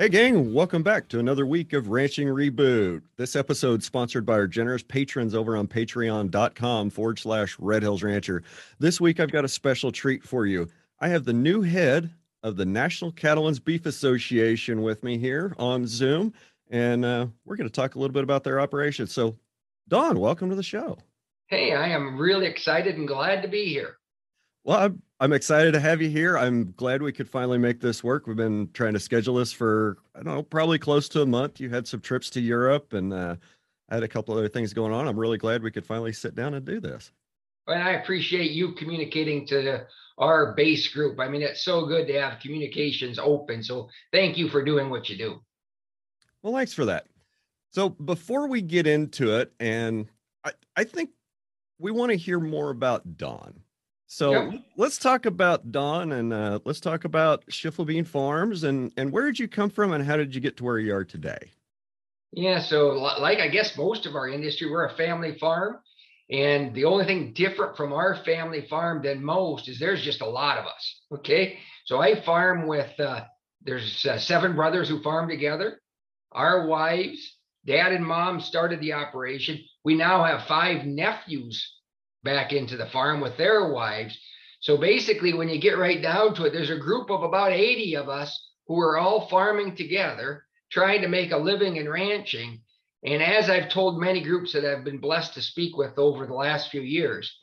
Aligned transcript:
Hey, 0.00 0.08
gang, 0.08 0.54
welcome 0.54 0.82
back 0.82 1.08
to 1.08 1.18
another 1.18 1.44
week 1.44 1.74
of 1.74 1.88
Ranching 1.88 2.26
Reboot. 2.26 3.02
This 3.18 3.36
episode 3.36 3.82
sponsored 3.82 4.24
by 4.24 4.32
our 4.32 4.46
generous 4.46 4.82
patrons 4.82 5.34
over 5.34 5.58
on 5.58 5.66
patreon.com 5.68 6.88
forward 6.88 7.18
slash 7.18 7.54
Red 7.58 7.82
Hills 7.82 8.02
Rancher. 8.02 8.42
This 8.78 8.98
week, 8.98 9.20
I've 9.20 9.30
got 9.30 9.44
a 9.44 9.48
special 9.48 9.92
treat 9.92 10.24
for 10.24 10.46
you. 10.46 10.70
I 11.00 11.08
have 11.08 11.26
the 11.26 11.34
new 11.34 11.60
head 11.60 12.10
of 12.42 12.56
the 12.56 12.64
National 12.64 13.12
Cattlemen's 13.12 13.60
Beef 13.60 13.84
Association 13.84 14.80
with 14.80 15.04
me 15.04 15.18
here 15.18 15.54
on 15.58 15.86
Zoom, 15.86 16.32
and 16.70 17.04
uh, 17.04 17.26
we're 17.44 17.56
going 17.56 17.68
to 17.68 17.70
talk 17.70 17.94
a 17.94 17.98
little 17.98 18.14
bit 18.14 18.24
about 18.24 18.42
their 18.42 18.58
operation. 18.58 19.06
So, 19.06 19.36
Don, 19.88 20.18
welcome 20.18 20.48
to 20.48 20.56
the 20.56 20.62
show. 20.62 20.96
Hey, 21.48 21.74
I 21.74 21.88
am 21.88 22.16
really 22.16 22.46
excited 22.46 22.96
and 22.96 23.06
glad 23.06 23.42
to 23.42 23.48
be 23.48 23.66
here. 23.66 23.98
Well, 24.64 24.78
I'm, 24.78 25.02
I'm 25.20 25.32
excited 25.32 25.72
to 25.72 25.80
have 25.80 26.02
you 26.02 26.10
here. 26.10 26.36
I'm 26.36 26.72
glad 26.72 27.02
we 27.02 27.12
could 27.12 27.28
finally 27.28 27.58
make 27.58 27.80
this 27.80 28.04
work. 28.04 28.26
We've 28.26 28.36
been 28.36 28.68
trying 28.72 28.92
to 28.92 29.00
schedule 29.00 29.36
this 29.36 29.52
for, 29.52 29.98
I 30.14 30.22
don't 30.22 30.34
know, 30.34 30.42
probably 30.42 30.78
close 30.78 31.08
to 31.10 31.22
a 31.22 31.26
month. 31.26 31.60
You 31.60 31.70
had 31.70 31.86
some 31.86 32.00
trips 32.00 32.28
to 32.30 32.40
Europe 32.40 32.92
and 32.92 33.12
uh, 33.12 33.36
I 33.88 33.94
had 33.94 34.02
a 34.02 34.08
couple 34.08 34.34
other 34.34 34.48
things 34.48 34.72
going 34.72 34.92
on. 34.92 35.08
I'm 35.08 35.18
really 35.18 35.38
glad 35.38 35.62
we 35.62 35.70
could 35.70 35.86
finally 35.86 36.12
sit 36.12 36.34
down 36.34 36.54
and 36.54 36.64
do 36.64 36.80
this. 36.80 37.10
And 37.66 37.82
I 37.82 37.92
appreciate 37.92 38.50
you 38.50 38.72
communicating 38.72 39.46
to 39.46 39.62
the, 39.62 39.86
our 40.18 40.54
base 40.54 40.88
group. 40.88 41.20
I 41.20 41.28
mean, 41.28 41.42
it's 41.42 41.64
so 41.64 41.86
good 41.86 42.06
to 42.08 42.20
have 42.20 42.40
communications 42.40 43.18
open. 43.18 43.62
So 43.62 43.88
thank 44.12 44.36
you 44.36 44.48
for 44.48 44.64
doing 44.64 44.90
what 44.90 45.08
you 45.08 45.16
do. 45.16 45.40
Well, 46.42 46.54
thanks 46.54 46.72
for 46.72 46.84
that. 46.86 47.06
So 47.72 47.88
before 47.88 48.48
we 48.48 48.62
get 48.62 48.86
into 48.86 49.36
it, 49.36 49.52
and 49.60 50.06
I, 50.44 50.52
I 50.76 50.84
think 50.84 51.10
we 51.78 51.90
want 51.90 52.10
to 52.10 52.16
hear 52.16 52.40
more 52.40 52.70
about 52.70 53.16
Don. 53.16 53.60
So 54.12 54.32
yep. 54.32 54.64
let's 54.76 54.98
talk 54.98 55.24
about 55.24 55.70
Don 55.70 56.10
and 56.10 56.32
uh, 56.32 56.58
let's 56.64 56.80
talk 56.80 57.04
about 57.04 57.46
Schiefelbein 57.46 58.04
Farms 58.04 58.64
and 58.64 58.92
and 58.96 59.12
where 59.12 59.24
did 59.24 59.38
you 59.38 59.46
come 59.46 59.70
from 59.70 59.92
and 59.92 60.04
how 60.04 60.16
did 60.16 60.34
you 60.34 60.40
get 60.40 60.56
to 60.56 60.64
where 60.64 60.80
you 60.80 60.92
are 60.92 61.04
today? 61.04 61.38
Yeah, 62.32 62.60
so 62.60 62.88
like 62.88 63.38
I 63.38 63.46
guess 63.46 63.76
most 63.76 64.06
of 64.06 64.16
our 64.16 64.28
industry, 64.28 64.68
we're 64.68 64.86
a 64.86 64.96
family 64.96 65.38
farm, 65.38 65.78
and 66.28 66.74
the 66.74 66.86
only 66.86 67.04
thing 67.04 67.32
different 67.34 67.76
from 67.76 67.92
our 67.92 68.16
family 68.24 68.66
farm 68.68 69.00
than 69.00 69.24
most 69.24 69.68
is 69.68 69.78
there's 69.78 70.02
just 70.02 70.22
a 70.22 70.28
lot 70.28 70.58
of 70.58 70.66
us. 70.66 71.02
Okay, 71.14 71.60
so 71.84 72.00
I 72.00 72.20
farm 72.24 72.66
with 72.66 72.90
uh, 72.98 73.26
there's 73.62 74.04
uh, 74.06 74.18
seven 74.18 74.56
brothers 74.56 74.88
who 74.88 75.00
farm 75.04 75.28
together. 75.28 75.80
Our 76.32 76.66
wives, 76.66 77.36
dad 77.64 77.92
and 77.92 78.04
mom 78.04 78.40
started 78.40 78.80
the 78.80 78.94
operation. 78.94 79.60
We 79.84 79.94
now 79.94 80.24
have 80.24 80.48
five 80.48 80.84
nephews 80.84 81.79
back 82.22 82.52
into 82.52 82.76
the 82.76 82.86
farm 82.86 83.20
with 83.20 83.36
their 83.36 83.72
wives. 83.72 84.18
So 84.60 84.76
basically, 84.76 85.32
when 85.32 85.48
you 85.48 85.60
get 85.60 85.78
right 85.78 86.00
down 86.00 86.34
to 86.34 86.44
it, 86.44 86.52
there's 86.52 86.70
a 86.70 86.76
group 86.76 87.10
of 87.10 87.22
about 87.22 87.52
80 87.52 87.96
of 87.96 88.08
us 88.08 88.48
who 88.66 88.78
are 88.80 88.98
all 88.98 89.28
farming 89.28 89.76
together, 89.76 90.44
trying 90.70 91.02
to 91.02 91.08
make 91.08 91.32
a 91.32 91.36
living 91.36 91.76
in 91.76 91.88
ranching. 91.88 92.60
And 93.04 93.22
as 93.22 93.48
I've 93.48 93.70
told 93.70 94.00
many 94.00 94.22
groups 94.22 94.52
that 94.52 94.64
I've 94.64 94.84
been 94.84 94.98
blessed 94.98 95.34
to 95.34 95.42
speak 95.42 95.76
with 95.76 95.98
over 95.98 96.26
the 96.26 96.34
last 96.34 96.70
few 96.70 96.82
years, 96.82 97.34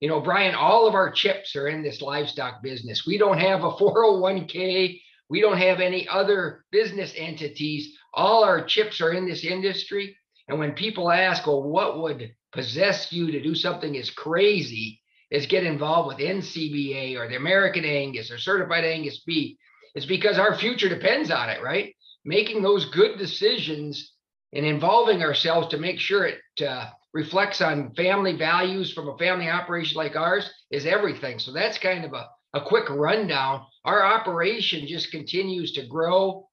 you 0.00 0.08
know, 0.08 0.20
Brian, 0.20 0.54
all 0.54 0.86
of 0.86 0.94
our 0.94 1.10
chips 1.10 1.56
are 1.56 1.68
in 1.68 1.82
this 1.82 2.00
livestock 2.00 2.62
business. 2.62 3.06
We 3.06 3.18
don't 3.18 3.38
have 3.38 3.64
a 3.64 3.72
401k, 3.72 5.00
we 5.28 5.40
don't 5.40 5.58
have 5.58 5.80
any 5.80 6.08
other 6.08 6.64
business 6.72 7.14
entities. 7.16 7.96
All 8.12 8.42
our 8.42 8.64
chips 8.64 9.00
are 9.00 9.12
in 9.12 9.26
this 9.26 9.44
industry. 9.44 10.16
And 10.48 10.58
when 10.58 10.72
people 10.72 11.10
ask, 11.10 11.46
well, 11.46 11.62
what 11.62 12.00
would 12.00 12.34
possess 12.52 13.12
you 13.12 13.30
to 13.32 13.42
do 13.42 13.54
something 13.54 13.96
as 13.96 14.10
crazy 14.10 15.00
as 15.32 15.46
get 15.46 15.64
involved 15.64 16.08
with 16.08 16.26
NCBA 16.26 17.16
or 17.16 17.28
the 17.28 17.36
American 17.36 17.84
Angus 17.84 18.30
or 18.30 18.38
certified 18.38 18.84
Angus 18.84 19.22
beef, 19.24 19.56
it's 19.94 20.06
because 20.06 20.38
our 20.38 20.56
future 20.56 20.88
depends 20.88 21.30
on 21.30 21.48
it, 21.48 21.62
right? 21.62 21.94
Making 22.24 22.62
those 22.62 22.90
good 22.90 23.18
decisions 23.18 24.12
and 24.52 24.66
involving 24.66 25.22
ourselves 25.22 25.68
to 25.68 25.78
make 25.78 26.00
sure 26.00 26.26
it 26.26 26.40
uh, 26.66 26.90
reflects 27.12 27.60
on 27.60 27.94
family 27.94 28.36
values 28.36 28.92
from 28.92 29.08
a 29.08 29.18
family 29.18 29.48
operation 29.48 29.96
like 29.96 30.16
ours 30.16 30.50
is 30.70 30.86
everything. 30.86 31.38
So 31.38 31.52
that's 31.52 31.78
kind 31.78 32.04
of 32.04 32.12
a, 32.12 32.28
a 32.54 32.60
quick 32.60 32.88
rundown. 32.90 33.64
Our 33.84 34.04
operation 34.04 34.86
just 34.86 35.10
continues 35.10 35.72
to 35.72 35.86
grow 35.86 36.48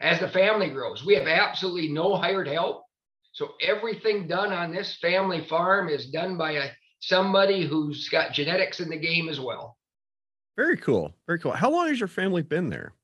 as 0.00 0.20
the 0.20 0.28
family 0.28 0.70
grows. 0.70 1.04
We 1.04 1.14
have 1.14 1.26
absolutely 1.26 1.88
no 1.88 2.16
hired 2.16 2.48
help. 2.48 2.84
So 3.38 3.54
everything 3.60 4.26
done 4.26 4.52
on 4.52 4.72
this 4.72 4.96
family 4.96 5.46
farm 5.46 5.88
is 5.88 6.10
done 6.10 6.36
by 6.36 6.54
a 6.54 6.70
somebody 6.98 7.64
who's 7.64 8.08
got 8.08 8.32
genetics 8.32 8.80
in 8.80 8.88
the 8.88 8.98
game 8.98 9.28
as 9.28 9.38
well. 9.38 9.78
Very 10.56 10.76
cool. 10.76 11.14
Very 11.28 11.38
cool. 11.38 11.52
How 11.52 11.70
long 11.70 11.86
has 11.86 12.00
your 12.00 12.08
family 12.08 12.42
been 12.42 12.68
there? 12.68 12.94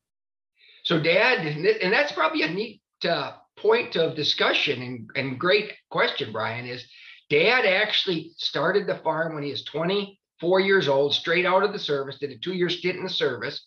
So, 0.82 1.00
Dad, 1.00 1.46
and 1.46 1.92
that's 1.92 2.10
probably 2.10 2.42
a 2.42 2.50
neat 2.50 2.82
uh, 3.08 3.34
point 3.56 3.94
of 3.94 4.16
discussion 4.16 4.82
and, 4.82 5.08
and 5.14 5.38
great 5.38 5.72
question, 5.88 6.32
Brian. 6.32 6.66
Is 6.66 6.84
Dad 7.30 7.64
actually 7.64 8.32
started 8.36 8.88
the 8.88 8.98
farm 9.04 9.36
when 9.36 9.44
he 9.44 9.52
was 9.52 9.62
24 9.62 10.58
years 10.58 10.88
old, 10.88 11.14
straight 11.14 11.46
out 11.46 11.62
of 11.62 11.72
the 11.72 11.78
service, 11.78 12.18
did 12.18 12.32
a 12.32 12.38
two 12.38 12.54
year 12.54 12.68
stint 12.68 12.96
in 12.96 13.04
the 13.04 13.08
service, 13.08 13.64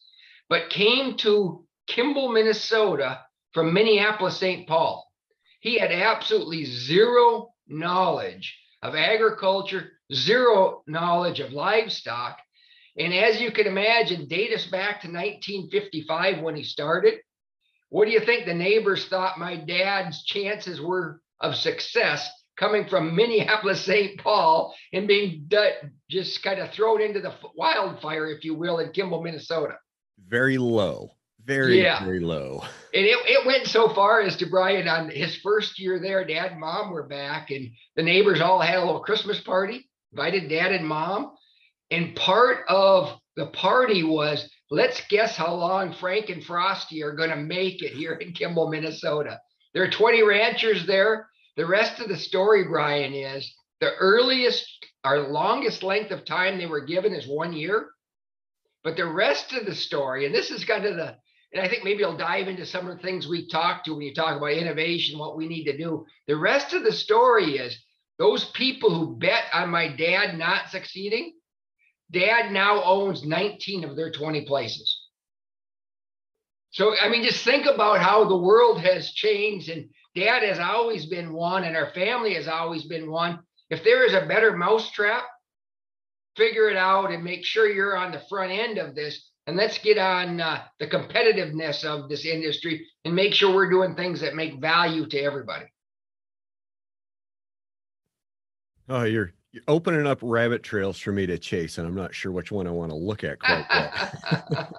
but 0.49 0.69
came 0.69 1.15
to 1.19 1.65
Kimball, 1.87 2.33
Minnesota 2.33 3.21
from 3.53 3.73
Minneapolis, 3.73 4.35
St. 4.35 4.67
Paul. 4.67 5.06
He 5.59 5.79
had 5.79 5.91
absolutely 5.91 6.65
zero 6.65 7.53
knowledge 7.67 8.57
of 8.81 8.95
agriculture, 8.95 9.91
zero 10.13 10.83
knowledge 10.87 11.39
of 11.39 11.51
livestock. 11.51 12.37
And 12.97 13.13
as 13.13 13.41
you 13.41 13.51
can 13.51 13.67
imagine, 13.67 14.27
date 14.27 14.53
us 14.53 14.65
back 14.65 15.01
to 15.01 15.07
1955 15.07 16.41
when 16.41 16.55
he 16.55 16.63
started. 16.63 17.15
What 17.89 18.05
do 18.05 18.11
you 18.11 18.19
think 18.19 18.45
the 18.45 18.53
neighbors 18.53 19.05
thought 19.07 19.39
my 19.39 19.55
dad's 19.55 20.23
chances 20.23 20.81
were 20.81 21.21
of 21.39 21.55
success 21.55 22.29
coming 22.57 22.87
from 22.87 23.15
Minneapolis, 23.15 23.85
St. 23.85 24.19
Paul, 24.19 24.75
and 24.93 25.07
being 25.07 25.49
just 26.09 26.43
kind 26.43 26.59
of 26.59 26.71
thrown 26.71 27.01
into 27.01 27.19
the 27.19 27.33
wildfire, 27.55 28.27
if 28.27 28.43
you 28.43 28.55
will, 28.55 28.79
in 28.79 28.91
Kimball, 28.91 29.23
Minnesota? 29.23 29.75
Very 30.27 30.57
low 30.57 31.16
very 31.47 31.81
yeah. 31.81 32.03
very 32.03 32.19
low. 32.19 32.61
And 32.93 33.05
it, 33.05 33.17
it 33.25 33.45
went 33.47 33.67
so 33.67 33.89
far 33.89 34.21
as 34.21 34.35
to 34.37 34.45
brian 34.45 34.87
on 34.87 35.09
his 35.09 35.37
first 35.37 35.79
year 35.79 35.99
there 35.99 36.25
dad 36.25 36.51
and 36.51 36.59
mom 36.59 36.91
were 36.91 37.07
back 37.07 37.49
and 37.49 37.71
the 37.95 38.03
neighbors 38.03 38.41
all 38.41 38.59
had 38.59 38.77
a 38.77 38.85
little 38.85 38.99
christmas 38.99 39.39
party 39.39 39.89
invited 40.11 40.49
dad 40.49 40.71
and 40.71 40.85
mom. 40.85 41.31
And 41.89 42.15
part 42.15 42.65
of 42.67 43.17
the 43.35 43.47
party 43.47 44.03
was 44.03 44.49
let's 44.69 45.01
guess 45.09 45.37
how 45.37 45.53
long 45.53 45.93
frank 45.93 46.29
and 46.29 46.43
frosty 46.43 47.01
are 47.01 47.15
going 47.15 47.29
to 47.29 47.37
make 47.37 47.81
it 47.81 47.93
here 47.93 48.13
in 48.13 48.33
kimball 48.33 48.69
minnesota. 48.69 49.39
There 49.73 49.83
are 49.83 49.89
20 49.89 50.23
ranchers 50.23 50.85
there. 50.85 51.29
The 51.55 51.65
rest 51.65 52.01
of 52.01 52.09
the 52.09 52.17
story 52.17 52.65
brian 52.65 53.13
is 53.13 53.49
the 53.79 53.93
earliest 53.95 54.67
our 55.05 55.19
longest 55.29 55.83
length 55.83 56.11
of 56.11 56.25
time 56.25 56.57
they 56.57 56.65
were 56.65 56.85
given 56.85 57.13
is 57.13 57.25
one 57.25 57.53
year. 57.53 57.87
But 58.83 58.97
the 58.97 59.05
rest 59.05 59.53
of 59.53 59.65
the 59.65 59.75
story, 59.75 60.25
and 60.25 60.35
this 60.35 60.51
is 60.51 60.65
kind 60.65 60.85
of 60.85 60.95
the 60.95 61.15
and 61.57 61.65
I 61.65 61.69
think 61.69 61.83
maybe 61.83 62.03
I'll 62.03 62.15
dive 62.15 62.47
into 62.47 62.67
some 62.67 62.87
of 62.87 62.95
the 62.95 63.01
things 63.01 63.27
we 63.27 63.47
talked 63.47 63.85
to 63.85 63.93
when 63.93 64.03
you 64.03 64.13
talk 64.13 64.37
about 64.37 64.51
innovation, 64.51 65.17
what 65.17 65.35
we 65.35 65.47
need 65.47 65.63
to 65.63 65.75
do. 65.75 66.05
The 66.27 66.35
rest 66.35 66.73
of 66.73 66.83
the 66.83 66.91
story 66.91 67.57
is 67.57 67.75
those 68.19 68.45
people 68.51 68.93
who 68.93 69.17
bet 69.17 69.45
on 69.51 69.71
my 69.71 69.87
dad 69.87 70.37
not 70.37 70.69
succeeding, 70.69 71.33
dad 72.11 72.51
now 72.51 72.83
owns 72.83 73.25
19 73.25 73.85
of 73.85 73.95
their 73.95 74.11
20 74.11 74.45
places. 74.45 75.01
So, 76.69 76.95
I 76.95 77.09
mean, 77.09 77.23
just 77.23 77.43
think 77.43 77.65
about 77.65 78.01
how 78.01 78.25
the 78.25 78.37
world 78.37 78.79
has 78.81 79.11
changed, 79.11 79.69
and 79.69 79.89
dad 80.15 80.43
has 80.43 80.59
always 80.59 81.07
been 81.07 81.33
one, 81.33 81.63
and 81.63 81.75
our 81.75 81.91
family 81.93 82.35
has 82.35 82.47
always 82.47 82.83
been 82.83 83.09
one. 83.09 83.39
If 83.71 83.83
there 83.83 84.05
is 84.05 84.13
a 84.13 84.27
better 84.27 84.55
mousetrap, 84.55 85.23
figure 86.35 86.69
it 86.69 86.77
out 86.77 87.11
and 87.11 87.23
make 87.23 87.43
sure 87.43 87.67
you're 87.67 87.97
on 87.97 88.11
the 88.11 88.21
front 88.29 88.51
end 88.51 88.77
of 88.77 88.93
this 88.93 89.27
and 89.47 89.55
let's 89.55 89.77
get 89.77 89.97
on 89.97 90.41
uh, 90.41 90.63
the 90.79 90.87
competitiveness 90.87 91.85
of 91.85 92.09
this 92.09 92.25
industry 92.25 92.85
and 93.05 93.15
make 93.15 93.33
sure 93.33 93.55
we're 93.55 93.69
doing 93.69 93.95
things 93.95 94.19
that 94.19 94.35
make 94.35 94.59
value 94.59 95.07
to 95.07 95.17
everybody. 95.17 95.65
Oh, 98.89 99.03
you're, 99.03 99.31
you're 99.53 99.63
opening 99.69 100.05
up 100.05 100.19
rabbit 100.21 100.63
trails 100.63 100.99
for 100.99 101.13
me 101.13 101.25
to 101.25 101.37
chase, 101.37 101.77
and 101.77 101.87
I'm 101.87 101.95
not 101.95 102.13
sure 102.13 102.31
which 102.31 102.51
one 102.51 102.67
I 102.67 102.71
want 102.71 102.91
to 102.91 102.97
look 102.97 103.23
at 103.23 103.39
quite 103.39 103.65
yet. 103.69 104.15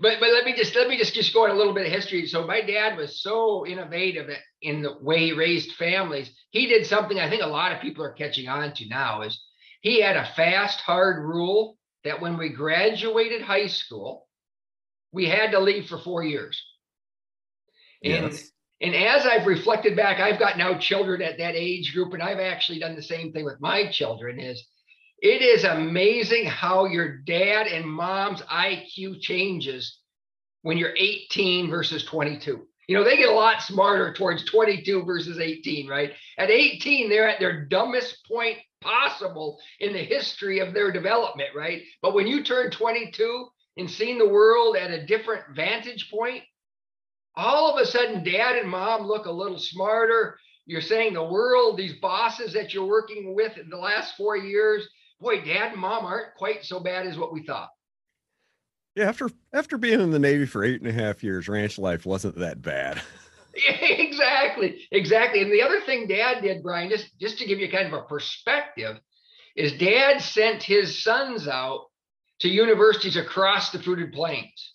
but 0.00 0.20
but 0.20 0.30
let 0.32 0.44
me 0.44 0.54
just 0.56 0.74
let 0.76 0.88
me 0.88 0.96
just 0.96 1.14
just 1.14 1.34
go 1.34 1.44
on 1.44 1.50
a 1.50 1.54
little 1.54 1.74
bit 1.74 1.86
of 1.86 1.92
history. 1.92 2.26
So 2.26 2.46
my 2.46 2.60
dad 2.60 2.96
was 2.96 3.22
so 3.22 3.66
innovative 3.66 4.30
in 4.62 4.82
the 4.82 4.96
way 5.00 5.26
he 5.26 5.32
raised 5.32 5.72
families. 5.72 6.30
He 6.50 6.66
did 6.66 6.86
something 6.86 7.18
I 7.18 7.28
think 7.28 7.42
a 7.42 7.46
lot 7.46 7.72
of 7.72 7.80
people 7.80 8.04
are 8.04 8.12
catching 8.12 8.48
on 8.48 8.72
to 8.74 8.88
now 8.88 9.22
is 9.22 9.40
he 9.80 10.00
had 10.00 10.16
a 10.16 10.28
fast, 10.34 10.80
hard 10.80 11.24
rule 11.24 11.77
that 12.04 12.20
when 12.20 12.36
we 12.36 12.50
graduated 12.50 13.42
high 13.42 13.66
school, 13.66 14.26
we 15.12 15.26
had 15.26 15.52
to 15.52 15.60
leave 15.60 15.86
for 15.86 15.98
four 15.98 16.22
years. 16.22 16.62
And 18.04 18.32
yes. 18.32 18.50
and 18.80 18.94
as 18.94 19.26
I've 19.26 19.46
reflected 19.46 19.96
back, 19.96 20.20
I've 20.20 20.38
got 20.38 20.58
now 20.58 20.78
children 20.78 21.22
at 21.22 21.38
that 21.38 21.54
age 21.56 21.92
group, 21.92 22.12
and 22.14 22.22
I've 22.22 22.38
actually 22.38 22.78
done 22.78 22.94
the 22.94 23.02
same 23.02 23.32
thing 23.32 23.44
with 23.44 23.60
my 23.60 23.90
children. 23.90 24.38
Is 24.38 24.64
it 25.20 25.42
is 25.42 25.64
amazing 25.64 26.46
how 26.46 26.86
your 26.86 27.18
dad 27.18 27.66
and 27.66 27.84
mom's 27.84 28.40
IQ 28.42 29.20
changes 29.20 29.98
when 30.62 30.78
you're 30.78 30.94
18 30.96 31.70
versus 31.70 32.04
22. 32.04 32.66
You 32.86 32.96
know, 32.96 33.04
they 33.04 33.16
get 33.16 33.28
a 33.28 33.34
lot 33.34 33.62
smarter 33.62 34.14
towards 34.14 34.44
22 34.44 35.04
versus 35.04 35.38
18, 35.38 35.88
right? 35.88 36.12
At 36.38 36.50
18, 36.50 37.08
they're 37.08 37.28
at 37.28 37.40
their 37.40 37.64
dumbest 37.66 38.24
point 38.26 38.58
possible 38.80 39.58
in 39.80 39.92
the 39.92 39.98
history 39.98 40.60
of 40.60 40.74
their 40.74 40.92
development, 40.92 41.50
right? 41.54 41.82
But 42.02 42.14
when 42.14 42.26
you 42.26 42.42
turn 42.42 42.70
22 42.70 43.48
and 43.76 43.90
seeing 43.90 44.18
the 44.18 44.28
world 44.28 44.76
at 44.76 44.90
a 44.90 45.06
different 45.06 45.44
vantage 45.54 46.10
point, 46.10 46.42
all 47.36 47.72
of 47.72 47.80
a 47.80 47.86
sudden, 47.86 48.24
dad 48.24 48.56
and 48.56 48.68
mom 48.68 49.06
look 49.06 49.26
a 49.26 49.30
little 49.30 49.58
smarter. 49.58 50.38
You're 50.66 50.80
saying 50.80 51.14
the 51.14 51.24
world, 51.24 51.78
these 51.78 51.94
bosses 52.00 52.52
that 52.52 52.74
you're 52.74 52.84
working 52.84 53.34
with 53.34 53.56
in 53.56 53.70
the 53.70 53.76
last 53.76 54.16
four 54.16 54.36
years, 54.36 54.86
boy, 55.20 55.44
dad 55.44 55.72
and 55.72 55.80
mom 55.80 56.04
aren't 56.04 56.34
quite 56.34 56.64
so 56.64 56.80
bad 56.80 57.06
as 57.06 57.16
what 57.16 57.32
we 57.32 57.44
thought. 57.44 57.70
Yeah, 58.94 59.08
after 59.08 59.30
after 59.52 59.78
being 59.78 60.00
in 60.00 60.10
the 60.10 60.18
Navy 60.18 60.44
for 60.44 60.64
eight 60.64 60.82
and 60.82 60.90
a 60.90 60.92
half 60.92 61.22
years, 61.22 61.48
ranch 61.48 61.78
life 61.78 62.04
wasn't 62.04 62.36
that 62.36 62.60
bad. 62.60 63.00
exactly, 63.80 64.86
exactly. 64.90 65.42
And 65.42 65.52
the 65.52 65.62
other 65.62 65.80
thing 65.80 66.06
Dad 66.06 66.42
did, 66.42 66.62
Brian, 66.62 66.90
just 66.90 67.18
just 67.18 67.38
to 67.38 67.46
give 67.46 67.58
you 67.58 67.70
kind 67.70 67.86
of 67.86 67.92
a 67.92 68.02
perspective, 68.02 68.96
is 69.56 69.72
Dad 69.72 70.20
sent 70.20 70.62
his 70.62 71.02
sons 71.02 71.48
out 71.48 71.86
to 72.40 72.48
universities 72.48 73.16
across 73.16 73.70
the 73.70 73.82
fruited 73.82 74.12
plains. 74.12 74.74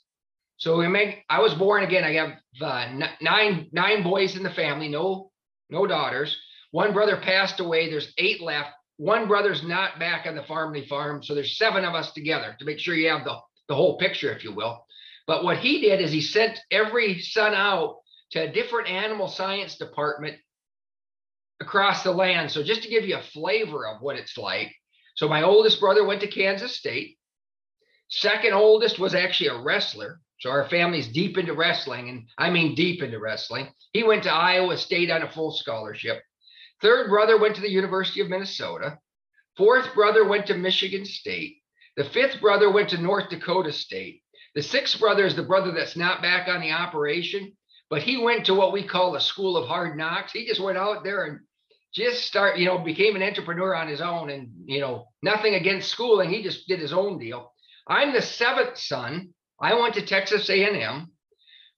So 0.57 0.77
we 0.77 0.88
make. 0.88 1.24
I 1.30 1.39
was 1.39 1.53
born 1.53 1.83
again. 1.83 2.03
I 2.03 2.13
have 2.13 2.33
uh, 2.62 3.07
nine 3.21 3.68
nine 3.71 4.03
boys 4.03 4.35
in 4.35 4.44
the 4.44 4.51
family, 4.51 4.89
no 4.89 5.31
no 5.69 5.88
daughters. 5.88 6.38
One 6.71 6.94
brother 6.94 7.18
passed 7.18 7.59
away. 7.59 7.89
There's 7.89 8.12
eight 8.18 8.41
left 8.41 8.71
one 8.97 9.27
brother's 9.27 9.63
not 9.63 10.00
back 10.00 10.25
on 10.27 10.36
the 10.36 10.44
family 10.44 10.86
farm. 10.88 11.24
So 11.24 11.33
there's 11.33 11.57
seven 11.57 11.83
of 11.86 11.95
us 11.95 12.13
together 12.13 12.56
to 12.59 12.65
make 12.65 12.79
sure 12.79 12.95
you 12.95 13.09
have 13.09 13.25
the, 13.25 13.38
the 13.68 13.75
whole 13.75 13.97
picture, 13.97 14.31
if 14.31 14.44
you 14.44 14.53
will. 14.53 14.86
But 15.25 15.44
what 15.44 15.57
he 15.57 15.81
did 15.81 16.01
is 16.01 16.12
he 16.12 16.21
sent 16.21 16.59
every 16.69 17.19
son 17.19 17.53
out 17.53 17.97
to 18.33 18.39
a 18.39 18.51
different 18.51 18.89
animal 18.89 19.27
science 19.27 19.77
department 19.77 20.38
across 21.62 22.03
the 22.03 22.12
land. 22.12 22.51
So 22.51 22.63
just 22.63 22.83
to 22.83 22.89
give 22.89 23.06
you 23.06 23.15
a 23.15 23.21
flavor 23.21 23.88
of 23.88 24.01
what 24.01 24.18
it's 24.18 24.38
like. 24.38 24.74
So 25.15 25.30
my 25.30 25.44
oldest 25.44 25.80
brother 25.80 26.03
went 26.03 26.21
to 26.21 26.27
Kansas 26.27 26.75
State. 26.75 27.18
Second 28.09 28.53
oldest 28.53 28.97
was 28.97 29.13
actually 29.13 29.50
a 29.50 29.62
wrestler. 29.62 30.19
So 30.39 30.50
our 30.50 30.68
family's 30.68 31.07
deep 31.07 31.38
into 31.38 31.53
wrestling, 31.53 32.09
and 32.09 32.27
I 32.38 32.50
mean 32.50 32.75
deep 32.75 33.01
into 33.03 33.19
wrestling. 33.19 33.69
He 33.94 34.03
went 34.03 34.24
to 34.24 34.33
Iowa 34.33 34.77
State 34.77 35.12
on 35.12 35.21
a 35.21 35.31
full 35.31 35.51
scholarship. 35.51 36.21
Third 36.81 37.09
brother 37.09 37.39
went 37.39 37.56
to 37.56 37.62
the 37.62 37.71
University 37.71 38.19
of 38.19 38.29
Minnesota. 38.29 38.97
Fourth 39.56 39.94
brother 39.94 40.27
went 40.27 40.47
to 40.47 40.56
Michigan 40.56 41.06
State. 41.06 41.57
The 41.95 42.03
fifth 42.06 42.41
brother 42.41 42.71
went 42.71 42.89
to 42.89 42.97
North 42.97 43.29
Dakota 43.29 43.71
State. 43.71 44.24
The 44.56 44.63
sixth 44.63 45.00
brother 45.00 45.25
is 45.25 45.36
the 45.36 45.44
brother 45.44 45.71
that's 45.71 45.95
not 45.95 46.21
back 46.21 46.47
on 46.47 46.62
the 46.62 46.71
operation, 46.71 47.56
but 47.94 48.01
he 48.01 48.18
went 48.18 48.48
to 48.48 48.56
what 48.56 48.74
we 48.74 48.81
call 48.81 49.12
the 49.12 49.19
school 49.19 49.56
of 49.56 49.68
hard 49.68 49.95
knocks. 49.95 50.31
He 50.31 50.48
just 50.48 50.60
went 50.60 50.80
out 50.80 51.04
there 51.04 51.25
and 51.25 51.42
just 51.94 52.25
start, 52.25 52.57
you 52.57 52.66
know, 52.66 52.80
became 52.80 53.16
an 53.16 53.22
entrepreneur 53.22 53.75
on 53.75 53.88
his 53.88 54.01
own 54.01 54.31
and, 54.31 54.50
you 54.66 54.81
know, 54.81 55.06
nothing 55.22 55.54
against 55.54 55.92
schooling. 55.92 56.31
He 56.31 56.42
just 56.42 56.68
did 56.68 56.80
his 56.80 56.92
own 56.92 57.19
deal. 57.19 57.54
I'm 57.88 58.12
the 58.12 58.24
seventh 58.24 58.80
son. 58.80 59.36
I 59.62 59.75
went 59.75 59.94
to 59.94 60.01
Texas 60.01 60.50
A&M. 60.50 61.12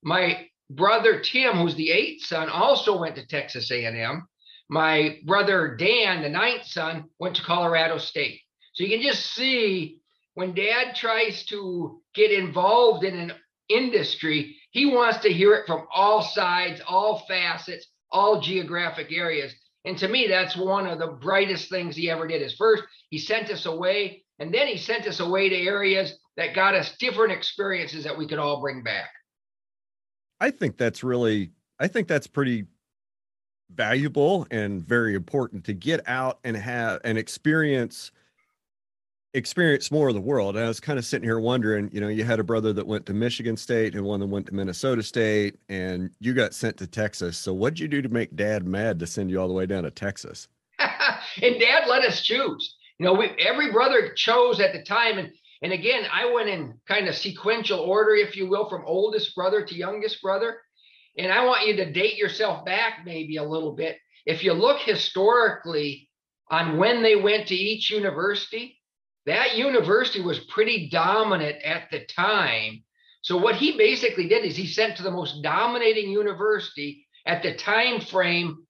My 0.04 0.48
brother 0.70 1.20
Tim, 1.20 1.58
who's 1.58 1.76
the 1.76 1.92
eighth 1.92 2.24
son, 2.28 2.48
also 2.48 2.98
went 2.98 3.18
to 3.18 3.28
Texas 3.28 3.70
A&M. 3.70 4.26
My 4.70 5.20
brother 5.26 5.76
Dan, 5.76 6.22
the 6.22 6.30
ninth 6.30 6.64
son, 6.64 7.10
went 7.20 7.36
to 7.36 7.44
Colorado 7.44 7.98
State. 7.98 8.40
So 8.76 8.86
you 8.86 8.90
can 8.90 9.06
just 9.06 9.34
see 9.34 10.00
when 10.36 10.56
dad 10.56 10.96
tries 10.96 11.44
to 11.48 12.02
get 12.14 12.32
involved 12.32 13.04
in 13.04 13.20
an 13.20 13.34
industry, 13.68 14.56
he 14.76 14.86
wants 14.86 15.20
to 15.20 15.32
hear 15.32 15.54
it 15.54 15.66
from 15.66 15.88
all 15.96 16.22
sides, 16.22 16.82
all 16.86 17.20
facets, 17.30 17.88
all 18.12 18.42
geographic 18.42 19.10
areas. 19.10 19.54
And 19.86 19.98
to 20.00 20.10
me, 20.10 20.28
that's 20.28 20.58
one 20.58 20.86
of 20.86 21.00
the 21.00 21.08
brightest 21.08 21.70
things 21.70 21.96
he 21.96 22.10
ever 22.10 22.28
did. 22.28 22.42
Is 22.42 22.56
first, 22.56 22.84
he 23.10 23.18
sent 23.18 23.50
us 23.50 23.66
away, 23.66 24.26
and 24.38 24.54
then 24.54 24.68
he 24.68 24.76
sent 24.76 25.08
us 25.08 25.22
away 25.22 25.48
to 25.48 25.56
areas 25.56 26.20
that 26.36 26.54
got 26.54 26.76
us 26.76 26.98
different 26.98 27.32
experiences 27.32 28.04
that 28.04 28.18
we 28.18 28.28
could 28.28 28.38
all 28.38 28.60
bring 28.60 28.84
back. 28.84 29.10
I 30.42 30.52
think 30.52 30.76
that's 30.76 31.06
really, 31.06 31.52
I 31.80 31.88
think 31.88 32.10
that's 32.10 32.28
pretty 32.28 32.66
valuable 33.74 34.46
and 34.52 34.86
very 34.86 35.16
important 35.16 35.64
to 35.66 35.74
get 35.74 36.02
out 36.06 36.40
and 36.44 36.58
have 36.58 37.00
and 37.06 37.18
experience 37.18 38.12
experience 39.36 39.92
more 39.92 40.08
of 40.08 40.16
the 40.16 40.22
world. 40.22 40.56
And 40.56 40.66
I 40.66 40.68
was 40.68 40.80
kind 40.80 40.98
of 40.98 41.06
sitting 41.06 41.28
here 41.28 41.40
wondering, 41.40 41.90
you 41.92 42.00
know, 42.00 42.08
you 42.08 42.24
had 42.24 42.40
a 42.40 42.44
brother 42.44 42.74
that 42.74 42.88
went 42.88 43.06
to 43.08 43.14
Michigan 43.14 43.58
State 43.58 43.94
and 43.94 44.04
one 44.04 44.20
that 44.22 44.28
went 44.28 44.46
to 44.48 44.54
Minnesota 44.54 45.04
State, 45.04 45.58
and 45.70 46.10
you 46.20 46.34
got 46.34 46.54
sent 46.54 46.78
to 46.78 46.88
Texas. 46.88 47.38
So 47.38 47.54
what'd 47.54 47.80
you 47.80 47.88
do 47.88 48.02
to 48.02 48.10
make 48.10 48.36
dad 48.36 48.66
mad 48.66 49.00
to 49.00 49.08
send 49.08 49.30
you 49.30 49.40
all 49.40 49.48
the 49.48 49.54
way 49.54 49.66
down 49.66 49.84
to 49.84 49.92
Texas? 49.92 50.48
and 50.80 51.60
dad 51.60 51.88
let 51.88 52.04
us 52.04 52.22
choose. 52.22 52.76
You 52.98 53.06
know, 53.06 53.14
we, 53.14 53.30
every 53.40 53.72
brother 53.72 54.14
chose 54.16 54.60
at 54.60 54.74
the 54.74 54.84
time. 54.84 55.18
And 55.18 55.32
and 55.62 55.74
again, 55.74 56.04
I 56.12 56.32
went 56.32 56.50
in 56.50 56.76
kind 56.88 57.08
of 57.08 57.16
sequential 57.16 57.80
order, 57.80 58.14
if 58.14 58.36
you 58.36 58.48
will, 58.48 58.70
from 58.70 58.84
oldest 58.86 59.36
brother 59.36 59.66
to 59.66 59.76
youngest 59.76 60.22
brother. 60.22 60.58
And 61.18 61.32
I 61.32 61.46
want 61.46 61.66
you 61.66 61.76
to 61.78 61.92
date 61.92 62.18
yourself 62.18 62.66
back 62.66 63.00
maybe 63.06 63.38
a 63.38 63.44
little 63.44 63.72
bit. 63.72 63.98
If 64.26 64.44
you 64.44 64.54
look 64.54 64.82
historically 64.82 66.10
on 66.50 66.78
when 66.78 67.02
they 67.02 67.16
went 67.16 67.48
to 67.48 67.56
each 67.56 67.90
university, 67.90 68.75
that 69.26 69.58
university 69.58 70.22
was 70.22 70.40
pretty 70.40 70.90
dominant 70.90 71.62
at 71.64 71.90
the 71.92 72.06
time. 72.06 72.84
So 73.22 73.38
what 73.38 73.56
he 73.56 73.78
basically 73.78 74.28
did 74.28 74.46
is 74.46 74.56
he 74.56 74.68
sent 74.68 74.98
to 74.98 75.04
the 75.04 75.12
most 75.12 75.42
dominating 75.42 76.12
university 76.12 77.08
at 77.26 77.42
the 77.42 77.56
time 77.56 78.02
frame 78.02 78.66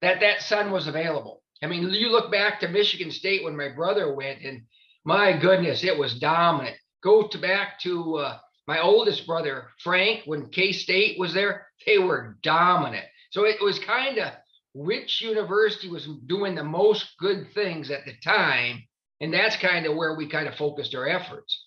that 0.00 0.20
that 0.20 0.42
son 0.42 0.70
was 0.70 0.86
available. 0.86 1.42
I 1.62 1.66
mean, 1.66 1.88
you 1.90 2.10
look 2.10 2.32
back 2.32 2.60
to 2.60 2.68
Michigan 2.68 3.10
State 3.10 3.44
when 3.44 3.56
my 3.56 3.68
brother 3.68 4.14
went, 4.14 4.42
and 4.42 4.62
my 5.04 5.36
goodness, 5.36 5.84
it 5.84 5.96
was 5.96 6.18
dominant. 6.18 6.76
Go 7.02 7.28
to 7.28 7.38
back 7.38 7.78
to 7.80 8.16
uh, 8.16 8.38
my 8.66 8.80
oldest 8.80 9.26
brother, 9.26 9.68
Frank, 9.78 10.22
when 10.24 10.48
K 10.48 10.72
State 10.72 11.18
was 11.18 11.34
there, 11.34 11.66
they 11.86 11.98
were 11.98 12.38
dominant. 12.42 13.04
So 13.30 13.44
it 13.44 13.60
was 13.60 13.78
kind 13.78 14.18
of 14.18 14.32
which 14.74 15.20
university 15.20 15.88
was 15.88 16.08
doing 16.26 16.54
the 16.54 16.64
most 16.64 17.06
good 17.18 17.48
things 17.54 17.90
at 17.90 18.04
the 18.04 18.14
time. 18.24 18.84
And 19.22 19.32
that's 19.32 19.56
kind 19.56 19.86
of 19.86 19.94
where 19.94 20.16
we 20.16 20.28
kind 20.28 20.48
of 20.48 20.56
focused 20.56 20.96
our 20.96 21.08
efforts. 21.08 21.64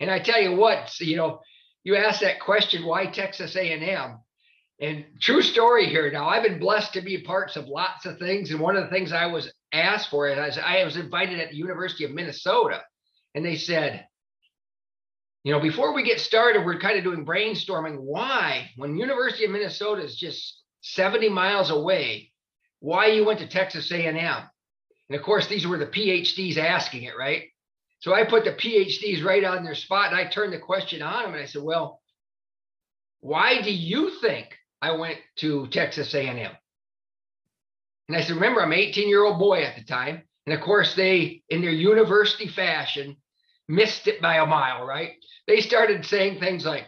And 0.00 0.10
I 0.10 0.18
tell 0.18 0.40
you 0.40 0.56
what, 0.56 0.90
you 1.00 1.16
know, 1.16 1.40
you 1.84 1.96
asked 1.96 2.22
that 2.22 2.40
question, 2.40 2.86
why 2.86 3.06
Texas 3.06 3.54
A&M? 3.54 4.18
And 4.80 5.04
true 5.20 5.42
story 5.42 5.86
here. 5.86 6.10
Now, 6.10 6.28
I've 6.28 6.42
been 6.42 6.58
blessed 6.58 6.94
to 6.94 7.02
be 7.02 7.22
parts 7.22 7.56
of 7.56 7.68
lots 7.68 8.06
of 8.06 8.18
things. 8.18 8.50
And 8.50 8.58
one 8.58 8.74
of 8.74 8.84
the 8.84 8.90
things 8.90 9.12
I 9.12 9.26
was 9.26 9.52
asked 9.70 10.08
for 10.08 10.28
is 10.28 10.58
I 10.58 10.82
was 10.82 10.96
invited 10.96 11.40
at 11.40 11.50
the 11.50 11.56
University 11.56 12.04
of 12.04 12.10
Minnesota. 12.10 12.82
And 13.34 13.44
they 13.44 13.56
said, 13.56 14.06
you 15.44 15.52
know, 15.52 15.60
before 15.60 15.92
we 15.92 16.04
get 16.04 16.20
started, 16.20 16.64
we're 16.64 16.80
kind 16.80 16.96
of 16.96 17.04
doing 17.04 17.26
brainstorming 17.26 17.98
why, 17.98 18.70
when 18.76 18.96
University 18.96 19.44
of 19.44 19.50
Minnesota 19.50 20.02
is 20.02 20.16
just 20.16 20.62
70 20.80 21.28
miles 21.28 21.70
away, 21.70 22.32
why 22.80 23.08
you 23.08 23.26
went 23.26 23.40
to 23.40 23.46
Texas 23.46 23.92
A&M. 23.92 24.48
And 25.08 25.18
of 25.18 25.24
course, 25.24 25.46
these 25.46 25.66
were 25.66 25.78
the 25.78 25.86
PhDs 25.86 26.56
asking 26.56 27.04
it, 27.04 27.16
right? 27.16 27.44
So 28.00 28.14
I 28.14 28.24
put 28.24 28.44
the 28.44 28.52
PhDs 28.52 29.24
right 29.24 29.44
on 29.44 29.64
their 29.64 29.74
spot 29.74 30.12
and 30.12 30.16
I 30.16 30.28
turned 30.28 30.52
the 30.52 30.58
question 30.58 31.02
on 31.02 31.24
them 31.24 31.34
and 31.34 31.42
I 31.42 31.46
said, 31.46 31.62
well, 31.62 32.00
why 33.20 33.62
do 33.62 33.72
you 33.72 34.10
think 34.20 34.54
I 34.82 34.92
went 34.92 35.18
to 35.36 35.66
Texas 35.68 36.14
A&M? 36.14 36.52
And 38.08 38.16
I 38.16 38.20
said, 38.20 38.34
remember, 38.34 38.62
I'm 38.62 38.72
18 38.72 39.08
year 39.08 39.24
old 39.24 39.38
boy 39.38 39.62
at 39.62 39.76
the 39.76 39.84
time. 39.84 40.22
And 40.46 40.54
of 40.54 40.60
course, 40.60 40.94
they, 40.94 41.42
in 41.48 41.62
their 41.62 41.70
university 41.70 42.48
fashion, 42.48 43.16
missed 43.68 44.06
it 44.06 44.20
by 44.20 44.36
a 44.36 44.46
mile, 44.46 44.84
right? 44.84 45.12
They 45.46 45.60
started 45.60 46.04
saying 46.04 46.38
things 46.38 46.66
like, 46.66 46.84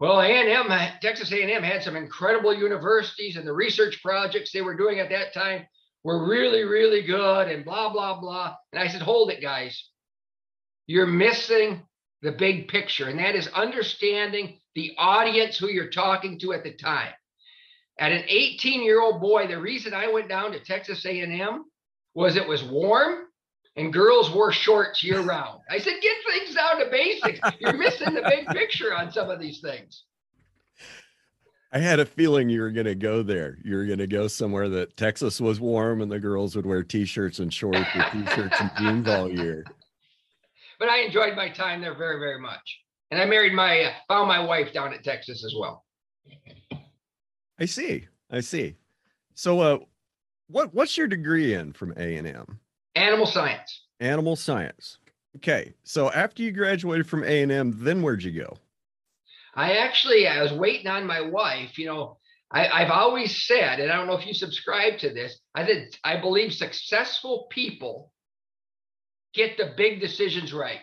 well, 0.00 0.20
A&M, 0.20 0.68
Texas 1.00 1.32
A&M 1.32 1.62
had 1.62 1.82
some 1.82 1.96
incredible 1.96 2.52
universities 2.52 3.36
and 3.36 3.46
the 3.46 3.52
research 3.52 4.02
projects 4.02 4.50
they 4.52 4.60
were 4.60 4.76
doing 4.76 4.98
at 4.98 5.10
that 5.10 5.32
time 5.32 5.66
were 6.06 6.24
really, 6.24 6.62
really 6.62 7.02
good 7.02 7.48
and 7.48 7.64
blah, 7.64 7.92
blah, 7.92 8.20
blah. 8.20 8.54
And 8.72 8.80
I 8.80 8.86
said, 8.86 9.02
hold 9.02 9.28
it, 9.32 9.42
guys. 9.42 9.88
You're 10.86 11.04
missing 11.04 11.82
the 12.22 12.30
big 12.30 12.68
picture, 12.68 13.08
and 13.08 13.18
that 13.18 13.34
is 13.34 13.48
understanding 13.48 14.60
the 14.76 14.92
audience 14.98 15.58
who 15.58 15.66
you're 15.66 15.90
talking 15.90 16.38
to 16.38 16.52
at 16.52 16.62
the 16.62 16.74
time. 16.74 17.12
At 17.98 18.12
an 18.12 18.22
18 18.28 18.84
year 18.84 19.00
old 19.00 19.20
boy, 19.20 19.48
the 19.48 19.58
reason 19.58 19.94
I 19.94 20.06
went 20.12 20.28
down 20.28 20.52
to 20.52 20.60
Texas 20.60 21.04
A&M 21.04 21.64
was 22.14 22.36
it 22.36 22.46
was 22.46 22.62
warm 22.62 23.24
and 23.74 23.92
girls 23.92 24.30
wore 24.30 24.52
shorts 24.52 25.02
year 25.02 25.22
round. 25.22 25.58
I 25.68 25.78
said, 25.78 25.94
get 26.00 26.16
things 26.32 26.54
down 26.54 26.78
to 26.78 26.88
basics. 26.88 27.40
You're 27.58 27.72
missing 27.72 28.14
the 28.14 28.22
big 28.22 28.46
picture 28.46 28.94
on 28.94 29.10
some 29.10 29.28
of 29.28 29.40
these 29.40 29.58
things. 29.58 30.04
I 31.76 31.80
had 31.80 32.00
a 32.00 32.06
feeling 32.06 32.48
you 32.48 32.62
were 32.62 32.70
going 32.70 32.86
to 32.86 32.94
go 32.94 33.22
there. 33.22 33.58
You 33.62 33.76
were 33.76 33.84
going 33.84 33.98
to 33.98 34.06
go 34.06 34.28
somewhere 34.28 34.66
that 34.70 34.96
Texas 34.96 35.42
was 35.42 35.60
warm 35.60 36.00
and 36.00 36.10
the 36.10 36.18
girls 36.18 36.56
would 36.56 36.64
wear 36.64 36.82
t-shirts 36.82 37.38
and 37.38 37.52
shorts 37.52 37.94
or 37.94 38.06
t-shirts 38.12 38.56
and 38.58 38.70
jeans 38.78 39.06
all 39.06 39.30
year. 39.30 39.62
But 40.78 40.88
I 40.88 41.00
enjoyed 41.00 41.36
my 41.36 41.50
time 41.50 41.82
there 41.82 41.94
very, 41.94 42.18
very 42.18 42.40
much. 42.40 42.80
And 43.10 43.20
I 43.20 43.26
married 43.26 43.52
my, 43.52 43.82
uh, 43.82 43.92
found 44.08 44.26
my 44.26 44.42
wife 44.42 44.72
down 44.72 44.94
at 44.94 45.04
Texas 45.04 45.44
as 45.44 45.54
well. 45.54 45.84
I 47.60 47.66
see. 47.66 48.08
I 48.30 48.40
see. 48.40 48.76
So, 49.34 49.60
uh, 49.60 49.78
what 50.48 50.72
what's 50.72 50.96
your 50.96 51.08
degree 51.08 51.52
in 51.52 51.74
from 51.74 51.92
A 51.98 52.16
and 52.16 52.26
M? 52.26 52.58
Animal 52.94 53.26
science. 53.26 53.82
Animal 54.00 54.36
science. 54.36 54.96
Okay. 55.36 55.74
So 55.84 56.10
after 56.12 56.42
you 56.42 56.52
graduated 56.52 57.06
from 57.06 57.22
A 57.22 57.42
and 57.42 57.52
M, 57.52 57.74
then 57.76 58.00
where'd 58.00 58.22
you 58.22 58.32
go? 58.32 58.56
I 59.56 59.78
actually 59.78 60.28
I 60.28 60.42
was 60.42 60.52
waiting 60.52 60.86
on 60.86 61.06
my 61.06 61.22
wife. 61.22 61.78
You 61.78 61.86
know, 61.86 62.18
I, 62.52 62.68
I've 62.68 62.90
always 62.90 63.46
said, 63.46 63.80
and 63.80 63.90
I 63.90 63.96
don't 63.96 64.06
know 64.06 64.16
if 64.18 64.26
you 64.26 64.34
subscribe 64.34 64.98
to 64.98 65.10
this. 65.10 65.38
I 65.54 65.64
did. 65.64 65.96
I 66.04 66.20
believe 66.20 66.52
successful 66.52 67.48
people 67.50 68.12
get 69.34 69.56
the 69.56 69.74
big 69.76 70.00
decisions 70.00 70.52
right. 70.52 70.80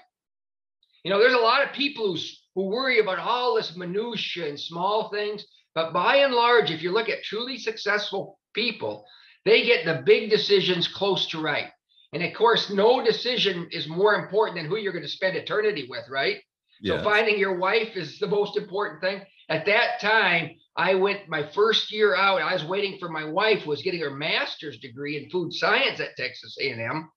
You 1.04 1.12
know, 1.12 1.20
there's 1.20 1.34
a 1.34 1.38
lot 1.38 1.64
of 1.64 1.74
people 1.74 2.14
who 2.14 2.20
who 2.56 2.68
worry 2.68 3.00
about 3.00 3.20
all 3.20 3.56
this 3.56 3.76
minutia 3.76 4.48
and 4.48 4.60
small 4.60 5.10
things, 5.10 5.46
but 5.74 5.92
by 5.92 6.18
and 6.18 6.34
large, 6.34 6.70
if 6.70 6.84
you 6.84 6.92
look 6.92 7.10
at 7.10 7.24
truly 7.24 7.58
successful 7.58 8.40
people, 8.54 9.06
they 9.46 9.64
get 9.66 9.86
the 9.86 10.04
big 10.06 10.30
decisions 10.30 10.88
close 10.88 11.28
to 11.28 11.42
right. 11.42 11.70
And 12.14 12.24
of 12.24 12.34
course, 12.36 12.70
no 12.70 13.04
decision 13.04 13.68
is 13.72 13.88
more 13.88 14.14
important 14.14 14.58
than 14.58 14.68
who 14.68 14.78
you're 14.78 14.94
going 14.94 15.04
to 15.04 15.10
spend 15.10 15.36
eternity 15.36 15.88
with, 15.90 16.08
right? 16.10 16.42
So 16.86 17.04
finding 17.04 17.40
your 17.40 17.58
wife 17.58 17.96
is 17.96 18.20
the 18.20 18.28
most 18.28 18.58
important 18.58 19.02
thing. 19.02 19.22
At 19.50 19.66
that 19.66 20.00
time, 20.02 20.52
I 20.76 20.96
went 20.96 21.30
my 21.30 21.44
first 21.44 21.92
year 21.92 22.16
out. 22.16 22.42
I 22.42 22.54
was 22.54 22.66
waiting 22.66 22.98
for 23.00 23.10
my 23.10 23.24
wife 23.24 23.66
was 23.66 23.82
getting 23.82 24.02
her 24.02 24.10
master's 24.10 24.80
degree 24.80 25.22
in 25.22 25.30
food 25.30 25.54
science 25.54 26.00
at 26.00 26.18
Texas 26.18 26.58
A&M. 26.60 27.10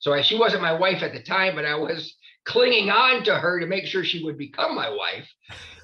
So 0.00 0.12
I, 0.12 0.22
she 0.22 0.36
wasn't 0.38 0.62
my 0.62 0.72
wife 0.72 1.02
at 1.02 1.12
the 1.12 1.22
time, 1.22 1.54
but 1.54 1.64
I 1.64 1.76
was 1.76 2.14
clinging 2.44 2.90
on 2.90 3.24
to 3.24 3.34
her 3.34 3.60
to 3.60 3.66
make 3.66 3.86
sure 3.86 4.04
she 4.04 4.22
would 4.24 4.36
become 4.36 4.74
my 4.74 4.90
wife. 4.90 5.28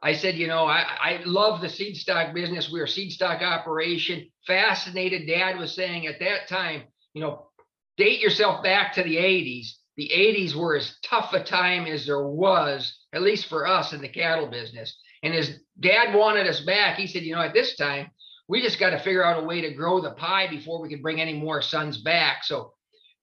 I 0.00 0.12
said, 0.12 0.36
you 0.36 0.46
know, 0.46 0.64
I, 0.64 0.84
I 1.00 1.20
love 1.24 1.60
the 1.60 1.68
seed 1.68 1.96
stock 1.96 2.32
business. 2.32 2.70
We 2.70 2.80
are 2.80 2.86
seed 2.86 3.10
stock 3.10 3.42
operation. 3.42 4.28
Fascinated. 4.46 5.26
Dad 5.26 5.58
was 5.58 5.74
saying 5.74 6.06
at 6.06 6.20
that 6.20 6.48
time, 6.48 6.82
you 7.14 7.20
know, 7.20 7.48
date 7.96 8.20
yourself 8.20 8.62
back 8.62 8.92
to 8.92 9.02
the 9.02 9.16
80s. 9.16 9.72
The 9.98 10.12
80s 10.14 10.54
were 10.54 10.76
as 10.76 10.96
tough 11.02 11.32
a 11.32 11.42
time 11.42 11.86
as 11.86 12.06
there 12.06 12.24
was, 12.24 12.96
at 13.12 13.22
least 13.22 13.46
for 13.46 13.66
us 13.66 13.92
in 13.92 14.00
the 14.00 14.08
cattle 14.08 14.46
business. 14.46 14.96
And 15.24 15.34
his 15.34 15.58
dad 15.80 16.14
wanted 16.14 16.46
us 16.46 16.60
back. 16.60 16.96
He 16.96 17.08
said, 17.08 17.24
you 17.24 17.34
know, 17.34 17.42
at 17.42 17.52
this 17.52 17.74
time, 17.74 18.12
we 18.46 18.62
just 18.62 18.78
got 18.78 18.90
to 18.90 19.00
figure 19.00 19.24
out 19.24 19.42
a 19.42 19.44
way 19.44 19.60
to 19.60 19.74
grow 19.74 20.00
the 20.00 20.12
pie 20.12 20.46
before 20.46 20.80
we 20.80 20.88
can 20.88 21.02
bring 21.02 21.20
any 21.20 21.34
more 21.34 21.60
sons 21.60 21.98
back. 21.98 22.44
So 22.44 22.74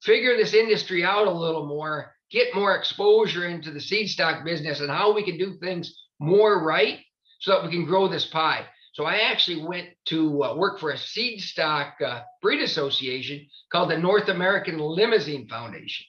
figure 0.04 0.36
this 0.36 0.54
industry 0.54 1.06
out 1.06 1.28
a 1.28 1.32
little 1.32 1.66
more, 1.66 2.14
get 2.30 2.54
more 2.54 2.76
exposure 2.76 3.46
into 3.46 3.72
the 3.72 3.80
seed 3.80 4.10
stock 4.10 4.44
business 4.44 4.82
and 4.82 4.92
how 4.92 5.14
we 5.14 5.24
can 5.24 5.38
do 5.38 5.58
things 5.58 5.98
more 6.20 6.62
right 6.62 7.00
so 7.40 7.52
that 7.52 7.64
we 7.64 7.72
can 7.72 7.86
grow 7.86 8.10
this 8.10 8.26
pie. 8.26 8.66
So 8.92 9.06
I 9.06 9.30
actually 9.32 9.66
went 9.66 9.88
to 10.08 10.44
uh, 10.44 10.56
work 10.56 10.82
for 10.82 10.92
a 10.92 10.98
seed 10.98 11.40
stock 11.40 11.96
uh, 12.06 12.24
breed 12.42 12.62
association 12.62 13.48
called 13.72 13.92
the 13.92 13.98
North 13.98 14.28
American 14.28 14.78
Limousin 14.78 15.48
Foundation. 15.48 16.06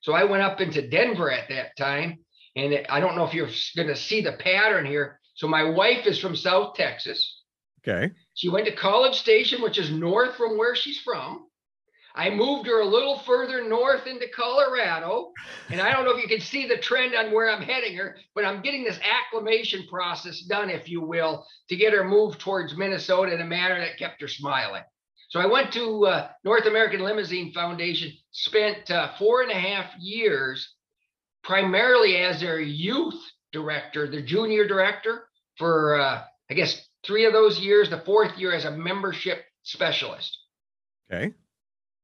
So 0.00 0.12
I 0.12 0.24
went 0.24 0.42
up 0.42 0.60
into 0.60 0.88
Denver 0.88 1.30
at 1.30 1.48
that 1.48 1.76
time, 1.76 2.18
and 2.56 2.72
it, 2.72 2.86
I 2.88 3.00
don't 3.00 3.16
know 3.16 3.24
if 3.24 3.34
you're 3.34 3.50
going 3.76 3.88
to 3.88 3.96
see 3.96 4.20
the 4.20 4.32
pattern 4.32 4.86
here. 4.86 5.20
So 5.34 5.46
my 5.46 5.64
wife 5.64 6.06
is 6.06 6.18
from 6.18 6.36
South 6.36 6.74
Texas. 6.74 7.42
Okay. 7.86 8.12
She 8.34 8.48
went 8.48 8.66
to 8.66 8.72
College 8.72 9.14
Station, 9.14 9.62
which 9.62 9.78
is 9.78 9.90
north 9.90 10.36
from 10.36 10.58
where 10.58 10.74
she's 10.74 11.00
from. 11.00 11.46
I 12.14 12.28
moved 12.30 12.66
her 12.66 12.80
a 12.80 12.86
little 12.86 13.20
further 13.20 13.66
north 13.66 14.06
into 14.06 14.26
Colorado. 14.28 15.32
And 15.68 15.80
I 15.80 15.92
don't 15.92 16.04
know 16.04 16.16
if 16.16 16.22
you 16.22 16.28
can 16.28 16.40
see 16.40 16.66
the 16.66 16.76
trend 16.76 17.14
on 17.14 17.32
where 17.32 17.50
I'm 17.50 17.62
heading 17.62 17.96
her, 17.96 18.16
but 18.34 18.44
I'm 18.44 18.62
getting 18.62 18.84
this 18.84 18.98
acclimation 19.02 19.86
process 19.88 20.40
done, 20.42 20.70
if 20.70 20.88
you 20.88 21.00
will, 21.00 21.46
to 21.68 21.76
get 21.76 21.92
her 21.92 22.04
moved 22.04 22.40
towards 22.40 22.76
Minnesota 22.76 23.32
in 23.32 23.40
a 23.40 23.46
manner 23.46 23.78
that 23.78 23.98
kept 23.98 24.20
her 24.20 24.28
smiling. 24.28 24.82
So 25.30 25.38
I 25.38 25.46
went 25.46 25.72
to 25.74 26.06
uh, 26.06 26.28
North 26.42 26.66
American 26.66 27.02
Limousin 27.02 27.52
Foundation, 27.52 28.12
spent 28.32 28.90
uh, 28.90 29.12
four 29.16 29.42
and 29.42 29.50
a 29.50 29.54
half 29.54 29.86
years 30.00 30.74
primarily 31.44 32.16
as 32.16 32.40
their 32.40 32.60
youth 32.60 33.14
director, 33.52 34.08
the 34.10 34.22
junior 34.22 34.66
director 34.66 35.28
for, 35.56 36.00
uh, 36.00 36.22
I 36.50 36.54
guess, 36.54 36.84
three 37.06 37.26
of 37.26 37.32
those 37.32 37.60
years, 37.60 37.88
the 37.88 38.02
fourth 38.04 38.36
year 38.38 38.52
as 38.52 38.64
a 38.64 38.72
membership 38.72 39.44
specialist. 39.62 40.36
Okay. 41.12 41.32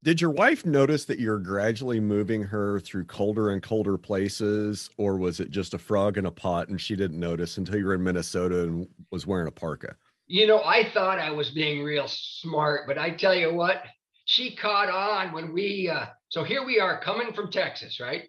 Did 0.03 0.21
your 0.21 0.31
wife 0.31 0.65
notice 0.65 1.03
that 1.05 1.19
you're 1.19 1.39
gradually 1.39 1.99
moving 1.99 2.43
her 2.43 2.79
through 2.79 3.05
colder 3.05 3.49
and 3.49 3.61
colder 3.61 3.97
places, 3.97 4.89
or 4.95 5.17
was 5.17 5.41
it 5.41 5.51
just 5.51 5.73
a 5.73 5.77
frog 5.77 6.17
in 6.17 6.27
a 6.27 6.31
pot 6.31 6.69
and 6.69 6.79
she 6.79 6.95
didn't 6.95 7.19
notice 7.19 7.57
until 7.57 7.77
you 7.77 7.85
were 7.87 7.95
in 7.95 8.03
Minnesota 8.03 8.63
and 8.63 8.87
was 9.11 9.27
wearing 9.27 9.47
a 9.47 9.51
parka? 9.51 9.97
You 10.27 10.45
know, 10.45 10.61
I 10.61 10.89
thought 10.89 11.19
I 11.19 11.31
was 11.31 11.49
being 11.51 11.83
real 11.83 12.07
smart, 12.07 12.85
but 12.85 12.97
I 12.97 13.11
tell 13.11 13.33
you 13.33 13.53
what, 13.53 13.81
she 14.25 14.55
caught 14.55 14.89
on 14.89 15.31
when 15.31 15.53
we, 15.53 15.89
uh, 15.89 16.07
so 16.27 16.43
here 16.43 16.65
we 16.65 16.81
are 16.81 16.99
coming 16.99 17.33
from 17.33 17.49
Texas, 17.49 17.99
right? 18.01 18.23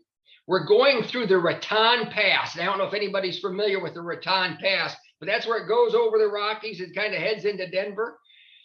We're 0.47 0.65
going 0.67 1.03
through 1.03 1.27
the 1.27 1.39
Raton 1.39 2.07
Pass. 2.07 2.55
And 2.55 2.63
I 2.63 2.67
don't 2.67 2.79
know 2.79 2.87
if 2.87 2.95
anybody's 2.95 3.41
familiar 3.41 3.83
with 3.83 3.95
the 3.95 4.01
Raton 4.01 4.59
Pass, 4.63 4.95
but 5.19 5.27
that's 5.27 5.47
where 5.47 5.59
it 5.59 5.69
goes 5.69 5.95
over 5.95 6.19
the 6.19 6.29
Rockies 6.29 6.81
and 6.81 6.95
kind 6.95 7.15
of 7.15 7.21
heads 7.21 7.45
into 7.45 7.69
Denver. 7.69 8.19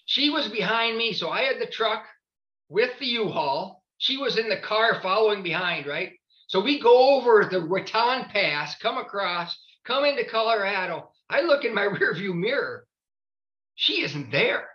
She 0.05 0.29
was 0.29 0.47
behind 0.47 0.97
me, 0.97 1.13
so 1.13 1.29
I 1.29 1.41
had 1.41 1.59
the 1.59 1.65
truck 1.65 2.05
with 2.69 2.91
the 2.99 3.07
U-Haul. 3.07 3.83
She 3.97 4.17
was 4.17 4.37
in 4.37 4.47
the 4.47 4.57
car 4.57 5.01
following 5.01 5.41
behind, 5.41 5.87
right? 5.87 6.11
So 6.47 6.61
we 6.61 6.79
go 6.79 7.15
over 7.17 7.47
the 7.49 7.61
Raton 7.61 8.25
Pass, 8.25 8.77
come 8.77 8.97
across, 8.97 9.57
come 9.85 10.05
into 10.05 10.23
Colorado. 10.23 11.09
I 11.29 11.41
look 11.41 11.65
in 11.65 11.73
my 11.73 11.87
rearview 11.87 12.35
mirror. 12.35 12.85
She 13.75 14.01
isn't 14.03 14.31
there. 14.31 14.67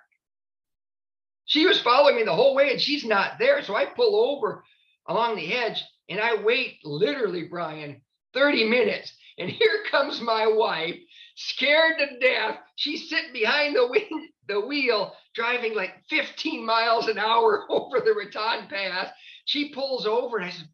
She 1.46 1.66
was 1.66 1.80
following 1.80 2.16
me 2.16 2.24
the 2.24 2.34
whole 2.34 2.54
way 2.54 2.70
and 2.72 2.80
she's 2.80 3.04
not 3.04 3.38
there. 3.38 3.62
So 3.62 3.74
I 3.74 3.86
pull 3.86 4.16
over 4.16 4.62
along 5.08 5.36
the 5.36 5.54
edge 5.54 5.82
and 6.08 6.20
I 6.20 6.42
wait 6.42 6.78
literally, 6.84 7.44
Brian, 7.44 8.02
30 8.34 8.68
minutes. 8.68 9.12
And 9.38 9.48
here 9.48 9.84
comes 9.90 10.20
my 10.20 10.46
wife, 10.46 10.96
scared 11.36 11.98
to 11.98 12.18
death. 12.18 12.58
She's 12.76 13.08
sitting 13.08 13.32
behind 13.32 13.76
the 13.76 13.86
wind, 13.86 14.28
the 14.48 14.60
wheel, 14.60 15.14
driving 15.34 15.74
like 15.74 15.94
15 16.10 16.66
miles 16.66 17.08
an 17.08 17.18
hour 17.18 17.64
over 17.70 18.00
the 18.00 18.12
Raton 18.12 18.66
Pass. 18.68 19.10
She 19.44 19.72
pulls 19.72 20.06
over 20.06 20.38
and 20.38 20.46
I 20.46 20.50
said, 20.50 20.68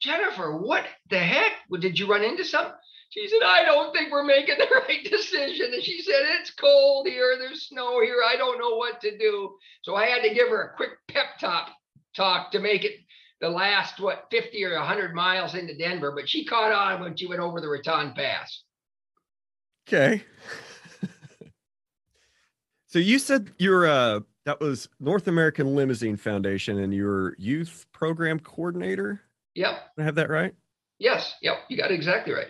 Jennifer, 0.00 0.56
what 0.56 0.84
the 1.10 1.18
heck? 1.18 1.52
Did 1.80 1.98
you 1.98 2.08
run 2.08 2.24
into 2.24 2.44
something? 2.44 2.72
She 3.10 3.26
said, 3.28 3.40
I 3.44 3.64
don't 3.64 3.92
think 3.94 4.12
we're 4.12 4.24
making 4.24 4.56
the 4.58 4.66
right 4.88 5.04
decision. 5.04 5.72
And 5.72 5.82
she 5.82 6.02
said, 6.02 6.22
It's 6.40 6.50
cold 6.50 7.06
here. 7.06 7.36
There's 7.38 7.68
snow 7.68 8.00
here. 8.02 8.22
I 8.26 8.36
don't 8.36 8.58
know 8.58 8.76
what 8.76 9.00
to 9.00 9.16
do. 9.16 9.56
So 9.82 9.96
I 9.96 10.06
had 10.06 10.22
to 10.22 10.34
give 10.34 10.48
her 10.48 10.62
a 10.62 10.76
quick 10.76 10.90
pep 11.08 11.38
talk 11.40 11.70
talk 12.14 12.50
to 12.52 12.58
make 12.58 12.84
it 12.84 12.96
the 13.40 13.48
last, 13.48 14.00
what, 14.00 14.26
50 14.30 14.64
or 14.64 14.74
100 14.74 15.14
miles 15.14 15.54
into 15.54 15.76
Denver. 15.76 16.12
But 16.12 16.28
she 16.28 16.44
caught 16.44 16.72
on 16.72 17.00
when 17.00 17.16
she 17.16 17.26
went 17.26 17.40
over 17.40 17.60
the 17.60 17.68
Raton 17.68 18.12
Pass. 18.14 18.62
Okay. 19.86 20.22
so 22.86 22.98
you 22.98 23.18
said 23.18 23.52
you're 23.58 23.86
uh 23.86 24.20
that 24.44 24.60
was 24.60 24.88
North 24.98 25.28
American 25.28 25.74
Limousin 25.74 26.16
Foundation 26.16 26.78
and 26.78 26.92
your 26.92 27.34
youth 27.38 27.86
program 27.92 28.38
coordinator? 28.40 29.20
Yep. 29.54 29.78
I 29.98 30.02
have 30.02 30.14
that 30.16 30.30
right? 30.30 30.54
Yes. 30.98 31.34
Yep. 31.42 31.56
You 31.68 31.76
got 31.76 31.90
it 31.90 31.94
exactly 31.94 32.32
right. 32.32 32.48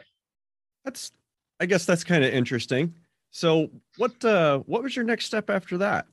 That's 0.88 1.12
I 1.60 1.66
guess 1.66 1.84
that's 1.84 2.02
kind 2.02 2.24
of 2.24 2.32
interesting. 2.32 2.94
So 3.30 3.70
what 3.98 4.24
uh 4.24 4.60
what 4.60 4.82
was 4.82 4.96
your 4.96 5.04
next 5.04 5.26
step 5.26 5.50
after 5.50 5.76
that? 5.78 6.06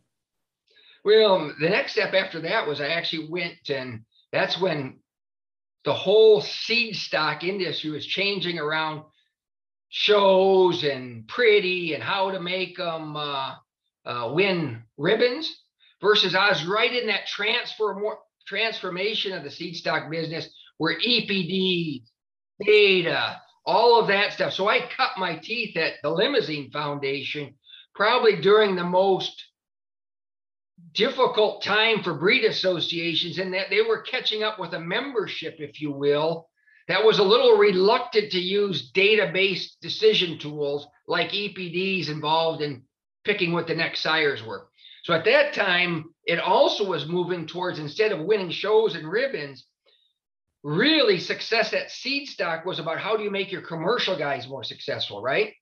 Well, 1.06 1.54
the 1.62 1.70
next 1.70 1.94
step 1.94 2.14
after 2.14 2.42
that 2.42 2.68
was 2.68 2.82
I 2.82 2.88
actually 2.88 3.30
went 3.30 3.70
and 3.70 4.02
that's 4.34 4.60
when 4.60 5.00
the 5.86 5.94
whole 5.94 6.42
seed 6.42 6.98
stock 6.98 7.46
industry 7.46 7.90
was 7.90 8.06
changing 8.06 8.60
around 8.60 9.04
shows 9.88 10.84
and 10.84 11.26
pretty 11.26 11.94
and 11.94 12.04
how 12.04 12.32
to 12.32 12.42
make 12.42 12.76
them 12.76 13.16
uh, 13.16 13.56
uh, 14.06 14.32
win 14.34 14.84
ribbons 14.98 15.56
versus 16.02 16.36
I 16.36 16.50
was 16.50 16.66
right 16.66 16.92
in 16.92 17.08
that 17.08 17.28
transfer 17.28 17.94
more 17.94 18.18
transformation 18.46 19.32
of 19.32 19.46
the 19.46 19.52
seed 19.52 19.78
stock 19.78 20.12
business 20.12 20.50
where 20.80 21.00
EPD, 21.00 22.04
data, 22.60 23.40
all 23.66 24.00
of 24.00 24.08
that 24.08 24.34
stuff. 24.34 24.54
So 24.54 24.68
I 24.68 24.88
cut 24.96 25.12
my 25.18 25.38
teeth 25.38 25.76
at 25.78 25.94
the 26.04 26.10
Limousin 26.10 26.70
Foundation 26.72 27.56
probably 27.94 28.42
during 28.42 28.76
the 28.76 28.84
most 28.84 29.46
difficult 30.94 31.64
time 31.64 32.04
for 32.04 32.14
breed 32.14 32.44
associations 32.44 33.40
in 33.40 33.52
that 33.52 33.70
they 33.70 33.82
were 33.82 34.02
catching 34.02 34.44
up 34.44 34.60
with 34.60 34.74
a 34.74 34.80
membership, 34.80 35.56
if 35.60 35.82
you 35.82 35.92
will, 35.92 36.50
that 36.88 37.04
was 37.04 37.20
a 37.20 37.24
little 37.24 37.58
reluctant 37.58 38.32
to 38.32 38.40
use 38.40 38.92
database 38.92 39.72
decision 39.82 40.38
tools 40.38 40.88
like 41.08 41.32
EPDs 41.32 42.10
involved 42.10 42.62
in 42.62 42.84
picking 43.24 43.54
what 43.54 43.68
the 43.68 43.76
next 43.76 44.02
sires 44.02 44.44
were. 44.44 44.68
So 45.04 45.14
at 45.14 45.26
that 45.26 45.54
time, 45.54 46.14
it 46.26 46.40
also 46.40 46.86
was 46.86 47.08
moving 47.08 47.48
towards 47.48 47.80
instead 47.80 48.12
of 48.12 48.26
winning 48.26 48.52
shows 48.52 48.96
and 48.96 49.10
ribbons, 49.10 49.66
really 50.66 51.20
success 51.20 51.74
at 51.74 51.92
seed 51.92 52.28
stock 52.28 52.66
was 52.66 52.80
about 52.80 52.98
how 52.98 53.16
do 53.16 53.24
you 53.24 53.30
make 53.30 53.52
your 53.52 53.62
commercial 53.62 54.18
guys 54.18 54.48
more 54.48 54.64
successful, 54.64 55.22
right? 55.22 55.54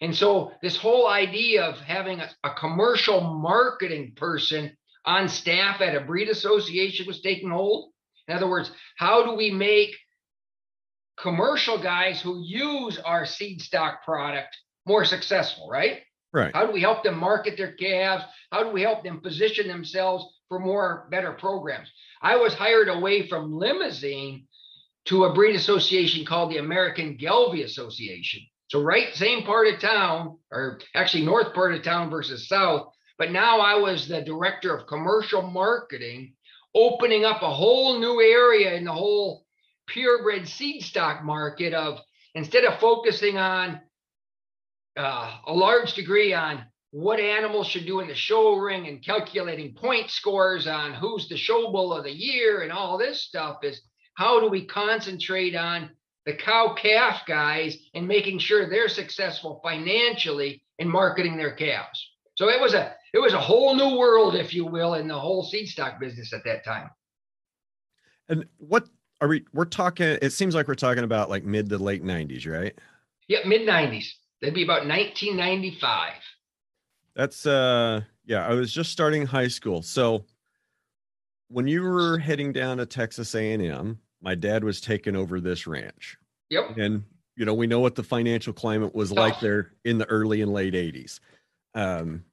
And 0.00 0.14
so 0.14 0.52
this 0.62 0.76
whole 0.76 1.08
idea 1.08 1.64
of 1.64 1.80
having 1.80 2.20
a, 2.20 2.30
a 2.44 2.54
commercial 2.54 3.20
marketing 3.20 4.12
person 4.14 4.76
on 5.04 5.28
staff 5.28 5.80
at 5.80 5.96
a 5.96 6.00
breed 6.00 6.28
association 6.28 7.08
was 7.08 7.20
taking 7.22 7.50
hold. 7.50 7.90
In 8.28 8.36
other 8.36 8.48
words, 8.48 8.70
how 8.96 9.24
do 9.24 9.34
we 9.34 9.50
make 9.50 9.96
commercial 11.18 11.82
guys 11.82 12.20
who 12.20 12.40
use 12.40 12.98
our 12.98 13.26
seed 13.26 13.60
stock 13.60 14.04
product 14.04 14.56
more 14.86 15.04
successful, 15.04 15.68
right? 15.68 16.02
Right. 16.36 16.54
How 16.54 16.66
do 16.66 16.72
we 16.72 16.82
help 16.82 17.02
them 17.02 17.18
market 17.18 17.56
their 17.56 17.72
calves? 17.72 18.22
How 18.52 18.62
do 18.62 18.68
we 18.68 18.82
help 18.82 19.02
them 19.02 19.22
position 19.22 19.68
themselves 19.68 20.26
for 20.50 20.58
more 20.58 21.08
better 21.10 21.32
programs? 21.32 21.90
I 22.20 22.36
was 22.36 22.52
hired 22.52 22.90
away 22.90 23.26
from 23.26 23.54
Limousin 23.54 24.46
to 25.06 25.24
a 25.24 25.32
breed 25.32 25.56
association 25.56 26.26
called 26.26 26.50
the 26.50 26.58
American 26.58 27.16
Gelbvieh 27.16 27.64
Association. 27.64 28.42
So 28.68 28.82
right, 28.82 29.14
same 29.14 29.44
part 29.44 29.72
of 29.72 29.80
town, 29.80 30.36
or 30.52 30.78
actually 30.94 31.24
north 31.24 31.54
part 31.54 31.72
of 31.72 31.82
town 31.82 32.10
versus 32.10 32.48
south. 32.48 32.92
But 33.16 33.32
now 33.32 33.60
I 33.60 33.76
was 33.76 34.06
the 34.06 34.20
director 34.20 34.76
of 34.76 34.86
commercial 34.86 35.40
marketing, 35.40 36.34
opening 36.74 37.24
up 37.24 37.40
a 37.40 37.50
whole 37.50 37.98
new 37.98 38.20
area 38.20 38.74
in 38.74 38.84
the 38.84 38.92
whole 38.92 39.46
purebred 39.86 40.46
seed 40.46 40.82
stock 40.82 41.24
market 41.24 41.72
of 41.72 41.98
instead 42.34 42.64
of 42.64 42.78
focusing 42.78 43.38
on 43.38 43.80
uh, 44.96 45.38
a 45.46 45.52
large 45.52 45.94
degree 45.94 46.32
on 46.32 46.64
what 46.90 47.20
animals 47.20 47.66
should 47.66 47.86
do 47.86 48.00
in 48.00 48.08
the 48.08 48.14
show 48.14 48.56
ring 48.56 48.86
and 48.88 49.04
calculating 49.04 49.74
point 49.74 50.10
scores 50.10 50.66
on 50.66 50.94
who's 50.94 51.28
the 51.28 51.36
show 51.36 51.70
bull 51.70 51.92
of 51.92 52.04
the 52.04 52.10
year 52.10 52.62
and 52.62 52.72
all 52.72 52.96
this 52.96 53.22
stuff 53.22 53.58
is 53.62 53.82
how 54.14 54.40
do 54.40 54.48
we 54.48 54.64
concentrate 54.64 55.54
on 55.54 55.90
the 56.24 56.34
cow 56.34 56.74
calf 56.74 57.22
guys 57.26 57.76
and 57.94 58.08
making 58.08 58.38
sure 58.38 58.68
they're 58.68 58.88
successful 58.88 59.60
financially 59.62 60.62
in 60.78 60.88
marketing 60.88 61.36
their 61.36 61.54
calves. 61.54 62.10
So 62.34 62.48
it 62.48 62.60
was 62.60 62.74
a 62.74 62.94
it 63.14 63.18
was 63.18 63.32
a 63.32 63.40
whole 63.40 63.74
new 63.74 63.96
world, 63.96 64.34
if 64.34 64.52
you 64.52 64.66
will, 64.66 64.94
in 64.94 65.08
the 65.08 65.18
whole 65.18 65.44
seed 65.44 65.68
stock 65.68 65.98
business 66.00 66.32
at 66.32 66.44
that 66.44 66.64
time. 66.64 66.90
And 68.28 68.44
what 68.58 68.86
are 69.20 69.28
we 69.28 69.44
we're 69.54 69.64
talking 69.64 70.18
it 70.20 70.30
seems 70.30 70.54
like 70.54 70.68
we're 70.68 70.74
talking 70.74 71.04
about 71.04 71.30
like 71.30 71.44
mid 71.44 71.68
to 71.70 71.78
late 71.78 72.04
90s, 72.04 72.50
right? 72.50 72.74
Yeah, 73.28 73.38
mid 73.46 73.66
90s. 73.66 74.06
That'd 74.40 74.54
be 74.54 74.64
about 74.64 74.86
1995. 74.86 76.12
That's 77.14 77.46
uh 77.46 78.02
yeah, 78.26 78.46
I 78.46 78.54
was 78.54 78.72
just 78.72 78.90
starting 78.92 79.24
high 79.24 79.48
school. 79.48 79.82
So 79.82 80.24
when 81.48 81.66
you 81.66 81.82
were 81.82 82.18
heading 82.18 82.52
down 82.52 82.78
to 82.78 82.86
Texas 82.86 83.34
A&M, 83.34 83.98
my 84.20 84.34
dad 84.34 84.64
was 84.64 84.80
taking 84.80 85.14
over 85.14 85.40
this 85.40 85.66
ranch. 85.66 86.18
Yep. 86.50 86.76
And 86.76 87.04
you 87.36 87.44
know, 87.44 87.54
we 87.54 87.66
know 87.66 87.80
what 87.80 87.94
the 87.94 88.02
financial 88.02 88.52
climate 88.52 88.94
was 88.94 89.10
Tough. 89.10 89.18
like 89.18 89.40
there 89.40 89.72
in 89.84 89.98
the 89.98 90.06
early 90.06 90.42
and 90.42 90.52
late 90.52 90.74
80s. 90.74 91.20
Um 91.74 92.24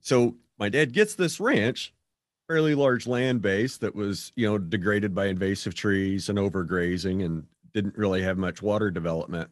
so 0.00 0.36
my 0.58 0.68
dad 0.68 0.92
gets 0.92 1.14
this 1.16 1.40
ranch, 1.40 1.92
fairly 2.46 2.74
large 2.74 3.06
land 3.06 3.42
base 3.42 3.78
that 3.78 3.94
was, 3.94 4.30
you 4.36 4.46
know, 4.48 4.58
degraded 4.58 5.14
by 5.14 5.26
invasive 5.26 5.74
trees 5.74 6.28
and 6.28 6.38
overgrazing 6.38 7.24
and 7.24 7.44
didn't 7.72 7.96
really 7.96 8.22
have 8.22 8.38
much 8.38 8.62
water 8.62 8.90
development. 8.90 9.50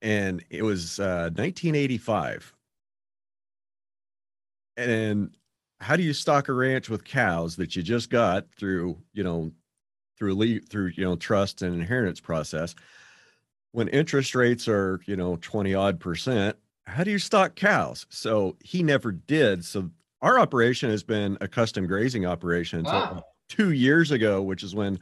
And 0.00 0.44
it 0.50 0.62
was 0.62 1.00
uh 1.00 1.30
1985. 1.34 2.54
And 4.76 5.36
how 5.80 5.96
do 5.96 6.02
you 6.02 6.12
stock 6.12 6.48
a 6.48 6.52
ranch 6.52 6.88
with 6.88 7.04
cows 7.04 7.56
that 7.56 7.74
you 7.76 7.82
just 7.82 8.10
got 8.10 8.46
through, 8.56 8.98
you 9.12 9.22
know, 9.24 9.52
through 10.18 10.34
le- 10.34 10.60
through 10.60 10.92
you 10.96 11.04
know 11.04 11.16
trust 11.16 11.62
and 11.62 11.74
inheritance 11.74 12.20
process 12.20 12.74
when 13.72 13.88
interest 13.88 14.34
rates 14.34 14.68
are 14.68 15.00
you 15.06 15.16
know 15.16 15.36
20 15.40 15.74
odd 15.74 16.00
percent 16.00 16.56
how 16.86 17.04
do 17.04 17.10
you 17.10 17.18
stock 17.18 17.54
cows 17.56 18.06
so 18.10 18.56
he 18.64 18.82
never 18.82 19.12
did 19.12 19.64
so 19.64 19.90
our 20.22 20.38
operation 20.40 20.90
has 20.90 21.02
been 21.04 21.38
a 21.40 21.48
custom 21.48 21.86
grazing 21.86 22.26
operation 22.26 22.80
until 22.80 23.02
Wow. 23.02 23.24
two 23.48 23.72
years 23.72 24.10
ago 24.10 24.42
which 24.42 24.62
is 24.62 24.74
when 24.74 24.98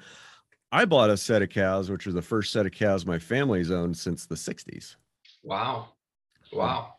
i 0.77 0.85
bought 0.85 1.11
a 1.11 1.17
set 1.17 1.43
of 1.43 1.49
cows 1.49 1.91
which 1.91 2.07
was 2.07 2.15
the 2.15 2.23
first 2.23 2.53
set 2.53 2.67
of 2.67 2.73
cows 2.73 3.05
my 3.05 3.19
family's 3.19 3.71
owned 3.71 3.97
since 3.97 4.27
the 4.27 4.35
60s 4.35 4.97
Wow. 5.47 5.91
Wow. 6.53 6.95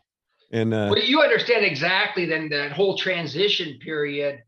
and 0.52 0.72
uh, 0.72 0.88
Well, 0.90 1.02
you 1.02 1.20
understand 1.20 1.64
exactly 1.64 2.24
then 2.24 2.48
that 2.48 2.72
whole 2.72 2.96
transition 2.96 3.78
period, 3.78 4.42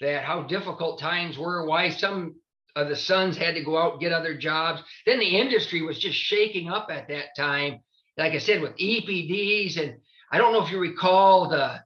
that 0.00 0.24
how 0.24 0.42
difficult 0.42 0.98
times 0.98 1.38
were, 1.38 1.64
why 1.66 1.90
some 1.90 2.34
of 2.74 2.88
the 2.88 2.96
sons 2.96 3.36
had 3.36 3.54
to 3.54 3.62
go 3.62 3.78
out 3.78 3.92
and 3.92 4.00
get 4.00 4.12
other 4.12 4.36
jobs. 4.36 4.82
Then 5.06 5.20
the 5.20 5.38
industry 5.38 5.82
was 5.82 6.00
just 6.00 6.18
shaking 6.18 6.68
up 6.68 6.88
at 6.90 7.06
that 7.08 7.36
time. 7.36 7.78
Like 8.16 8.32
I 8.32 8.38
said, 8.38 8.60
with 8.60 8.76
EPDs, 8.76 9.78
and 9.80 9.98
I 10.32 10.38
don't 10.38 10.52
know 10.52 10.64
if 10.64 10.72
you 10.72 10.80
recall 10.80 11.48
the 11.48 11.80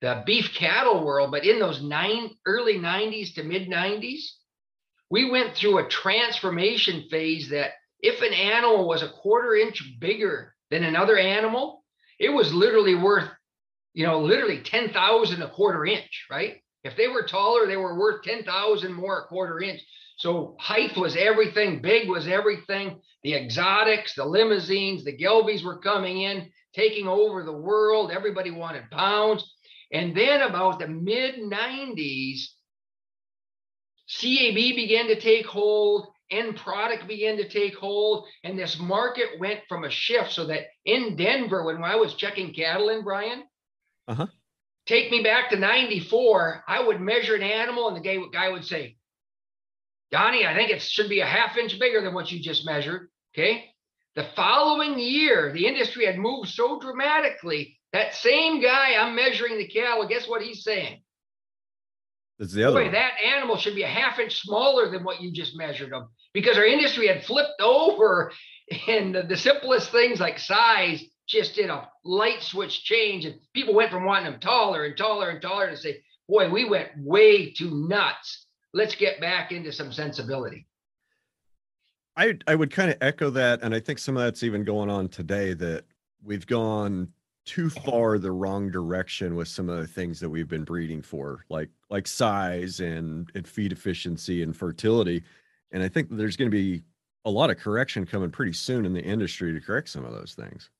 the 0.00 0.24
beef 0.26 0.52
cattle 0.54 1.04
world, 1.04 1.30
but 1.30 1.46
in 1.46 1.60
those 1.60 1.80
nine 1.80 2.30
early 2.44 2.74
90s 2.74 3.34
to 3.34 3.44
mid 3.44 3.68
90s, 3.68 4.22
we 5.12 5.30
went 5.30 5.54
through 5.54 5.76
a 5.76 5.88
transformation 5.88 7.04
phase 7.10 7.50
that 7.50 7.72
if 8.00 8.22
an 8.22 8.32
animal 8.32 8.88
was 8.88 9.02
a 9.02 9.10
quarter 9.10 9.54
inch 9.54 9.82
bigger 10.00 10.54
than 10.70 10.84
another 10.84 11.18
animal, 11.18 11.84
it 12.18 12.30
was 12.30 12.54
literally 12.54 12.94
worth, 12.94 13.28
you 13.92 14.06
know, 14.06 14.20
literally 14.20 14.62
10,000 14.62 15.42
a 15.42 15.50
quarter 15.50 15.84
inch, 15.84 16.24
right? 16.30 16.62
If 16.82 16.96
they 16.96 17.08
were 17.08 17.24
taller, 17.24 17.66
they 17.66 17.76
were 17.76 17.98
worth 17.98 18.22
10,000 18.22 18.90
more 18.90 19.20
a 19.20 19.26
quarter 19.26 19.60
inch. 19.60 19.82
So 20.16 20.56
height 20.58 20.96
was 20.96 21.14
everything, 21.14 21.82
big 21.82 22.08
was 22.08 22.26
everything. 22.26 22.98
The 23.22 23.34
exotics, 23.34 24.14
the 24.14 24.24
Limousins, 24.24 25.04
the 25.04 25.14
Gelbviehs 25.14 25.62
were 25.62 25.80
coming 25.80 26.22
in, 26.22 26.48
taking 26.74 27.06
over 27.06 27.42
the 27.42 27.52
world. 27.52 28.12
Everybody 28.12 28.50
wanted 28.50 28.90
pounds. 28.90 29.44
And 29.92 30.16
then 30.16 30.40
about 30.40 30.78
the 30.78 30.88
mid 30.88 31.34
90s, 31.34 32.46
CAB 34.20 34.54
began 34.54 35.06
to 35.08 35.20
take 35.20 35.46
hold 35.46 36.08
end 36.32 36.56
product 36.56 37.06
began 37.06 37.36
to 37.36 37.48
take 37.48 37.76
hold, 37.76 38.26
and 38.42 38.58
this 38.58 38.78
market 38.80 39.38
went 39.38 39.60
from 39.68 39.84
a 39.84 39.90
shift. 39.90 40.32
So 40.32 40.46
that 40.46 40.64
in 40.84 41.14
Denver, 41.14 41.64
when 41.64 41.84
I 41.84 41.96
was 41.96 42.14
checking 42.14 42.54
cattle 42.54 42.88
in 42.88 43.04
Brian, 43.04 43.44
uh-huh. 44.08 44.26
take 44.86 45.10
me 45.10 45.22
back 45.22 45.50
to 45.50 45.58
94, 45.58 46.64
I 46.66 46.82
would 46.82 47.00
measure 47.00 47.36
an 47.36 47.42
animal, 47.42 47.88
and 47.88 47.96
the 47.96 48.00
guy, 48.00 48.18
guy 48.32 48.48
would 48.48 48.64
say, 48.64 48.96
Donnie, 50.10 50.46
I 50.46 50.54
think 50.54 50.70
it 50.70 50.82
should 50.82 51.08
be 51.08 51.20
a 51.20 51.26
half 51.26 51.56
inch 51.56 51.78
bigger 51.78 52.02
than 52.02 52.14
what 52.14 52.32
you 52.32 52.40
just 52.40 52.66
measured. 52.66 53.08
Okay. 53.34 53.70
The 54.14 54.28
following 54.36 54.98
year, 54.98 55.52
the 55.52 55.66
industry 55.66 56.04
had 56.04 56.18
moved 56.18 56.50
so 56.50 56.78
dramatically. 56.78 57.78
That 57.94 58.14
same 58.14 58.60
guy 58.60 58.94
I'm 58.94 59.14
measuring 59.14 59.56
the 59.56 59.68
cattle, 59.68 60.06
guess 60.06 60.28
what 60.28 60.42
he's 60.42 60.64
saying? 60.64 61.02
That's 62.38 62.52
the 62.52 62.64
other. 62.64 62.84
Boy, 62.84 62.90
that 62.90 63.12
animal 63.24 63.56
should 63.56 63.74
be 63.74 63.82
a 63.82 63.88
half 63.88 64.18
inch 64.18 64.40
smaller 64.40 64.90
than 64.90 65.04
what 65.04 65.20
you 65.20 65.32
just 65.32 65.56
measured 65.56 65.92
them 65.92 66.08
because 66.32 66.56
our 66.56 66.64
industry 66.64 67.06
had 67.06 67.24
flipped 67.24 67.60
over 67.60 68.32
and 68.88 69.14
the, 69.14 69.22
the 69.22 69.36
simplest 69.36 69.90
things 69.90 70.20
like 70.20 70.38
size 70.38 71.04
just 71.28 71.54
did 71.54 71.70
a 71.70 71.88
light 72.04 72.42
switch 72.42 72.84
change 72.84 73.24
and 73.24 73.36
people 73.54 73.74
went 73.74 73.90
from 73.90 74.04
wanting 74.04 74.30
them 74.30 74.40
taller 74.40 74.84
and 74.84 74.96
taller 74.96 75.30
and 75.30 75.40
taller 75.40 75.70
to 75.70 75.76
say, 75.76 76.02
boy, 76.28 76.50
we 76.50 76.68
went 76.68 76.88
way 76.96 77.52
too 77.52 77.86
nuts. 77.88 78.46
Let's 78.74 78.94
get 78.94 79.20
back 79.20 79.52
into 79.52 79.72
some 79.72 79.92
sensibility. 79.92 80.66
I 82.16 82.38
I 82.46 82.54
would 82.54 82.70
kind 82.70 82.90
of 82.90 82.98
echo 83.00 83.30
that, 83.30 83.62
and 83.62 83.74
I 83.74 83.80
think 83.80 83.98
some 83.98 84.16
of 84.16 84.22
that's 84.22 84.42
even 84.42 84.64
going 84.64 84.90
on 84.90 85.08
today. 85.08 85.54
That 85.54 85.84
we've 86.22 86.46
gone 86.46 87.08
too 87.44 87.70
far 87.70 88.18
the 88.18 88.30
wrong 88.30 88.70
direction 88.70 89.34
with 89.34 89.48
some 89.48 89.68
of 89.68 89.78
the 89.78 89.86
things 89.86 90.20
that 90.20 90.28
we've 90.28 90.48
been 90.48 90.64
breeding 90.64 91.02
for, 91.02 91.44
like 91.48 91.70
like 91.92 92.08
size 92.08 92.80
and 92.80 93.30
and 93.34 93.46
feed 93.46 93.70
efficiency 93.70 94.42
and 94.42 94.56
fertility. 94.56 95.22
And 95.70 95.82
I 95.82 95.88
think 95.88 96.08
there's 96.10 96.36
going 96.36 96.50
to 96.50 96.56
be 96.56 96.82
a 97.24 97.30
lot 97.30 97.50
of 97.50 97.58
correction 97.58 98.04
coming 98.04 98.30
pretty 98.30 98.54
soon 98.54 98.84
in 98.84 98.92
the 98.92 99.02
industry 99.02 99.52
to 99.52 99.60
correct 99.60 99.90
some 99.90 100.04
of 100.04 100.12
those 100.12 100.34
things. 100.34 100.70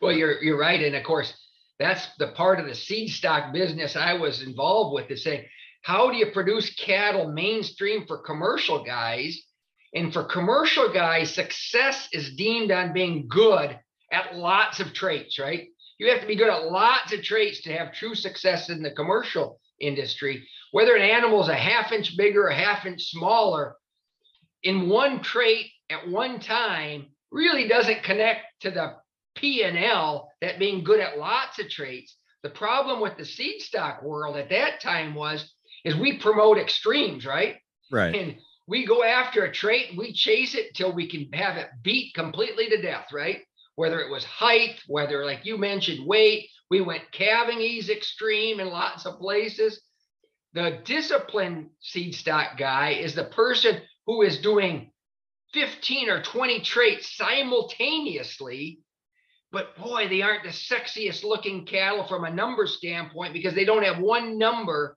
Well, 0.00 0.12
you're 0.12 0.42
you're 0.42 0.58
right, 0.58 0.82
and 0.82 0.96
of 0.96 1.04
course 1.04 1.34
that's 1.78 2.08
the 2.18 2.28
part 2.28 2.58
of 2.58 2.66
the 2.66 2.74
seed 2.74 3.10
stock 3.10 3.52
business 3.52 3.94
I 3.94 4.14
was 4.14 4.42
involved 4.42 4.94
with 4.94 5.10
is 5.10 5.22
saying, 5.22 5.44
how 5.82 6.10
do 6.10 6.16
you 6.16 6.32
produce 6.32 6.74
cattle 6.74 7.30
mainstream 7.30 8.04
for 8.06 8.18
commercial 8.18 8.82
guys? 8.82 9.40
And 9.94 10.12
for 10.12 10.24
commercial 10.24 10.92
guys, 10.92 11.32
success 11.32 12.08
is 12.12 12.34
deemed 12.34 12.72
on 12.72 12.92
being 12.92 13.28
good 13.28 13.78
at 14.12 14.34
lots 14.34 14.80
of 14.80 14.92
traits, 14.92 15.38
right? 15.38 15.68
You 15.98 16.10
have 16.10 16.20
to 16.20 16.26
be 16.26 16.36
good 16.36 16.50
at 16.50 16.70
lots 16.70 17.12
of 17.12 17.22
traits 17.22 17.62
to 17.62 17.72
have 17.72 17.92
true 17.92 18.14
success 18.14 18.70
in 18.70 18.82
the 18.82 18.90
commercial 18.90 19.60
industry. 19.80 20.46
Whether 20.72 20.96
an 20.96 21.02
animal 21.02 21.42
is 21.42 21.48
a 21.48 21.54
half 21.54 21.92
inch 21.92 22.16
bigger 22.16 22.44
or 22.44 22.48
a 22.48 22.54
half 22.54 22.86
inch 22.86 23.10
smaller, 23.10 23.76
in 24.62 24.88
one 24.88 25.22
trait 25.22 25.70
at 25.90 26.08
one 26.08 26.40
time 26.40 27.06
really 27.30 27.68
doesn't 27.68 28.02
connect 28.02 28.40
to 28.60 28.70
the 28.70 28.96
P 29.36 29.62
and 29.62 29.78
L 29.78 30.30
that 30.40 30.58
being 30.58 30.84
good 30.84 31.00
at 31.00 31.18
lots 31.18 31.58
of 31.58 31.68
traits. 31.68 32.16
The 32.42 32.50
problem 32.50 33.00
with 33.00 33.16
the 33.16 33.24
seed 33.24 33.62
stock 33.62 34.02
world 34.02 34.36
at 34.36 34.50
that 34.50 34.80
time 34.80 35.14
was 35.14 35.54
is 35.84 35.96
we 35.96 36.18
promote 36.18 36.58
extremes, 36.58 37.24
right? 37.24 37.56
Right. 37.90 38.14
And 38.14 38.36
we 38.66 38.84
go 38.84 39.02
after 39.02 39.44
a 39.44 39.52
trait 39.52 39.90
and 39.90 39.98
we 39.98 40.12
chase 40.12 40.54
it 40.54 40.74
till 40.74 40.92
we 40.92 41.08
can 41.08 41.32
have 41.32 41.56
it 41.56 41.68
beat 41.82 42.14
completely 42.14 42.68
to 42.68 42.82
death, 42.82 43.06
right? 43.12 43.40
Whether 43.76 44.00
it 44.00 44.10
was 44.10 44.24
height, 44.24 44.80
whether 44.86 45.24
like 45.24 45.44
you 45.44 45.56
mentioned 45.56 46.06
weight, 46.06 46.48
we 46.70 46.80
went 46.80 47.12
calving 47.12 47.60
ease 47.60 47.90
extreme 47.90 48.60
in 48.60 48.68
lots 48.68 49.06
of 49.06 49.18
places. 49.18 49.80
The 50.54 50.80
disciplined 50.84 51.70
seed 51.80 52.14
stock 52.14 52.58
guy 52.58 52.90
is 52.90 53.14
the 53.14 53.24
person 53.24 53.80
who 54.06 54.22
is 54.22 54.40
doing 54.40 54.90
15 55.54 56.10
or 56.10 56.22
20 56.22 56.60
traits 56.60 57.16
simultaneously 57.16 58.80
but 59.50 59.76
boy, 59.76 60.08
they 60.08 60.22
aren't 60.22 60.44
the 60.44 60.50
sexiest 60.50 61.24
looking 61.24 61.64
cattle 61.64 62.06
from 62.06 62.24
a 62.24 62.30
number 62.30 62.66
standpoint 62.66 63.32
because 63.32 63.54
they 63.54 63.64
don't 63.64 63.84
have 63.84 63.98
one 63.98 64.38
number 64.38 64.96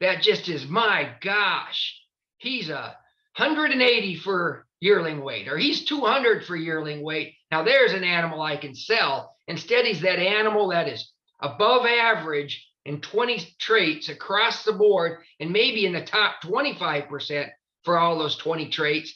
that 0.00 0.22
just 0.22 0.48
is, 0.48 0.66
my 0.66 1.14
gosh, 1.20 2.00
he's 2.38 2.70
a 2.70 2.96
180 3.36 4.16
for 4.16 4.66
yearling 4.80 5.22
weight, 5.22 5.48
or 5.48 5.58
he's 5.58 5.84
200 5.84 6.46
for 6.46 6.56
yearling 6.56 7.02
weight. 7.02 7.34
Now 7.50 7.62
there's 7.62 7.92
an 7.92 8.04
animal 8.04 8.40
I 8.40 8.56
can 8.56 8.74
sell. 8.74 9.36
Instead, 9.50 9.84
he's 9.84 10.00
that 10.00 10.20
animal 10.20 10.68
that 10.68 10.86
is 10.86 11.12
above 11.40 11.84
average 11.84 12.64
in 12.84 13.00
20 13.00 13.56
traits 13.58 14.08
across 14.08 14.64
the 14.64 14.72
board, 14.72 15.18
and 15.40 15.50
maybe 15.50 15.84
in 15.84 15.92
the 15.92 16.04
top 16.04 16.40
25% 16.44 17.48
for 17.82 17.98
all 17.98 18.16
those 18.16 18.36
20 18.36 18.70
traits. 18.70 19.12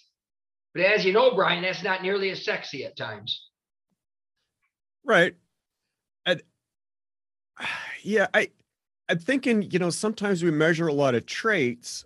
But 0.74 0.82
as 0.82 1.04
you 1.04 1.12
know, 1.12 1.36
Brian, 1.36 1.62
that's 1.62 1.84
not 1.84 2.02
nearly 2.02 2.30
as 2.30 2.44
sexy 2.44 2.84
at 2.84 2.96
times. 2.96 3.48
Right. 5.04 5.36
And 6.26 6.42
yeah, 8.02 8.26
I 8.34 8.50
I'm 9.08 9.18
thinking, 9.18 9.62
you 9.70 9.78
know, 9.78 9.90
sometimes 9.90 10.42
we 10.42 10.50
measure 10.50 10.88
a 10.88 10.92
lot 10.92 11.14
of 11.14 11.26
traits, 11.26 12.04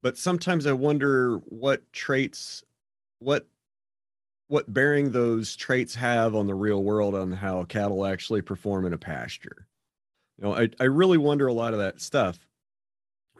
but 0.00 0.16
sometimes 0.16 0.66
I 0.66 0.72
wonder 0.72 1.38
what 1.46 1.92
traits 1.92 2.62
what 3.18 3.48
what 4.48 4.72
bearing 4.72 5.10
those 5.10 5.56
traits 5.56 5.94
have 5.94 6.34
on 6.34 6.46
the 6.46 6.54
real 6.54 6.82
world 6.82 7.14
on 7.14 7.32
how 7.32 7.64
cattle 7.64 8.06
actually 8.06 8.42
perform 8.42 8.86
in 8.86 8.92
a 8.92 8.98
pasture. 8.98 9.66
You 10.38 10.44
know, 10.44 10.54
I, 10.54 10.68
I 10.78 10.84
really 10.84 11.18
wonder 11.18 11.46
a 11.46 11.52
lot 11.52 11.72
of 11.72 11.80
that 11.80 12.00
stuff. 12.00 12.38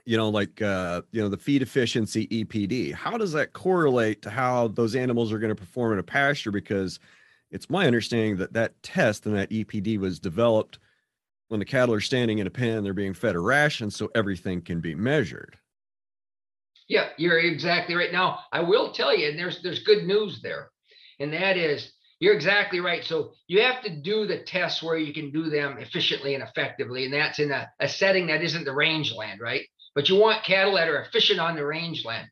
You 0.05 0.17
know, 0.17 0.29
like 0.29 0.63
uh, 0.63 1.03
you 1.11 1.21
know, 1.21 1.29
the 1.29 1.37
feed 1.37 1.63
efficiency 1.63 2.29
EPD. 2.29 2.93
How 2.95 3.19
does 3.19 3.33
that 3.33 3.53
correlate 3.53 4.23
to 4.23 4.31
how 4.31 4.69
those 4.69 4.95
animals 4.95 5.33
are 5.33 5.39
going 5.39 5.55
to 5.55 5.61
perform 5.61 5.95
in 5.95 5.99
a 5.99 6.05
pasture? 6.05 6.53
Because 6.53 7.01
it's 7.51 7.69
my 7.69 7.87
understanding 7.87 8.37
that 8.37 8.53
that 8.53 8.81
test 8.83 9.27
and 9.27 9.37
that 9.37 9.51
EPD 9.51 9.99
was 9.99 10.21
developed 10.21 10.79
when 11.49 11.61
the 11.61 11.67
cattle 11.67 11.95
are 11.95 12.01
standing 12.01 12.39
in 12.39 12.47
a 12.47 12.51
pen, 12.51 12.83
they're 12.83 12.93
being 12.93 13.15
fed 13.15 13.35
a 13.35 13.41
ration, 13.41 13.91
so 13.91 14.11
everything 14.15 14.61
can 14.61 14.81
be 14.81 14.95
measured. 14.95 15.57
Yeah, 16.89 17.09
you're 17.17 17.39
exactly 17.39 17.95
right. 17.95 18.13
Now, 18.13 18.41
I 18.53 18.61
will 18.61 18.93
tell 18.93 19.17
you, 19.17 19.29
and 19.29 19.39
there's 19.39 19.63
there's 19.63 19.83
good 19.83 20.07
news 20.07 20.41
there, 20.43 20.71
and 21.19 21.33
that 21.33 21.57
is 21.57 21.93
you're 22.19 22.35
exactly 22.35 22.81
right. 22.81 23.05
So 23.05 23.33
you 23.47 23.61
have 23.61 23.83
to 23.83 23.91
do 23.91 24.27
the 24.27 24.39
tests 24.39 24.83
where 24.83 24.97
you 24.97 25.13
can 25.13 25.31
do 25.31 25.51
them 25.51 25.77
efficiently 25.79 26.35
and 26.35 26.43
effectively, 26.43 27.05
and 27.05 27.13
that's 27.13 27.39
in 27.39 27.51
a, 27.51 27.71
a 27.79 27.89
setting 27.89 28.29
that 28.29 28.43
isn't 28.43 28.65
the 28.65 28.73
rangeland, 28.73 29.41
right? 29.41 29.63
But 29.95 30.09
you 30.09 30.17
want 30.17 30.45
cattle 30.45 30.75
that 30.77 30.89
are 30.89 31.03
efficient 31.03 31.41
on 31.41 31.57
the 31.57 31.67
rangeland. 31.67 32.29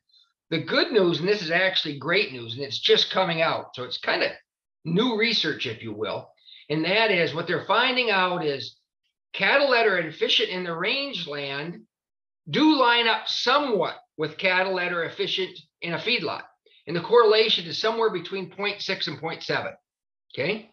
The 0.49 0.63
good 0.63 0.91
news, 0.91 1.19
and 1.19 1.27
this 1.27 1.41
is 1.41 1.51
actually 1.51 1.99
great 1.99 2.31
news, 2.31 2.55
and 2.55 2.63
it's 2.63 2.79
just 2.79 3.11
coming 3.11 3.41
out, 3.41 3.75
so 3.75 3.83
it's 3.83 3.97
kind 3.97 4.23
of 4.23 4.31
new 4.85 5.17
research, 5.17 5.65
if 5.65 5.83
you 5.83 5.93
will, 5.93 6.29
and 6.69 6.85
that 6.85 7.11
is 7.11 7.33
what 7.33 7.47
they're 7.47 7.65
finding 7.65 8.09
out 8.09 8.45
is 8.45 8.77
cattle 9.33 9.71
that 9.71 9.87
are 9.87 9.99
efficient 9.99 10.49
in 10.49 10.63
the 10.63 10.75
rangeland 10.75 11.81
do 12.49 12.79
line 12.79 13.07
up 13.07 13.27
somewhat 13.27 13.95
with 14.17 14.37
cattle 14.37 14.77
that 14.77 14.93
are 14.93 15.03
efficient 15.03 15.57
in 15.81 15.93
a 15.93 15.97
feedlot. 15.97 16.43
And 16.87 16.95
the 16.95 17.01
correlation 17.01 17.65
is 17.65 17.79
somewhere 17.79 18.11
between 18.11 18.51
0.6 18.51 19.07
and 19.07 19.19
0.7. 19.19 19.73
Okay. 20.33 20.69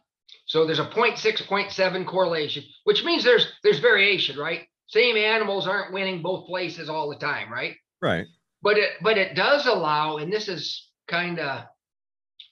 So 0.47 0.67
there's 0.67 0.79
a 0.79 0.87
0.6, 0.87 1.17
0.7 1.17 2.07
correlation, 2.07 2.65
which 2.85 3.05
means 3.05 3.25
there's 3.25 3.47
there's 3.63 3.79
variation, 3.79 4.39
right? 4.39 4.67
Same 4.87 5.17
animals 5.17 5.67
aren't 5.67 5.93
winning 5.93 6.23
both 6.23 6.47
places 6.47 6.89
all 6.89 7.09
the 7.09 7.17
time, 7.17 7.51
right? 7.51 7.77
Right. 8.01 8.27
But 8.63 8.79
it 8.79 8.91
but 9.01 9.19
it 9.19 9.35
does 9.35 9.67
allow, 9.67 10.19
and 10.19 10.33
this 10.33 10.49
is 10.49 10.91
kind 11.09 11.39
of 11.39 11.65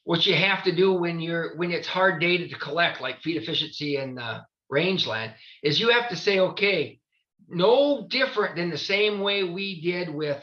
what 0.04 0.26
you 0.26 0.34
have 0.34 0.64
to 0.64 0.74
do 0.74 0.92
when 0.92 1.20
you're 1.20 1.56
when 1.56 1.70
it's 1.70 1.86
hard 1.86 2.20
data 2.20 2.48
to 2.48 2.58
collect, 2.58 3.00
like 3.00 3.20
feed 3.20 3.36
efficiency 3.36 3.96
and 3.96 4.18
uh, 4.18 4.40
rangeland, 4.70 5.34
is 5.62 5.80
you 5.80 5.90
have 5.90 6.08
to 6.10 6.16
say, 6.16 6.40
okay, 6.40 7.00
no 7.48 8.06
different 8.08 8.56
than 8.56 8.70
the 8.70 8.78
same 8.78 9.20
way 9.20 9.44
we 9.44 9.80
did 9.80 10.08
with 10.08 10.42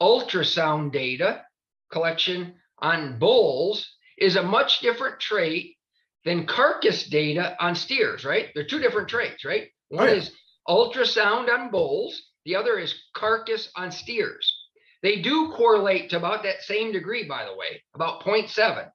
ultrasound 0.00 0.92
data 0.92 1.42
collection 1.90 2.54
on 2.78 3.18
bulls 3.18 3.88
is 4.18 4.36
a 4.36 4.42
much 4.42 4.80
different 4.80 5.20
trait 5.20 5.76
than 6.24 6.46
carcass 6.46 7.06
data 7.06 7.56
on 7.60 7.74
steers, 7.74 8.24
right? 8.24 8.48
They're 8.54 8.66
two 8.66 8.80
different 8.80 9.08
traits, 9.08 9.44
right? 9.44 9.68
One 9.88 10.08
is 10.08 10.30
ultrasound 10.68 11.48
on 11.48 11.70
bulls, 11.70 12.30
the 12.44 12.56
other 12.56 12.78
is 12.78 12.94
carcass 13.14 13.70
on 13.76 13.90
steers. 13.90 14.52
They 15.02 15.20
do 15.20 15.52
correlate 15.52 16.10
to 16.10 16.16
about 16.16 16.42
that 16.44 16.62
same 16.62 16.92
degree, 16.92 17.24
by 17.28 17.44
the 17.44 17.54
way, 17.54 17.82
about 17.94 18.22
0.7. 18.22 18.88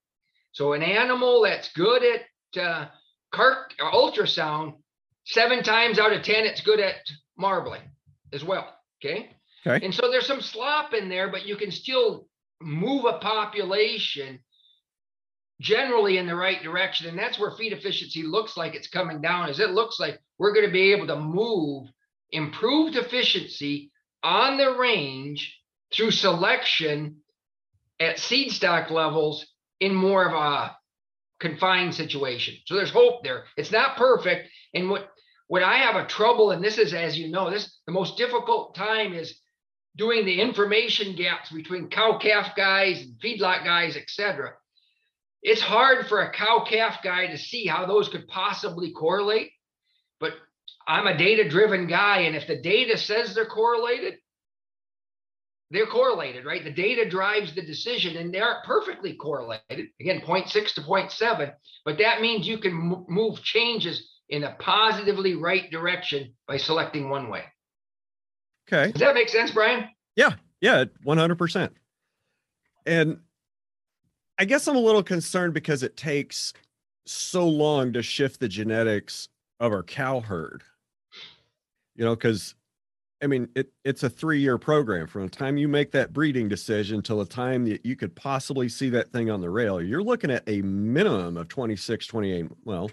So 0.52 0.74
an 0.74 0.82
animal 0.82 1.44
that's 1.44 1.72
good 1.74 2.04
at 2.04 2.62
uh, 2.62 2.88
car- 3.32 3.68
ultrasound, 3.80 4.74
seven 5.26 5.62
times 5.62 6.00
out 6.00 6.14
of 6.14 6.24
10, 6.24 6.46
it's 6.46 6.62
good 6.62 6.80
at 6.80 6.96
marbling 7.38 7.84
as 8.34 8.44
well. 8.44 8.74
Okay. 9.04 9.30
Okay. 9.66 9.86
And 9.86 9.94
so 9.94 10.10
there's 10.10 10.26
some 10.26 10.42
slop 10.42 10.94
in 10.94 11.10
there, 11.10 11.30
but 11.30 11.46
you 11.46 11.56
can 11.56 11.70
still 11.70 12.28
move 12.62 13.06
a 13.06 13.20
population 13.20 14.40
generally 15.62 16.18
in 16.18 16.28
the 16.28 16.36
right 16.36 16.62
direction. 16.64 17.08
And 17.08 17.18
that's 17.18 17.38
where 17.40 17.52
feed 17.52 17.74
efficiency 17.74 18.24
looks 18.24 18.56
like 18.56 18.76
it's 18.76 18.88
coming 18.88 19.22
down, 19.22 19.50
is 19.50 19.60
it 19.60 19.72
looks 19.72 20.00
like 20.00 20.20
we're 20.38 20.54
going 20.54 20.66
to 20.66 20.72
be 20.72 20.94
able 20.94 21.08
to 21.08 21.20
move 21.20 21.88
improved 22.32 22.96
efficiency 22.96 23.92
on 24.24 24.58
the 24.58 24.76
range 24.78 25.60
through 25.94 26.12
selection 26.12 27.18
at 28.00 28.20
seed 28.20 28.52
stock 28.52 28.90
levels 28.90 29.46
in 29.80 29.94
more 29.94 30.26
of 30.26 30.34
a 30.34 30.78
confined 31.40 31.96
situation. 31.96 32.56
So 32.66 32.76
there's 32.76 32.92
hope 32.92 33.24
there. 33.24 33.46
It's 33.58 33.72
not 33.72 33.98
perfect. 33.98 34.50
And 34.74 34.90
what 34.90 35.10
what 35.48 35.64
I 35.64 35.78
have 35.78 35.96
a 35.96 36.06
trouble, 36.06 36.52
and 36.52 36.64
this 36.64 36.78
is 36.78 36.94
as 36.94 37.18
you 37.18 37.30
know, 37.30 37.50
this 37.50 37.80
the 37.88 37.92
most 37.92 38.18
difficult 38.18 38.76
time 38.76 39.14
is 39.14 39.40
doing 39.96 40.26
the 40.26 40.42
information 40.42 41.16
gaps 41.16 41.52
between 41.52 41.90
cow 41.90 42.18
calf 42.18 42.56
guys 42.56 43.02
and 43.02 43.20
feedlot 43.20 43.64
guys, 43.64 43.98
etc. 43.98 44.54
It's 45.42 45.62
hard 45.62 46.08
for 46.08 46.22
a 46.22 46.32
cow 46.32 46.66
calf 46.70 46.98
guy 47.04 47.28
to 47.28 47.38
see 47.38 47.66
how 47.66 47.86
those 47.86 48.10
could 48.10 48.28
possibly 48.28 48.92
correlate. 48.92 49.52
But 50.20 50.34
I'm 50.88 51.08
a 51.08 51.18
data 51.18 51.48
driven 51.48 51.88
guy. 51.88 52.22
And 52.22 52.36
if 52.36 52.48
the 52.48 52.58
data 52.58 52.98
says 52.98 53.34
they're 53.34 53.46
correlated, 53.46 54.16
they're 55.72 55.86
correlated, 55.86 56.46
right? 56.46 56.64
The 56.64 56.72
data 56.72 57.08
drives 57.08 57.54
the 57.54 57.62
decision 57.62 58.18
and 58.18 58.34
they 58.34 58.40
aren't 58.40 58.66
perfectly 58.66 59.14
correlated. 59.14 59.90
Again, 60.00 60.22
0.6 60.22 60.74
to 60.74 60.82
0.7, 60.82 61.54
but 61.86 62.00
that 62.00 62.22
means 62.22 62.48
you 62.48 62.58
can 62.58 63.06
move 63.08 63.42
changes 63.44 64.10
in 64.30 64.44
a 64.44 64.56
positively 64.60 65.36
right 65.36 65.70
direction 65.70 66.34
by 66.48 66.58
selecting 66.58 67.10
one 67.10 67.30
way. 67.30 67.44
Okay. 68.72 68.92
Does 68.92 69.02
that 69.02 69.16
make 69.16 69.30
sense, 69.30 69.52
Brian? 69.52 69.90
Yeah. 70.16 70.34
Yeah. 70.62 70.86
100%. 71.06 71.70
And 72.86 73.20
I 74.38 74.46
guess 74.46 74.68
I'm 74.68 74.76
a 74.76 74.80
little 74.80 75.04
concerned 75.04 75.54
because 75.54 75.84
it 75.84 75.98
takes 75.98 76.54
so 77.06 77.48
long 77.48 77.94
to 77.94 78.04
shift 78.04 78.40
the 78.40 78.48
genetics 78.48 79.30
of 79.60 79.72
our 79.72 79.84
cow 79.84 80.20
herd. 80.20 80.64
You 81.96 82.06
know, 82.06 82.16
because 82.16 82.56
I 83.22 83.28
mean, 83.28 83.50
it, 83.56 83.72
it's 83.84 84.04
a 84.04 84.10
three 84.10 84.40
year 84.40 84.58
program 84.58 85.08
from 85.08 85.24
the 85.24 85.30
time 85.30 85.58
you 85.58 85.68
make 85.68 85.92
that 85.92 86.14
breeding 86.14 86.48
decision 86.48 87.02
till 87.02 87.20
the 87.20 87.26
time 87.26 87.66
that 87.66 87.86
you 87.86 87.96
could 87.96 88.16
possibly 88.16 88.70
see 88.70 88.90
that 88.92 89.12
thing 89.12 89.30
on 89.30 89.42
the 89.42 89.50
rail. 89.50 89.82
You're 89.82 90.04
looking 90.04 90.32
at 90.32 90.44
a 90.48 90.62
minimum 90.62 91.36
of 91.36 91.50
26, 91.50 92.08
28, 92.08 92.46
well, 92.64 92.90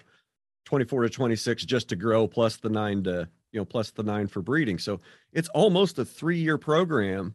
24 0.65 1.03
to 1.03 1.11
26 1.11 1.65
just 1.65 1.89
to 1.91 1.97
grow, 1.97 2.27
plus 2.27 2.57
the 2.57 2.69
nine 2.69 3.05
to, 3.05 3.29
you 3.57 3.63
know, 3.63 3.65
plus 3.65 3.91
the 3.91 4.03
nine 4.03 4.27
for 4.27 4.43
breeding. 4.43 4.79
So 4.79 5.01
it's 5.33 5.49
almost 5.49 5.99
a 5.99 6.05
three 6.05 6.39
year 6.39 6.59
program 6.59 7.35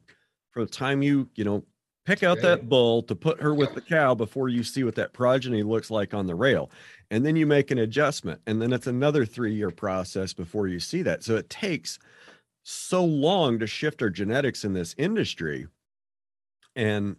from 0.51 0.65
the 0.65 0.71
time 0.71 1.01
you, 1.01 1.27
you 1.33 1.43
know, 1.43 1.63
pick 2.05 2.21
out 2.21 2.41
that 2.41 2.69
bull 2.69 3.01
to 3.03 3.15
put 3.15 3.41
her 3.41 3.55
with 3.55 3.73
the 3.73 3.81
cow 3.81 4.13
before 4.13 4.49
you 4.49 4.63
see 4.63 4.83
what 4.83 4.93
that 4.95 5.13
progeny 5.13 5.63
looks 5.63 5.89
like 5.89 6.13
on 6.13 6.27
the 6.27 6.35
rail. 6.35 6.69
And 7.09 7.25
then 7.25 7.35
you 7.35 7.47
make 7.47 7.71
an 7.71 7.79
adjustment. 7.79 8.39
And 8.45 8.61
then 8.61 8.71
it's 8.71 8.85
another 8.85 9.25
three 9.25 9.55
year 9.55 9.71
process 9.71 10.31
before 10.31 10.67
you 10.67 10.79
see 10.79 11.01
that. 11.01 11.23
So 11.23 11.35
it 11.37 11.49
takes 11.49 11.97
so 12.61 13.03
long 13.03 13.57
to 13.57 13.65
shift 13.65 14.03
our 14.03 14.11
genetics 14.11 14.63
in 14.63 14.73
this 14.73 14.93
industry. 14.99 15.65
And 16.75 17.15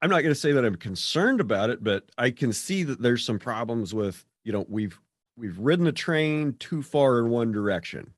I'm 0.00 0.08
not 0.08 0.22
going 0.22 0.34
to 0.34 0.40
say 0.40 0.52
that 0.52 0.64
I'm 0.64 0.76
concerned 0.76 1.42
about 1.42 1.68
it, 1.68 1.84
but 1.84 2.04
I 2.16 2.30
can 2.30 2.54
see 2.54 2.84
that 2.84 3.02
there's 3.02 3.22
some 3.22 3.38
problems 3.38 3.92
with, 3.92 4.24
you 4.44 4.52
know, 4.52 4.64
we've 4.66 4.98
we've 5.40 5.58
ridden 5.58 5.86
the 5.86 5.92
train 5.92 6.54
too 6.58 6.82
far 6.82 7.18
in 7.18 7.30
one 7.30 7.50
direction. 7.50 8.12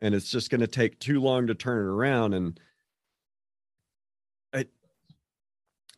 And 0.00 0.14
it's 0.14 0.30
just 0.30 0.50
going 0.50 0.60
to 0.60 0.66
take 0.66 0.98
too 1.00 1.20
long 1.20 1.48
to 1.48 1.54
turn 1.54 1.78
it 1.78 1.90
around. 1.90 2.34
And 2.34 2.60
I 4.52 4.66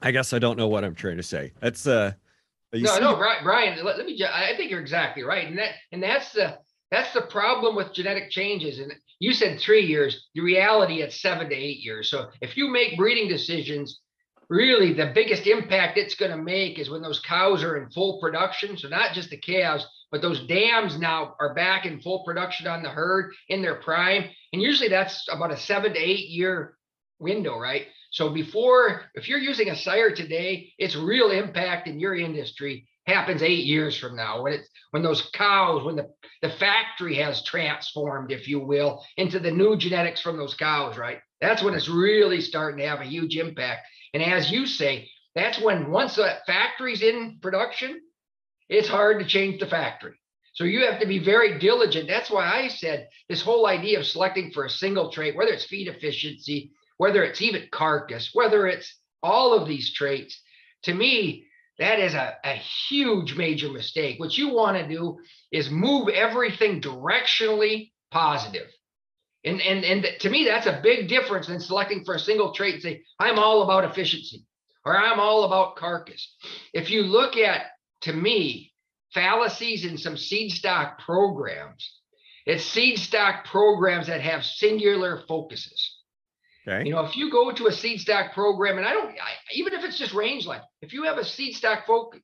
I 0.01 0.11
guess 0.11 0.33
I 0.33 0.39
don't 0.39 0.57
know 0.57 0.69
what 0.69 0.85
I'm 0.85 0.95
trying 0.95 1.19
to 1.19 1.23
say. 1.23 1.53
That's 1.61 1.87
uh 1.87 2.13
no, 2.73 2.99
no, 2.99 3.17
Brian, 3.17 3.43
Brian, 3.43 3.85
let, 3.85 3.97
let 3.97 4.07
me 4.07 4.21
I 4.25 4.55
think 4.57 4.71
you're 4.71 4.81
exactly 4.81 5.23
right. 5.23 5.47
And 5.47 5.59
that 5.59 5.73
and 5.93 6.03
that's 6.03 6.33
the 6.33 6.59
that's 6.91 7.13
the 7.13 7.23
problem 7.23 7.75
with 7.75 7.93
genetic 7.93 8.31
changes. 8.31 8.79
And 8.79 8.93
you 9.19 9.33
said 9.33 9.59
three 9.59 9.85
years. 9.85 10.29
The 10.35 10.43
reality, 10.43 11.03
it's 11.03 11.21
seven 11.21 11.49
to 11.49 11.55
eight 11.55 11.79
years. 11.79 12.11
So 12.11 12.29
if 12.41 12.57
you 12.57 12.69
make 12.69 12.97
breeding 12.97 13.29
decisions, 13.29 14.01
really 14.49 14.93
the 14.93 15.13
biggest 15.15 15.47
impact 15.47 15.99
it's 15.99 16.15
going 16.15 16.31
to 16.31 16.37
make 16.37 16.79
is 16.79 16.91
when 16.91 17.03
those 17.03 17.21
cows 17.21 17.63
are 17.63 17.77
in 17.77 17.91
full 17.91 18.21
production. 18.21 18.77
So 18.77 18.89
not 18.89 19.13
just 19.13 19.31
the 19.31 19.37
calves, 19.37 19.87
but 20.11 20.23
those 20.23 20.47
dams 20.47 20.99
now 20.99 21.35
are 21.41 21.55
back 21.55 21.85
in 21.85 22.01
full 22.01 22.25
production 22.25 22.67
on 22.67 22.83
the 22.83 22.89
herd 22.89 23.33
in 23.49 23.63
their 23.63 23.77
prime. 23.77 24.25
And 24.53 24.63
usually 24.63 24.89
that's 24.89 25.27
about 25.31 25.53
a 25.53 25.57
seven 25.57 25.95
to 25.95 25.99
eight 25.99 26.29
year 26.29 26.77
window, 27.19 27.59
right? 27.59 27.87
So 28.11 28.31
before, 28.31 29.03
if 29.15 29.29
you're 29.29 29.39
using 29.39 29.71
a 29.71 29.77
sire 29.77 30.15
today, 30.15 30.73
its 30.79 30.97
real 30.97 31.31
impact 31.31 31.89
in 31.89 31.99
your 31.99 32.15
industry 32.15 32.87
happens 33.07 33.43
eight 33.43 33.65
years 33.65 33.97
from 33.97 34.17
now 34.17 34.43
when 34.43 34.55
it's 34.55 34.69
when 34.91 35.03
those 35.03 35.31
cows 35.33 35.85
when 35.85 35.97
the 35.97 36.09
the 36.43 36.51
factory 36.51 37.15
has 37.15 37.43
transformed 37.45 38.33
if 38.33 38.49
you 38.49 38.59
will 38.59 39.05
into 39.17 39.39
the 39.39 39.51
new 39.51 39.77
genetics 39.77 40.21
from 40.21 40.37
those 40.37 40.55
cows 40.55 40.99
right 40.99 41.19
that's 41.41 41.63
when 41.63 41.75
it's 41.75 41.89
really 41.89 42.41
starting 42.41 42.79
to 42.79 42.87
have 42.89 43.01
a 43.01 43.05
huge 43.05 43.37
impact 43.37 43.87
and 44.23 44.33
as 44.33 44.51
you 44.51 44.67
say 44.67 45.09
that's 45.35 45.61
when 45.61 45.91
once 45.91 46.17
that 46.17 46.47
factory's 46.47 47.03
in 47.03 47.39
production 47.43 48.01
it's 48.69 48.89
hard 48.89 49.19
to 49.21 49.27
change 49.27 49.61
the 49.61 49.67
factory 49.67 50.15
so 50.55 50.65
you 50.65 50.87
have 50.87 51.01
to 51.01 51.07
be 51.07 51.19
very 51.19 51.59
diligent 51.59 52.09
that's 52.09 52.31
why 52.31 52.45
i 52.45 52.69
said 52.69 53.09
this 53.29 53.43
whole 53.43 53.67
idea 53.67 53.99
of 53.99 54.07
selecting 54.07 54.51
for 54.51 54.65
a 54.65 54.71
single 54.71 55.11
trait 55.11 55.37
whether 55.37 55.53
it's 55.53 55.67
feed 55.67 55.89
efficiency 55.89 56.73
whether 56.97 57.23
it's 57.23 57.43
even 57.43 57.69
carcass 57.71 58.31
whether 58.33 58.67
it's 58.67 58.97
all 59.23 59.53
of 59.53 59.69
these 59.69 59.93
traits 59.93 60.41
to 60.83 60.95
me 60.95 61.47
that 61.79 61.99
is 61.99 62.15
a, 62.15 62.37
a 62.45 62.55
huge 62.89 63.35
major 63.37 63.71
mistake. 63.71 64.19
What 64.19 64.39
you 64.39 64.49
want 64.55 64.79
to 64.79 64.89
do 64.89 65.19
is 65.53 65.71
move 65.71 66.09
everything 66.09 66.81
directionally 66.81 67.93
positive. 68.11 68.69
And, 69.47 69.63
and, 69.63 69.85
and 69.85 70.07
to 70.21 70.29
me, 70.29 70.45
that's 70.45 70.67
a 70.67 70.81
big 70.83 71.09
difference 71.09 71.47
than 71.47 71.61
selecting 71.61 72.05
for 72.05 72.15
a 72.15 72.19
single 72.19 72.53
trait 72.53 72.75
and 72.75 72.83
say, 72.83 73.03
I'm 73.21 73.39
all 73.39 73.63
about 73.63 73.85
efficiency 73.85 74.45
or 74.85 74.99
I'm 74.99 75.21
all 75.21 75.45
about 75.45 75.77
carcass. 75.77 76.35
If 76.75 76.91
you 76.91 77.03
look 77.03 77.37
at, 77.37 77.67
to 78.03 78.13
me, 78.13 78.73
fallacies 79.15 79.85
in 79.85 79.99
some 79.99 80.17
seed 80.17 80.51
stock 80.51 80.99
programs, 80.99 82.01
it's 82.45 82.65
seed 82.65 82.99
stock 82.99 83.45
programs 83.45 84.09
that 84.09 84.21
have 84.21 84.45
singular 84.45 85.23
focuses. 85.29 85.95
Okay. 86.67 86.89
You 86.89 86.95
know, 86.95 87.05
if 87.05 87.17
you 87.17 87.31
go 87.31 87.53
to 87.53 87.69
a 87.69 87.73
seed 87.73 88.01
stock 88.01 88.33
program, 88.33 88.79
and 88.79 88.87
I 88.87 88.93
don't, 88.93 89.11
I, 89.11 89.31
even 89.53 89.75
if 89.75 89.85
it's 89.85 89.99
just 89.99 90.13
rangeland, 90.13 90.63
if 90.83 90.93
you 90.93 91.05
have 91.05 91.19
a 91.19 91.25
seed 91.25 91.55
stock 91.55 91.87
folk, 91.87 92.19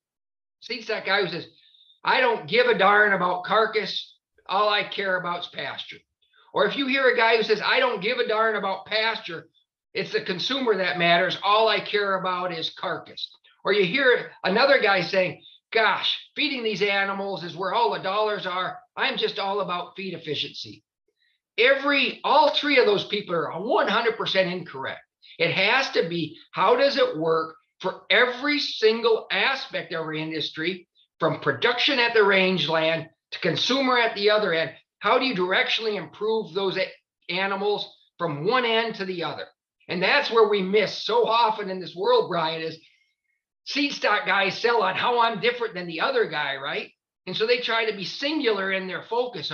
seed 0.61 0.83
stock 0.83 1.07
guy 1.07 1.23
who 1.23 1.29
says, 1.29 1.47
I 2.05 2.21
don't 2.21 2.49
give 2.49 2.67
a 2.67 2.77
darn 2.77 3.13
about 3.13 3.45
carcass, 3.45 4.17
all 4.49 4.69
I 4.69 4.83
care 4.83 5.17
about 5.17 5.41
is 5.41 5.47
pasture. 5.47 5.99
Or 6.53 6.67
if 6.67 6.77
you 6.77 6.87
hear 6.87 7.09
a 7.09 7.17
guy 7.17 7.37
who 7.37 7.43
says, 7.43 7.62
I 7.65 7.81
don't 7.81 8.03
give 8.03 8.19
a 8.19 8.29
darn 8.29 8.57
about 8.57 8.87
pasture, 8.87 9.49
it's 9.95 10.12
the 10.12 10.23
consumer 10.23 10.77
that 10.77 10.99
matters, 10.99 11.38
all 11.43 11.69
I 11.69 11.81
care 11.81 12.17
about 12.17 12.53
is 12.53 12.71
carcass. 12.71 13.29
Or 13.65 13.73
you 13.73 13.85
hear 13.85 14.31
another 14.45 14.81
guy 14.81 15.03
saying, 15.03 15.43
Gosh, 15.73 16.19
feeding 16.37 16.62
these 16.62 16.83
animals 16.83 17.45
is 17.45 17.57
where 17.57 17.73
all 17.73 17.95
the 17.95 18.03
dollars 18.03 18.47
are. 18.47 18.79
I'm 18.95 19.17
just 19.17 19.38
all 19.38 19.61
about 19.61 19.97
feed 19.97 20.12
efficiency 20.12 20.85
every 21.59 22.21
all 22.25 22.55
three 22.55 22.79
of 22.79 22.87
those 22.87 23.05
people 23.05 23.35
are 23.35 23.53
100% 23.53 24.53
incorrect 24.53 25.01
it 25.38 25.53
has 25.53 25.91
to 25.91 26.09
be 26.09 26.37
how 26.53 26.77
does 26.77 26.97
it 26.97 27.17
work 27.17 27.57
for 27.81 28.03
every 28.11 28.59
single 28.59 29.27
aspect 29.31 29.93
of 29.93 30.01
our 30.01 30.15
industry 30.15 30.88
from 31.19 31.41
production 31.41 31.99
at 31.99 32.15
the 32.15 32.23
rangeland 32.23 33.09
to 33.31 33.38
consumer 33.41 33.99
at 33.99 34.15
the 34.15 34.31
other 34.31 34.53
end 34.53 34.73
how 35.03 35.19
do 35.19 35.25
you 35.25 35.35
directionally 35.35 35.97
improve 35.97 36.55
those 36.55 36.79
animals 37.29 37.93
from 38.19 38.47
one 38.47 38.65
end 38.65 38.95
to 38.95 39.05
the 39.05 39.25
other 39.25 39.47
and 39.88 40.03
that's 40.03 40.31
where 40.31 40.49
we 40.49 40.62
miss 40.62 41.05
so 41.05 41.27
often 41.27 41.71
in 41.71 41.81
this 41.81 41.95
world 41.95 42.29
brian 42.29 42.62
is 42.62 42.79
seed 43.65 43.93
stock 43.93 44.27
guys 44.27 44.57
sell 44.59 44.83
on 44.83 44.95
how 44.95 45.21
i'm 45.21 45.41
different 45.41 45.75
than 45.75 45.87
the 45.87 46.01
other 46.01 46.29
guy 46.29 46.57
right 46.57 46.91
and 47.27 47.37
so 47.37 47.47
they 47.47 47.61
try 47.61 47.91
to 47.91 47.97
be 47.97 48.05
singular 48.05 48.73
in 48.73 48.87
their 48.87 49.03
focus 49.03 49.53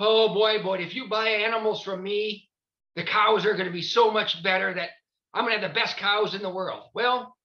oh 0.00 0.32
boy, 0.34 0.62
boy, 0.62 0.78
if 0.78 0.94
you 0.94 1.08
buy 1.08 1.28
animals 1.28 1.82
from 1.82 2.02
me, 2.02 2.48
the 2.96 3.04
cows 3.04 3.46
are 3.46 3.52
going 3.52 3.66
to 3.66 3.72
be 3.72 3.82
so 3.82 4.10
much 4.10 4.42
better 4.42 4.74
that 4.74 4.88
I'm 5.32 5.44
going 5.44 5.54
to 5.54 5.60
have 5.60 5.70
the 5.70 5.78
best 5.78 5.96
cows 5.98 6.34
in 6.34 6.42
the 6.42 6.50
world. 6.50 6.84
Well, 6.94 7.36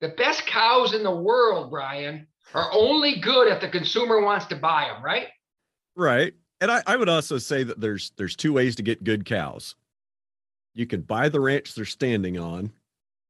the 0.00 0.08
best 0.08 0.46
cows 0.46 0.94
in 0.94 1.02
the 1.02 1.14
world, 1.14 1.70
Brian, 1.70 2.28
are 2.54 2.70
only 2.72 3.20
good 3.20 3.48
if 3.48 3.60
the 3.60 3.68
consumer 3.68 4.22
wants 4.22 4.46
to 4.46 4.56
buy 4.56 4.90
them, 4.92 5.04
right? 5.04 5.26
Right. 5.96 6.34
And 6.64 6.72
I, 6.72 6.82
I 6.86 6.96
would 6.96 7.10
also 7.10 7.36
say 7.36 7.62
that 7.62 7.78
there's 7.78 8.12
there's 8.16 8.34
two 8.34 8.54
ways 8.54 8.74
to 8.76 8.82
get 8.82 9.04
good 9.04 9.26
cows. 9.26 9.74
You 10.72 10.86
can 10.86 11.02
buy 11.02 11.28
the 11.28 11.38
ranch 11.38 11.74
they're 11.74 11.84
standing 11.84 12.38
on, 12.38 12.72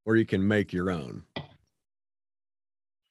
or 0.06 0.14
you 0.14 0.24
can 0.24 0.46
make 0.46 0.72
your 0.72 0.88
own. 0.88 1.24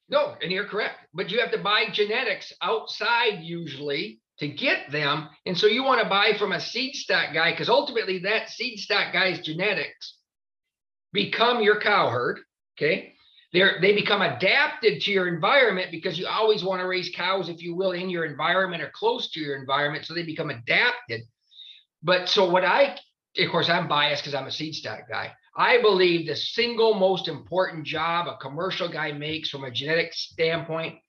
No, 0.07 0.38
and 0.41 0.49
you're 0.49 0.69
correct. 0.69 0.99
But 1.13 1.29
you 1.29 1.41
have 1.41 1.51
to 1.51 1.57
buy 1.57 1.88
genetics 1.91 2.53
outside 2.62 3.41
usually 3.41 4.21
to 4.39 4.47
get 4.47 4.89
them. 4.93 5.27
And 5.45 5.57
so 5.57 5.67
you 5.67 5.83
want 5.83 6.01
to 6.01 6.07
buy 6.07 6.38
from 6.39 6.53
a 6.53 6.62
seed 6.62 6.95
stock 6.95 7.33
guy 7.33 7.51
because 7.51 7.67
ultimately 7.67 8.19
that 8.19 8.49
seed 8.49 8.79
stock 8.79 9.12
guy's 9.12 9.41
genetics 9.41 10.19
become 11.12 11.62
your 11.62 11.81
cow 11.81 12.07
herd. 12.07 12.39
Okay. 12.77 13.12
They're, 13.53 13.77
they 13.79 13.93
become 13.93 14.21
adapted 14.21 15.01
to 15.01 15.11
your 15.11 15.27
environment 15.27 15.91
because 15.91 16.17
you 16.17 16.27
always 16.27 16.63
want 16.63 16.81
to 16.81 16.87
raise 16.87 17.11
cows, 17.15 17.49
if 17.49 17.61
you 17.61 17.75
will, 17.75 17.91
in 17.91 18.09
your 18.09 18.25
environment 18.25 18.81
or 18.81 18.91
close 18.93 19.29
to 19.31 19.39
your 19.39 19.55
environment. 19.55 20.05
So 20.05 20.13
they 20.13 20.23
become 20.23 20.49
adapted. 20.49 21.21
But 22.01 22.27
so 22.27 22.49
what 22.49 22.65
I 22.65 22.97
of 23.37 23.51
course, 23.51 23.69
I'm 23.69 23.87
biased 23.87 24.23
because 24.23 24.35
I'm 24.35 24.47
a 24.47 24.51
seed 24.51 24.75
stock 24.75 25.09
guy. 25.09 25.33
I 25.55 25.81
believe 25.81 26.27
the 26.27 26.35
single 26.35 26.93
most 26.93 27.27
important 27.27 27.85
job 27.85 28.27
a 28.27 28.37
commercial 28.37 28.89
guy 28.89 29.11
makes 29.11 29.49
from 29.49 29.63
a 29.63 29.71
genetic 29.71 30.13
standpoint 30.13 30.99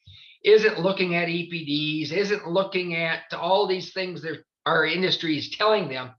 isn't 0.44 0.80
looking 0.80 1.14
at 1.14 1.28
EPDs, 1.28 2.12
isn't 2.12 2.48
looking 2.48 2.96
at 2.96 3.32
all 3.32 3.66
these 3.66 3.92
things 3.92 4.22
that 4.22 4.42
our 4.66 4.86
industry 4.86 5.38
is 5.38 5.50
telling 5.50 5.88
them. 5.88 6.10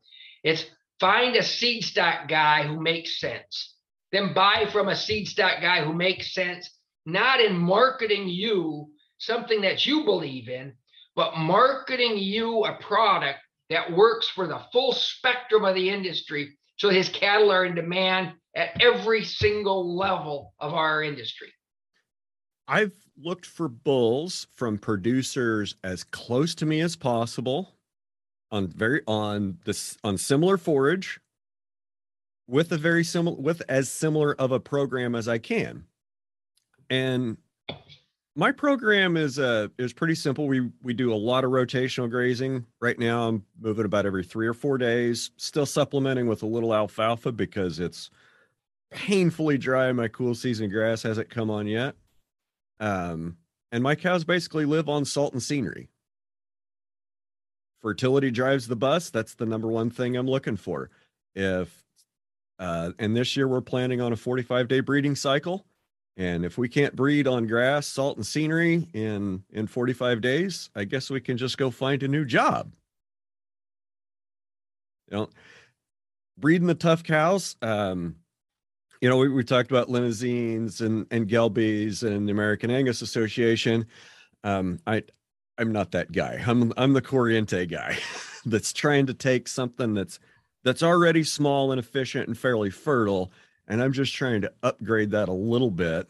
It's 0.44 0.66
find 1.00 1.36
a 1.36 1.44
seed 1.44 1.84
stock 1.84 2.28
guy 2.28 2.64
who 2.64 2.82
makes 2.82 3.20
sense. 3.20 3.75
Then 4.16 4.34
buy 4.34 4.70
from 4.72 4.88
a 4.88 4.96
seed 4.96 5.28
stock 5.28 5.60
guy 5.60 5.84
who 5.84 5.92
makes 5.92 6.34
sense, 6.34 6.70
not 7.06 7.42
in 7.42 7.58
marketing 7.58 8.30
you 8.30 8.90
something 9.18 9.60
that 9.60 9.86
you 9.86 10.06
believe 10.06 10.48
in, 10.48 10.72
but 11.18 11.36
marketing 11.36 12.18
you 12.18 12.64
a 12.64 12.78
product 12.82 13.40
that 13.70 13.92
works 13.92 14.30
for 14.30 14.48
the 14.48 14.62
full 14.72 14.94
spectrum 14.94 15.66
of 15.66 15.76
the 15.76 15.90
industry 15.90 16.58
so 16.78 16.90
his 16.90 17.10
cattle 17.10 17.52
are 17.52 17.66
in 17.66 17.76
demand 17.76 18.32
at 18.56 18.82
every 18.82 19.26
single 19.26 19.98
level 19.98 20.54
of 20.62 20.74
our 20.74 21.04
industry. 21.04 21.52
I've 22.70 22.96
looked 23.18 23.46
for 23.46 23.68
bulls 23.68 24.48
from 24.56 24.78
producers 24.78 25.76
as 25.84 26.06
close 26.06 26.56
to 26.56 26.66
me 26.66 26.80
as 26.80 26.96
possible 26.96 27.76
on 28.50 28.68
very 28.68 29.02
on 29.08 29.58
this 29.66 29.98
on 30.06 30.18
similar 30.18 30.58
forage 30.58 31.20
with 32.48 32.72
a 32.72 32.78
very 32.78 33.04
similar 33.04 33.38
with 33.38 33.62
as 33.70 33.90
similar 33.90 34.34
of 34.36 34.52
a 34.52 34.60
program 34.60 35.16
as 35.16 35.28
I 35.28 35.38
can. 35.38 35.86
And 36.90 37.38
my 38.36 38.52
program 38.52 39.18
is 39.18 39.40
uh 39.40 39.70
is 39.78 39.94
pretty 39.94 40.16
simple. 40.16 40.48
We 40.48 40.70
we 40.84 40.94
do 40.94 41.14
a 41.14 41.16
lot 41.16 41.44
of 41.44 41.52
rotational 41.52 42.10
grazing. 42.10 42.66
Right 42.82 43.00
now 43.00 43.28
I'm 43.28 43.46
moving 43.60 43.86
about 43.86 44.06
every 44.06 44.24
3 44.24 44.48
or 44.48 44.54
4 44.54 44.78
days, 44.78 45.32
still 45.38 45.66
supplementing 45.66 46.28
with 46.28 46.44
a 46.44 46.48
little 46.48 46.74
alfalfa 46.74 47.32
because 47.32 47.80
it's 47.80 48.10
painfully 48.92 49.58
dry. 49.58 49.92
My 49.92 50.08
cool 50.08 50.36
season 50.36 50.70
grass 50.70 51.04
hasn't 51.04 51.30
come 51.30 51.50
on 51.50 51.68
yet. 51.68 51.96
Um 52.80 53.38
and 53.72 53.84
my 53.84 53.96
cows 53.96 54.24
basically 54.24 54.66
live 54.66 54.88
on 54.88 55.06
salt 55.06 55.34
and 55.34 55.42
scenery. 55.42 55.90
Fertility 57.82 58.32
drives 58.32 58.68
the 58.68 58.76
bus. 58.76 59.10
That's 59.10 59.36
the 59.36 59.46
number 59.46 59.68
one 59.68 59.90
thing 59.90 60.16
I'm 60.16 60.28
looking 60.28 60.58
for. 60.58 60.90
If 61.36 61.85
uh 62.60 62.92
and 63.00 63.16
this 63.16 63.36
year 63.36 63.48
we're 63.48 63.62
planning 63.62 64.02
on 64.02 64.14
a 64.14 64.16
45 64.16 64.68
day 64.68 64.80
breeding 64.80 65.16
cycle 65.16 65.66
and 66.18 66.46
if 66.46 66.58
we 66.58 66.70
can't 66.70 66.96
breed 66.96 67.28
on 67.28 67.46
grass, 67.46 67.88
salt, 67.88 68.16
and 68.16 68.26
scenery 68.26 68.88
in 68.94 69.44
in 69.52 69.68
45 69.68 70.22
days, 70.22 70.70
I 70.76 70.86
guess 70.86 71.10
we 71.10 71.20
can 71.20 71.38
just 71.38 71.58
go 71.58 71.70
find 71.70 72.02
a 72.04 72.08
new 72.08 72.24
job. 72.24 72.72
You 75.12 75.18
know, 75.18 75.30
breeding 76.38 76.68
the 76.68 76.76
tough 76.76 77.04
cows. 77.04 77.58
Um, 77.62 78.16
you 79.02 79.10
know, 79.10 79.18
we, 79.18 79.28
we 79.28 79.44
talked 79.44 79.72
about 79.72 79.90
Limousins 79.90 80.80
and 80.80 81.06
and 81.12 81.28
Gelbviehs 81.28 82.04
and 82.04 82.28
the 82.28 82.32
American 82.32 82.72
Angus 82.72 83.02
Association. 83.02 83.86
Um, 84.46 84.80
I 84.88 85.04
I'm 85.58 85.74
not 85.74 85.92
that 85.92 86.14
guy. 86.14 86.42
I'm 86.48 86.72
I'm 86.78 86.94
the 86.94 87.02
Corriente 87.02 87.70
guy 87.70 87.98
that's 88.46 88.72
trying 88.72 89.06
to 89.08 89.14
take 89.14 89.50
something 89.50 89.94
that's 89.94 90.18
that's 90.66 90.84
already 90.84 91.24
small 91.24 91.72
and 91.72 91.80
efficient 91.80 92.28
and 92.28 92.38
fairly 92.38 92.70
fertile 92.70 93.32
and 93.68 93.82
I'm 93.82 93.94
just 93.94 94.14
trying 94.14 94.42
to 94.42 94.54
upgrade 94.64 95.12
that 95.12 95.30
a 95.30 95.34
little 95.34 95.72
bit, 95.72 96.08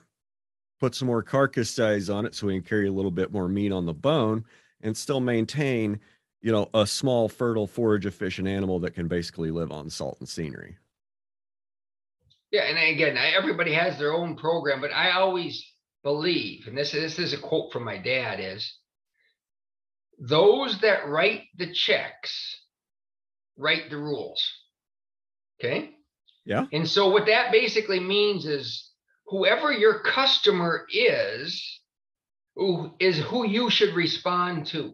put 0.79 0.95
some 0.95 1.07
more 1.07 1.23
carcass 1.23 1.69
size 1.69 2.09
on 2.09 2.25
it 2.25 2.35
so 2.35 2.47
we 2.47 2.53
can 2.55 2.63
carry 2.63 2.87
a 2.87 2.91
little 2.91 3.11
bit 3.11 3.31
more 3.31 3.47
meat 3.47 3.71
on 3.71 3.85
the 3.85 3.93
bone 3.93 4.45
and 4.81 4.95
still 4.95 5.21
maintain, 5.21 5.99
you 6.41 6.51
know, 6.51 6.69
a 6.73 6.85
small, 6.85 7.29
fertile, 7.29 7.67
forage 7.67 8.05
efficient 8.05 8.47
animal 8.47 8.79
that 8.79 8.93
can 8.93 9.07
basically 9.07 9.51
live 9.51 9.71
on 9.71 9.89
salt 9.89 10.17
and 10.19 10.27
scenery. 10.27 10.77
Yeah, 12.51 12.63
and 12.63 12.77
again, 12.77 13.17
everybody 13.17 13.73
has 13.73 13.97
their 13.97 14.13
own 14.13 14.35
program, 14.35 14.81
but 14.81 14.93
I 14.93 15.11
always 15.11 15.65
believe, 16.03 16.67
and 16.67 16.77
this, 16.77 16.91
this 16.91 17.19
is 17.19 17.33
a 17.33 17.37
quote 17.37 17.71
from 17.71 17.83
my 17.83 17.97
dad, 17.97 18.39
is 18.39 18.77
those 20.19 20.79
that 20.81 21.07
write 21.07 21.43
the 21.57 21.73
checks 21.73 22.61
write 23.57 23.89
the 23.89 23.97
rules. 23.97 24.43
Okay. 25.59 25.91
Yeah. 26.45 26.65
And 26.71 26.87
so 26.87 27.09
what 27.09 27.25
that 27.25 27.51
basically 27.51 27.99
means 27.99 28.45
is 28.45 28.91
whoever 29.27 29.71
your 29.71 29.99
customer 29.99 30.85
is, 30.91 31.81
who 32.55 32.93
is 32.99 33.17
who 33.19 33.45
you 33.45 33.69
should 33.69 33.95
respond 33.95 34.67
to. 34.67 34.93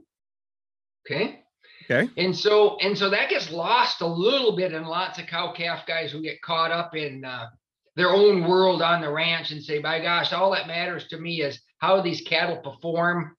Okay. 1.06 1.41
Okay. 1.89 2.10
And 2.17 2.36
so 2.36 2.78
and 2.78 2.97
so 2.97 3.10
that 3.10 3.30
gets 3.30 3.52
lost 3.52 4.02
a 4.02 4.08
little 4.08 4.56
bit 4.56 4.74
in 4.74 4.86
lots 4.86 5.19
of 5.19 5.28
cow 5.28 5.52
calf 5.52 5.86
guys 5.86 6.12
who 6.12 6.21
get 6.21 6.41
caught 6.41 6.71
up 6.71 6.95
in 6.95 7.26
uh, 7.26 7.47
their 7.95 8.12
own 8.12 8.47
world 8.47 8.82
on 8.82 9.02
the 9.02 9.12
ranch 9.12 9.52
and 9.52 9.62
say, 9.62 9.80
by 9.80 10.00
gosh, 10.00 10.32
all 10.32 10.52
that 10.52 10.67
matters 10.67 11.08
to 11.10 11.17
me 11.17 11.41
is 11.41 11.60
how 11.80 12.02
these 12.02 12.21
cattle 12.21 12.58
perform 12.58 13.36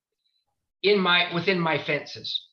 in 0.83 0.99
my 0.99 1.33
within 1.33 1.59
my 1.59 1.79
fences. 1.79 2.49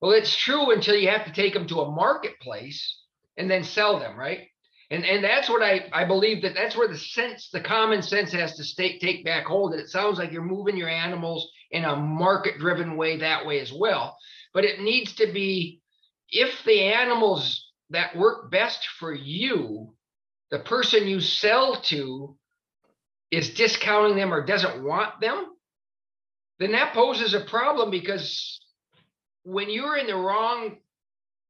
Well, 0.00 0.12
it's 0.12 0.34
true 0.34 0.70
until 0.72 0.96
you 0.96 1.08
have 1.10 1.26
to 1.26 1.32
take 1.32 1.54
them 1.54 1.66
to 1.68 1.80
a 1.80 1.90
marketplace 1.90 2.98
and 3.36 3.50
then 3.50 3.64
sell 3.64 3.98
them, 3.98 4.16
right? 4.18 4.48
And 4.90 5.04
and 5.04 5.22
that's 5.22 5.48
what 5.48 5.62
I 5.62 5.88
I 5.92 6.04
believe 6.04 6.42
that 6.42 6.54
that's 6.54 6.76
where 6.76 6.88
the 6.88 6.98
sense, 6.98 7.50
the 7.52 7.60
common 7.60 8.02
sense 8.02 8.32
has 8.32 8.56
to 8.56 8.64
stay, 8.64 8.98
take 8.98 9.24
back 9.24 9.44
hold. 9.44 9.72
And 9.72 9.80
it 9.80 9.88
sounds 9.88 10.18
like 10.18 10.32
you're 10.32 10.42
moving 10.42 10.76
your 10.76 10.88
animals 10.88 11.50
in 11.70 11.84
a 11.84 11.94
market 11.96 12.58
driven 12.58 12.96
way 12.96 13.18
that 13.18 13.46
way 13.46 13.60
as 13.60 13.72
well. 13.72 14.16
But 14.52 14.64
it 14.64 14.80
needs 14.80 15.14
to 15.16 15.32
be 15.32 15.80
if 16.30 16.64
the 16.64 16.80
animals 16.82 17.70
that 17.90 18.16
work 18.16 18.50
best 18.50 18.86
for 18.98 19.12
you, 19.12 19.94
the 20.50 20.58
person 20.60 21.06
you 21.06 21.20
sell 21.20 21.80
to 21.82 22.36
is 23.30 23.54
discounting 23.54 24.16
them 24.16 24.34
or 24.34 24.44
doesn't 24.44 24.82
want 24.82 25.20
them, 25.20 25.46
then 26.58 26.72
that 26.72 26.94
poses 26.94 27.34
a 27.34 27.40
problem 27.40 27.90
because 27.90 28.60
when 29.44 29.70
you're 29.70 29.96
in 29.96 30.06
the 30.06 30.16
wrong 30.16 30.76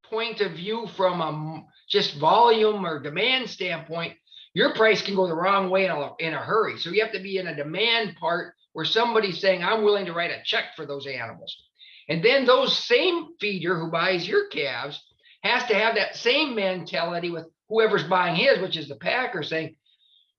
point 0.05 0.41
of 0.41 0.53
view 0.53 0.87
from 0.97 1.21
a 1.21 1.65
just 1.89 2.19
volume 2.19 2.85
or 2.85 3.01
demand 3.01 3.49
standpoint, 3.49 4.15
your 4.55 4.75
price 4.75 5.03
can 5.03 5.15
go 5.15 5.27
the 5.27 5.35
wrong 5.35 5.71
way 5.71 5.85
in 5.85 5.91
a, 5.91 6.11
in 6.19 6.35
a 6.35 6.39
hurry. 6.39 6.79
So 6.79 6.91
you 6.91 7.03
have 7.03 7.13
to 7.13 7.23
be 7.23 7.39
in 7.39 7.47
a 7.47 7.57
demand 7.57 8.17
part 8.17 8.55
where 8.73 8.85
somebody's 8.85 9.41
saying, 9.41 9.63
I'm 9.63 9.83
willing 9.83 10.07
to 10.07 10.13
write 10.13 10.31
a 10.31 10.43
check 10.45 10.77
for 10.77 10.87
those 10.87 11.07
animals. 11.07 11.57
And 12.09 12.25
then 12.25 12.45
those 12.45 12.77
same 12.77 13.29
feeder 13.41 13.79
who 13.79 13.91
buys 13.91 14.27
your 14.27 14.49
calves 14.49 15.01
has 15.43 15.65
to 15.67 15.75
have 15.75 15.95
that 15.95 16.17
same 16.17 16.55
mentality 16.55 17.31
with 17.31 17.47
whoever's 17.69 18.05
buying 18.05 18.37
his, 18.37 18.59
which 18.61 18.77
is 18.77 18.89
the 18.89 18.97
packer 18.97 19.43
saying, 19.43 19.77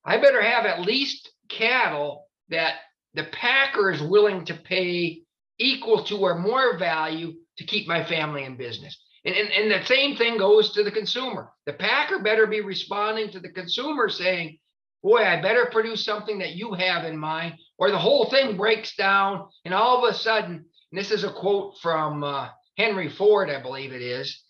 I 0.04 0.18
better 0.18 0.42
have 0.42 0.66
at 0.66 0.82
least 0.82 1.32
cattle 1.50 2.26
that 2.50 2.76
the 3.14 3.24
packer 3.24 3.92
is 3.92 4.02
willing 4.02 4.46
to 4.46 4.54
pay 4.54 5.22
equal 5.58 6.04
to 6.06 6.18
or 6.18 6.38
more 6.38 6.78
value 6.78 7.34
to 7.62 7.68
keep 7.68 7.88
my 7.88 8.04
family 8.04 8.44
in 8.44 8.58
business. 8.58 9.00
And, 9.24 9.36
and, 9.36 9.50
and 9.52 9.72
the 9.72 9.86
same 9.86 10.16
thing 10.16 10.38
goes 10.38 10.74
to 10.74 10.84
the 10.84 10.92
consumer. 10.92 11.52
The 11.66 11.74
packer 11.74 12.20
better 12.20 12.48
be 12.48 12.62
responding 12.62 13.30
to 13.32 13.40
the 13.40 13.50
consumer 13.50 14.10
saying, 14.10 14.58
boy, 15.04 15.24
I 15.24 15.42
better 15.42 15.68
produce 15.72 16.04
something 16.04 16.40
that 16.40 16.56
you 16.56 16.74
have 16.74 17.06
in 17.06 17.18
mind, 17.18 17.56
or 17.78 17.92
the 17.92 18.00
whole 18.00 18.30
thing 18.30 18.58
breaks 18.58 18.96
down. 18.96 19.48
And 19.64 19.74
all 19.74 20.04
of 20.04 20.12
a 20.12 20.18
sudden, 20.18 20.66
this 20.92 21.12
is 21.12 21.24
a 21.24 21.32
quote 21.32 21.78
from 21.82 22.24
uh, 22.24 22.50
Henry 22.78 23.10
Ford, 23.10 23.50
I 23.50 23.62
believe 23.62 23.94
it 23.94 24.02
is. 24.02 24.44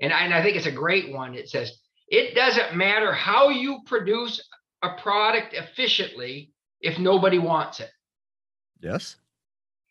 And 0.00 0.12
I, 0.12 0.24
and 0.24 0.34
I 0.34 0.42
think 0.42 0.56
it's 0.56 0.66
a 0.66 0.72
great 0.72 1.12
one. 1.12 1.34
It 1.34 1.48
says, 1.48 1.72
it 2.08 2.34
doesn't 2.34 2.76
matter 2.76 3.12
how 3.12 3.48
you 3.48 3.80
produce 3.86 4.46
a 4.82 4.90
product 5.00 5.54
efficiently 5.54 6.52
if 6.80 6.98
nobody 6.98 7.38
wants 7.38 7.80
it. 7.80 7.90
Yes. 8.80 9.16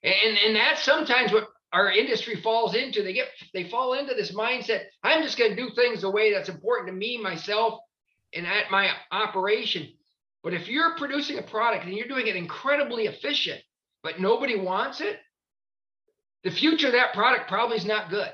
And, 0.03 0.37
and 0.45 0.55
that's 0.55 0.83
sometimes 0.83 1.31
what 1.31 1.47
our 1.73 1.91
industry 1.91 2.41
falls 2.41 2.75
into. 2.75 3.03
They 3.03 3.13
get 3.13 3.27
they 3.53 3.69
fall 3.69 3.93
into 3.93 4.13
this 4.13 4.33
mindset. 4.33 4.83
I'm 5.03 5.23
just 5.23 5.37
going 5.37 5.55
to 5.55 5.61
do 5.61 5.69
things 5.75 6.01
the 6.01 6.09
way 6.09 6.33
that's 6.33 6.49
important 6.49 6.87
to 6.87 6.93
me, 6.93 7.17
myself, 7.17 7.79
and 8.33 8.45
at 8.45 8.71
my 8.71 8.91
operation. 9.11 9.87
But 10.43 10.53
if 10.53 10.67
you're 10.67 10.97
producing 10.97 11.37
a 11.37 11.43
product 11.43 11.85
and 11.85 11.93
you're 11.93 12.07
doing 12.07 12.27
it 12.27 12.35
incredibly 12.35 13.05
efficient, 13.05 13.61
but 14.03 14.19
nobody 14.19 14.59
wants 14.59 14.99
it, 15.01 15.17
the 16.43 16.51
future 16.51 16.87
of 16.87 16.93
that 16.93 17.13
product 17.13 17.47
probably 17.47 17.77
is 17.77 17.85
not 17.85 18.09
good. 18.09 18.29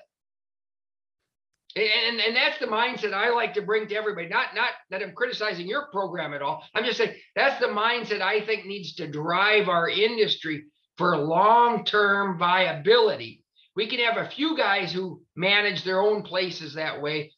And, 1.76 2.20
and 2.20 2.36
that's 2.36 2.58
the 2.58 2.66
mindset 2.66 3.14
I 3.14 3.30
like 3.30 3.54
to 3.54 3.62
bring 3.62 3.88
to 3.88 3.96
everybody. 3.96 4.28
Not 4.28 4.56
not 4.56 4.70
that 4.90 5.04
I'm 5.04 5.14
criticizing 5.14 5.68
your 5.68 5.88
program 5.92 6.34
at 6.34 6.42
all. 6.42 6.64
I'm 6.74 6.86
just 6.86 6.98
saying 6.98 7.16
that's 7.36 7.60
the 7.60 7.68
mindset 7.68 8.22
I 8.22 8.44
think 8.46 8.66
needs 8.66 8.96
to 8.96 9.08
drive 9.08 9.70
our 9.70 9.88
industry 9.88 10.66
for 10.98 11.18
long-term 11.18 12.38
viability. 12.38 13.44
We 13.76 13.88
can 13.88 14.00
have 14.00 14.18
a 14.18 14.30
few 14.30 14.58
guys 14.58 14.92
who 14.92 15.22
manage 15.36 15.84
their 15.84 16.02
own 16.02 16.24
places 16.24 16.74
that 16.74 17.02
way, 17.02 17.32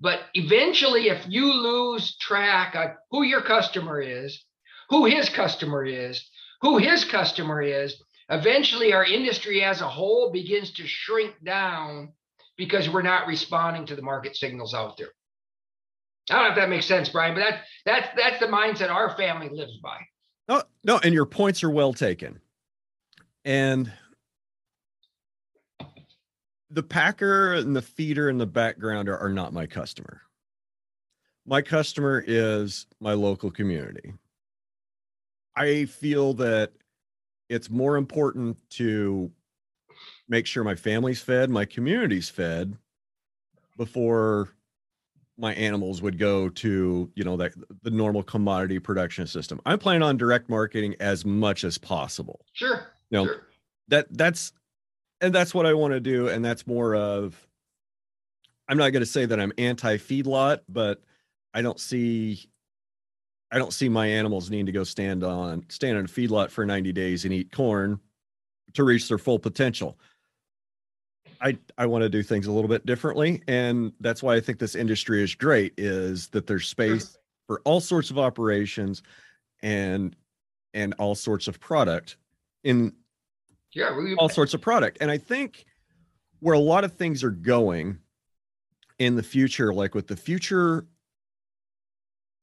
but 0.00 0.20
eventually, 0.34 1.08
if 1.08 1.24
you 1.26 1.52
lose 1.52 2.16
track 2.18 2.74
of 2.74 2.90
who 3.10 3.22
your 3.22 3.40
customer 3.40 4.00
is, 4.00 4.44
who 4.90 5.06
his 5.06 5.30
customer 5.30 5.84
is, 5.84 6.28
who 6.60 6.76
his 6.76 7.04
customer 7.04 7.62
is, 7.62 7.96
eventually 8.28 8.92
our 8.92 9.04
industry 9.04 9.64
as 9.64 9.80
a 9.80 9.88
whole 9.88 10.30
begins 10.30 10.72
to 10.72 10.86
shrink 10.86 11.34
down 11.42 12.12
because 12.56 12.88
we're 12.88 13.02
not 13.02 13.26
responding 13.26 13.86
to 13.86 13.96
the 13.96 14.02
market 14.02 14.36
signals 14.36 14.74
out 14.74 14.96
there. 14.98 15.08
I 16.30 16.34
don't 16.34 16.44
know 16.44 16.50
if 16.50 16.56
that 16.56 16.68
makes 16.70 16.86
sense, 16.86 17.08
Brian, 17.08 17.34
but 17.34 17.40
that's 17.40 17.68
that's 17.84 18.08
that's 18.16 18.40
the 18.40 18.46
mindset 18.46 18.90
our 18.90 19.16
family 19.16 19.48
lives 19.50 19.78
by. 19.82 19.98
No, 20.48 20.62
no, 20.84 20.98
and 21.02 21.14
your 21.14 21.26
points 21.26 21.62
are 21.64 21.70
well 21.70 21.92
taken. 21.92 22.40
And 23.44 23.92
the 26.70 26.82
packer 26.82 27.54
and 27.54 27.74
the 27.74 27.82
feeder 27.82 28.28
in 28.28 28.38
the 28.38 28.46
background 28.46 29.08
are, 29.08 29.18
are 29.18 29.28
not 29.28 29.52
my 29.52 29.66
customer. 29.66 30.22
My 31.46 31.60
customer 31.60 32.24
is 32.26 32.86
my 33.00 33.12
local 33.12 33.50
community. 33.50 34.14
I 35.56 35.84
feel 35.84 36.34
that 36.34 36.72
it's 37.48 37.70
more 37.70 37.96
important 37.96 38.58
to 38.70 39.30
make 40.28 40.46
sure 40.46 40.64
my 40.64 40.74
family's 40.74 41.20
fed, 41.20 41.50
my 41.50 41.64
community's 41.64 42.30
fed 42.30 42.76
before 43.76 44.48
my 45.36 45.52
animals 45.54 46.00
would 46.00 46.18
go 46.18 46.48
to, 46.48 47.10
you 47.14 47.24
know, 47.24 47.36
that 47.36 47.52
the 47.82 47.90
normal 47.90 48.22
commodity 48.22 48.78
production 48.78 49.26
system. 49.26 49.60
I'm 49.66 49.78
planning 49.78 50.02
on 50.02 50.16
direct 50.16 50.48
marketing 50.48 50.94
as 51.00 51.24
much 51.24 51.64
as 51.64 51.76
possible. 51.76 52.44
Sure. 52.52 52.86
You 53.14 53.20
know, 53.20 53.26
sure. 53.26 53.46
that 53.88 54.06
that's 54.10 54.52
and 55.20 55.32
that's 55.32 55.54
what 55.54 55.66
I 55.66 55.74
want 55.74 55.94
to 55.94 56.00
do. 56.00 56.26
And 56.26 56.44
that's 56.44 56.66
more 56.66 56.96
of 56.96 57.46
I'm 58.68 58.76
not 58.76 58.90
gonna 58.90 59.06
say 59.06 59.24
that 59.24 59.38
I'm 59.38 59.52
anti 59.56 59.98
feedlot, 59.98 60.60
but 60.68 61.00
I 61.52 61.62
don't 61.62 61.78
see 61.78 62.44
I 63.52 63.58
don't 63.58 63.72
see 63.72 63.88
my 63.88 64.08
animals 64.08 64.50
needing 64.50 64.66
to 64.66 64.72
go 64.72 64.82
stand 64.82 65.22
on 65.22 65.64
stand 65.68 65.96
on 65.96 66.06
a 66.06 66.08
feedlot 66.08 66.50
for 66.50 66.66
90 66.66 66.92
days 66.92 67.24
and 67.24 67.32
eat 67.32 67.52
corn 67.52 68.00
to 68.72 68.82
reach 68.82 69.08
their 69.08 69.18
full 69.18 69.38
potential. 69.38 69.96
I 71.40 71.56
I 71.78 71.86
want 71.86 72.02
to 72.02 72.08
do 72.08 72.24
things 72.24 72.48
a 72.48 72.52
little 72.52 72.68
bit 72.68 72.84
differently, 72.84 73.42
and 73.46 73.92
that's 74.00 74.24
why 74.24 74.34
I 74.34 74.40
think 74.40 74.58
this 74.58 74.74
industry 74.74 75.22
is 75.22 75.36
great. 75.36 75.72
Is 75.78 76.26
that 76.30 76.48
there's 76.48 76.66
space 76.66 77.16
for 77.46 77.60
all 77.64 77.80
sorts 77.80 78.10
of 78.10 78.18
operations, 78.18 79.04
and 79.62 80.16
and 80.72 80.94
all 80.98 81.14
sorts 81.14 81.46
of 81.46 81.60
product 81.60 82.16
in 82.64 82.92
yeah 83.74 83.88
really 83.88 84.14
all 84.16 84.28
sorts 84.28 84.54
of 84.54 84.60
product, 84.60 84.98
and 85.00 85.10
I 85.10 85.18
think 85.18 85.66
where 86.40 86.54
a 86.54 86.58
lot 86.58 86.84
of 86.84 86.92
things 86.92 87.24
are 87.24 87.30
going 87.30 87.98
in 88.98 89.16
the 89.16 89.22
future, 89.22 89.72
like 89.72 89.94
with 89.94 90.06
the 90.06 90.16
future 90.16 90.86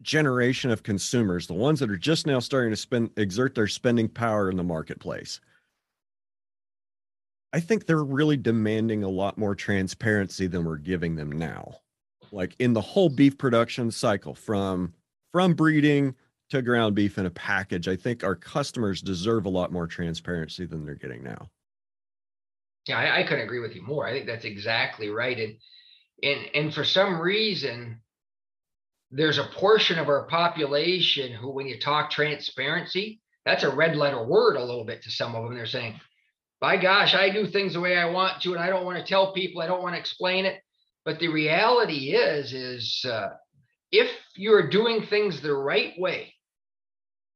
generation 0.01 0.71
of 0.71 0.84
consumers, 0.84 1.47
the 1.47 1.53
ones 1.53 1.79
that 1.79 1.89
are 1.91 1.97
just 1.97 2.25
now 2.25 2.39
starting 2.39 2.71
to 2.71 2.75
spend 2.77 3.11
exert 3.17 3.55
their 3.55 3.67
spending 3.67 4.07
power 4.07 4.49
in 4.49 4.57
the 4.57 4.63
marketplace. 4.63 5.39
I 7.53 7.59
think 7.59 7.86
they're 7.86 8.03
really 8.03 8.38
demanding 8.38 9.03
a 9.03 9.09
lot 9.09 9.38
more 9.38 9.55
transparency 9.55 10.47
than 10.47 10.63
we're 10.65 10.77
giving 10.77 11.15
them 11.15 11.32
now. 11.32 11.75
Like 12.32 12.55
in 12.59 12.73
the 12.73 12.82
whole 12.82 13.09
beef 13.09 13.38
production 13.38 13.91
cycle 13.91 14.34
from 14.34 14.93
from 15.32 15.53
breeding 15.53 16.15
to 16.52 16.62
ground 16.62 16.95
beef 16.95 17.18
in 17.18 17.26
a 17.26 17.32
package, 17.32 17.88
I 17.88 17.95
think 17.95 18.24
our 18.24 18.36
customers 18.36 19.02
deserve 19.02 19.45
a 19.45 19.49
lot 19.49 19.72
more 19.72 19.88
transparency 19.88 20.66
than 20.66 20.86
they're 20.86 20.95
getting 20.95 21.24
now. 21.24 21.49
Yeah, 22.88 22.97
I, 22.97 23.20
I 23.20 23.24
couldn't 23.24 23.45
agree 23.45 23.60
with 23.60 23.76
you 23.76 23.82
more. 23.82 24.08
I 24.08 24.12
think 24.12 24.26
that's 24.26 24.45
exactly 24.45 25.10
right. 25.10 25.38
And 25.38 25.56
and 26.24 26.49
and 26.56 26.74
for 26.74 26.84
some 26.84 27.20
reason, 27.20 28.02
there's 29.12 29.38
a 29.38 29.49
portion 29.56 29.99
of 29.99 30.08
our 30.08 30.28
population 30.28 31.34
who, 31.34 31.52
when 31.52 31.68
you 31.68 31.80
talk 31.80 32.10
transparency, 32.10 33.22
that's 33.45 33.64
a 33.64 33.76
red 33.76 33.95
letter 33.95 34.24
word 34.24 34.56
a 34.56 34.64
little 34.64 34.86
bit 34.86 35.04
to 35.04 35.12
some 35.12 35.36
of 35.36 35.43
them. 35.43 35.56
They're 35.56 35.66
saying, 35.66 35.99
by 36.60 36.78
gosh, 36.78 37.14
I 37.14 37.30
do 37.30 37.47
things 37.47 37.74
the 37.74 37.80
way 37.80 37.97
I 37.97 38.06
want 38.06 38.41
to, 38.41 38.54
and 38.54 38.62
I 38.62 38.70
don't 38.70 38.86
want 38.86 38.97
to 38.99 39.04
tell 39.04 39.34
people, 39.34 39.62
I 39.62 39.68
don't 39.68 39.82
want 39.82 39.95
to 39.95 39.99
explain 39.99 40.45
it. 40.45 40.62
But 41.04 41.20
the 41.20 41.30
reality 41.30 42.12
is, 42.12 42.54
is 42.54 43.04
uh, 43.06 43.30
if 43.91 44.10
you're 44.36 44.70
doing 44.70 45.04
things 45.08 45.41
the 45.41 45.54
right 45.54 45.93
way, 45.97 46.34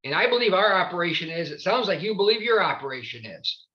and 0.06 0.14
I 0.14 0.30
believe 0.30 0.54
our 0.54 0.74
operation 0.74 1.30
is, 1.30 1.50
it 1.50 1.62
sounds 1.62 1.88
like 1.88 2.04
you 2.04 2.16
believe 2.16 2.44
your 2.44 2.64
operation 2.64 3.26
is, 3.26 3.66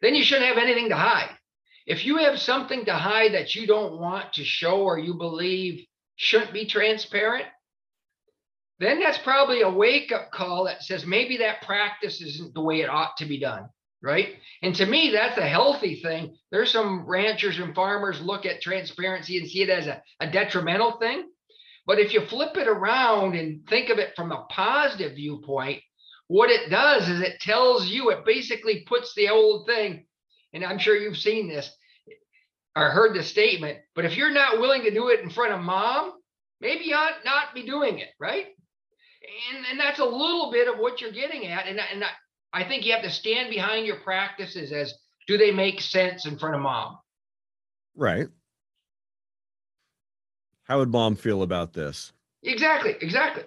then 0.00 0.14
you 0.14 0.22
shouldn't 0.22 0.46
have 0.46 0.56
anything 0.56 0.88
to 0.90 0.96
hide. 0.96 1.36
If 1.84 2.06
you 2.06 2.18
have 2.18 2.38
something 2.38 2.84
to 2.84 2.94
hide 2.94 3.34
that 3.34 3.54
you 3.54 3.66
don't 3.66 3.98
want 3.98 4.34
to 4.34 4.44
show 4.44 4.82
or 4.82 4.98
you 4.98 5.14
believe 5.14 5.84
shouldn't 6.16 6.52
be 6.52 6.64
transparent, 6.64 7.46
then 8.78 9.00
that's 9.00 9.18
probably 9.18 9.62
a 9.62 9.70
wake 9.70 10.12
up 10.12 10.30
call 10.30 10.64
that 10.64 10.82
says 10.82 11.04
maybe 11.04 11.38
that 11.38 11.62
practice 11.62 12.20
isn't 12.22 12.54
the 12.54 12.62
way 12.62 12.80
it 12.80 12.88
ought 12.88 13.16
to 13.18 13.26
be 13.26 13.38
done. 13.38 13.68
Right. 14.00 14.36
And 14.62 14.74
to 14.76 14.86
me, 14.86 15.10
that's 15.12 15.38
a 15.38 15.48
healthy 15.48 15.96
thing. 15.96 16.36
There's 16.50 16.70
some 16.70 17.06
ranchers 17.06 17.58
and 17.58 17.74
farmers 17.74 18.20
look 18.20 18.44
at 18.44 18.60
transparency 18.60 19.38
and 19.38 19.48
see 19.48 19.62
it 19.62 19.70
as 19.70 19.86
a, 19.86 20.02
a 20.20 20.30
detrimental 20.30 20.98
thing. 20.98 21.30
But 21.86 21.98
if 21.98 22.14
you 22.14 22.24
flip 22.26 22.56
it 22.56 22.68
around 22.68 23.34
and 23.34 23.66
think 23.68 23.90
of 23.90 23.98
it 23.98 24.14
from 24.16 24.32
a 24.32 24.46
positive 24.48 25.16
viewpoint, 25.16 25.82
what 26.28 26.50
it 26.50 26.70
does 26.70 27.08
is 27.08 27.20
it 27.20 27.40
tells 27.40 27.86
you, 27.86 28.10
it 28.10 28.24
basically 28.24 28.84
puts 28.86 29.14
the 29.14 29.28
old 29.28 29.66
thing, 29.66 30.06
and 30.52 30.64
I'm 30.64 30.78
sure 30.78 30.96
you've 30.96 31.18
seen 31.18 31.48
this, 31.48 31.70
or 32.74 32.90
heard 32.90 33.14
the 33.14 33.22
statement, 33.22 33.78
but 33.94 34.04
if 34.04 34.16
you're 34.16 34.32
not 34.32 34.58
willing 34.58 34.82
to 34.82 34.90
do 34.90 35.08
it 35.08 35.20
in 35.20 35.30
front 35.30 35.52
of 35.52 35.60
mom, 35.60 36.12
maybe 36.60 36.84
you 36.84 36.94
ought 36.94 37.24
not 37.24 37.54
be 37.54 37.64
doing 37.64 37.98
it, 37.98 38.08
right? 38.18 38.46
And, 39.54 39.64
and 39.70 39.80
that's 39.80 40.00
a 40.00 40.04
little 40.04 40.50
bit 40.50 40.68
of 40.68 40.78
what 40.78 41.00
you're 41.00 41.12
getting 41.12 41.46
at. 41.46 41.66
And, 41.66 41.78
and 41.78 42.04
I, 42.04 42.08
I 42.52 42.64
think 42.64 42.84
you 42.84 42.92
have 42.92 43.02
to 43.02 43.10
stand 43.10 43.50
behind 43.50 43.86
your 43.86 44.00
practices 44.00 44.72
as 44.72 44.94
do 45.26 45.38
they 45.38 45.50
make 45.50 45.80
sense 45.80 46.26
in 46.26 46.38
front 46.38 46.54
of 46.54 46.62
mom? 46.62 46.98
Right. 47.96 48.28
How 50.64 50.78
would 50.78 50.90
mom 50.90 51.16
feel 51.16 51.42
about 51.42 51.72
this? 51.72 52.12
Exactly, 52.42 52.94
exactly. 53.00 53.44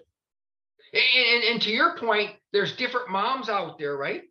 And, 0.93 1.03
and, 1.03 1.43
and 1.43 1.61
to 1.63 1.71
your 1.71 1.97
point, 1.97 2.31
there's 2.53 2.75
different 2.75 3.09
moms 3.09 3.49
out 3.49 3.77
there, 3.77 3.95
right? 3.95 4.23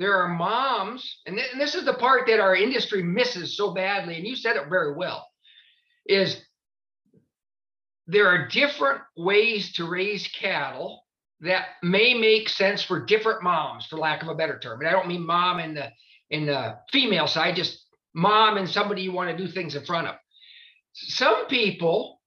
there 0.00 0.16
are 0.16 0.28
moms, 0.28 1.18
and, 1.26 1.36
th- 1.36 1.52
and 1.52 1.60
this 1.60 1.74
is 1.74 1.84
the 1.84 1.92
part 1.92 2.26
that 2.26 2.40
our 2.40 2.56
industry 2.56 3.02
misses 3.02 3.54
so 3.54 3.74
badly, 3.74 4.16
and 4.16 4.26
you 4.26 4.34
said 4.34 4.56
it 4.56 4.70
very 4.70 4.94
well, 4.94 5.28
is 6.06 6.42
there 8.06 8.26
are 8.26 8.48
different 8.48 9.02
ways 9.14 9.74
to 9.74 9.86
raise 9.86 10.26
cattle 10.28 11.04
that 11.42 11.66
may 11.82 12.14
make 12.14 12.48
sense 12.48 12.82
for 12.82 13.04
different 13.04 13.42
moms, 13.42 13.86
for 13.86 13.98
lack 13.98 14.22
of 14.22 14.28
a 14.28 14.34
better 14.34 14.58
term. 14.58 14.80
And 14.80 14.88
I 14.88 14.92
don't 14.92 15.06
mean 15.06 15.24
mom 15.24 15.60
in 15.60 15.74
the 15.74 15.90
in 16.30 16.46
the 16.46 16.78
female 16.90 17.26
side, 17.26 17.56
just 17.56 17.84
mom 18.14 18.56
and 18.56 18.68
somebody 18.68 19.02
you 19.02 19.12
want 19.12 19.36
to 19.36 19.36
do 19.36 19.52
things 19.52 19.74
in 19.74 19.84
front 19.84 20.06
of. 20.06 20.14
Some 21.08 21.46
people 21.46 22.20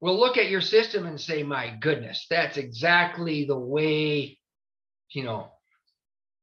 will 0.00 0.18
look 0.18 0.36
at 0.36 0.50
your 0.50 0.60
system 0.60 1.06
and 1.06 1.20
say, 1.20 1.42
"My 1.42 1.76
goodness, 1.80 2.26
that's 2.28 2.56
exactly 2.56 3.44
the 3.44 3.58
way, 3.58 4.38
you 5.10 5.22
know, 5.22 5.52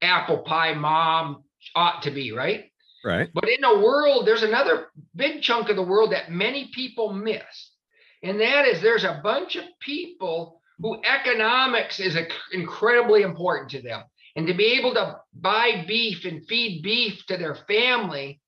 apple 0.01 0.39
pie 0.39 0.73
mom 0.73 1.43
ought 1.75 2.03
to 2.03 2.11
be, 2.11 2.31
right? 2.31 2.71
Right. 3.03 3.29
But 3.33 3.49
in 3.49 3.63
a 3.63 3.79
world, 3.79 4.25
there's 4.25 4.43
another 4.43 4.87
big 5.15 5.41
chunk 5.41 5.69
of 5.69 5.75
the 5.75 5.83
world 5.83 6.11
that 6.11 6.31
many 6.31 6.69
people 6.73 7.13
miss. 7.13 7.71
And 8.23 8.41
that 8.41 8.65
is 8.65 8.81
there's 8.81 9.05
a 9.05 9.21
bunch 9.23 9.55
of 9.55 9.63
people 9.79 10.61
who 10.79 11.01
economics 11.03 11.99
is 11.99 12.17
incredibly 12.51 13.21
important 13.21 13.71
to 13.71 13.81
them. 13.81 14.03
And 14.35 14.47
to 14.47 14.53
be 14.53 14.77
able 14.77 14.93
to 14.93 15.19
buy 15.33 15.85
beef 15.87 16.25
and 16.25 16.45
feed 16.47 16.81
beef 16.83 17.25
to 17.27 17.37
their 17.37 17.55
family 17.55 18.41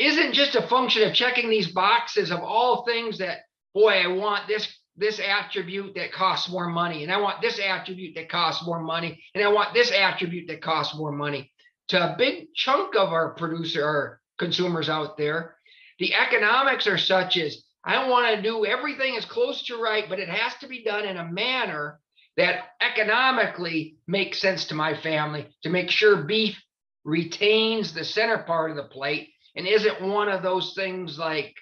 isn't 0.00 0.32
just 0.32 0.56
a 0.56 0.66
function 0.66 1.06
of 1.06 1.14
checking 1.14 1.50
these 1.50 1.70
boxes 1.72 2.30
of 2.30 2.40
all 2.40 2.84
things 2.84 3.18
that, 3.18 3.40
boy, 3.74 3.92
I 3.92 4.06
want 4.08 4.48
this 4.48 4.66
this 4.96 5.20
attribute 5.20 5.94
that 5.94 6.12
costs 6.12 6.50
more 6.50 6.68
money, 6.68 7.02
and 7.04 7.12
I 7.12 7.20
want 7.20 7.40
this 7.40 7.58
attribute 7.58 8.16
that 8.16 8.28
costs 8.28 8.66
more 8.66 8.80
money, 8.80 9.22
and 9.34 9.42
I 9.42 9.48
want 9.48 9.72
this 9.72 9.90
attribute 9.90 10.48
that 10.48 10.60
costs 10.60 10.94
more 10.96 11.12
money. 11.12 11.50
To 11.88 12.12
a 12.12 12.16
big 12.18 12.48
chunk 12.54 12.94
of 12.96 13.08
our 13.08 13.30
producer, 13.34 13.84
our 13.84 14.20
consumers 14.38 14.90
out 14.90 15.16
there, 15.16 15.56
the 15.98 16.14
economics 16.14 16.86
are 16.86 16.98
such 16.98 17.38
as 17.38 17.62
I 17.82 18.08
want 18.08 18.36
to 18.36 18.42
do 18.42 18.66
everything 18.66 19.16
as 19.16 19.24
close 19.24 19.64
to 19.66 19.80
right, 19.80 20.04
but 20.08 20.18
it 20.18 20.28
has 20.28 20.54
to 20.60 20.68
be 20.68 20.84
done 20.84 21.06
in 21.06 21.16
a 21.16 21.24
manner 21.24 21.98
that 22.36 22.64
economically 22.80 23.96
makes 24.06 24.38
sense 24.38 24.66
to 24.66 24.74
my 24.74 25.00
family 25.00 25.48
to 25.62 25.70
make 25.70 25.90
sure 25.90 26.24
beef 26.24 26.60
retains 27.04 27.94
the 27.94 28.04
center 28.04 28.38
part 28.38 28.70
of 28.70 28.76
the 28.76 28.84
plate 28.84 29.30
and 29.56 29.66
isn't 29.66 30.00
one 30.00 30.28
of 30.28 30.42
those 30.42 30.74
things 30.74 31.18
like 31.18 31.54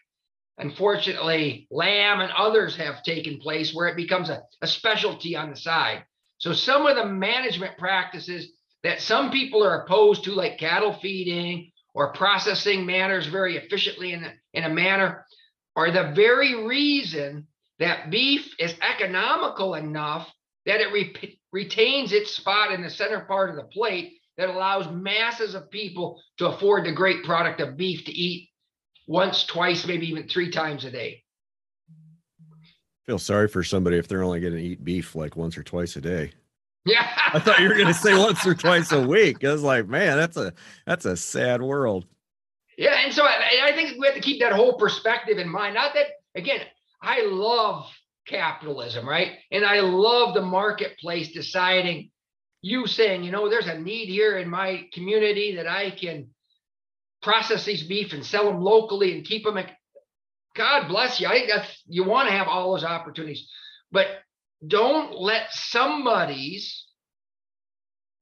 Unfortunately, 0.58 1.68
lamb 1.70 2.20
and 2.20 2.32
others 2.32 2.76
have 2.76 3.04
taken 3.04 3.38
place 3.38 3.72
where 3.72 3.86
it 3.86 3.96
becomes 3.96 4.28
a, 4.28 4.42
a 4.60 4.66
specialty 4.66 5.36
on 5.36 5.50
the 5.50 5.56
side. 5.56 6.04
So 6.38 6.52
some 6.52 6.86
of 6.86 6.96
the 6.96 7.06
management 7.06 7.78
practices 7.78 8.50
that 8.82 9.00
some 9.00 9.30
people 9.30 9.64
are 9.64 9.82
opposed 9.82 10.24
to, 10.24 10.32
like 10.32 10.58
cattle 10.58 10.92
feeding 10.92 11.70
or 11.94 12.12
processing 12.12 12.84
manners 12.84 13.26
very 13.26 13.56
efficiently 13.56 14.12
in 14.12 14.24
a, 14.24 14.32
in 14.52 14.64
a 14.64 14.68
manner, 14.68 15.26
are 15.76 15.92
the 15.92 16.12
very 16.14 16.66
reason 16.66 17.46
that 17.78 18.10
beef 18.10 18.52
is 18.58 18.74
economical 18.82 19.74
enough 19.74 20.28
that 20.66 20.80
it 20.80 20.92
re- 20.92 21.38
retains 21.52 22.12
its 22.12 22.32
spot 22.32 22.72
in 22.72 22.82
the 22.82 22.90
center 22.90 23.20
part 23.20 23.50
of 23.50 23.56
the 23.56 23.62
plate 23.62 24.17
that 24.38 24.48
allows 24.48 24.90
masses 24.90 25.54
of 25.54 25.70
people 25.70 26.22
to 26.38 26.46
afford 26.46 26.86
the 26.86 26.92
great 26.92 27.24
product 27.24 27.60
of 27.60 27.76
beef 27.76 28.04
to 28.06 28.12
eat 28.12 28.48
once, 29.06 29.44
twice, 29.44 29.86
maybe 29.86 30.06
even 30.06 30.28
three 30.28 30.50
times 30.50 30.84
a 30.84 30.90
day. 30.90 31.22
Feel 33.04 33.18
sorry 33.18 33.48
for 33.48 33.64
somebody 33.64 33.96
if 33.96 34.06
they're 34.06 34.22
only 34.22 34.40
going 34.40 34.52
to 34.54 34.62
eat 34.62 34.84
beef 34.84 35.14
like 35.14 35.36
once 35.36 35.58
or 35.58 35.62
twice 35.62 35.96
a 35.96 36.00
day. 36.00 36.30
Yeah. 36.86 37.06
I 37.32 37.38
thought 37.40 37.58
you 37.58 37.68
were 37.68 37.74
going 37.74 37.88
to 37.88 37.94
say 37.94 38.16
once 38.16 38.46
or 38.46 38.54
twice 38.54 38.92
a 38.92 39.06
week. 39.06 39.44
I 39.44 39.52
was 39.52 39.62
like, 39.62 39.88
man, 39.88 40.16
that's 40.16 40.36
a 40.36 40.52
that's 40.86 41.04
a 41.04 41.16
sad 41.16 41.60
world. 41.60 42.06
Yeah, 42.78 43.00
and 43.04 43.12
so 43.12 43.24
I, 43.24 43.64
I 43.64 43.72
think 43.72 43.98
we 43.98 44.06
have 44.06 44.14
to 44.14 44.20
keep 44.20 44.40
that 44.40 44.52
whole 44.52 44.74
perspective 44.74 45.38
in 45.38 45.48
mind. 45.48 45.74
Not 45.74 45.94
that 45.94 46.06
again, 46.36 46.60
I 47.02 47.22
love 47.22 47.90
capitalism, 48.26 49.08
right? 49.08 49.32
And 49.50 49.64
I 49.64 49.80
love 49.80 50.34
the 50.34 50.42
marketplace 50.42 51.32
deciding 51.32 52.10
you 52.60 52.86
saying, 52.86 53.22
you 53.22 53.30
know, 53.30 53.48
there's 53.48 53.66
a 53.66 53.78
need 53.78 54.08
here 54.08 54.38
in 54.38 54.48
my 54.48 54.86
community 54.92 55.56
that 55.56 55.66
I 55.68 55.90
can 55.90 56.28
process 57.22 57.64
these 57.64 57.82
beef 57.82 58.12
and 58.12 58.24
sell 58.24 58.46
them 58.46 58.60
locally 58.60 59.14
and 59.14 59.24
keep 59.24 59.44
them. 59.44 59.58
God 60.56 60.88
bless 60.88 61.20
you. 61.20 61.28
I 61.28 61.32
think 61.32 61.50
that's 61.50 61.82
you 61.86 62.04
want 62.04 62.28
to 62.28 62.34
have 62.34 62.48
all 62.48 62.72
those 62.72 62.84
opportunities, 62.84 63.48
but 63.92 64.06
don't 64.66 65.14
let 65.20 65.52
somebody's 65.52 66.84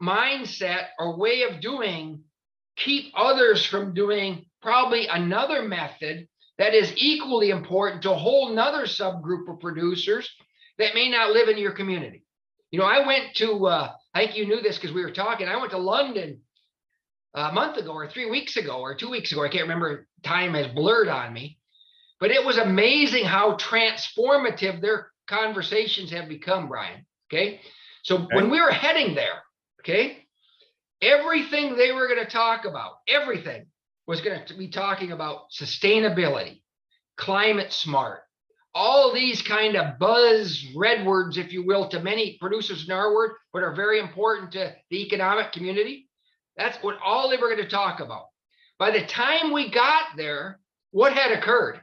mindset 0.03 0.89
or 0.99 1.19
way 1.19 1.43
of 1.43 1.61
doing 1.61 2.23
keep 2.77 3.13
others 3.17 3.65
from 3.65 3.95
doing 3.95 4.45
probably 4.61 5.07
another 5.07 5.63
method 5.63 6.29
that 6.59 6.75
is 6.75 6.93
equally 6.97 7.51
important 7.51 8.03
to 8.03 8.13
a 8.13 8.17
whole 8.17 8.51
nother 8.51 8.85
subgroup 8.85 9.49
of 9.49 9.61
producers 9.61 10.29
that 10.79 10.95
may 10.95 11.11
not 11.11 11.31
live 11.31 11.49
in 11.49 11.57
your 11.57 11.73
community. 11.73 12.26
You 12.71 12.81
know, 12.81 12.85
I 12.85 13.07
went 13.07 13.35
to, 13.37 13.67
uh, 13.67 13.93
I 14.15 14.21
think 14.25 14.37
you 14.37 14.47
knew 14.47 14.61
this 14.61 14.77
because 14.77 14.95
we 14.95 15.03
were 15.03 15.13
talking. 15.13 15.49
I 15.49 15.57
went 15.57 15.71
to 15.71 15.79
London 15.79 16.41
a 17.35 17.53
month 17.53 17.77
ago 17.77 17.93
or 17.93 18.09
three 18.09 18.29
weeks 18.29 18.57
ago 18.57 18.81
or 18.81 18.95
two 18.95 19.11
weeks 19.11 19.33
ago. 19.33 19.45
I 19.45 19.49
can't 19.49 19.63
remember. 19.63 20.07
Time 20.23 20.55
has 20.55 20.67
blurred 20.69 21.09
on 21.09 21.33
me, 21.33 21.59
but 22.19 22.31
it 22.31 22.45
was 22.45 22.59
amazing 22.59 23.25
how 23.25 23.57
transformative 23.57 24.81
their 24.81 25.11
conversations 25.29 26.11
have 26.11 26.29
become, 26.29 26.69
Brian. 26.69 27.07
Okay. 27.33 27.61
So 28.03 28.17
okay. 28.17 28.37
when 28.37 28.51
we 28.51 28.61
were 28.61 28.71
heading 28.71 29.15
there, 29.15 29.43
okay, 29.81 30.25
everything 31.03 31.77
they 31.77 31.93
were 31.93 32.09
going 32.09 32.25
to 32.25 32.31
talk 32.31 32.65
about, 32.65 32.99
everything 33.09 33.67
was 34.07 34.21
going 34.21 34.45
to 34.47 34.55
be 34.55 34.69
talking 34.69 35.13
about 35.13 35.51
sustainability, 35.51 36.63
climate 37.17 37.73
smart, 37.73 38.21
all 38.77 39.15
these 39.15 39.41
kind 39.41 39.75
of 39.75 39.99
buzz 39.99 40.63
red 40.77 41.07
words, 41.07 41.39
if 41.39 41.51
you 41.51 41.65
will, 41.65 41.89
to 41.89 41.99
many 41.99 42.37
producers 42.39 42.85
in 42.87 42.93
our 42.95 43.15
word, 43.15 43.33
but 43.51 43.63
are 43.63 43.75
very 43.75 43.99
important 43.99 44.53
to 44.53 44.75
the 44.91 45.03
economic 45.03 45.51
community. 45.51 46.11
That's 46.59 46.77
what 46.83 46.99
all 47.03 47.31
they 47.31 47.39
were 47.39 47.49
going 47.49 47.65
to 47.65 47.71
talk 47.71 48.01
about. 48.01 48.27
By 48.79 48.91
the 48.91 49.07
time 49.07 49.55
we 49.55 49.71
got 49.71 50.05
there, 50.19 50.61
what 50.91 51.15
had 51.15 51.33
occurred? 51.33 51.81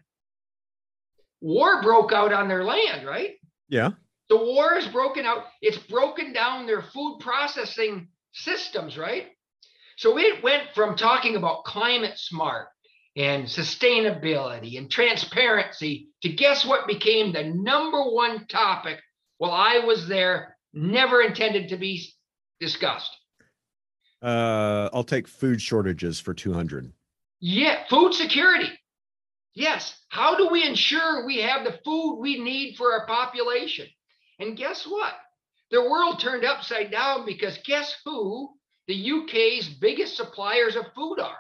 War 1.42 1.82
broke 1.82 2.14
out 2.14 2.32
on 2.32 2.48
their 2.48 2.64
land, 2.64 3.08
right? 3.08 3.32
Yeah. 3.70 3.90
The 4.30 4.38
war 4.38 4.76
is 4.76 4.88
broken 4.88 5.26
out. 5.26 5.46
It's 5.64 5.78
broken 5.78 6.32
down 6.32 6.68
their 6.68 6.84
food 6.84 7.18
processing 7.22 8.10
systems, 8.34 9.00
right? 9.00 9.30
So 9.98 10.20
it 10.20 10.44
went 10.44 10.70
from 10.76 10.96
talking 10.96 11.38
about 11.38 11.64
climate 11.66 12.18
smart 12.20 12.68
and 13.16 13.46
sustainability 13.46 14.78
and 14.78 14.90
transparency 14.90 16.10
to 16.22 16.30
guess 16.30 16.66
what 16.66 16.88
became 16.88 17.32
the 17.32 17.44
number 17.44 18.04
one 18.04 18.48
topic 18.48 19.00
while 19.38 19.52
I 19.52 19.80
was 19.80 20.08
there, 20.08 20.58
never 20.74 21.22
intended 21.22 21.70
to 21.70 21.78
be 21.78 22.08
discussed. 22.60 23.16
Uh, 24.22 24.90
I'll 24.94 25.04
take 25.04 25.28
food 25.28 25.62
shortages 25.62 26.20
for 26.20 26.34
200. 26.34 26.92
Yeah, 27.40 27.84
food 27.90 28.14
security. 28.14 28.70
Yes. 29.54 29.96
How 30.10 30.38
do 30.38 30.48
we 30.50 30.66
ensure 30.66 31.26
we 31.26 31.42
have 31.42 31.66
the 31.66 31.78
food 31.84 32.20
we 32.20 32.42
need 32.42 32.76
for 32.78 32.94
our 32.94 33.06
population? 33.06 33.88
And 34.40 34.58
guess 34.58 34.86
what? 34.86 35.14
The 35.72 35.82
world 35.82 36.20
turned 36.20 36.46
upside 36.46 36.90
down 36.90 37.26
because 37.26 37.60
guess 37.66 37.96
who 38.06 38.50
the 38.88 39.12
UK's 39.12 39.68
biggest 39.68 40.16
suppliers 40.16 40.76
of 40.76 40.86
food 40.96 41.20
are? 41.20 41.38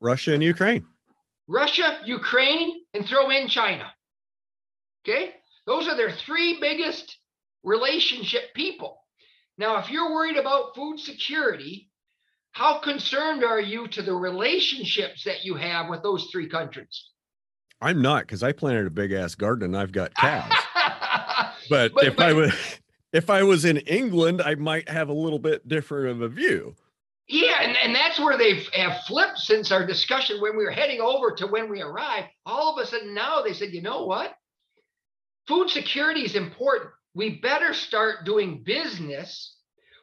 Russia 0.00 0.34
and 0.34 0.42
Ukraine. 0.42 0.84
Russia, 1.48 2.00
Ukraine, 2.04 2.80
and 2.94 3.06
throw 3.06 3.30
in 3.30 3.48
China. 3.48 3.92
Okay? 5.04 5.34
Those 5.66 5.88
are 5.88 5.96
their 5.96 6.12
three 6.12 6.58
biggest 6.60 7.18
relationship 7.62 8.54
people. 8.54 8.98
Now, 9.58 9.78
if 9.78 9.90
you're 9.90 10.12
worried 10.12 10.36
about 10.36 10.74
food 10.74 10.98
security, 10.98 11.90
how 12.52 12.78
concerned 12.78 13.44
are 13.44 13.60
you 13.60 13.88
to 13.88 14.02
the 14.02 14.14
relationships 14.14 15.24
that 15.24 15.44
you 15.44 15.54
have 15.54 15.88
with 15.88 16.02
those 16.02 16.28
three 16.32 16.48
countries? 16.48 17.10
I'm 17.80 18.00
not 18.00 18.22
because 18.22 18.42
I 18.42 18.52
planted 18.52 18.86
a 18.86 18.90
big 18.90 19.12
ass 19.12 19.34
garden 19.34 19.74
and 19.74 19.76
I've 19.76 19.92
got 19.92 20.14
cows. 20.14 20.50
but, 21.70 21.92
but, 21.92 22.04
if 22.04 22.16
but, 22.16 22.26
I 22.26 22.32
was 22.32 22.52
if 23.12 23.30
I 23.30 23.42
was 23.42 23.64
in 23.64 23.78
England, 23.78 24.40
I 24.42 24.54
might 24.54 24.88
have 24.88 25.08
a 25.08 25.12
little 25.12 25.38
bit 25.38 25.66
different 25.68 26.08
of 26.10 26.22
a 26.22 26.28
view. 26.28 26.74
Yeah, 27.28 27.60
and, 27.60 27.76
and 27.76 27.94
that's 27.94 28.20
where 28.20 28.38
they 28.38 28.62
have 28.74 29.02
flipped 29.06 29.38
since 29.38 29.72
our 29.72 29.84
discussion 29.84 30.40
when 30.40 30.56
we 30.56 30.64
were 30.64 30.70
heading 30.70 31.00
over 31.00 31.32
to 31.32 31.46
when 31.46 31.68
we 31.68 31.82
arrived. 31.82 32.28
All 32.44 32.72
of 32.72 32.82
a 32.82 32.86
sudden 32.86 33.14
now 33.14 33.42
they 33.42 33.52
said, 33.52 33.72
you 33.72 33.82
know 33.82 34.04
what? 34.04 34.32
Food 35.48 35.70
security 35.70 36.20
is 36.22 36.36
important. 36.36 36.90
We 37.14 37.40
better 37.40 37.72
start 37.72 38.24
doing 38.24 38.62
business 38.64 39.56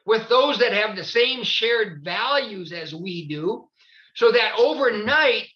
with 0.04 0.28
those 0.28 0.58
that 0.58 0.72
have 0.72 0.96
the 0.96 1.04
same 1.04 1.44
shared 1.44 2.02
values 2.04 2.72
as 2.72 2.94
we 2.94 3.26
do, 3.28 3.68
so 4.14 4.32
that 4.32 4.56
overnight 4.58 5.46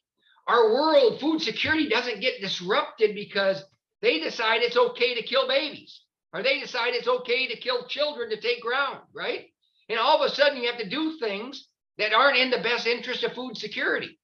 our 0.46 0.72
world 0.72 1.20
food 1.20 1.42
security 1.42 1.88
doesn't 1.88 2.20
get 2.20 2.40
disrupted 2.40 3.14
because 3.14 3.62
they 4.00 4.20
decide 4.20 4.62
it's 4.62 4.76
okay 4.76 5.14
to 5.14 5.22
kill 5.22 5.46
babies 5.46 6.00
or 6.32 6.42
they 6.42 6.60
decide 6.60 6.94
it's 6.94 7.08
okay 7.08 7.46
to 7.48 7.56
kill 7.58 7.86
children 7.88 8.30
to 8.30 8.40
take 8.40 8.62
ground, 8.62 9.00
right? 9.14 9.46
And 9.88 9.98
all 9.98 10.22
of 10.22 10.30
a 10.30 10.34
sudden, 10.34 10.58
you 10.58 10.70
have 10.70 10.80
to 10.80 10.88
do 10.88 11.18
things 11.18 11.66
that 11.98 12.12
aren't 12.12 12.38
in 12.38 12.50
the 12.50 12.62
best 12.62 12.86
interest 12.86 13.24
of 13.24 13.32
food 13.32 13.56
security. 13.56 14.18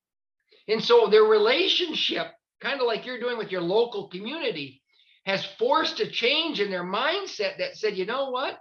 And 0.68 0.82
so 0.82 1.08
their 1.08 1.24
relationship, 1.24 2.26
kind 2.60 2.80
of 2.80 2.86
like 2.86 3.04
you're 3.04 3.20
doing 3.20 3.38
with 3.38 3.50
your 3.50 3.60
local 3.60 4.08
community, 4.08 4.82
has 5.26 5.44
forced 5.58 6.00
a 6.00 6.10
change 6.10 6.60
in 6.60 6.70
their 6.70 6.84
mindset 6.84 7.58
that 7.58 7.76
said, 7.76 7.96
you 7.96 8.06
know 8.06 8.30
what? 8.30 8.58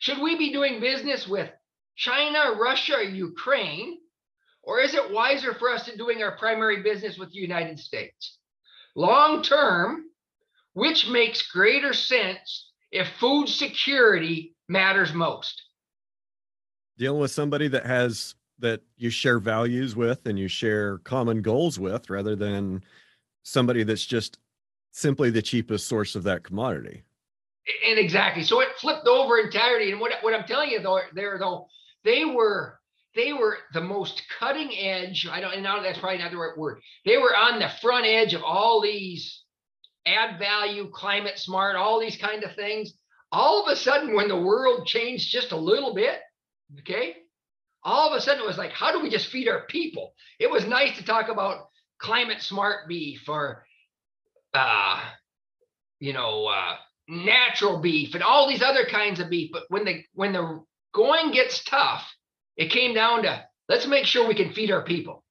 Should 0.00 0.20
we 0.20 0.36
be 0.36 0.52
doing 0.52 0.80
business 0.80 1.26
with 1.26 1.50
China, 1.96 2.56
Russia, 2.58 3.04
Ukraine? 3.04 3.98
Or 4.62 4.80
is 4.80 4.94
it 4.94 5.12
wiser 5.12 5.54
for 5.54 5.70
us 5.70 5.86
to 5.86 5.96
doing 5.96 6.22
our 6.22 6.36
primary 6.36 6.82
business 6.82 7.18
with 7.18 7.32
the 7.32 7.38
United 7.38 7.78
States? 7.78 8.38
Long 8.94 9.42
term, 9.42 10.04
which 10.74 11.08
makes 11.08 11.50
greater 11.50 11.92
sense 11.92 12.70
if 12.90 13.08
food 13.18 13.48
security 13.48 14.54
matters 14.68 15.12
most? 15.12 15.62
Dealing 16.98 17.20
with 17.20 17.30
somebody 17.30 17.68
that 17.68 17.86
has 17.86 18.34
that 18.58 18.82
you 18.96 19.08
share 19.08 19.38
values 19.38 19.94
with 19.94 20.26
and 20.26 20.38
you 20.38 20.48
share 20.48 20.98
common 20.98 21.40
goals 21.42 21.78
with 21.78 22.10
rather 22.10 22.34
than 22.34 22.82
somebody 23.44 23.84
that's 23.84 24.04
just 24.04 24.38
simply 24.90 25.30
the 25.30 25.40
cheapest 25.40 25.86
source 25.86 26.16
of 26.16 26.24
that 26.24 26.42
commodity. 26.42 27.04
And 27.86 27.98
exactly. 27.98 28.42
So 28.42 28.60
it 28.60 28.68
flipped 28.78 29.06
over 29.06 29.38
entirely. 29.38 29.92
And 29.92 30.00
what, 30.00 30.12
what 30.22 30.34
I'm 30.34 30.46
telling 30.46 30.70
you 30.70 30.80
though, 30.80 31.00
there 31.14 31.38
though, 31.38 31.68
they 32.04 32.24
were 32.24 32.78
they 33.14 33.32
were 33.32 33.58
the 33.72 33.80
most 33.80 34.22
cutting 34.38 34.70
edge. 34.76 35.26
I 35.30 35.40
don't 35.40 35.62
know 35.62 35.82
that's 35.82 35.98
probably 35.98 36.18
not 36.18 36.30
the 36.30 36.36
right 36.36 36.56
word. 36.56 36.80
They 37.04 37.16
were 37.16 37.34
on 37.34 37.58
the 37.58 37.70
front 37.80 38.06
edge 38.06 38.34
of 38.34 38.42
all 38.42 38.80
these 38.80 39.42
add 40.06 40.38
value, 40.38 40.88
climate 40.90 41.38
smart, 41.38 41.76
all 41.76 42.00
these 42.00 42.16
kind 42.16 42.44
of 42.44 42.54
things. 42.54 42.94
All 43.32 43.62
of 43.62 43.70
a 43.70 43.76
sudden, 43.76 44.14
when 44.14 44.28
the 44.28 44.40
world 44.40 44.86
changed 44.86 45.30
just 45.30 45.52
a 45.52 45.56
little 45.56 45.94
bit, 45.94 46.20
okay, 46.80 47.16
all 47.82 48.08
of 48.08 48.16
a 48.16 48.20
sudden 48.20 48.42
it 48.42 48.46
was 48.46 48.58
like, 48.58 48.72
how 48.72 48.92
do 48.92 49.00
we 49.00 49.10
just 49.10 49.28
feed 49.28 49.48
our 49.48 49.62
people? 49.66 50.14
It 50.38 50.50
was 50.50 50.66
nice 50.66 50.96
to 50.98 51.04
talk 51.04 51.28
about 51.28 51.68
climate 51.98 52.42
smart 52.42 52.88
beef 52.88 53.28
or, 53.28 53.64
uh, 54.54 55.00
you 56.00 56.12
know, 56.12 56.46
uh, 56.46 56.76
natural 57.08 57.78
beef 57.80 58.14
and 58.14 58.22
all 58.22 58.48
these 58.48 58.62
other 58.62 58.84
kinds 58.84 59.20
of 59.20 59.30
beef. 59.30 59.50
But 59.52 59.64
when 59.68 59.84
the 59.84 60.02
when 60.14 60.32
the 60.32 60.62
going 60.92 61.32
gets 61.32 61.64
tough, 61.64 62.04
it 62.56 62.70
came 62.70 62.94
down 62.94 63.22
to 63.22 63.44
let's 63.68 63.86
make 63.86 64.04
sure 64.04 64.26
we 64.26 64.34
can 64.34 64.52
feed 64.52 64.70
our 64.70 64.82
people. 64.82 65.24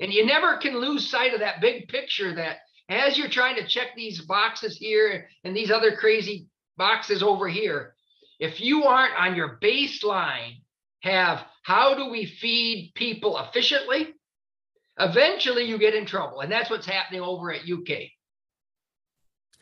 And 0.00 0.12
you 0.12 0.24
never 0.26 0.58
can 0.58 0.78
lose 0.78 1.10
sight 1.10 1.34
of 1.34 1.40
that 1.40 1.60
big 1.60 1.88
picture 1.88 2.34
that 2.36 2.58
as 2.88 3.18
you're 3.18 3.28
trying 3.28 3.56
to 3.56 3.66
check 3.66 3.88
these 3.96 4.20
boxes 4.22 4.76
here 4.76 5.28
and 5.44 5.56
these 5.56 5.70
other 5.70 5.96
crazy 5.96 6.48
boxes 6.76 7.22
over 7.22 7.48
here, 7.48 7.94
if 8.38 8.60
you 8.60 8.84
aren't 8.84 9.14
on 9.18 9.34
your 9.34 9.58
baseline, 9.62 10.62
have 11.00 11.44
how 11.62 11.94
do 11.94 12.10
we 12.10 12.26
feed 12.26 12.92
people 12.94 13.38
efficiently? 13.38 14.14
Eventually, 14.98 15.64
you 15.64 15.78
get 15.78 15.94
in 15.94 16.06
trouble, 16.06 16.40
and 16.40 16.50
that's 16.50 16.70
what's 16.70 16.86
happening 16.86 17.20
over 17.20 17.52
at 17.52 17.60
UK. 17.60 18.10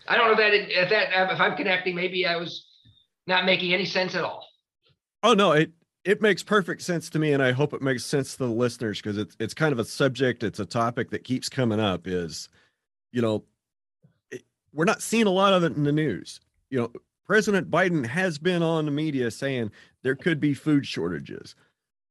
I 0.08 0.16
don't 0.16 0.26
know 0.26 0.32
if 0.32 0.38
that 0.38 0.54
if 0.54 0.90
that 0.90 1.32
if 1.32 1.40
I'm 1.40 1.56
connecting, 1.56 1.94
maybe 1.94 2.26
I 2.26 2.36
was 2.36 2.66
not 3.26 3.44
making 3.44 3.74
any 3.74 3.84
sense 3.84 4.14
at 4.14 4.24
all. 4.24 4.46
Oh 5.22 5.34
no, 5.34 5.52
it 5.52 5.72
it 6.04 6.22
makes 6.22 6.42
perfect 6.42 6.82
sense 6.82 7.10
to 7.10 7.18
me, 7.18 7.32
and 7.32 7.42
I 7.42 7.52
hope 7.52 7.74
it 7.74 7.82
makes 7.82 8.04
sense 8.04 8.32
to 8.32 8.38
the 8.38 8.46
listeners 8.46 9.00
because 9.00 9.18
it's 9.18 9.36
it's 9.40 9.54
kind 9.54 9.72
of 9.72 9.78
a 9.78 9.84
subject, 9.84 10.42
it's 10.42 10.60
a 10.60 10.66
topic 10.66 11.10
that 11.10 11.24
keeps 11.24 11.48
coming 11.48 11.80
up. 11.80 12.06
Is 12.06 12.48
you 13.12 13.20
know, 13.20 13.44
it, 14.30 14.44
we're 14.72 14.84
not 14.84 15.02
seeing 15.02 15.26
a 15.26 15.30
lot 15.30 15.52
of 15.52 15.64
it 15.64 15.76
in 15.76 15.82
the 15.82 15.92
news. 15.92 16.40
You 16.70 16.80
know, 16.80 16.92
President 17.26 17.70
Biden 17.70 18.06
has 18.06 18.38
been 18.38 18.62
on 18.62 18.84
the 18.84 18.90
media 18.90 19.30
saying 19.30 19.72
there 20.02 20.14
could 20.14 20.40
be 20.40 20.54
food 20.54 20.86
shortages. 20.86 21.54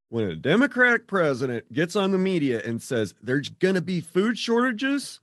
When 0.10 0.26
a 0.30 0.36
Democratic 0.36 1.08
president 1.08 1.72
gets 1.74 1.96
on 1.96 2.12
the 2.12 2.18
media 2.18 2.62
and 2.64 2.82
says 2.82 3.14
there's 3.22 3.50
going 3.50 3.76
to 3.76 3.82
be 3.82 4.02
food 4.02 4.38
shortages, 4.38 5.20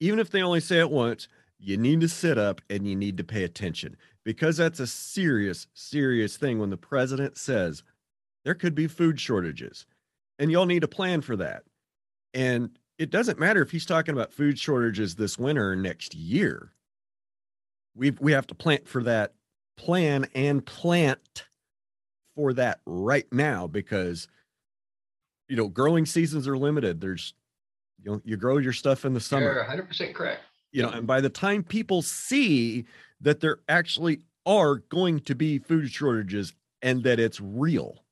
even 0.00 0.18
if 0.18 0.30
they 0.30 0.42
only 0.42 0.60
say 0.60 0.78
it 0.78 0.90
once, 0.90 1.28
you 1.58 1.76
need 1.76 2.00
to 2.00 2.08
sit 2.08 2.38
up 2.38 2.60
and 2.68 2.86
you 2.86 2.96
need 2.96 3.16
to 3.18 3.24
pay 3.24 3.44
attention 3.44 3.96
because 4.24 4.56
that's 4.56 4.80
a 4.80 4.86
serious, 4.86 5.66
serious 5.74 6.36
thing 6.36 6.58
when 6.58 6.70
the 6.70 6.76
president 6.76 7.38
says 7.38 7.82
there 8.44 8.54
could 8.54 8.74
be 8.74 8.86
food 8.86 9.20
shortages 9.20 9.86
and 10.38 10.50
y'all 10.50 10.66
need 10.66 10.84
a 10.84 10.88
plan 10.88 11.20
for 11.20 11.36
that. 11.36 11.62
And 12.32 12.78
it 12.98 13.10
doesn't 13.10 13.38
matter 13.38 13.62
if 13.62 13.70
he's 13.70 13.86
talking 13.86 14.14
about 14.14 14.32
food 14.32 14.58
shortages 14.58 15.14
this 15.14 15.38
winter 15.38 15.70
or 15.70 15.76
next 15.76 16.14
year. 16.14 16.73
We 17.96 18.10
we 18.12 18.32
have 18.32 18.46
to 18.48 18.54
plant 18.54 18.88
for 18.88 19.02
that 19.04 19.34
plan 19.76 20.26
and 20.34 20.64
plant 20.64 21.46
for 22.34 22.52
that 22.54 22.80
right 22.86 23.30
now 23.32 23.66
because 23.66 24.28
you 25.48 25.56
know 25.56 25.68
growing 25.68 26.06
seasons 26.06 26.48
are 26.48 26.56
limited. 26.56 27.00
There's 27.00 27.34
you 28.02 28.10
know 28.10 28.20
you 28.24 28.36
grow 28.36 28.58
your 28.58 28.72
stuff 28.72 29.04
in 29.04 29.14
the 29.14 29.20
summer. 29.20 29.52
You're 29.52 29.58
100 29.58 29.88
percent 29.88 30.14
correct. 30.14 30.42
You 30.72 30.82
know, 30.82 30.90
and 30.90 31.06
by 31.06 31.20
the 31.20 31.30
time 31.30 31.62
people 31.62 32.02
see 32.02 32.84
that 33.20 33.38
there 33.38 33.58
actually 33.68 34.22
are 34.44 34.76
going 34.76 35.20
to 35.20 35.34
be 35.34 35.58
food 35.58 35.88
shortages 35.90 36.52
and 36.82 37.04
that 37.04 37.20
it's 37.20 37.40
real, 37.40 38.04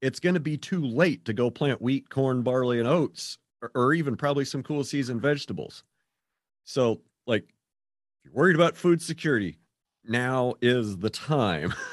it's 0.00 0.20
going 0.20 0.34
to 0.34 0.40
be 0.40 0.56
too 0.56 0.84
late 0.84 1.24
to 1.24 1.32
go 1.32 1.50
plant 1.50 1.80
wheat, 1.80 2.10
corn, 2.10 2.42
barley, 2.42 2.78
and 2.78 2.86
oats, 2.86 3.38
or, 3.62 3.70
or 3.74 3.94
even 3.94 4.16
probably 4.16 4.44
some 4.44 4.62
cool 4.62 4.84
season 4.84 5.18
vegetables. 5.18 5.82
So, 6.64 7.00
like, 7.26 7.48
you're 8.28 8.42
worried 8.42 8.56
about 8.56 8.76
food 8.76 9.00
security, 9.00 9.58
now 10.04 10.54
is 10.60 10.98
the 10.98 11.10
time. 11.10 11.74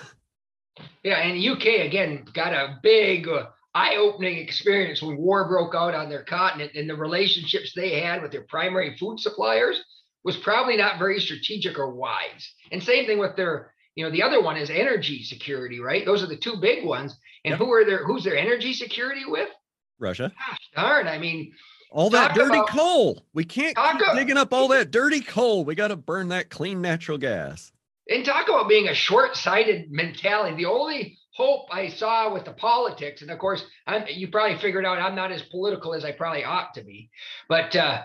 Yeah, 1.05 1.19
and 1.19 1.41
UK 1.41 1.85
again 1.85 2.25
got 2.33 2.51
a 2.51 2.79
big 2.83 3.29
uh, 3.29 3.45
eye-opening 3.73 4.39
experience 4.39 5.01
when 5.01 5.15
war 5.15 5.47
broke 5.47 5.73
out 5.73 5.93
on 5.93 6.09
their 6.09 6.25
continent, 6.25 6.71
and 6.75 6.89
the 6.89 6.95
relationships 6.97 7.71
they 7.73 8.01
had 8.01 8.21
with 8.21 8.33
their 8.33 8.41
primary 8.49 8.97
food 8.97 9.21
suppliers 9.21 9.81
was 10.25 10.35
probably 10.35 10.75
not 10.75 10.99
very 10.99 11.21
strategic 11.21 11.79
or 11.79 11.91
wise. 11.91 12.51
And 12.73 12.83
same 12.83 13.05
thing 13.05 13.19
with 13.19 13.37
their, 13.37 13.71
you 13.95 14.03
know, 14.03 14.11
the 14.11 14.21
other 14.21 14.41
one 14.41 14.57
is 14.57 14.69
energy 14.69 15.23
security, 15.23 15.79
right? 15.79 16.05
Those 16.05 16.21
are 16.21 16.27
the 16.27 16.35
two 16.35 16.57
big 16.57 16.83
ones. 16.83 17.15
And 17.45 17.51
yep. 17.51 17.59
who 17.59 17.71
are 17.71 17.85
their 17.85 18.05
who's 18.05 18.25
their 18.25 18.35
energy 18.35 18.73
security 18.73 19.23
with? 19.25 19.49
Russia. 19.97 20.33
Gosh 20.49 20.69
darn! 20.75 21.07
I 21.07 21.19
mean, 21.19 21.53
all 21.95 22.09
that 22.09 22.35
dirty 22.35 22.57
about, 22.57 22.67
coal. 22.69 23.25
We 23.33 23.45
can't 23.45 23.75
keep 23.75 24.15
digging 24.15 24.37
up 24.37 24.53
all 24.53 24.67
that 24.67 24.91
dirty 24.91 25.21
coal. 25.21 25.63
We 25.63 25.75
got 25.75 25.87
to 25.87 25.95
burn 25.95 26.27
that 26.27 26.49
clean 26.49 26.81
natural 26.81 27.17
gas 27.17 27.71
and 28.09 28.25
talk 28.25 28.49
about 28.49 28.67
being 28.67 28.89
a 28.89 28.93
short-sighted 28.93 29.91
mentality. 29.91 30.57
The 30.57 30.65
only 30.65 31.17
hope 31.33 31.67
I 31.71 31.87
saw 31.87 32.33
with 32.33 32.45
the 32.45 32.51
politics, 32.51 33.21
and 33.21 33.31
of 33.31 33.39
course, 33.39 33.63
I'm, 33.87 34.03
you 34.09 34.27
probably 34.27 34.57
figured 34.57 34.85
out 34.85 34.99
I'm 34.99 35.15
not 35.15 35.31
as 35.31 35.41
political 35.43 35.93
as 35.93 36.03
I 36.03 36.11
probably 36.11 36.43
ought 36.43 36.73
to 36.75 36.83
be, 36.83 37.09
but 37.47 37.75
uh, 37.75 38.01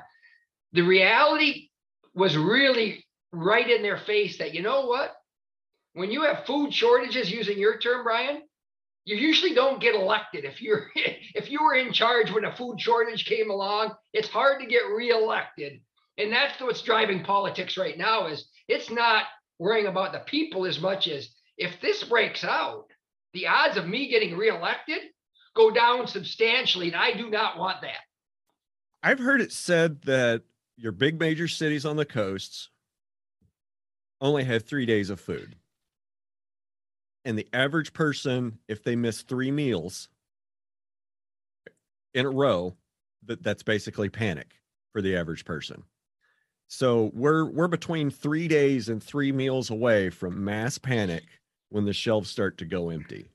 the 0.72 0.82
reality 0.82 1.68
was 2.14 2.36
really 2.36 3.05
right 3.32 3.68
in 3.68 3.82
their 3.82 3.99
face 3.99 4.38
that 4.38 4.55
you 4.55 4.62
know 4.62 4.86
what, 4.86 5.14
when 5.95 6.12
you 6.12 6.22
have 6.22 6.47
food 6.47 6.72
shortages, 6.72 7.30
using 7.30 7.59
your 7.59 7.78
term, 7.78 8.05
Brian, 8.05 8.43
you 9.05 9.16
usually 9.16 9.55
don't 9.55 9.80
get 9.80 9.94
elected. 9.94 10.44
If 10.44 10.61
you're 10.62 10.90
if 10.94 11.51
you 11.51 11.62
were 11.62 11.74
in 11.74 11.92
charge 11.92 12.30
when 12.30 12.44
a 12.44 12.57
food 12.57 12.80
shortage 12.80 13.24
came 13.24 13.51
along, 13.51 13.94
it's 14.12 14.28
hard 14.28 14.61
to 14.61 14.66
get 14.66 14.82
reelected, 14.94 15.80
and 16.18 16.32
that's 16.32 16.61
what's 16.61 16.82
driving 16.82 17.22
politics 17.22 17.76
right 17.76 17.96
now. 17.96 18.26
Is 18.26 18.48
it's 18.68 18.90
not 18.90 19.24
worrying 19.59 19.86
about 19.86 20.12
the 20.12 20.20
people 20.20 20.66
as 20.66 20.80
much 20.80 21.09
as 21.09 21.28
if 21.57 21.80
this 21.80 22.03
breaks 22.05 22.44
out, 22.44 22.86
the 23.34 23.46
odds 23.46 23.76
of 23.76 23.86
me 23.86 24.09
getting 24.09 24.36
reelected 24.36 25.01
go 25.55 25.70
down 25.70 26.07
substantially. 26.07 26.88
And 26.88 26.96
I 26.96 27.12
do 27.12 27.30
not 27.30 27.59
want 27.59 27.82
that. 27.82 27.98
I've 29.03 29.18
heard 29.18 29.40
it 29.40 29.53
said 29.53 30.03
that 30.03 30.42
your 30.76 30.92
big 30.92 31.18
major 31.18 31.48
cities 31.48 31.84
on 31.84 31.96
the 31.96 32.05
coasts 32.05 32.70
only 34.20 34.44
have 34.44 34.64
three 34.64 34.86
days 34.86 35.11
of 35.11 35.20
food. 35.20 35.57
And 37.24 37.38
the 37.38 37.48
average 37.52 37.92
person, 37.92 38.58
if 38.68 38.82
they 38.82 38.96
miss 38.96 39.22
three 39.22 39.50
meals 39.50 40.08
in 42.14 42.26
a 42.26 42.30
row, 42.30 42.74
that, 43.26 43.42
that's 43.42 43.62
basically 43.62 44.08
panic 44.08 44.54
for 44.92 45.02
the 45.02 45.16
average 45.16 45.44
person. 45.44 45.82
So 46.68 47.10
we're 47.14 47.46
we're 47.46 47.68
between 47.68 48.10
three 48.10 48.46
days 48.46 48.88
and 48.88 49.02
three 49.02 49.32
meals 49.32 49.70
away 49.70 50.08
from 50.08 50.44
mass 50.44 50.78
panic 50.78 51.24
when 51.68 51.84
the 51.84 51.92
shelves 51.92 52.30
start 52.30 52.58
to 52.58 52.64
go 52.64 52.90
empty. 52.90 53.28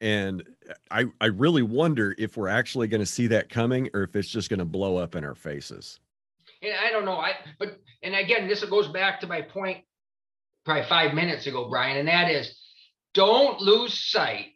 And 0.00 0.42
I 0.90 1.04
I 1.20 1.26
really 1.26 1.62
wonder 1.62 2.14
if 2.18 2.36
we're 2.36 2.48
actually 2.48 2.88
going 2.88 3.00
to 3.00 3.06
see 3.06 3.28
that 3.28 3.48
coming 3.48 3.90
or 3.94 4.02
if 4.02 4.16
it's 4.16 4.28
just 4.28 4.50
going 4.50 4.58
to 4.58 4.64
blow 4.64 4.96
up 4.96 5.14
in 5.14 5.24
our 5.24 5.36
faces. 5.36 6.00
And 6.62 6.72
I 6.74 6.90
don't 6.90 7.04
know. 7.04 7.16
I 7.16 7.34
but 7.60 7.78
and 8.02 8.14
again, 8.14 8.48
this 8.48 8.64
goes 8.64 8.88
back 8.88 9.20
to 9.20 9.28
my 9.28 9.42
point 9.42 9.84
probably 10.64 10.82
five 10.88 11.14
minutes 11.14 11.46
ago, 11.46 11.68
Brian, 11.70 11.96
and 11.96 12.08
that 12.08 12.28
is 12.28 12.58
don't 13.16 13.60
lose 13.60 13.98
sight 13.98 14.52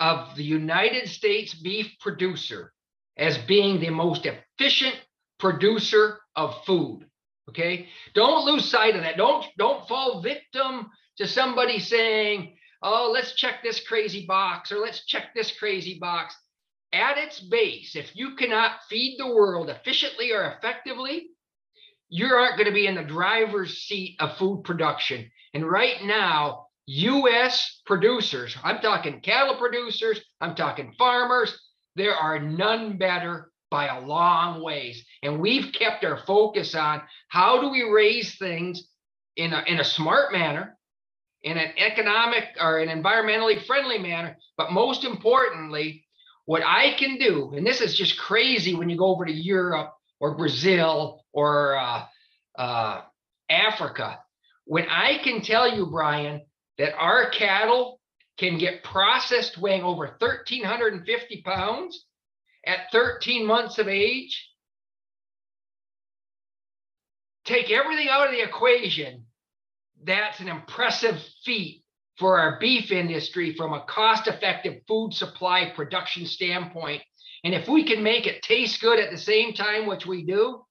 of 0.00 0.34
the 0.34 0.42
United 0.42 1.08
States 1.08 1.54
beef 1.54 1.94
producer 2.00 2.72
as 3.16 3.38
being 3.38 3.78
the 3.80 3.90
most 3.90 4.26
efficient 4.26 4.96
producer 5.38 6.18
of 6.34 6.64
food. 6.66 7.06
Okay. 7.48 7.86
Don't 8.14 8.44
lose 8.44 8.68
sight 8.68 8.96
of 8.96 9.02
that. 9.02 9.16
Don't 9.16 9.44
don't 9.56 9.86
fall 9.86 10.20
victim 10.20 10.90
to 11.18 11.26
somebody 11.26 11.78
saying, 11.78 12.56
oh, 12.82 13.10
let's 13.12 13.34
check 13.34 13.62
this 13.62 13.86
crazy 13.86 14.26
box 14.26 14.72
or 14.72 14.78
let's 14.78 15.06
check 15.06 15.32
this 15.34 15.56
crazy 15.56 15.98
box. 16.00 16.34
At 16.92 17.18
its 17.18 17.38
base, 17.38 17.94
if 17.94 18.14
you 18.16 18.34
cannot 18.34 18.82
feed 18.88 19.16
the 19.18 19.32
world 19.32 19.70
efficiently 19.70 20.32
or 20.32 20.52
effectively, 20.52 21.28
you 22.08 22.26
aren't 22.26 22.56
going 22.56 22.68
to 22.68 22.74
be 22.74 22.86
in 22.86 22.96
the 22.96 23.02
driver's 23.02 23.78
seat 23.78 24.16
of 24.18 24.36
food 24.36 24.64
production. 24.64 25.30
And 25.54 25.64
right 25.64 26.02
now, 26.04 26.66
US 26.86 27.80
producers, 27.86 28.56
I'm 28.62 28.80
talking 28.80 29.20
cattle 29.20 29.56
producers, 29.56 30.20
I'm 30.40 30.54
talking 30.54 30.94
farmers, 30.98 31.58
there 31.96 32.14
are 32.14 32.38
none 32.38 32.98
better 32.98 33.50
by 33.70 33.86
a 33.86 34.00
long 34.00 34.62
ways. 34.62 35.04
And 35.22 35.40
we've 35.40 35.72
kept 35.72 36.04
our 36.04 36.18
focus 36.26 36.74
on 36.74 37.02
how 37.28 37.60
do 37.60 37.70
we 37.70 37.82
raise 37.82 38.36
things 38.36 38.88
in 39.36 39.52
a, 39.52 39.62
in 39.66 39.80
a 39.80 39.84
smart 39.84 40.32
manner, 40.32 40.76
in 41.42 41.56
an 41.56 41.72
economic 41.78 42.44
or 42.60 42.78
an 42.78 42.88
environmentally 42.88 43.64
friendly 43.64 43.98
manner, 43.98 44.36
but 44.56 44.72
most 44.72 45.04
importantly, 45.04 46.04
what 46.44 46.62
I 46.64 46.94
can 46.98 47.18
do, 47.18 47.52
and 47.56 47.66
this 47.66 47.80
is 47.80 47.96
just 47.96 48.18
crazy 48.18 48.74
when 48.74 48.90
you 48.90 48.98
go 48.98 49.06
over 49.06 49.24
to 49.24 49.32
Europe 49.32 49.94
or 50.20 50.36
Brazil 50.36 51.24
or 51.32 51.76
uh, 51.76 52.04
uh, 52.58 53.00
Africa, 53.48 54.18
when 54.64 54.86
I 54.88 55.18
can 55.18 55.40
tell 55.40 55.74
you, 55.74 55.86
Brian, 55.86 56.42
that 56.82 56.96
our 56.96 57.30
cattle 57.30 58.00
can 58.38 58.58
get 58.58 58.82
processed 58.82 59.56
weighing 59.56 59.84
over 59.84 60.16
1,350 60.18 61.42
pounds 61.42 62.06
at 62.66 62.90
13 62.90 63.46
months 63.46 63.78
of 63.78 63.86
age, 63.86 64.48
take 67.44 67.70
everything 67.70 68.08
out 68.08 68.26
of 68.26 68.32
the 68.32 68.42
equation, 68.42 69.26
that's 70.02 70.40
an 70.40 70.48
impressive 70.48 71.14
feat 71.44 71.84
for 72.18 72.40
our 72.40 72.58
beef 72.58 72.90
industry 72.90 73.54
from 73.54 73.72
a 73.74 73.84
cost 73.84 74.26
effective 74.26 74.82
food 74.88 75.14
supply 75.14 75.72
production 75.76 76.26
standpoint. 76.26 77.00
And 77.44 77.54
if 77.54 77.68
we 77.68 77.84
can 77.84 78.02
make 78.02 78.26
it 78.26 78.42
taste 78.42 78.80
good 78.80 78.98
at 78.98 79.12
the 79.12 79.18
same 79.18 79.54
time, 79.54 79.86
which 79.86 80.04
we 80.04 80.26
do, 80.26 80.64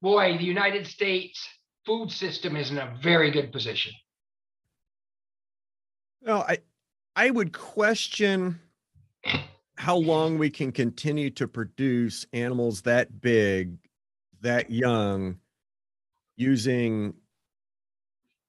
boy, 0.00 0.38
the 0.38 0.44
United 0.44 0.86
States 0.86 1.46
food 1.84 2.10
system 2.10 2.56
is 2.56 2.70
in 2.70 2.78
a 2.78 2.96
very 3.02 3.30
good 3.30 3.52
position. 3.52 3.92
Well, 6.22 6.44
I 6.48 6.58
I 7.16 7.30
would 7.30 7.52
question 7.52 8.60
how 9.76 9.96
long 9.96 10.38
we 10.38 10.50
can 10.50 10.72
continue 10.72 11.30
to 11.30 11.48
produce 11.48 12.26
animals 12.32 12.82
that 12.82 13.20
big, 13.20 13.76
that 14.40 14.70
young, 14.70 15.38
using 16.36 17.14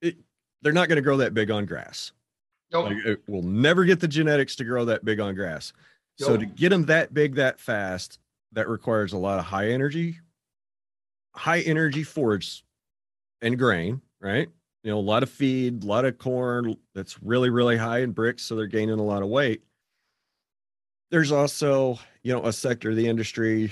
it. 0.01 0.17
They're 0.61 0.73
not 0.73 0.87
going 0.87 0.97
to 0.97 1.01
grow 1.01 1.17
that 1.17 1.33
big 1.33 1.51
on 1.51 1.65
grass. 1.65 2.11
Nope. 2.71 2.91
Like, 3.05 3.19
we'll 3.27 3.41
never 3.41 3.85
get 3.85 3.99
the 3.99 4.07
genetics 4.07 4.55
to 4.57 4.63
grow 4.63 4.85
that 4.85 5.03
big 5.03 5.19
on 5.19 5.35
grass. 5.35 5.73
Nope. 6.19 6.27
So 6.27 6.37
to 6.37 6.45
get 6.45 6.69
them 6.69 6.85
that 6.85 7.13
big 7.13 7.35
that 7.35 7.59
fast, 7.59 8.19
that 8.51 8.67
requires 8.67 9.13
a 9.13 9.17
lot 9.17 9.39
of 9.39 9.45
high 9.45 9.69
energy, 9.69 10.19
high 11.35 11.61
energy 11.61 12.03
forage 12.03 12.63
and 13.41 13.57
grain, 13.57 14.01
right? 14.19 14.49
You 14.89 14.95
know, 14.95 15.01
a 15.01 15.01
lot 15.01 15.21
of 15.21 15.29
feed, 15.29 15.83
a 15.83 15.85
lot 15.85 16.03
of 16.03 16.17
corn 16.17 16.75
that's 16.95 17.21
really, 17.21 17.51
really 17.51 17.77
high 17.77 17.99
in 17.99 18.11
Brix. 18.11 18.39
So 18.39 18.55
they're 18.55 18.65
gaining 18.65 18.97
a 18.97 19.03
lot 19.03 19.21
of 19.21 19.27
weight. 19.29 19.61
There's 21.11 21.31
also, 21.31 21.99
you 22.23 22.33
know, 22.33 22.43
a 22.43 22.51
sector 22.51 22.89
of 22.89 22.95
the 22.95 23.07
industry 23.07 23.71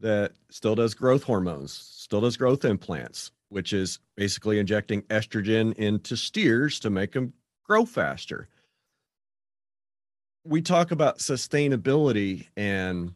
that 0.00 0.32
still 0.50 0.74
does 0.74 0.92
growth 0.92 1.22
hormones, 1.22 1.72
still 1.72 2.20
does 2.20 2.36
growth 2.36 2.66
implants, 2.66 3.30
which 3.48 3.72
is 3.72 3.98
basically 4.14 4.58
injecting 4.58 5.00
estrogen 5.04 5.72
into 5.76 6.18
steers 6.18 6.78
to 6.80 6.90
make 6.90 7.12
them 7.12 7.32
grow 7.64 7.86
faster. 7.86 8.46
We 10.44 10.60
talk 10.60 10.90
about 10.90 11.20
sustainability 11.20 12.48
and 12.58 13.14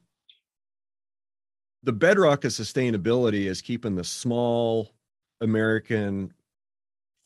the 1.82 1.92
bedrock 1.92 2.46
of 2.46 2.52
sustainability 2.52 3.44
is 3.44 3.60
keeping 3.60 3.96
the 3.96 4.04
small 4.04 4.94
American 5.42 6.32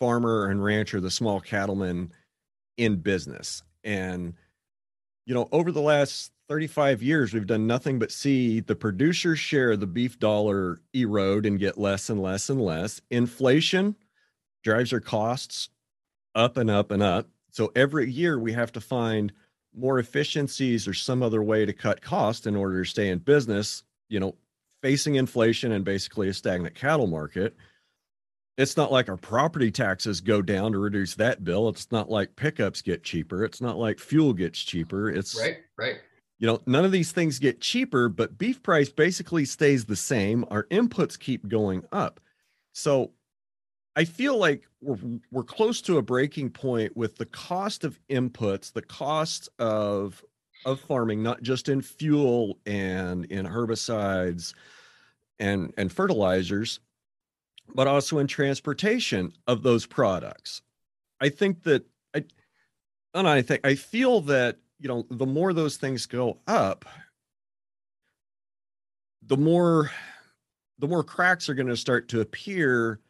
farmer 0.00 0.46
and 0.46 0.62
rancher, 0.62 1.00
the 1.00 1.10
small 1.10 1.40
cattleman 1.40 2.12
in 2.76 2.96
business. 2.96 3.62
And, 3.84 4.34
you 5.26 5.34
know, 5.34 5.48
over 5.52 5.72
the 5.72 5.80
last 5.80 6.32
35 6.48 7.02
years, 7.02 7.32
we've 7.32 7.46
done 7.46 7.66
nothing 7.66 7.98
but 7.98 8.12
see 8.12 8.60
the 8.60 8.76
producer's 8.76 9.38
share 9.38 9.72
of 9.72 9.80
the 9.80 9.86
beef 9.86 10.18
dollar 10.18 10.78
erode 10.92 11.46
and 11.46 11.58
get 11.58 11.78
less 11.78 12.08
and 12.10 12.22
less 12.22 12.48
and 12.50 12.60
less. 12.60 13.00
Inflation 13.10 13.96
drives 14.62 14.92
our 14.92 15.00
costs 15.00 15.70
up 16.34 16.56
and 16.56 16.70
up 16.70 16.90
and 16.90 17.02
up. 17.02 17.28
So 17.50 17.72
every 17.74 18.10
year 18.10 18.38
we 18.38 18.52
have 18.52 18.72
to 18.72 18.80
find 18.80 19.32
more 19.74 19.98
efficiencies 19.98 20.86
or 20.86 20.94
some 20.94 21.22
other 21.22 21.42
way 21.42 21.66
to 21.66 21.72
cut 21.72 22.00
cost 22.00 22.46
in 22.46 22.56
order 22.56 22.82
to 22.82 22.88
stay 22.88 23.08
in 23.08 23.18
business, 23.18 23.82
you 24.08 24.20
know, 24.20 24.34
facing 24.82 25.16
inflation 25.16 25.72
and 25.72 25.84
basically 25.84 26.28
a 26.28 26.34
stagnant 26.34 26.74
cattle 26.74 27.06
market. 27.06 27.56
It's 28.58 28.76
not 28.76 28.90
like 28.90 29.08
our 29.08 29.18
property 29.18 29.70
taxes 29.70 30.20
go 30.20 30.40
down 30.40 30.72
to 30.72 30.78
reduce 30.78 31.14
that 31.16 31.44
bill. 31.44 31.68
It's 31.68 31.92
not 31.92 32.10
like 32.10 32.36
pickups 32.36 32.80
get 32.80 33.04
cheaper. 33.04 33.44
It's 33.44 33.60
not 33.60 33.76
like 33.76 33.98
fuel 33.98 34.32
gets 34.32 34.62
cheaper. 34.62 35.10
It's 35.10 35.38
right, 35.38 35.58
right 35.76 35.96
you 36.38 36.46
know, 36.46 36.60
none 36.66 36.84
of 36.84 36.92
these 36.92 37.12
things 37.12 37.38
get 37.38 37.60
cheaper, 37.60 38.08
but 38.08 38.36
beef 38.36 38.62
price 38.62 38.90
basically 38.90 39.44
stays 39.44 39.84
the 39.84 39.96
same. 39.96 40.44
Our 40.50 40.64
inputs 40.64 41.18
keep 41.18 41.48
going 41.48 41.84
up. 41.92 42.20
So 42.72 43.12
I 43.94 44.04
feel 44.04 44.36
like 44.36 44.64
we're 44.82 44.98
we're 45.30 45.44
close 45.44 45.80
to 45.82 45.96
a 45.96 46.02
breaking 46.02 46.50
point 46.50 46.94
with 46.96 47.16
the 47.16 47.26
cost 47.26 47.84
of 47.84 47.98
inputs, 48.10 48.72
the 48.72 48.82
cost 48.82 49.48
of 49.58 50.22
of 50.66 50.80
farming, 50.80 51.22
not 51.22 51.42
just 51.42 51.68
in 51.70 51.80
fuel 51.80 52.58
and 52.66 53.24
in 53.26 53.46
herbicides 53.46 54.52
and 55.38 55.72
and 55.78 55.90
fertilizers, 55.90 56.80
but 57.74 57.86
also 57.86 58.18
in 58.18 58.26
transportation 58.26 59.32
of 59.46 59.62
those 59.62 59.86
products. 59.86 60.62
I 61.20 61.28
think 61.28 61.62
that 61.64 61.84
I 62.14 62.24
and 63.14 63.28
I 63.28 63.42
think 63.42 63.66
I 63.66 63.74
feel 63.74 64.20
that 64.22 64.58
you 64.78 64.88
know, 64.88 65.06
the 65.10 65.26
more 65.26 65.52
those 65.52 65.76
things 65.76 66.06
go 66.06 66.38
up, 66.46 66.84
the 69.22 69.36
more 69.36 69.90
the 70.78 70.88
more 70.88 71.02
cracks 71.02 71.48
are 71.48 71.54
going 71.54 71.68
to 71.68 71.76
start 71.76 72.08
to 72.08 72.20
appear 72.20 73.00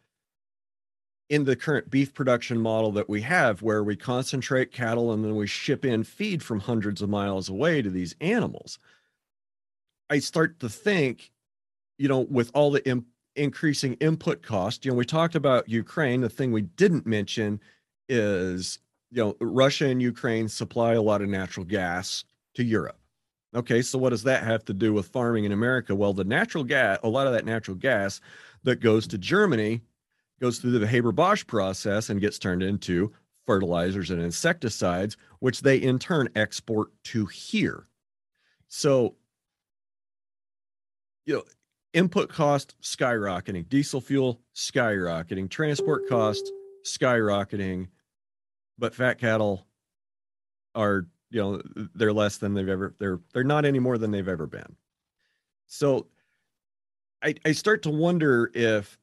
in 1.28 1.44
the 1.44 1.56
current 1.56 1.90
beef 1.90 2.14
production 2.14 2.60
model 2.60 2.92
that 2.92 3.08
we 3.08 3.20
have 3.20 3.60
where 3.60 3.82
we 3.82 3.96
concentrate 3.96 4.70
cattle 4.70 5.12
and 5.12 5.24
then 5.24 5.34
we 5.34 5.46
ship 5.46 5.84
in 5.84 6.04
feed 6.04 6.40
from 6.42 6.60
hundreds 6.60 7.02
of 7.02 7.08
miles 7.08 7.48
away 7.48 7.82
to 7.82 7.90
these 7.90 8.14
animals 8.20 8.78
i 10.08 10.20
start 10.20 10.60
to 10.60 10.68
think 10.68 11.32
you 11.98 12.06
know 12.06 12.20
with 12.20 12.52
all 12.54 12.70
the 12.70 12.88
Im- 12.88 13.06
increasing 13.36 13.94
input 13.94 14.42
cost 14.42 14.84
you 14.84 14.90
know 14.90 14.96
we 14.96 15.04
talked 15.04 15.34
about 15.34 15.68
ukraine 15.68 16.20
the 16.20 16.28
thing 16.28 16.52
we 16.52 16.62
didn't 16.62 17.06
mention 17.06 17.60
is 18.08 18.78
you 19.10 19.22
know, 19.22 19.36
Russia 19.40 19.86
and 19.86 20.02
Ukraine 20.02 20.48
supply 20.48 20.94
a 20.94 21.02
lot 21.02 21.22
of 21.22 21.28
natural 21.28 21.64
gas 21.64 22.24
to 22.54 22.64
Europe. 22.64 22.98
Okay, 23.54 23.80
so 23.80 23.98
what 23.98 24.10
does 24.10 24.24
that 24.24 24.44
have 24.44 24.64
to 24.66 24.74
do 24.74 24.92
with 24.92 25.08
farming 25.08 25.44
in 25.44 25.52
America? 25.52 25.94
Well, 25.94 26.12
the 26.12 26.24
natural 26.24 26.64
gas, 26.64 26.98
a 27.02 27.08
lot 27.08 27.26
of 27.26 27.32
that 27.32 27.44
natural 27.44 27.76
gas 27.76 28.20
that 28.64 28.80
goes 28.80 29.06
to 29.08 29.18
Germany 29.18 29.80
goes 30.40 30.58
through 30.58 30.78
the 30.78 30.86
Haber 30.86 31.12
Bosch 31.12 31.46
process 31.46 32.10
and 32.10 32.20
gets 32.20 32.38
turned 32.38 32.62
into 32.62 33.12
fertilizers 33.46 34.10
and 34.10 34.20
insecticides, 34.20 35.16
which 35.38 35.62
they 35.62 35.76
in 35.76 35.98
turn 35.98 36.28
export 36.34 36.90
to 37.04 37.24
here. 37.26 37.86
So, 38.68 39.14
you 41.24 41.34
know, 41.34 41.44
input 41.92 42.28
cost 42.28 42.74
skyrocketing, 42.82 43.68
diesel 43.68 44.00
fuel 44.00 44.40
skyrocketing, 44.54 45.48
transport 45.50 46.08
cost 46.08 46.50
skyrocketing, 46.84 47.88
but 48.78 48.94
fat 48.94 49.18
cattle 49.18 49.66
are 50.74 51.06
you 51.30 51.40
know 51.40 51.60
they're 51.94 52.12
less 52.12 52.38
than 52.38 52.54
they've 52.54 52.68
ever 52.68 52.94
they're 52.98 53.20
they're 53.32 53.44
not 53.44 53.64
any 53.64 53.78
more 53.78 53.98
than 53.98 54.10
they've 54.10 54.28
ever 54.28 54.46
been. 54.46 54.76
So 55.66 56.06
i 57.22 57.34
i 57.44 57.52
start 57.52 57.82
to 57.82 57.90
wonder 57.90 58.50
if 58.54 58.98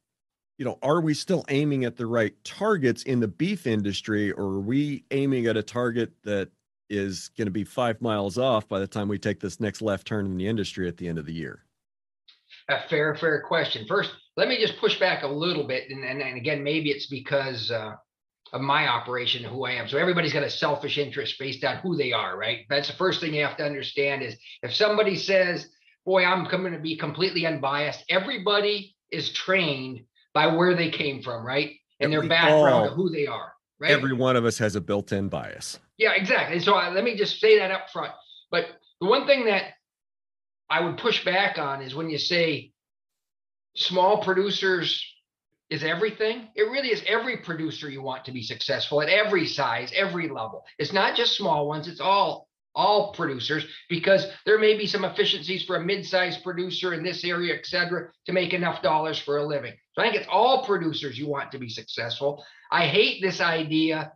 you 0.58 0.64
know 0.64 0.78
are 0.82 1.00
we 1.00 1.14
still 1.14 1.44
aiming 1.48 1.84
at 1.84 1.96
the 1.96 2.06
right 2.06 2.32
targets 2.44 3.02
in 3.04 3.20
the 3.20 3.28
beef 3.28 3.66
industry 3.66 4.32
or 4.32 4.44
are 4.44 4.60
we 4.60 5.04
aiming 5.10 5.46
at 5.46 5.56
a 5.56 5.62
target 5.62 6.12
that 6.22 6.48
is 6.90 7.30
going 7.36 7.46
to 7.46 7.52
be 7.52 7.64
five 7.64 8.00
miles 8.00 8.38
off 8.38 8.68
by 8.68 8.78
the 8.78 8.86
time 8.86 9.08
we 9.08 9.18
take 9.18 9.40
this 9.40 9.58
next 9.58 9.82
left 9.82 10.06
turn 10.06 10.26
in 10.26 10.36
the 10.36 10.46
industry 10.46 10.86
at 10.86 10.96
the 10.96 11.08
end 11.08 11.18
of 11.18 11.26
the 11.26 11.32
year 11.32 11.63
a 12.68 12.88
fair 12.88 13.14
fair 13.16 13.42
question 13.42 13.86
first 13.86 14.10
let 14.36 14.48
me 14.48 14.58
just 14.58 14.78
push 14.78 14.98
back 14.98 15.22
a 15.22 15.28
little 15.28 15.66
bit 15.66 15.90
and, 15.90 16.04
and, 16.04 16.20
and 16.20 16.36
again 16.36 16.62
maybe 16.62 16.90
it's 16.90 17.06
because 17.06 17.70
uh, 17.70 17.94
of 18.54 18.60
my 18.60 18.86
operation 18.86 19.42
who 19.42 19.64
I 19.64 19.72
am. 19.72 19.88
So 19.88 19.98
everybody's 19.98 20.32
got 20.32 20.44
a 20.44 20.50
selfish 20.50 20.96
interest 20.96 21.38
based 21.40 21.64
on 21.64 21.78
who 21.78 21.96
they 21.96 22.12
are, 22.12 22.38
right? 22.38 22.60
That's 22.70 22.88
the 22.88 22.96
first 22.96 23.20
thing 23.20 23.34
you 23.34 23.44
have 23.44 23.56
to 23.56 23.64
understand 23.64 24.22
is 24.22 24.36
if 24.62 24.72
somebody 24.72 25.16
says, 25.16 25.68
boy, 26.06 26.24
I'm 26.24 26.48
going 26.48 26.72
to 26.72 26.78
be 26.78 26.96
completely 26.96 27.46
unbiased, 27.46 28.04
everybody 28.08 28.94
is 29.10 29.32
trained 29.32 30.02
by 30.34 30.46
where 30.46 30.76
they 30.76 30.90
came 30.90 31.20
from, 31.20 31.44
right? 31.44 31.72
And 31.98 32.12
their 32.12 32.28
background, 32.28 32.90
of 32.90 32.94
who 32.94 33.10
they 33.10 33.26
are, 33.26 33.52
right? 33.80 33.90
Every 33.90 34.12
one 34.12 34.36
of 34.36 34.44
us 34.44 34.58
has 34.58 34.76
a 34.76 34.80
built-in 34.80 35.28
bias. 35.28 35.80
Yeah, 35.98 36.12
exactly. 36.12 36.60
So 36.60 36.76
uh, 36.76 36.92
let 36.92 37.02
me 37.02 37.16
just 37.16 37.40
say 37.40 37.58
that 37.58 37.72
up 37.72 37.90
front. 37.92 38.12
But 38.52 38.66
the 39.00 39.08
one 39.08 39.26
thing 39.26 39.46
that 39.46 39.74
I 40.70 40.80
would 40.80 40.98
push 40.98 41.24
back 41.24 41.58
on 41.58 41.82
is 41.82 41.94
when 41.94 42.10
you 42.10 42.18
say 42.18 42.72
small 43.76 44.22
producers 44.22 45.04
is 45.70 45.82
everything. 45.82 46.48
It 46.54 46.62
really 46.62 46.88
is 46.88 47.02
every 47.06 47.38
producer 47.38 47.88
you 47.88 48.02
want 48.02 48.24
to 48.26 48.32
be 48.32 48.42
successful 48.42 49.02
at 49.02 49.08
every 49.08 49.46
size, 49.46 49.92
every 49.94 50.28
level. 50.28 50.64
It's 50.78 50.92
not 50.92 51.16
just 51.16 51.36
small 51.36 51.66
ones, 51.66 51.88
it's 51.88 52.00
all 52.00 52.48
all 52.76 53.12
producers 53.12 53.64
because 53.88 54.26
there 54.46 54.58
may 54.58 54.76
be 54.76 54.86
some 54.86 55.04
efficiencies 55.04 55.64
for 55.64 55.76
a 55.76 55.84
mid-sized 55.84 56.42
producer 56.42 56.92
in 56.92 57.04
this 57.04 57.24
area, 57.24 57.54
et 57.54 57.64
cetera, 57.64 58.08
to 58.26 58.32
make 58.32 58.52
enough 58.52 58.82
dollars 58.82 59.18
for 59.18 59.36
a 59.36 59.46
living. 59.46 59.72
So 59.92 60.02
I 60.02 60.06
think 60.06 60.16
it's 60.16 60.28
all 60.28 60.64
producers 60.64 61.16
you 61.16 61.28
want 61.28 61.52
to 61.52 61.58
be 61.58 61.68
successful. 61.68 62.44
I 62.72 62.86
hate 62.86 63.22
this 63.22 63.40
idea 63.40 64.12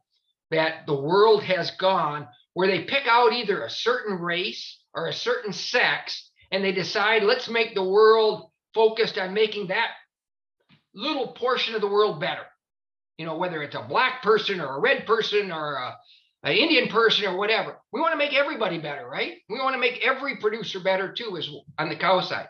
that 0.50 0.86
the 0.86 1.00
world 1.00 1.44
has 1.44 1.70
gone 1.72 2.26
where 2.54 2.66
they 2.66 2.82
pick 2.82 3.06
out 3.06 3.32
either 3.32 3.62
a 3.62 3.70
certain 3.70 4.18
race 4.18 4.82
or 4.92 5.06
a 5.06 5.12
certain 5.12 5.52
sex 5.52 6.27
and 6.50 6.64
they 6.64 6.72
decide 6.72 7.22
let's 7.22 7.48
make 7.48 7.74
the 7.74 7.84
world 7.84 8.50
focused 8.74 9.18
on 9.18 9.34
making 9.34 9.68
that 9.68 9.90
little 10.94 11.28
portion 11.28 11.74
of 11.74 11.80
the 11.80 11.88
world 11.88 12.20
better. 12.20 12.44
You 13.16 13.26
know, 13.26 13.36
whether 13.36 13.62
it's 13.62 13.74
a 13.74 13.82
black 13.82 14.22
person 14.22 14.60
or 14.60 14.76
a 14.76 14.80
red 14.80 15.06
person 15.06 15.50
or 15.50 15.74
a, 15.74 15.96
an 16.44 16.52
Indian 16.52 16.88
person 16.88 17.26
or 17.26 17.36
whatever. 17.36 17.76
We 17.92 18.00
want 18.00 18.12
to 18.12 18.18
make 18.18 18.34
everybody 18.34 18.78
better, 18.78 19.08
right? 19.08 19.34
We 19.48 19.58
want 19.58 19.74
to 19.74 19.80
make 19.80 20.06
every 20.06 20.36
producer 20.36 20.80
better 20.80 21.12
too, 21.12 21.36
is 21.36 21.50
on 21.78 21.88
the 21.88 21.96
cow 21.96 22.20
side. 22.20 22.48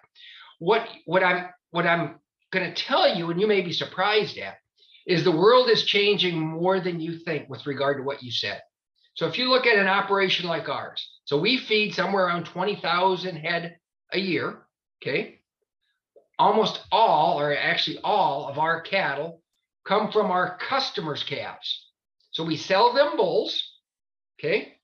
What 0.59 0.87
what 1.07 1.23
I'm 1.23 1.49
what 1.71 1.87
I'm 1.87 2.17
going 2.53 2.73
to 2.73 2.83
tell 2.83 3.15
you, 3.15 3.31
and 3.31 3.41
you 3.41 3.47
may 3.47 3.63
be 3.63 3.73
surprised 3.73 4.39
at, 4.39 4.57
is 5.07 5.25
the 5.25 5.37
world 5.37 5.71
is 5.71 5.85
changing 5.85 6.39
more 6.39 6.81
than 6.81 7.01
you 7.01 7.19
think 7.19 7.49
with 7.49 7.67
regard 7.67 7.99
to 7.99 8.03
what 8.03 8.23
you 8.23 8.31
said. 8.31 8.61
So 9.15 9.27
if 9.27 9.39
you 9.39 9.51
look 9.51 9.67
at 9.67 9.79
an 9.79 9.89
operation 9.89 10.47
like 10.47 10.69
ours, 10.69 11.11
so 11.25 11.41
we 11.41 11.57
feed 11.57 11.95
somewhere 11.95 12.27
around 12.27 12.45
20,000 12.45 13.37
head 13.37 13.78
a 14.13 14.19
year, 14.19 14.59
okay? 15.03 15.39
almost 16.39 16.81
all, 16.93 17.41
or 17.41 17.57
actually 17.57 17.99
all 18.05 18.49
of 18.49 18.59
our 18.59 18.81
cattle 18.81 19.43
come 19.85 20.13
from 20.13 20.31
our 20.31 20.57
customers' 20.59 21.23
calves. 21.23 21.87
So 22.31 22.45
we 22.45 22.57
sell 22.57 22.93
them 22.93 23.17
bulls, 23.17 23.63
okay, 24.39 24.75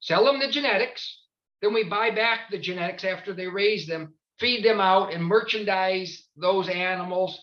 sell 0.00 0.24
them 0.24 0.40
the 0.40 0.48
genetics, 0.48 1.20
then 1.62 1.72
we 1.72 1.84
buy 1.84 2.10
back 2.10 2.50
the 2.50 2.58
genetics 2.58 3.04
after 3.04 3.32
they 3.32 3.46
raise 3.46 3.86
them, 3.86 4.14
feed 4.38 4.64
them 4.64 4.80
out, 4.80 5.12
and 5.14 5.24
merchandise 5.24 6.24
those 6.36 6.68
animals 6.68 7.40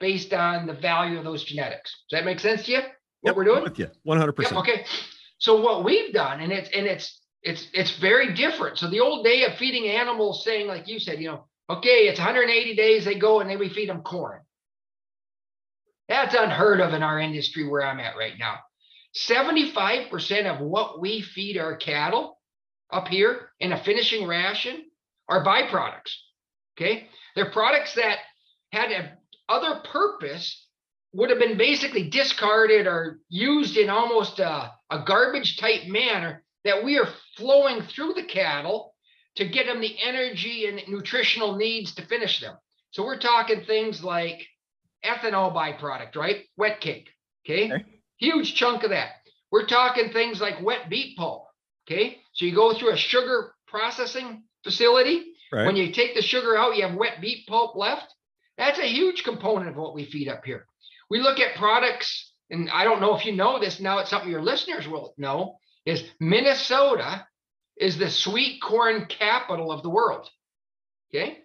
based 0.00 0.32
on 0.32 0.66
the 0.66 0.72
value 0.72 1.18
of 1.18 1.24
those 1.24 1.44
genetics. 1.44 1.94
Does 2.10 2.18
that 2.18 2.24
make 2.24 2.40
sense 2.40 2.64
to 2.64 2.72
you? 2.72 2.78
What 3.20 3.30
yep, 3.30 3.36
we're 3.36 3.44
doing? 3.44 3.62
With 3.62 3.78
you, 3.78 3.90
one 4.04 4.18
hundred 4.18 4.32
percent. 4.32 4.56
Okay. 4.58 4.84
So 5.38 5.60
what 5.60 5.84
we've 5.84 6.12
done, 6.12 6.40
and 6.40 6.52
it's 6.52 6.70
and 6.70 6.86
it's 6.86 7.20
it's 7.42 7.66
it's 7.72 7.98
very 7.98 8.34
different. 8.34 8.78
So 8.78 8.88
the 8.88 9.00
old 9.00 9.24
day 9.24 9.44
of 9.44 9.54
feeding 9.56 9.88
animals, 9.88 10.44
saying 10.44 10.66
like 10.66 10.88
you 10.88 10.98
said, 10.98 11.20
you 11.20 11.28
know, 11.28 11.44
Okay, 11.70 12.08
it's 12.08 12.18
180 12.18 12.76
days. 12.76 13.04
They 13.04 13.18
go 13.18 13.40
and 13.40 13.50
then 13.50 13.58
we 13.58 13.68
feed 13.68 13.88
them 13.88 14.02
corn. 14.02 14.40
That's 16.08 16.34
unheard 16.34 16.80
of 16.80 16.94
in 16.94 17.02
our 17.02 17.18
industry 17.20 17.68
where 17.68 17.86
I'm 17.86 18.00
at 18.00 18.16
right 18.16 18.32
now. 18.38 18.56
75% 19.16 20.46
of 20.46 20.60
what 20.60 21.00
we 21.00 21.20
feed 21.20 21.58
our 21.58 21.76
cattle 21.76 22.38
up 22.90 23.08
here 23.08 23.50
in 23.60 23.72
a 23.72 23.84
finishing 23.84 24.26
ration 24.26 24.84
are 25.28 25.44
byproducts. 25.44 26.14
Okay. 26.76 27.08
They're 27.34 27.50
products 27.50 27.94
that 27.94 28.18
had 28.72 28.90
a 28.90 29.12
other 29.50 29.80
purpose 29.80 30.66
would 31.12 31.30
have 31.30 31.38
been 31.38 31.58
basically 31.58 32.08
discarded 32.08 32.86
or 32.86 33.18
used 33.28 33.76
in 33.76 33.88
almost 33.90 34.38
a, 34.38 34.72
a 34.90 35.04
garbage 35.06 35.56
type 35.58 35.86
manner 35.86 36.44
that 36.64 36.84
we 36.84 36.98
are 36.98 37.08
flowing 37.36 37.82
through 37.82 38.14
the 38.14 38.24
cattle 38.24 38.94
to 39.36 39.48
get 39.48 39.66
them 39.66 39.80
the 39.80 39.96
energy 40.02 40.66
and 40.66 40.80
nutritional 40.88 41.56
needs 41.56 41.94
to 41.94 42.06
finish 42.06 42.40
them. 42.40 42.56
So 42.90 43.04
we're 43.04 43.18
talking 43.18 43.64
things 43.64 44.02
like 44.02 44.46
ethanol 45.04 45.54
byproduct, 45.54 46.16
right? 46.16 46.44
Wet 46.56 46.80
cake. 46.80 47.08
Okay? 47.46 47.72
okay. 47.72 47.84
Huge 48.18 48.54
chunk 48.54 48.82
of 48.82 48.90
that. 48.90 49.10
We're 49.50 49.66
talking 49.66 50.10
things 50.10 50.40
like 50.40 50.62
wet 50.62 50.90
beet 50.90 51.16
pulp. 51.16 51.46
Okay. 51.86 52.18
So 52.32 52.44
you 52.44 52.54
go 52.54 52.74
through 52.74 52.92
a 52.92 52.96
sugar 52.96 53.54
processing 53.66 54.42
facility. 54.64 55.32
Right. 55.52 55.66
When 55.66 55.76
you 55.76 55.92
take 55.92 56.14
the 56.14 56.22
sugar 56.22 56.56
out, 56.56 56.76
you 56.76 56.86
have 56.86 56.96
wet 56.96 57.20
beet 57.20 57.46
pulp 57.46 57.76
left. 57.76 58.12
That's 58.58 58.78
a 58.78 58.86
huge 58.86 59.22
component 59.24 59.70
of 59.70 59.76
what 59.76 59.94
we 59.94 60.04
feed 60.04 60.28
up 60.28 60.44
here. 60.44 60.66
We 61.08 61.20
look 61.20 61.38
at 61.38 61.56
products, 61.56 62.32
and 62.50 62.68
I 62.70 62.84
don't 62.84 63.00
know 63.00 63.16
if 63.16 63.24
you 63.24 63.32
know 63.32 63.58
this 63.58 63.80
now, 63.80 63.98
it's 63.98 64.10
something 64.10 64.30
your 64.30 64.42
listeners 64.42 64.86
will 64.86 65.14
know, 65.16 65.58
is 65.88 66.04
Minnesota 66.20 67.26
is 67.76 67.96
the 67.96 68.10
sweet 68.10 68.60
corn 68.60 69.06
capital 69.06 69.72
of 69.72 69.82
the 69.82 69.90
world. 69.90 70.28
Okay. 71.10 71.38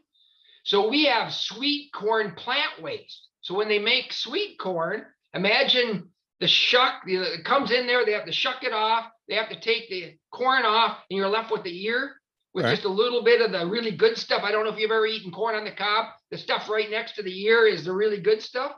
So 0.66 0.90
we 0.90 1.06
have 1.06 1.34
sweet 1.34 1.92
corn 1.94 2.34
plant 2.36 2.82
waste. 2.82 3.28
So 3.42 3.56
when 3.56 3.70
they 3.70 3.80
make 3.80 4.12
sweet 4.12 4.58
corn, 4.60 5.06
imagine 5.34 6.10
the 6.40 6.48
shuck 6.48 7.04
it 7.06 7.46
comes 7.46 7.72
in 7.72 7.88
there, 7.88 8.06
they 8.06 8.14
have 8.14 8.26
to 8.26 8.32
shuck 8.34 8.64
it 8.64 8.74
off, 8.74 9.06
they 9.28 9.36
have 9.36 9.50
to 9.50 9.60
take 9.60 9.90
the 9.90 10.16
corn 10.32 10.64
off, 10.66 10.98
and 11.10 11.18
you're 11.18 11.30
left 11.30 11.52
with 11.52 11.64
the 11.64 11.86
ear 11.86 12.12
with 12.54 12.66
right. 12.66 12.72
just 12.72 12.86
a 12.86 12.90
little 12.90 13.24
bit 13.24 13.42
of 13.42 13.52
the 13.52 13.66
really 13.66 13.92
good 13.92 14.18
stuff. 14.18 14.44
I 14.44 14.52
don't 14.52 14.66
know 14.66 14.74
if 14.74 14.80
you've 14.80 14.92
ever 14.92 15.06
eaten 15.06 15.32
corn 15.32 15.56
on 15.56 15.64
the 15.64 15.72
cob. 15.72 16.08
The 16.32 16.38
stuff 16.38 16.70
right 16.70 16.90
next 16.90 17.16
to 17.16 17.24
the 17.24 17.44
ear 17.46 17.66
is 17.66 17.86
the 17.86 17.94
really 17.94 18.20
good 18.20 18.42
stuff. 18.42 18.74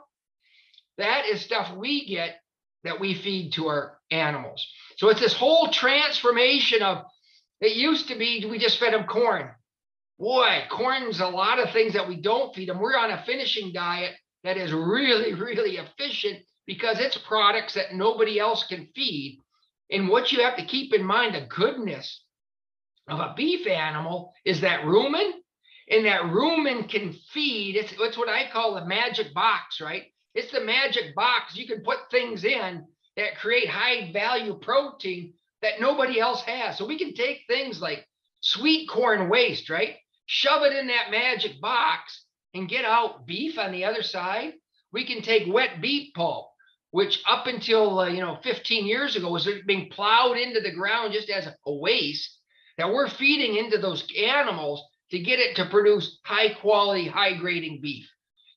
That 0.98 1.26
is 1.26 1.42
stuff 1.42 1.76
we 1.76 2.06
get 2.06 2.36
that 2.84 3.00
we 3.00 3.14
feed 3.14 3.52
to 3.54 3.66
our 3.66 3.95
animals. 4.10 4.66
So 4.96 5.08
it's 5.08 5.20
this 5.20 5.34
whole 5.34 5.68
transformation 5.68 6.82
of 6.82 7.04
it 7.60 7.76
used 7.76 8.08
to 8.08 8.16
be 8.16 8.46
we 8.48 8.58
just 8.58 8.78
fed 8.78 8.92
them 8.92 9.04
corn. 9.06 9.50
Boy, 10.18 10.64
corn's 10.70 11.20
a 11.20 11.28
lot 11.28 11.58
of 11.58 11.72
things 11.72 11.92
that 11.92 12.08
we 12.08 12.16
don't 12.16 12.54
feed 12.54 12.68
them. 12.68 12.80
We're 12.80 12.96
on 12.96 13.10
a 13.10 13.22
finishing 13.24 13.72
diet 13.72 14.14
that 14.44 14.56
is 14.56 14.72
really, 14.72 15.34
really 15.40 15.76
efficient 15.76 16.42
because 16.66 16.98
it's 16.98 17.18
products 17.18 17.74
that 17.74 17.94
nobody 17.94 18.38
else 18.38 18.66
can 18.66 18.88
feed. 18.94 19.40
And 19.90 20.08
what 20.08 20.32
you 20.32 20.42
have 20.42 20.56
to 20.56 20.64
keep 20.64 20.92
in 20.94 21.04
mind, 21.04 21.34
the 21.34 21.46
goodness 21.46 22.24
of 23.08 23.20
a 23.20 23.34
beef 23.36 23.66
animal 23.66 24.32
is 24.44 24.62
that 24.62 24.82
rumen, 24.82 25.32
and 25.88 26.06
that 26.06 26.22
rumen 26.22 26.88
can 26.88 27.12
feed. 27.32 27.76
It's, 27.76 27.94
it's 27.98 28.18
what 28.18 28.28
I 28.28 28.50
call 28.50 28.74
the 28.74 28.84
magic 28.84 29.32
box, 29.32 29.80
right? 29.80 30.04
It's 30.34 30.50
the 30.50 30.60
magic 30.60 31.14
box. 31.14 31.56
You 31.56 31.66
can 31.66 31.82
put 31.82 32.10
things 32.10 32.44
in 32.44 32.84
that 33.16 33.38
create 33.38 33.68
high 33.68 34.10
value 34.12 34.54
protein 34.54 35.32
that 35.62 35.80
nobody 35.80 36.20
else 36.20 36.42
has. 36.42 36.78
So 36.78 36.86
we 36.86 36.98
can 36.98 37.14
take 37.14 37.42
things 37.48 37.80
like 37.80 38.06
sweet 38.40 38.88
corn 38.88 39.28
waste, 39.28 39.70
right? 39.70 39.96
Shove 40.26 40.62
it 40.62 40.74
in 40.74 40.88
that 40.88 41.10
magic 41.10 41.60
box 41.60 42.24
and 42.54 42.68
get 42.68 42.84
out 42.84 43.26
beef 43.26 43.58
on 43.58 43.72
the 43.72 43.84
other 43.84 44.02
side. 44.02 44.54
We 44.92 45.06
can 45.06 45.22
take 45.22 45.52
wet 45.52 45.80
beet 45.80 46.14
pulp, 46.14 46.50
which 46.90 47.22
up 47.28 47.46
until 47.46 48.00
uh, 48.00 48.08
you 48.08 48.20
know 48.20 48.38
15 48.42 48.86
years 48.86 49.16
ago 49.16 49.30
was 49.30 49.48
being 49.66 49.90
plowed 49.90 50.36
into 50.36 50.60
the 50.60 50.72
ground 50.72 51.12
just 51.12 51.30
as 51.30 51.46
a 51.46 51.74
waste 51.74 52.36
that 52.78 52.90
we're 52.90 53.08
feeding 53.08 53.56
into 53.56 53.78
those 53.78 54.06
animals 54.18 54.84
to 55.10 55.18
get 55.18 55.38
it 55.38 55.56
to 55.56 55.66
produce 55.66 56.18
high 56.24 56.52
quality, 56.54 57.08
high 57.08 57.34
grading 57.34 57.80
beef. 57.80 58.08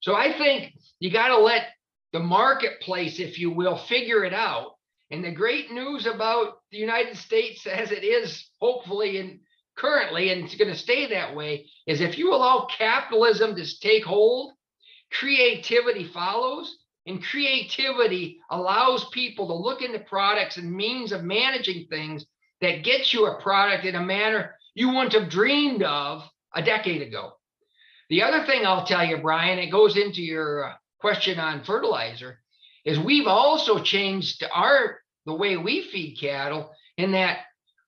So 0.02 0.16
I 0.16 0.38
think 0.38 0.74
you 1.00 1.12
got 1.12 1.28
to 1.30 1.38
let 1.38 1.68
the 2.12 2.20
marketplace, 2.20 3.20
if 3.20 3.40
you 3.40 3.52
will, 3.52 3.78
figure 3.78 4.24
it 4.24 4.34
out. 4.34 4.72
And 5.12 5.24
the 5.24 5.32
great 5.32 5.72
news 5.72 6.06
about 6.06 6.60
the 6.72 6.78
United 6.78 7.18
States, 7.18 7.66
as 7.66 7.92
it 7.92 8.04
is 8.04 8.50
hopefully 8.60 9.18
and 9.18 9.40
currently, 9.76 10.32
and 10.32 10.46
it's 10.46 10.56
going 10.56 10.72
to 10.72 10.78
stay 10.78 11.08
that 11.08 11.36
way, 11.36 11.66
is 11.88 12.02
if 12.02 12.18
you 12.18 12.34
allow 12.34 12.68
capitalism 12.78 13.56
to 13.56 13.80
take 13.80 14.04
hold, 14.04 14.54
creativity 15.12 16.06
follows. 16.06 16.78
And 17.08 17.24
creativity 17.24 18.40
allows 18.52 19.10
people 19.10 19.48
to 19.48 19.54
look 19.54 19.82
into 19.82 19.98
products 20.00 20.58
and 20.58 20.72
means 20.72 21.12
of 21.12 21.24
managing 21.24 21.88
things 21.88 22.26
that 22.62 22.84
get 22.84 23.14
you 23.14 23.26
a 23.26 23.42
product 23.42 23.86
in 23.86 23.96
a 23.96 24.02
manner 24.02 24.54
you 24.80 24.90
wouldn't 24.90 25.14
have 25.14 25.30
dreamed 25.30 25.84
of 25.84 26.24
a 26.54 26.62
decade 26.62 27.02
ago. 27.02 27.34
The 28.10 28.24
other 28.24 28.46
thing 28.46 28.66
I'll 28.66 28.86
tell 28.86 29.06
you, 29.06 29.18
Brian, 29.18 29.60
it 29.60 29.72
goes 29.72 29.98
into 29.98 30.22
your 30.22 30.70
uh, 30.70 30.74
question 31.00 31.40
on 31.40 31.64
fertilizer, 31.64 32.40
is 32.86 33.00
we've 33.00 33.28
also 33.28 33.80
changed 33.80 34.44
our 34.54 35.00
the 35.26 35.34
way 35.34 35.58
we 35.58 35.82
feed 35.82 36.18
cattle 36.20 36.72
in 36.98 37.12
that 37.12 37.40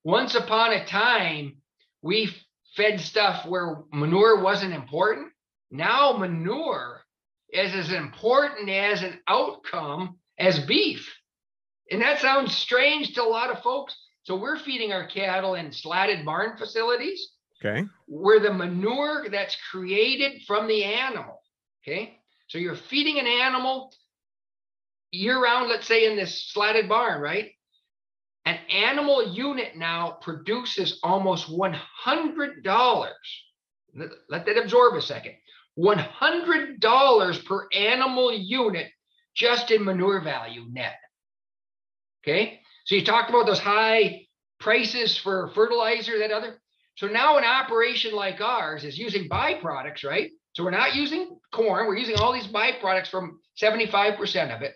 once 0.03 0.35
upon 0.35 0.73
a 0.73 0.85
time 0.85 1.57
we 2.01 2.33
fed 2.75 2.99
stuff 2.99 3.45
where 3.45 3.83
manure 3.91 4.41
wasn't 4.41 4.73
important. 4.73 5.31
Now 5.69 6.13
manure 6.13 7.01
is 7.49 7.73
as 7.73 7.91
important 7.91 8.69
as 8.69 9.03
an 9.03 9.19
outcome 9.27 10.17
as 10.37 10.59
beef. 10.65 11.13
And 11.89 12.01
that 12.01 12.19
sounds 12.19 12.55
strange 12.55 13.13
to 13.15 13.23
a 13.23 13.25
lot 13.25 13.49
of 13.49 13.61
folks. 13.61 13.95
So 14.23 14.35
we're 14.35 14.59
feeding 14.59 14.93
our 14.93 15.07
cattle 15.07 15.55
in 15.55 15.71
slatted 15.71 16.25
barn 16.25 16.57
facilities. 16.57 17.31
Okay. 17.63 17.85
Where 18.07 18.39
the 18.39 18.53
manure 18.53 19.27
that's 19.29 19.57
created 19.69 20.41
from 20.47 20.67
the 20.67 20.83
animal, 20.83 21.41
okay? 21.83 22.20
So 22.51 22.57
you're 22.57 22.75
feeding 22.75 23.17
an 23.17 23.27
animal 23.27 23.93
year 25.09 25.41
round, 25.41 25.69
let's 25.69 25.87
say 25.87 26.05
in 26.05 26.17
this 26.17 26.51
slatted 26.51 26.89
barn, 26.89 27.21
right? 27.21 27.51
An 28.43 28.59
animal 28.69 29.33
unit 29.33 29.77
now 29.77 30.17
produces 30.21 30.99
almost 31.01 31.47
$100. 31.49 33.09
Let 33.95 34.45
that 34.45 34.57
absorb 34.57 34.95
a 34.95 35.01
second. 35.01 35.35
$100 35.79 37.45
per 37.45 37.67
animal 37.73 38.33
unit 38.33 38.87
just 39.33 39.71
in 39.71 39.85
manure 39.85 40.19
value 40.19 40.65
net. 40.69 40.97
Okay. 42.21 42.59
So 42.83 42.95
you 42.95 43.05
talked 43.05 43.29
about 43.29 43.45
those 43.45 43.59
high 43.59 44.25
prices 44.59 45.15
for 45.15 45.51
fertilizer, 45.55 46.19
that 46.19 46.31
other. 46.31 46.59
So 46.97 47.07
now 47.07 47.37
an 47.37 47.45
operation 47.45 48.13
like 48.13 48.41
ours 48.41 48.83
is 48.83 48.97
using 48.97 49.29
byproducts, 49.29 50.03
right? 50.03 50.31
So 50.53 50.63
we're 50.63 50.71
not 50.71 50.95
using 50.95 51.39
corn, 51.53 51.87
we're 51.87 51.97
using 51.97 52.17
all 52.17 52.33
these 52.33 52.47
byproducts 52.47 53.07
from 53.07 53.39
75% 53.61 54.55
of 54.55 54.61
it, 54.61 54.75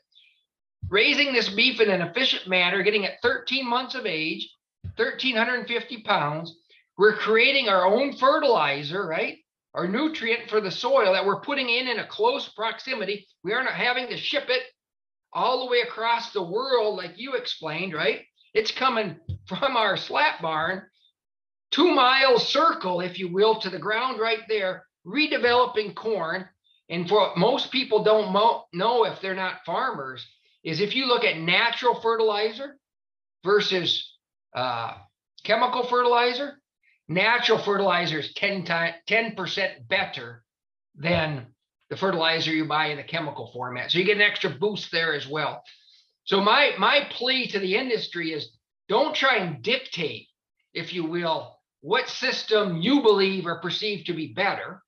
raising 0.89 1.33
this 1.33 1.49
beef 1.49 1.81
in 1.81 1.89
an 1.89 2.01
efficient 2.01 2.47
manner, 2.47 2.81
getting 2.81 3.03
it 3.03 3.15
13 3.21 3.67
months 3.67 3.95
of 3.95 4.05
age, 4.05 4.49
1,350 4.95 6.03
pounds. 6.03 6.57
We're 6.97 7.17
creating 7.17 7.67
our 7.67 7.85
own 7.85 8.15
fertilizer, 8.15 9.05
right? 9.05 9.37
Our 9.73 9.87
nutrient 9.87 10.49
for 10.49 10.61
the 10.61 10.71
soil 10.71 11.11
that 11.11 11.25
we're 11.25 11.41
putting 11.41 11.69
in 11.69 11.89
in 11.89 11.99
a 11.99 12.07
close 12.07 12.47
proximity. 12.49 13.27
We 13.43 13.51
aren't 13.51 13.69
having 13.69 14.07
to 14.07 14.17
ship 14.17 14.45
it 14.47 14.63
all 15.33 15.59
the 15.59 15.71
way 15.71 15.81
across 15.81 16.31
the 16.31 16.43
world, 16.43 16.95
like 16.95 17.17
you 17.17 17.33
explained, 17.33 17.93
right? 17.93 18.21
It's 18.53 18.71
coming 18.71 19.17
from 19.47 19.75
our 19.75 19.97
slat 19.97 20.41
barn, 20.41 20.83
two 21.71 21.93
mile 21.93 22.39
circle, 22.39 23.01
if 23.01 23.19
you 23.19 23.33
will, 23.33 23.59
to 23.59 23.69
the 23.69 23.77
ground 23.77 24.21
right 24.21 24.39
there 24.47 24.85
redeveloping 25.05 25.95
corn, 25.95 26.47
and 26.89 27.07
for 27.07 27.31
most 27.35 27.71
people 27.71 28.03
don't 28.03 28.31
mo- 28.31 28.65
know 28.73 29.05
if 29.05 29.21
they're 29.21 29.35
not 29.35 29.65
farmers, 29.65 30.25
is 30.63 30.81
if 30.81 30.95
you 30.95 31.07
look 31.07 31.23
at 31.23 31.37
natural 31.37 31.99
fertilizer 32.01 32.77
versus 33.43 34.11
uh, 34.55 34.93
chemical 35.43 35.83
fertilizer, 35.87 36.59
natural 37.07 37.59
fertilizer 37.59 38.19
is 38.19 38.33
10 38.33 38.65
times 38.65 38.95
10% 39.07 39.87
better 39.87 40.43
than 40.95 41.47
the 41.89 41.97
fertilizer 41.97 42.51
you 42.51 42.65
buy 42.65 42.87
in 42.87 42.97
the 42.97 43.03
chemical 43.03 43.51
format. 43.53 43.91
So 43.91 43.99
you 43.99 44.05
get 44.05 44.15
an 44.15 44.21
extra 44.23 44.49
boost 44.49 44.91
there 44.91 45.13
as 45.13 45.27
well. 45.27 45.63
So 46.23 46.41
my 46.41 46.71
my 46.79 47.07
plea 47.11 47.47
to 47.47 47.59
the 47.59 47.75
industry 47.75 48.33
is 48.33 48.49
don't 48.89 49.15
try 49.15 49.37
and 49.37 49.61
dictate, 49.61 50.27
if 50.73 50.93
you 50.93 51.05
will, 51.05 51.55
what 51.81 52.09
system 52.09 52.81
you 52.81 53.01
believe 53.01 53.45
or 53.45 53.59
perceive 53.59 54.05
to 54.05 54.13
be 54.13 54.33
better. 54.33 54.81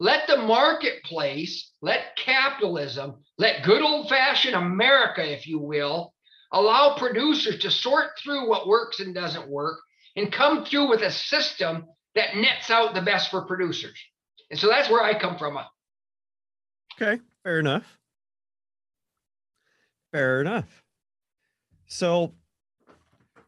Let 0.00 0.26
the 0.28 0.36
marketplace, 0.36 1.72
let 1.82 2.16
capitalism, 2.16 3.16
let 3.36 3.64
good 3.64 3.82
old 3.82 4.08
fashioned 4.08 4.54
America, 4.54 5.28
if 5.28 5.46
you 5.46 5.58
will, 5.58 6.14
allow 6.52 6.96
producers 6.96 7.58
to 7.60 7.70
sort 7.70 8.10
through 8.22 8.48
what 8.48 8.68
works 8.68 9.00
and 9.00 9.14
doesn't 9.14 9.48
work 9.48 9.78
and 10.16 10.32
come 10.32 10.64
through 10.64 10.88
with 10.88 11.02
a 11.02 11.10
system 11.10 11.86
that 12.14 12.36
nets 12.36 12.70
out 12.70 12.94
the 12.94 13.02
best 13.02 13.30
for 13.30 13.42
producers. 13.42 13.98
And 14.50 14.58
so 14.58 14.68
that's 14.68 14.88
where 14.88 15.02
I 15.02 15.18
come 15.18 15.36
from. 15.36 15.58
Okay, 16.94 17.20
fair 17.42 17.58
enough. 17.58 17.84
Fair 20.12 20.40
enough. 20.40 20.82
So, 21.86 22.32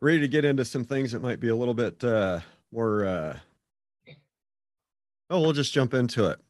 ready 0.01 0.21
to 0.21 0.29
get 0.29 0.45
into 0.45 0.65
some 0.65 0.85
things 0.85 1.13
that 1.13 1.23
might 1.23 1.41
be 1.41 1.49
a 1.49 1.57
little 1.57 1.75
bit 1.75 2.03
uh, 2.05 2.41
more. 2.73 3.05
Uh... 3.05 3.39
Oh, 5.31 5.41
we'll 5.41 5.53
just 5.53 5.73
jump 5.73 5.95
into 5.95 6.27
it. 6.27 6.41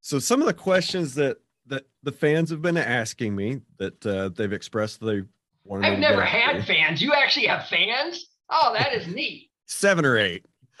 So, 0.00 0.18
some 0.18 0.40
of 0.40 0.46
the 0.46 0.54
questions 0.54 1.14
that 1.14 1.36
that 1.66 1.86
the 2.02 2.12
fans 2.12 2.50
have 2.50 2.62
been 2.62 2.76
asking 2.76 3.36
me 3.36 3.60
that 3.78 4.04
uh, 4.06 4.30
they've 4.30 4.52
expressed 4.52 5.00
they 5.00 5.22
want. 5.64 5.82
To 5.84 5.90
I've 5.90 5.98
never 5.98 6.24
had 6.24 6.66
fans. 6.66 7.00
You 7.00 7.12
actually 7.12 7.46
have 7.46 7.66
fans? 7.66 8.26
Oh, 8.50 8.72
that 8.74 8.92
is 8.92 9.06
neat. 9.06 9.50
Seven 9.66 10.04
or 10.04 10.18
eight. 10.18 10.44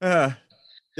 uh, 0.00 0.30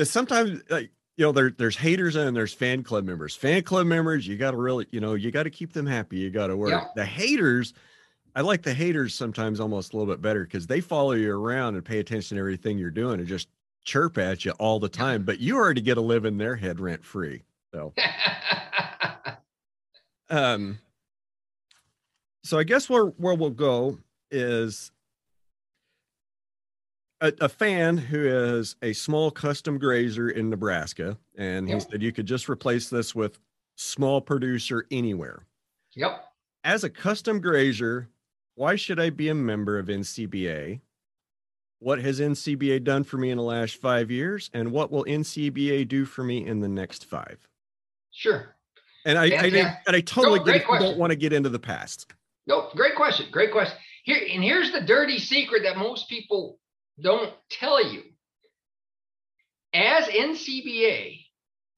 sometimes 0.03 0.61
like 0.69 0.91
you 1.17 1.25
know 1.25 1.33
there, 1.33 1.51
there's 1.51 1.77
haters 1.77 2.15
and 2.17 2.37
there's 2.37 2.53
fan 2.53 2.83
club 2.83 3.05
members 3.05 3.35
fan 3.35 3.63
club 3.63 3.87
members 3.87 4.27
you 4.27 4.37
got 4.37 4.51
to 4.51 4.59
really 4.59 4.87
you 4.91 5.01
know 5.01 5.15
you 5.15 5.31
got 5.31 5.45
to 5.45 5.51
keep 5.51 5.73
them 5.73 5.87
happy 5.87 6.19
you 6.19 6.29
got 6.31 6.49
to 6.49 6.57
work 6.57 6.71
yeah. 6.71 6.85
the 6.95 7.05
haters 7.05 7.73
i 8.35 8.41
like 8.41 8.63
the 8.63 8.75
haters 8.75 9.15
sometimes 9.15 9.61
almost 9.61 9.93
a 9.93 9.97
little 9.97 10.13
bit 10.13 10.23
better 10.23 10.45
because 10.45 10.67
they 10.67 10.81
follow 10.81 11.13
you 11.13 11.33
around 11.33 11.75
and 11.75 11.85
pay 11.85 11.99
attention 11.99 12.37
to 12.37 12.41
everything 12.41 12.79
you're 12.79 12.91
doing 12.91 13.21
and 13.21 13.29
just 13.29 13.49
chirp 13.85 14.19
at 14.19 14.45
you 14.45 14.53
all 14.53 14.79
the 14.79 14.89
time 14.89 15.23
but 15.25 15.41
you 15.41 15.57
already 15.57 15.81
get 15.81 15.95
to 15.95 16.01
live 16.01 16.25
in 16.25 16.39
their 16.39 16.57
head 16.57 16.81
rent 16.81 17.05
free 17.05 17.43
so 17.73 17.93
um 20.31 20.79
so 22.45 22.59
i 22.59 22.65
guess 22.65 22.89
where 22.89 23.07
where 23.07 23.35
we'll 23.35 23.51
go 23.51 23.99
is 24.31 24.93
a, 27.21 27.33
a, 27.41 27.49
fan 27.49 27.97
who 27.97 28.27
is 28.27 28.77
a 28.83 28.93
small 28.93 29.31
custom 29.31 29.79
grazer 29.79 30.31
in 30.31 30.49
Nebraska, 30.49 31.19
and 31.37 31.69
he 31.69 31.75
yep. 31.75 31.83
said 31.91 32.03
you 32.03 32.13
could 32.13 32.27
just 32.27 32.49
replace 32.49 32.89
this 32.89 33.15
with 33.15 33.39
small 33.77 34.21
producer 34.21 34.87
anywhere. 34.91 35.47
Yep. 35.95 36.25
As 36.65 36.85
a 36.85 36.91
custom 36.91 37.41
grazer, 37.41 38.09
why 38.61 38.77
should 38.77 39.01
I 39.01 39.09
be 39.09 39.31
a 39.31 39.35
member 39.35 39.79
of 39.79 39.87
NCBA? 39.87 40.81
What 41.79 41.99
has 41.99 42.21
NCBA 42.21 42.85
done 42.85 43.05
for 43.05 43.17
me 43.17 43.31
in 43.31 43.39
the 43.39 43.43
last 43.43 43.81
five 43.81 44.11
years, 44.11 44.51
and 44.53 44.71
what 44.71 44.93
will 44.93 45.07
NCBA 45.07 45.89
do 45.89 46.05
for 46.05 46.23
me 46.23 46.47
in 46.47 46.61
the 46.61 46.69
next 46.69 47.07
five? 47.07 47.39
Sure. 48.11 48.55
And 49.07 49.17
I, 49.17 49.25
yeah, 49.25 49.41
I, 49.41 49.45
yeah. 49.47 49.77
and 49.87 49.97
I 49.97 50.03
totally 50.03 50.41
no, 50.41 50.79
don't 50.79 50.99
want 50.99 51.11
to 51.11 51.17
get 51.17 51.33
into 51.33 51.49
the 51.49 51.59
past. 51.59 52.13
No, 52.47 52.69
great 52.77 52.97
question. 52.97 53.29
Great 53.31 53.51
question. 53.51 53.79
Here 54.05 54.21
and 54.31 54.45
here's 54.45 54.73
the 54.73 54.83
dirty 54.83 55.19
secret 55.19 55.63
that 55.63 55.79
most 55.79 56.11
people 56.11 56.59
don't 57.01 57.33
tell 57.49 57.83
you. 57.83 58.03
As 59.73 60.05
NCBA, 60.05 61.25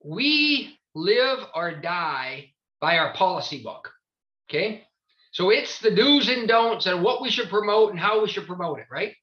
we 0.02 0.80
live 0.96 1.38
or 1.54 1.76
die 1.76 2.54
by 2.80 2.98
our 2.98 3.14
policy 3.14 3.62
book. 3.62 3.92
Okay. 4.50 4.84
So 5.32 5.50
it's 5.50 5.80
the 5.80 5.90
do's 5.90 6.28
and 6.28 6.46
don'ts 6.46 6.86
and 6.86 7.02
what 7.02 7.20
we 7.20 7.30
should 7.30 7.48
promote 7.48 7.90
and 7.90 7.98
how 7.98 8.22
we 8.22 8.28
should 8.28 8.46
promote 8.46 8.78
it, 8.78 8.86
right? 8.90 9.14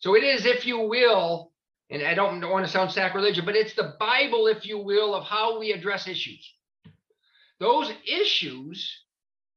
So 0.00 0.16
it 0.16 0.24
is, 0.24 0.44
if 0.44 0.66
you 0.66 0.80
will, 0.80 1.52
and 1.90 2.02
I 2.02 2.14
don't 2.14 2.40
want 2.50 2.66
to 2.66 2.72
sound 2.72 2.90
sacrilegious, 2.90 3.44
but 3.44 3.54
it's 3.54 3.74
the 3.74 3.94
Bible, 4.00 4.48
if 4.48 4.66
you 4.66 4.78
will, 4.78 5.14
of 5.14 5.24
how 5.24 5.60
we 5.60 5.70
address 5.72 6.08
issues. 6.08 6.52
Those 7.60 7.92
issues 8.04 9.04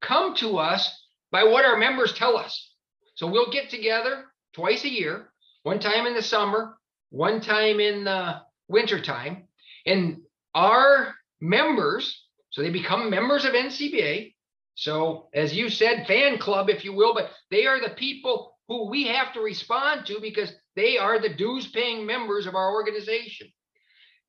come 0.00 0.36
to 0.36 0.58
us 0.58 1.04
by 1.32 1.42
what 1.42 1.64
our 1.64 1.76
members 1.76 2.12
tell 2.12 2.36
us. 2.36 2.72
So 3.16 3.26
we'll 3.26 3.50
get 3.50 3.68
together 3.68 4.26
twice 4.54 4.84
a 4.84 4.88
year 4.88 5.32
one 5.64 5.80
time 5.80 6.06
in 6.06 6.14
the 6.14 6.22
summer, 6.22 6.78
one 7.10 7.40
time 7.40 7.80
in 7.80 8.04
the 8.04 8.42
wintertime. 8.68 9.48
And 9.84 10.18
our 10.54 11.12
members, 11.40 12.22
so 12.50 12.62
they 12.62 12.70
become 12.70 13.10
members 13.10 13.44
of 13.44 13.54
NCBA. 13.54 14.34
So, 14.76 15.30
as 15.32 15.54
you 15.54 15.70
said, 15.70 16.06
fan 16.06 16.36
club, 16.36 16.68
if 16.68 16.84
you 16.84 16.92
will, 16.92 17.14
but 17.14 17.30
they 17.50 17.66
are 17.66 17.80
the 17.80 17.94
people 17.94 18.58
who 18.68 18.90
we 18.90 19.06
have 19.06 19.32
to 19.32 19.40
respond 19.40 20.04
to 20.06 20.20
because 20.20 20.52
they 20.76 20.98
are 20.98 21.18
the 21.18 21.32
dues 21.34 21.66
paying 21.68 22.04
members 22.04 22.46
of 22.46 22.54
our 22.54 22.72
organization. 22.72 23.48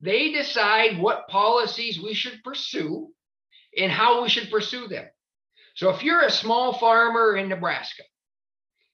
They 0.00 0.32
decide 0.32 0.98
what 0.98 1.28
policies 1.28 2.00
we 2.02 2.14
should 2.14 2.42
pursue 2.42 3.10
and 3.76 3.92
how 3.92 4.22
we 4.22 4.30
should 4.30 4.50
pursue 4.50 4.88
them. 4.88 5.04
So, 5.74 5.90
if 5.90 6.02
you're 6.02 6.22
a 6.24 6.30
small 6.30 6.78
farmer 6.78 7.36
in 7.36 7.50
Nebraska 7.50 8.04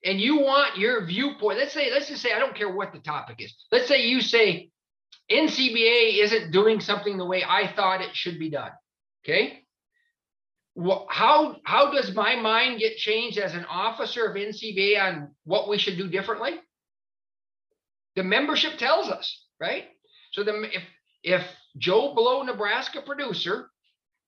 and 0.05 0.21
you 0.21 0.41
want 0.41 0.77
your 0.77 1.07
viewpoint, 1.07 1.59
let's 1.59 1.73
say, 1.73 1.89
let's 1.93 2.09
just 2.09 2.21
say, 2.21 2.33
I 2.33 2.41
don't 2.41 2.57
care 2.57 2.75
what 2.75 2.93
the 2.93 2.99
topic 2.99 3.37
is. 3.39 3.55
Let's 3.71 3.87
say 3.87 4.09
you 4.09 4.23
say 4.23 4.71
NCBA 5.31 6.19
isn't 6.19 6.51
doing 6.51 6.81
something 6.81 7.17
the 7.17 7.25
way 7.25 7.45
I 7.49 7.69
thought 7.69 8.01
it 8.01 8.17
should 8.17 8.41
be 8.41 8.51
done. 8.51 8.73
Okay. 9.25 9.64
How 11.09 11.57
how 11.64 11.93
does 11.93 12.14
my 12.14 12.35
mind 12.35 12.81
get 12.81 12.97
changed 12.97 13.39
as 13.39 13.55
an 13.55 13.64
officer 13.66 14.27
of 14.27 14.37
NCBA 14.37 15.01
on 15.01 15.31
what 15.45 15.68
we 15.68 15.79
should 15.79 15.97
do 15.97 16.09
differently? 16.09 16.53
The 18.16 18.25
membership 18.25 18.79
tells 18.79 19.09
us, 19.09 19.45
right? 19.61 19.85
So 20.33 20.43
the 20.43 20.62
if 20.75 20.83
if 21.22 21.47
Joe 21.79 22.12
Blow, 22.14 22.43
Nebraska 22.43 23.03
producer, 23.03 23.70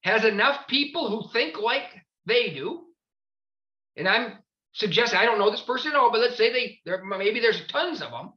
has 0.03 0.24
enough 0.24 0.68
people 0.68 1.09
who 1.11 1.28
think 1.32 1.59
like 1.59 1.84
they 2.26 2.51
do, 2.51 2.84
and 3.97 4.09
I'm 4.09 4.38
suggest 4.72 5.14
I 5.14 5.24
don't 5.24 5.38
know 5.38 5.51
this 5.51 5.62
person 5.62 5.92
at 5.92 5.97
all, 5.97 6.12
but 6.12 6.20
let's 6.20 6.36
say 6.36 6.53
they 6.53 6.78
there 6.84 7.05
maybe 7.05 7.40
there's 7.40 7.66
tons 7.66 8.03
of 8.03 8.11
them. 8.12 8.32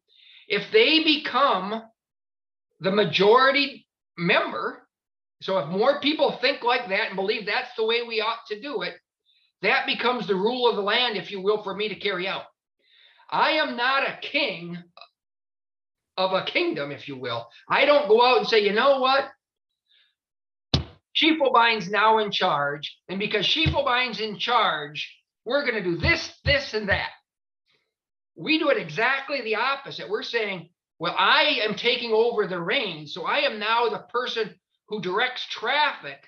If 0.47 0.71
they 0.71 1.03
become 1.03 1.83
the 2.79 2.91
majority 2.91 3.87
member, 4.17 4.87
so 5.41 5.57
if 5.59 5.69
more 5.69 6.01
people 6.01 6.37
think 6.41 6.63
like 6.63 6.89
that 6.89 7.07
and 7.07 7.15
believe 7.15 7.45
that's 7.45 7.73
the 7.77 7.85
way 7.85 8.01
we 8.03 8.21
ought 8.21 8.45
to 8.49 8.59
do 8.59 8.81
it, 8.81 8.95
that 9.61 9.85
becomes 9.85 10.27
the 10.27 10.35
rule 10.35 10.69
of 10.69 10.75
the 10.75 10.81
land, 10.81 11.17
if 11.17 11.31
you 11.31 11.41
will, 11.41 11.63
for 11.63 11.73
me 11.73 11.89
to 11.89 11.95
carry 11.95 12.27
out. 12.27 12.43
I 13.29 13.51
am 13.51 13.77
not 13.77 14.07
a 14.07 14.17
king 14.21 14.77
of 16.17 16.33
a 16.33 16.43
kingdom, 16.43 16.91
if 16.91 17.07
you 17.07 17.17
will. 17.17 17.47
I 17.69 17.85
don't 17.85 18.09
go 18.09 18.25
out 18.25 18.39
and 18.39 18.47
say, 18.47 18.63
you 18.63 18.73
know 18.73 18.99
what? 18.99 19.29
Schiefelbein's 21.15 21.89
now 21.89 22.19
in 22.19 22.31
charge. 22.31 22.97
And 23.07 23.19
because 23.19 23.45
Schiefelbein's 23.45 24.19
in 24.19 24.37
charge, 24.37 25.09
we're 25.45 25.63
going 25.63 25.81
to 25.81 25.89
do 25.89 25.97
this, 25.97 26.33
this, 26.43 26.73
and 26.73 26.89
that. 26.89 27.09
We 28.35 28.59
do 28.59 28.69
it 28.69 28.77
exactly 28.77 29.41
the 29.41 29.55
opposite. 29.55 30.09
We're 30.09 30.23
saying, 30.23 30.69
well, 30.97 31.15
I 31.17 31.61
am 31.63 31.75
taking 31.75 32.11
over 32.11 32.47
the 32.47 32.59
reins. 32.59 33.13
So 33.13 33.25
I 33.25 33.39
am 33.39 33.59
now 33.59 33.89
the 33.89 34.05
person 34.11 34.53
who 34.89 35.01
directs 35.01 35.45
traffic, 35.47 36.19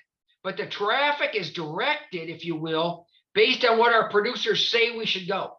but 0.42 0.56
the 0.56 0.66
traffic 0.66 1.34
is 1.34 1.52
directed, 1.52 2.30
if 2.30 2.44
you 2.44 2.56
will, 2.56 3.06
based 3.34 3.64
on 3.64 3.78
what 3.78 3.92
our 3.92 4.08
producers 4.08 4.68
say 4.68 4.96
we 4.96 5.06
should 5.06 5.28
go. 5.28 5.52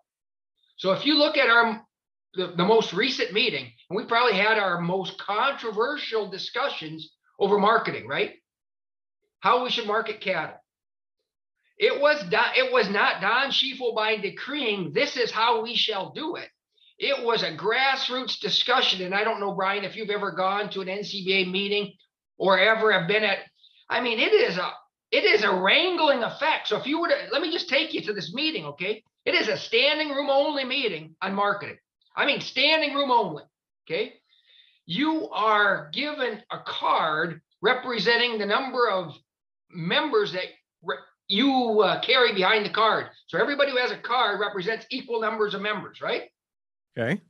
So 0.78 0.92
if 0.94 1.06
you 1.06 1.18
look 1.18 1.38
at 1.38 1.50
our 1.50 1.86
the, 2.36 2.48
the 2.58 2.66
most 2.66 2.94
recent 2.94 3.32
meeting, 3.32 3.72
and 3.90 3.98
we 3.98 4.06
probably 4.06 4.34
had 4.34 4.58
our 4.58 4.82
most 4.82 5.20
controversial 5.20 6.32
discussions 6.32 7.12
over 7.38 7.60
marketing, 7.60 8.08
right? 8.08 8.34
How 9.40 9.64
we 9.64 9.70
should 9.70 9.86
market 9.86 10.20
cattle. 10.20 10.56
It 11.78 12.00
was 12.00 12.24
it 12.32 12.72
was 12.72 12.90
not 12.90 13.22
Don 13.22 13.52
Schiefelbein 13.52 14.22
decreeing 14.22 14.94
this 14.94 15.18
is 15.18 15.32
how 15.32 15.62
we 15.62 15.76
shall 15.76 16.12
do 16.12 16.36
it. 16.36 16.50
It 16.98 17.26
was 17.26 17.44
a 17.44 17.56
grassroots 17.56 18.40
discussion, 18.40 19.04
and 19.04 19.14
I 19.14 19.24
don't 19.24 19.40
know, 19.40 19.54
Brian, 19.54 19.84
if 19.84 19.96
you've 19.96 20.10
ever 20.10 20.32
gone 20.32 20.70
to 20.72 20.82
an 20.82 20.88
NCBA 20.88 21.52
meeting 21.52 21.94
or 22.38 22.60
ever 22.60 22.92
have 22.92 23.08
been 23.08 23.24
at. 23.24 23.40
I 23.90 24.02
mean, 24.02 24.20
it 24.20 24.34
is 24.34 24.58
a 24.58 24.72
it 25.12 25.24
is 25.24 25.44
a 25.44 25.54
wrangling 25.54 26.24
effect. 26.24 26.68
So 26.68 26.78
if 26.78 26.88
you 26.88 27.00
were 27.00 27.08
to 27.08 27.16
let 27.32 27.42
me 27.42 27.52
just 27.52 27.70
take 27.70 27.94
you 27.94 28.02
to 28.02 28.14
this 28.14 28.34
meeting, 28.34 28.66
okay? 28.66 29.04
It 29.26 29.36
is 29.36 29.48
a 29.48 29.58
standing 29.58 30.10
room 30.10 30.30
only 30.30 30.66
meeting 30.66 31.16
on 31.22 31.34
marketing. 31.34 31.78
I 32.16 32.26
mean, 32.26 32.42
standing 32.42 32.94
room 32.94 33.12
only. 33.12 33.44
Okay. 33.86 34.14
You 34.86 35.30
are 35.30 35.90
given 35.94 36.42
a 36.52 36.60
card 36.60 37.42
representing 37.62 38.38
the 38.38 38.46
number 38.46 38.90
of 38.90 39.16
members 39.70 40.34
that 40.34 40.46
you 41.28 41.82
uh, 41.82 42.02
carry 42.02 42.34
behind 42.34 42.66
the 42.66 42.70
card. 42.70 43.08
So 43.28 43.40
everybody 43.40 43.72
who 43.72 43.78
has 43.78 43.92
a 43.92 43.98
card 43.98 44.40
represents 44.40 44.86
equal 44.90 45.22
numbers 45.22 45.54
of 45.54 45.62
members, 45.62 46.02
right? 46.02 46.24
Okay. 46.98 47.22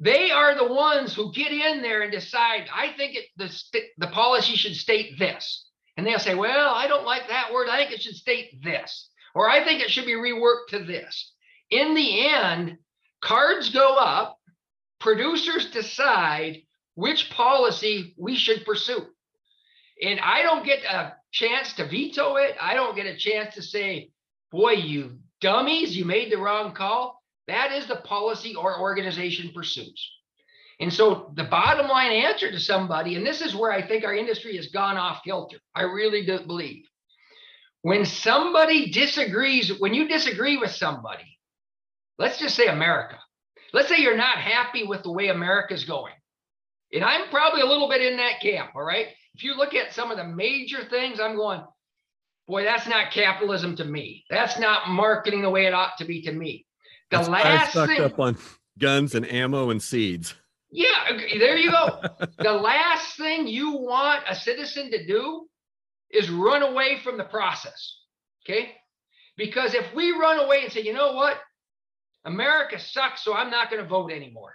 They 0.00 0.30
are 0.30 0.54
the 0.56 0.72
ones 0.72 1.14
who 1.14 1.32
get 1.32 1.52
in 1.52 1.82
there 1.82 2.00
and 2.02 2.10
decide. 2.10 2.68
I 2.74 2.92
think 2.96 3.16
it, 3.16 3.26
the 3.36 3.54
the 3.98 4.06
policy 4.06 4.56
should 4.56 4.74
state 4.74 5.18
this, 5.18 5.68
and 5.96 6.06
they'll 6.06 6.18
say, 6.18 6.34
"Well, 6.34 6.74
I 6.74 6.88
don't 6.88 7.04
like 7.04 7.28
that 7.28 7.52
word. 7.52 7.68
I 7.68 7.76
think 7.76 7.92
it 7.92 8.02
should 8.02 8.16
state 8.16 8.62
this, 8.62 9.10
or 9.34 9.48
I 9.48 9.62
think 9.62 9.82
it 9.82 9.90
should 9.90 10.06
be 10.06 10.14
reworked 10.14 10.68
to 10.70 10.78
this." 10.84 11.32
In 11.70 11.94
the 11.94 12.28
end, 12.28 12.78
cards 13.20 13.70
go 13.70 13.96
up. 13.96 14.38
Producers 14.98 15.70
decide 15.70 16.62
which 16.94 17.30
policy 17.30 18.14
we 18.18 18.36
should 18.36 18.64
pursue. 18.64 19.06
And 20.02 20.20
I 20.20 20.42
don't 20.42 20.64
get 20.64 20.84
a 20.84 21.14
chance 21.32 21.72
to 21.74 21.86
veto 21.86 22.36
it. 22.36 22.56
I 22.60 22.74
don't 22.74 22.96
get 22.96 23.06
a 23.06 23.16
chance 23.16 23.54
to 23.54 23.62
say, 23.62 24.10
boy, 24.50 24.72
you 24.72 25.18
dummies, 25.40 25.96
you 25.96 26.04
made 26.04 26.32
the 26.32 26.38
wrong 26.38 26.72
call. 26.72 27.19
That 27.48 27.72
is 27.72 27.86
the 27.86 27.96
policy 27.96 28.54
our 28.56 28.80
organization 28.80 29.50
pursues. 29.54 30.10
And 30.80 30.92
so 30.92 31.30
the 31.34 31.44
bottom 31.44 31.88
line 31.88 32.12
answer 32.12 32.50
to 32.50 32.58
somebody, 32.58 33.14
and 33.14 33.26
this 33.26 33.42
is 33.42 33.54
where 33.54 33.70
I 33.70 33.86
think 33.86 34.04
our 34.04 34.14
industry 34.14 34.56
has 34.56 34.68
gone 34.68 34.96
off 34.96 35.22
kilter. 35.24 35.58
I 35.74 35.82
really 35.82 36.24
do 36.24 36.40
believe. 36.40 36.84
When 37.82 38.06
somebody 38.06 38.90
disagrees, 38.90 39.78
when 39.78 39.94
you 39.94 40.08
disagree 40.08 40.56
with 40.56 40.70
somebody, 40.70 41.38
let's 42.18 42.38
just 42.38 42.54
say 42.54 42.66
America, 42.66 43.18
let's 43.74 43.88
say 43.88 43.98
you're 43.98 44.16
not 44.16 44.38
happy 44.38 44.84
with 44.84 45.02
the 45.02 45.12
way 45.12 45.28
America's 45.28 45.84
going. 45.84 46.14
And 46.92 47.04
I'm 47.04 47.28
probably 47.28 47.60
a 47.60 47.66
little 47.66 47.88
bit 47.88 48.00
in 48.00 48.16
that 48.16 48.40
camp, 48.40 48.70
all 48.74 48.82
right? 48.82 49.06
If 49.34 49.44
you 49.44 49.56
look 49.56 49.74
at 49.74 49.92
some 49.92 50.10
of 50.10 50.16
the 50.16 50.24
major 50.24 50.84
things, 50.88 51.20
I'm 51.20 51.36
going, 51.36 51.62
boy, 52.48 52.64
that's 52.64 52.88
not 52.88 53.12
capitalism 53.12 53.76
to 53.76 53.84
me. 53.84 54.24
That's 54.28 54.58
not 54.58 54.88
marketing 54.88 55.42
the 55.42 55.50
way 55.50 55.66
it 55.66 55.74
ought 55.74 55.98
to 55.98 56.04
be 56.04 56.22
to 56.22 56.32
me. 56.32 56.66
The 57.10 57.22
last 57.22 57.72
thing, 57.74 58.00
up 58.02 58.18
on 58.18 58.36
guns 58.78 59.14
and 59.14 59.30
ammo 59.30 59.70
and 59.70 59.82
seeds. 59.82 60.34
Yeah, 60.70 61.18
there 61.38 61.56
you 61.56 61.70
go. 61.70 62.02
the 62.38 62.52
last 62.52 63.16
thing 63.16 63.48
you 63.48 63.72
want 63.72 64.22
a 64.28 64.34
citizen 64.34 64.90
to 64.92 65.06
do 65.06 65.48
is 66.10 66.30
run 66.30 66.62
away 66.62 67.00
from 67.02 67.18
the 67.18 67.24
process. 67.24 67.96
Okay? 68.44 68.72
Because 69.36 69.74
if 69.74 69.92
we 69.94 70.12
run 70.12 70.38
away 70.38 70.62
and 70.62 70.72
say, 70.72 70.82
you 70.82 70.92
know 70.92 71.12
what? 71.12 71.38
America 72.24 72.78
sucks, 72.78 73.24
so 73.24 73.34
I'm 73.34 73.50
not 73.50 73.70
going 73.70 73.82
to 73.82 73.88
vote 73.88 74.12
anymore. 74.12 74.54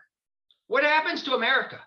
What 0.68 0.84
happens 0.84 1.24
to 1.24 1.34
America? 1.34 1.80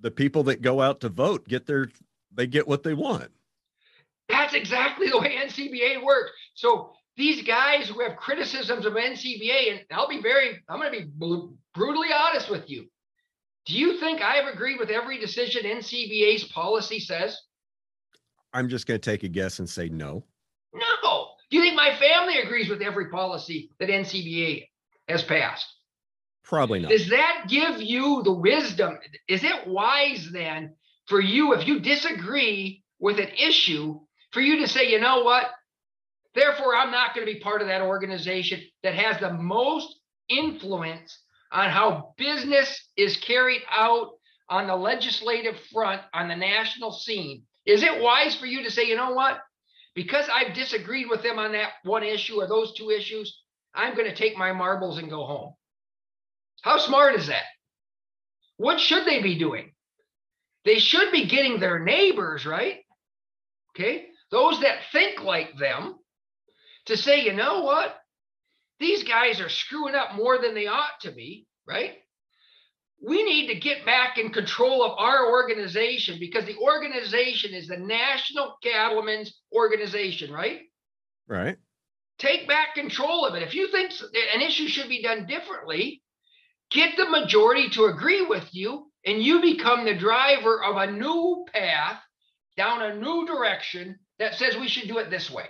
The 0.00 0.10
people 0.10 0.44
that 0.44 0.62
go 0.62 0.80
out 0.80 1.00
to 1.00 1.08
vote 1.08 1.46
get 1.46 1.66
their 1.66 1.90
they 2.32 2.46
get 2.46 2.68
what 2.68 2.82
they 2.82 2.94
want. 2.94 3.30
That's 4.28 4.54
exactly 4.54 5.08
the 5.08 5.18
way 5.18 5.36
NCBA 5.44 6.04
works. 6.04 6.30
So 6.54 6.92
these 7.18 7.42
guys 7.42 7.88
who 7.88 8.00
have 8.00 8.16
criticisms 8.16 8.86
of 8.86 8.94
NCBA, 8.94 9.72
and 9.72 9.80
I'll 9.90 10.08
be 10.08 10.22
very, 10.22 10.62
I'm 10.68 10.78
going 10.78 10.92
to 10.92 11.00
be 11.00 11.10
brutally 11.74 12.08
honest 12.14 12.48
with 12.48 12.70
you. 12.70 12.86
Do 13.66 13.74
you 13.74 13.98
think 13.98 14.22
I 14.22 14.36
have 14.36 14.54
agreed 14.54 14.78
with 14.78 14.88
every 14.88 15.18
decision 15.18 15.64
NCBA's 15.64 16.44
policy 16.44 17.00
says? 17.00 17.36
I'm 18.54 18.68
just 18.68 18.86
going 18.86 18.98
to 18.98 19.10
take 19.10 19.24
a 19.24 19.28
guess 19.28 19.58
and 19.58 19.68
say 19.68 19.88
no. 19.88 20.24
No. 20.72 21.26
Do 21.50 21.56
you 21.56 21.62
think 21.62 21.74
my 21.76 21.96
family 21.96 22.38
agrees 22.38 22.70
with 22.70 22.82
every 22.82 23.10
policy 23.10 23.70
that 23.80 23.88
NCBA 23.88 24.68
has 25.08 25.22
passed? 25.24 25.66
Probably 26.44 26.78
not. 26.78 26.90
Does 26.90 27.10
that 27.10 27.46
give 27.48 27.82
you 27.82 28.22
the 28.22 28.32
wisdom? 28.32 28.96
Is 29.26 29.42
it 29.44 29.66
wise 29.66 30.28
then 30.32 30.76
for 31.06 31.20
you, 31.20 31.52
if 31.54 31.66
you 31.66 31.80
disagree 31.80 32.84
with 33.00 33.18
an 33.18 33.28
issue, 33.28 34.00
for 34.30 34.40
you 34.40 34.60
to 34.60 34.68
say, 34.68 34.90
you 34.90 35.00
know 35.00 35.24
what? 35.24 35.46
Therefore, 36.38 36.76
I'm 36.76 36.92
not 36.92 37.16
going 37.16 37.26
to 37.26 37.32
be 37.32 37.40
part 37.40 37.62
of 37.62 37.66
that 37.66 37.82
organization 37.82 38.62
that 38.84 38.94
has 38.94 39.18
the 39.18 39.32
most 39.32 39.98
influence 40.28 41.18
on 41.50 41.68
how 41.68 42.14
business 42.16 42.90
is 42.96 43.16
carried 43.16 43.62
out 43.68 44.10
on 44.48 44.68
the 44.68 44.76
legislative 44.76 45.58
front 45.72 46.00
on 46.14 46.28
the 46.28 46.36
national 46.36 46.92
scene. 46.92 47.42
Is 47.66 47.82
it 47.82 48.00
wise 48.00 48.36
for 48.36 48.46
you 48.46 48.62
to 48.62 48.70
say, 48.70 48.84
you 48.84 48.94
know 48.94 49.14
what? 49.14 49.40
Because 49.96 50.28
I've 50.32 50.54
disagreed 50.54 51.08
with 51.10 51.24
them 51.24 51.40
on 51.40 51.50
that 51.52 51.72
one 51.82 52.04
issue 52.04 52.40
or 52.40 52.46
those 52.46 52.72
two 52.74 52.90
issues, 52.90 53.42
I'm 53.74 53.96
going 53.96 54.08
to 54.08 54.14
take 54.14 54.38
my 54.38 54.52
marbles 54.52 54.98
and 54.98 55.10
go 55.10 55.26
home. 55.26 55.54
How 56.62 56.78
smart 56.78 57.16
is 57.16 57.26
that? 57.26 57.46
What 58.58 58.78
should 58.78 59.06
they 59.06 59.22
be 59.22 59.40
doing? 59.40 59.72
They 60.64 60.78
should 60.78 61.10
be 61.10 61.26
getting 61.26 61.58
their 61.58 61.80
neighbors, 61.80 62.46
right? 62.46 62.76
Okay. 63.74 64.06
Those 64.30 64.60
that 64.60 64.78
think 64.92 65.24
like 65.24 65.58
them 65.58 65.97
to 66.88 66.96
say, 66.96 67.24
you 67.24 67.32
know 67.32 67.62
what? 67.62 67.94
These 68.80 69.04
guys 69.04 69.40
are 69.40 69.48
screwing 69.48 69.94
up 69.94 70.14
more 70.14 70.38
than 70.38 70.54
they 70.54 70.66
ought 70.66 71.00
to 71.02 71.10
be, 71.10 71.46
right? 71.66 71.92
We 73.04 73.22
need 73.22 73.48
to 73.48 73.60
get 73.60 73.86
back 73.86 74.18
in 74.18 74.30
control 74.30 74.82
of 74.82 74.98
our 74.98 75.30
organization 75.30 76.18
because 76.18 76.44
the 76.44 76.56
organization 76.56 77.54
is 77.54 77.68
the 77.68 77.76
National 77.76 78.56
Cattlemen's 78.62 79.40
Organization, 79.52 80.32
right? 80.32 80.60
Right. 81.28 81.56
Take 82.18 82.48
back 82.48 82.74
control 82.74 83.24
of 83.24 83.34
it. 83.34 83.42
If 83.42 83.54
you 83.54 83.70
think 83.70 83.92
an 84.34 84.40
issue 84.40 84.66
should 84.66 84.88
be 84.88 85.02
done 85.02 85.26
differently, 85.26 86.02
get 86.70 86.96
the 86.96 87.08
majority 87.08 87.68
to 87.70 87.84
agree 87.84 88.24
with 88.24 88.48
you, 88.52 88.90
and 89.04 89.22
you 89.22 89.40
become 89.40 89.84
the 89.84 89.94
driver 89.94 90.62
of 90.64 90.76
a 90.76 90.90
new 90.90 91.44
path 91.52 92.00
down 92.56 92.82
a 92.82 92.96
new 92.96 93.26
direction 93.26 93.98
that 94.18 94.34
says 94.34 94.56
we 94.56 94.68
should 94.68 94.88
do 94.88 94.98
it 94.98 95.10
this 95.10 95.30
way. 95.30 95.44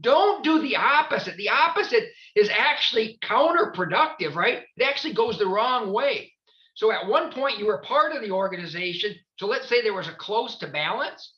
Don't 0.00 0.44
do 0.44 0.60
the 0.60 0.76
opposite. 0.76 1.36
The 1.36 1.48
opposite 1.48 2.08
is 2.36 2.50
actually 2.50 3.18
counterproductive, 3.22 4.34
right? 4.34 4.62
It 4.76 4.84
actually 4.84 5.14
goes 5.14 5.38
the 5.38 5.46
wrong 5.46 5.92
way. 5.92 6.32
So 6.74 6.92
at 6.92 7.08
one 7.08 7.32
point 7.32 7.58
you 7.58 7.66
were 7.66 7.78
part 7.78 8.14
of 8.14 8.22
the 8.22 8.30
organization. 8.30 9.14
So 9.38 9.46
let's 9.46 9.68
say 9.68 9.82
there 9.82 9.94
was 9.94 10.08
a 10.08 10.12
close 10.12 10.58
to 10.58 10.68
balance. 10.68 11.34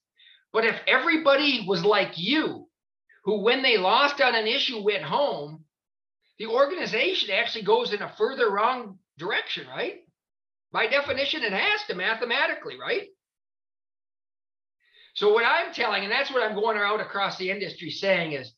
But 0.52 0.64
if 0.64 0.78
everybody 0.86 1.64
was 1.66 1.84
like 1.84 2.18
you, 2.18 2.68
who 3.24 3.42
when 3.42 3.62
they 3.62 3.78
lost 3.78 4.20
on 4.20 4.34
an 4.34 4.46
issue 4.46 4.82
went 4.82 5.04
home, 5.04 5.64
the 6.38 6.46
organization 6.46 7.30
actually 7.30 7.64
goes 7.64 7.92
in 7.92 8.02
a 8.02 8.12
further 8.16 8.50
wrong 8.50 8.98
direction, 9.18 9.66
right? 9.68 10.00
By 10.72 10.86
definition, 10.86 11.42
it 11.42 11.52
has 11.52 11.82
to 11.88 11.94
mathematically, 11.94 12.78
right? 12.78 13.08
So 15.14 15.32
what 15.32 15.44
I'm 15.44 15.72
telling, 15.72 16.04
and 16.04 16.12
that's 16.12 16.30
what 16.30 16.42
I'm 16.42 16.54
going 16.54 16.78
out 16.78 17.00
across 17.00 17.36
the 17.36 17.50
industry 17.50 17.90
saying 17.90 18.32
is, 18.32 18.52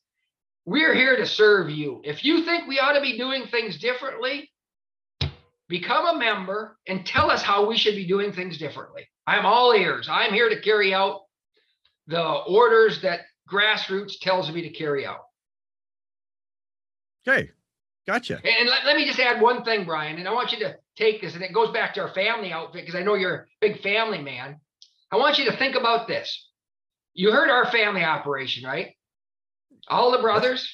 we're 0.65 0.93
here 0.93 1.17
to 1.17 1.25
serve 1.25 1.69
you. 1.69 2.01
If 2.05 2.23
you 2.23 2.43
think 2.43 2.67
we 2.67 2.79
ought 2.79 2.93
to 2.93 3.01
be 3.01 3.17
doing 3.17 3.47
things 3.47 3.77
differently, 3.77 4.49
become 5.67 6.05
a 6.15 6.17
member 6.17 6.77
and 6.87 7.05
tell 7.05 7.29
us 7.29 7.41
how 7.41 7.65
we 7.67 7.77
should 7.77 7.95
be 7.95 8.07
doing 8.07 8.31
things 8.31 8.57
differently. 8.57 9.07
I'm 9.27 9.45
all 9.45 9.73
ears. 9.73 10.07
I'm 10.09 10.33
here 10.33 10.49
to 10.49 10.61
carry 10.61 10.93
out 10.93 11.21
the 12.07 12.23
orders 12.23 13.01
that 13.01 13.21
grassroots 13.51 14.19
tells 14.21 14.51
me 14.51 14.61
to 14.61 14.69
carry 14.69 15.05
out. 15.05 15.21
Okay, 17.27 17.49
gotcha. 18.05 18.35
And 18.43 18.69
let, 18.69 18.85
let 18.85 18.97
me 18.97 19.05
just 19.05 19.19
add 19.19 19.41
one 19.41 19.63
thing, 19.63 19.85
Brian, 19.85 20.17
and 20.17 20.27
I 20.27 20.33
want 20.33 20.51
you 20.51 20.59
to 20.59 20.75
take 20.97 21.21
this, 21.21 21.35
and 21.35 21.43
it 21.43 21.53
goes 21.53 21.71
back 21.71 21.93
to 21.93 22.01
our 22.01 22.13
family 22.13 22.51
outfit 22.51 22.85
because 22.85 22.95
I 22.95 23.03
know 23.03 23.15
you're 23.15 23.35
a 23.35 23.45
big 23.61 23.81
family 23.81 24.21
man. 24.21 24.59
I 25.13 25.17
want 25.17 25.37
you 25.37 25.45
to 25.45 25.55
think 25.55 25.75
about 25.75 26.07
this. 26.07 26.49
You 27.13 27.31
heard 27.31 27.51
our 27.51 27.69
family 27.69 28.03
operation, 28.03 28.65
right? 28.65 28.95
All 29.87 30.11
the 30.11 30.17
brothers, 30.17 30.67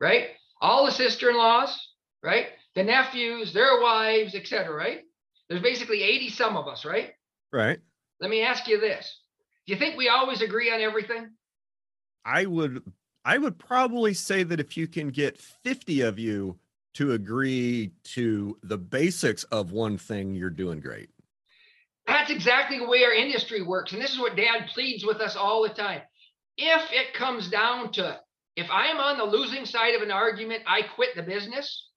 right? 0.00 0.28
All 0.62 0.86
the 0.86 0.90
sister-in-laws, 0.92 1.78
right? 2.22 2.46
The 2.74 2.82
nephews, 2.82 3.52
their 3.52 3.78
wives, 3.82 4.34
etc. 4.34 4.74
Right? 4.74 5.00
There's 5.50 5.60
basically 5.60 6.02
80 6.02 6.30
some 6.30 6.56
of 6.56 6.66
us, 6.66 6.86
right? 6.86 7.10
Right. 7.52 7.78
Let 8.22 8.30
me 8.30 8.40
ask 8.40 8.66
you 8.68 8.80
this. 8.80 9.20
Do 9.66 9.74
you 9.74 9.78
think 9.78 9.98
we 9.98 10.08
always 10.08 10.40
agree 10.40 10.72
on 10.72 10.80
everything? 10.80 11.28
I 12.24 12.46
would 12.46 12.82
I 13.22 13.36
would 13.36 13.58
probably 13.58 14.14
say 14.14 14.44
that 14.44 14.60
if 14.60 14.78
you 14.78 14.88
can 14.88 15.08
get 15.08 15.36
50 15.36 16.00
of 16.00 16.18
you 16.18 16.58
to 16.94 17.12
agree 17.12 17.90
to 18.04 18.56
the 18.62 18.78
basics 18.78 19.44
of 19.44 19.72
one 19.72 19.98
thing, 19.98 20.34
you're 20.34 20.48
doing 20.48 20.80
great. 20.80 21.10
That's 22.06 22.30
exactly 22.30 22.78
the 22.78 22.88
way 22.88 23.04
our 23.04 23.12
industry 23.12 23.62
works. 23.62 23.92
And 23.92 24.02
this 24.02 24.12
is 24.12 24.18
what 24.18 24.36
dad 24.36 24.68
pleads 24.74 25.04
with 25.04 25.20
us 25.20 25.36
all 25.36 25.62
the 25.62 25.68
time. 25.68 26.02
If 26.56 26.82
it 26.92 27.14
comes 27.14 27.48
down 27.48 27.92
to 27.92 28.20
if 28.56 28.70
I 28.70 28.88
am 28.88 28.98
on 28.98 29.18
the 29.18 29.24
losing 29.24 29.64
side 29.64 29.94
of 29.94 30.02
an 30.02 30.10
argument, 30.10 30.62
I 30.66 30.82
quit 30.82 31.16
the 31.16 31.22
business. 31.22 31.88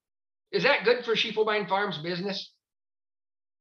Is 0.51 0.63
that 0.63 0.85
good 0.85 1.03
for 1.03 1.15
Schiefelbein 1.15 1.67
Farms 1.67 1.97
business? 1.97 2.53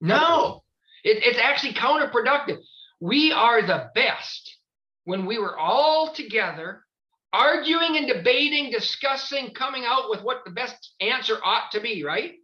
No, 0.01 0.63
it, 1.03 1.25
it's 1.25 1.39
actually 1.39 1.75
counterproductive. 1.75 2.59
We 3.01 3.33
are 3.33 3.63
the 3.63 3.91
best 3.95 4.59
when 5.05 5.27
we 5.27 5.39
were 5.39 5.59
all 5.59 6.15
together, 6.15 6.85
arguing 7.33 7.97
and 7.97 8.07
debating, 8.07 8.71
discussing, 8.71 9.51
coming 9.55 9.85
out 9.85 10.09
with 10.09 10.23
what 10.23 10.45
the 10.45 10.53
best 10.53 10.95
answer 11.01 11.37
ought 11.45 11.73
to 11.73 11.81
be, 11.81 12.05
right? 12.05 12.35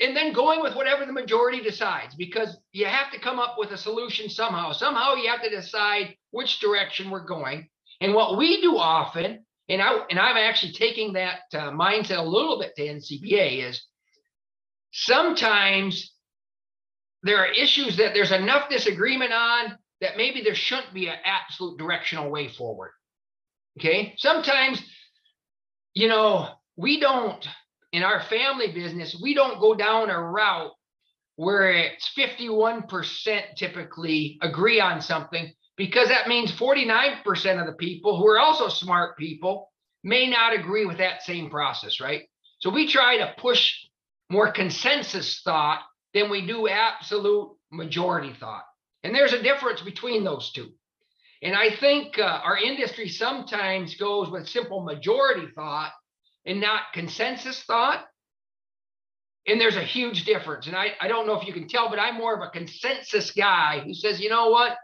And 0.00 0.16
then 0.16 0.32
going 0.32 0.60
with 0.60 0.74
whatever 0.74 1.06
the 1.06 1.12
majority 1.12 1.60
decides 1.60 2.14
because 2.14 2.56
you 2.72 2.86
have 2.86 3.12
to 3.12 3.20
come 3.20 3.38
up 3.38 3.56
with 3.58 3.70
a 3.70 3.78
solution 3.78 4.28
somehow. 4.28 4.72
Somehow 4.72 5.14
you 5.14 5.28
have 5.30 5.42
to 5.42 5.50
decide 5.50 6.16
which 6.30 6.60
direction 6.60 7.10
we're 7.10 7.24
going. 7.24 7.68
And 8.00 8.12
what 8.12 8.36
we 8.36 8.60
do 8.60 8.76
often, 8.76 9.44
and 9.68 9.80
I 9.80 10.04
and 10.10 10.18
I'm 10.18 10.36
actually 10.36 10.72
taking 10.72 11.12
that 11.12 11.40
uh, 11.52 11.70
mindset 11.70 12.18
a 12.18 12.22
little 12.22 12.58
bit 12.58 12.74
to 12.76 12.82
NCBA 12.82 13.68
is 13.68 13.82
sometimes 14.92 16.12
there 17.22 17.38
are 17.38 17.46
issues 17.46 17.96
that 17.96 18.14
there's 18.14 18.32
enough 18.32 18.68
disagreement 18.68 19.32
on 19.32 19.78
that 20.00 20.16
maybe 20.16 20.42
there 20.42 20.54
shouldn't 20.54 20.92
be 20.92 21.08
an 21.08 21.16
absolute 21.24 21.78
directional 21.78 22.30
way 22.30 22.48
forward. 22.48 22.90
Okay, 23.78 24.14
sometimes 24.18 24.82
you 25.94 26.08
know 26.08 26.48
we 26.76 27.00
don't 27.00 27.46
in 27.94 28.02
our 28.02 28.20
family 28.24 28.72
business, 28.72 29.16
we 29.22 29.34
don't 29.34 29.60
go 29.60 29.72
down 29.72 30.10
a 30.10 30.20
route 30.20 30.72
where 31.36 31.70
it's 31.70 32.10
51% 32.18 33.54
typically 33.54 34.36
agree 34.42 34.80
on 34.80 35.00
something 35.00 35.52
because 35.76 36.08
that 36.08 36.26
means 36.26 36.50
49% 36.50 37.60
of 37.60 37.66
the 37.68 37.76
people 37.78 38.16
who 38.18 38.26
are 38.26 38.40
also 38.40 38.66
smart 38.66 39.16
people 39.16 39.70
may 40.02 40.28
not 40.28 40.52
agree 40.52 40.86
with 40.86 40.98
that 40.98 41.22
same 41.22 41.48
process, 41.48 42.00
right? 42.00 42.22
So 42.58 42.68
we 42.68 42.88
try 42.88 43.18
to 43.18 43.32
push 43.38 43.72
more 44.28 44.50
consensus 44.50 45.40
thought 45.42 45.80
than 46.14 46.30
we 46.30 46.44
do 46.44 46.66
absolute 46.66 47.52
majority 47.70 48.34
thought. 48.40 48.64
And 49.04 49.14
there's 49.14 49.34
a 49.34 49.42
difference 49.42 49.82
between 49.82 50.24
those 50.24 50.50
two. 50.50 50.70
And 51.44 51.54
I 51.54 51.76
think 51.76 52.18
uh, 52.18 52.22
our 52.22 52.58
industry 52.58 53.08
sometimes 53.08 53.94
goes 53.94 54.30
with 54.30 54.48
simple 54.48 54.82
majority 54.82 55.46
thought 55.54 55.92
and 56.46 56.60
not 56.60 56.92
consensus 56.92 57.62
thought. 57.62 58.04
And 59.46 59.60
there's 59.60 59.76
a 59.76 59.82
huge 59.82 60.24
difference. 60.24 60.66
And 60.66 60.76
I, 60.76 60.92
I 61.00 61.08
don't 61.08 61.26
know 61.26 61.38
if 61.38 61.46
you 61.46 61.52
can 61.52 61.68
tell, 61.68 61.90
but 61.90 61.98
I'm 61.98 62.16
more 62.16 62.34
of 62.34 62.40
a 62.40 62.50
consensus 62.50 63.30
guy 63.30 63.80
who 63.84 63.92
says, 63.92 64.20
you 64.20 64.30
know 64.30 64.48
what? 64.48 64.76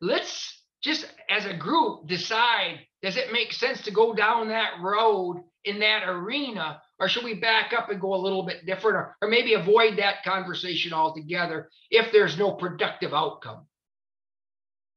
Let's 0.00 0.58
just 0.82 1.06
as 1.28 1.44
a 1.44 1.54
group 1.54 2.06
decide 2.06 2.80
does 3.02 3.16
it 3.16 3.32
make 3.32 3.52
sense 3.52 3.82
to 3.82 3.90
go 3.90 4.14
down 4.14 4.48
that 4.48 4.72
road 4.80 5.42
in 5.64 5.80
that 5.80 6.04
arena 6.06 6.80
or 7.00 7.08
should 7.08 7.24
we 7.24 7.34
back 7.34 7.72
up 7.72 7.90
and 7.90 8.00
go 8.00 8.14
a 8.14 8.16
little 8.16 8.44
bit 8.44 8.64
different 8.64 8.96
or, 8.96 9.16
or 9.20 9.28
maybe 9.28 9.54
avoid 9.54 9.98
that 9.98 10.22
conversation 10.24 10.92
altogether 10.92 11.68
if 11.90 12.12
there's 12.12 12.38
no 12.38 12.52
productive 12.52 13.12
outcome 13.12 13.66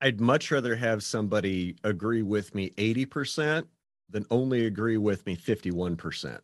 i'd 0.01 0.21
much 0.21 0.51
rather 0.51 0.75
have 0.75 1.03
somebody 1.03 1.75
agree 1.83 2.21
with 2.21 2.53
me 2.53 2.69
80% 2.77 3.65
than 4.11 4.25
only 4.29 4.65
agree 4.65 4.97
with 4.97 5.25
me 5.25 5.35
51% 5.35 6.39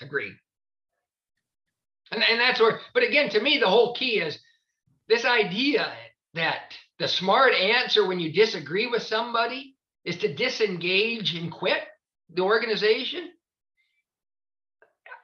agree 0.00 0.32
and, 2.10 2.22
and 2.22 2.40
that's 2.40 2.60
where 2.60 2.80
but 2.94 3.02
again 3.02 3.28
to 3.30 3.40
me 3.40 3.58
the 3.58 3.68
whole 3.68 3.94
key 3.94 4.20
is 4.20 4.38
this 5.08 5.24
idea 5.24 5.92
that 6.34 6.72
the 6.98 7.08
smart 7.08 7.54
answer 7.54 8.06
when 8.06 8.20
you 8.20 8.32
disagree 8.32 8.86
with 8.86 9.02
somebody 9.02 9.74
is 10.04 10.16
to 10.18 10.34
disengage 10.34 11.34
and 11.34 11.50
quit 11.50 11.82
the 12.34 12.42
organization 12.42 13.30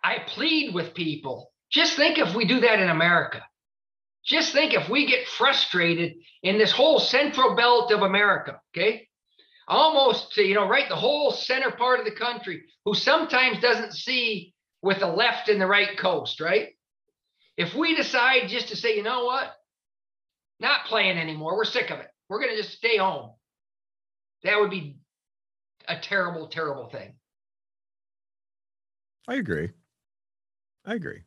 I 0.04 0.18
plead 0.26 0.74
with 0.74 0.94
people. 0.94 1.50
Just 1.72 1.96
think 1.96 2.18
if 2.18 2.34
we 2.34 2.44
do 2.44 2.60
that 2.60 2.78
in 2.78 2.90
America. 2.90 3.42
Just 4.24 4.52
think 4.52 4.74
if 4.74 4.88
we 4.88 5.06
get 5.06 5.26
frustrated 5.26 6.14
in 6.42 6.58
this 6.58 6.70
whole 6.70 6.98
central 6.98 7.54
belt 7.56 7.90
of 7.90 8.02
America, 8.02 8.60
okay? 8.76 9.08
Almost, 9.66 10.36
you 10.36 10.54
know, 10.54 10.68
right, 10.68 10.88
the 10.88 10.96
whole 10.96 11.30
center 11.30 11.70
part 11.70 11.98
of 11.98 12.04
the 12.04 12.12
country, 12.12 12.64
who 12.84 12.94
sometimes 12.94 13.60
doesn't 13.60 13.94
see 13.94 14.54
with 14.82 15.00
the 15.00 15.06
left 15.06 15.48
and 15.48 15.60
the 15.60 15.66
right 15.66 15.96
coast, 15.98 16.40
right? 16.40 16.70
If 17.56 17.74
we 17.74 17.94
decide 17.94 18.48
just 18.48 18.68
to 18.68 18.76
say, 18.76 18.96
you 18.96 19.02
know 19.02 19.24
what, 19.24 19.50
not 20.60 20.86
playing 20.86 21.18
anymore, 21.18 21.56
we're 21.56 21.64
sick 21.64 21.90
of 21.90 22.00
it, 22.00 22.08
we're 22.28 22.40
going 22.40 22.54
to 22.54 22.62
just 22.62 22.76
stay 22.76 22.98
home, 22.98 23.30
that 24.42 24.60
would 24.60 24.70
be 24.70 24.98
a 25.88 25.98
terrible, 25.98 26.48
terrible 26.48 26.88
thing. 26.90 27.14
I 29.26 29.36
agree. 29.36 29.70
I 30.84 30.94
agree. 30.94 31.22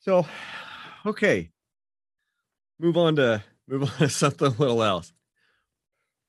So, 0.00 0.26
okay, 1.06 1.50
move 2.78 2.96
on 2.96 3.16
to 3.16 3.42
move 3.68 3.84
on 3.84 3.98
to 3.98 4.08
something 4.10 4.48
a 4.48 4.50
little 4.50 4.82
else. 4.82 5.12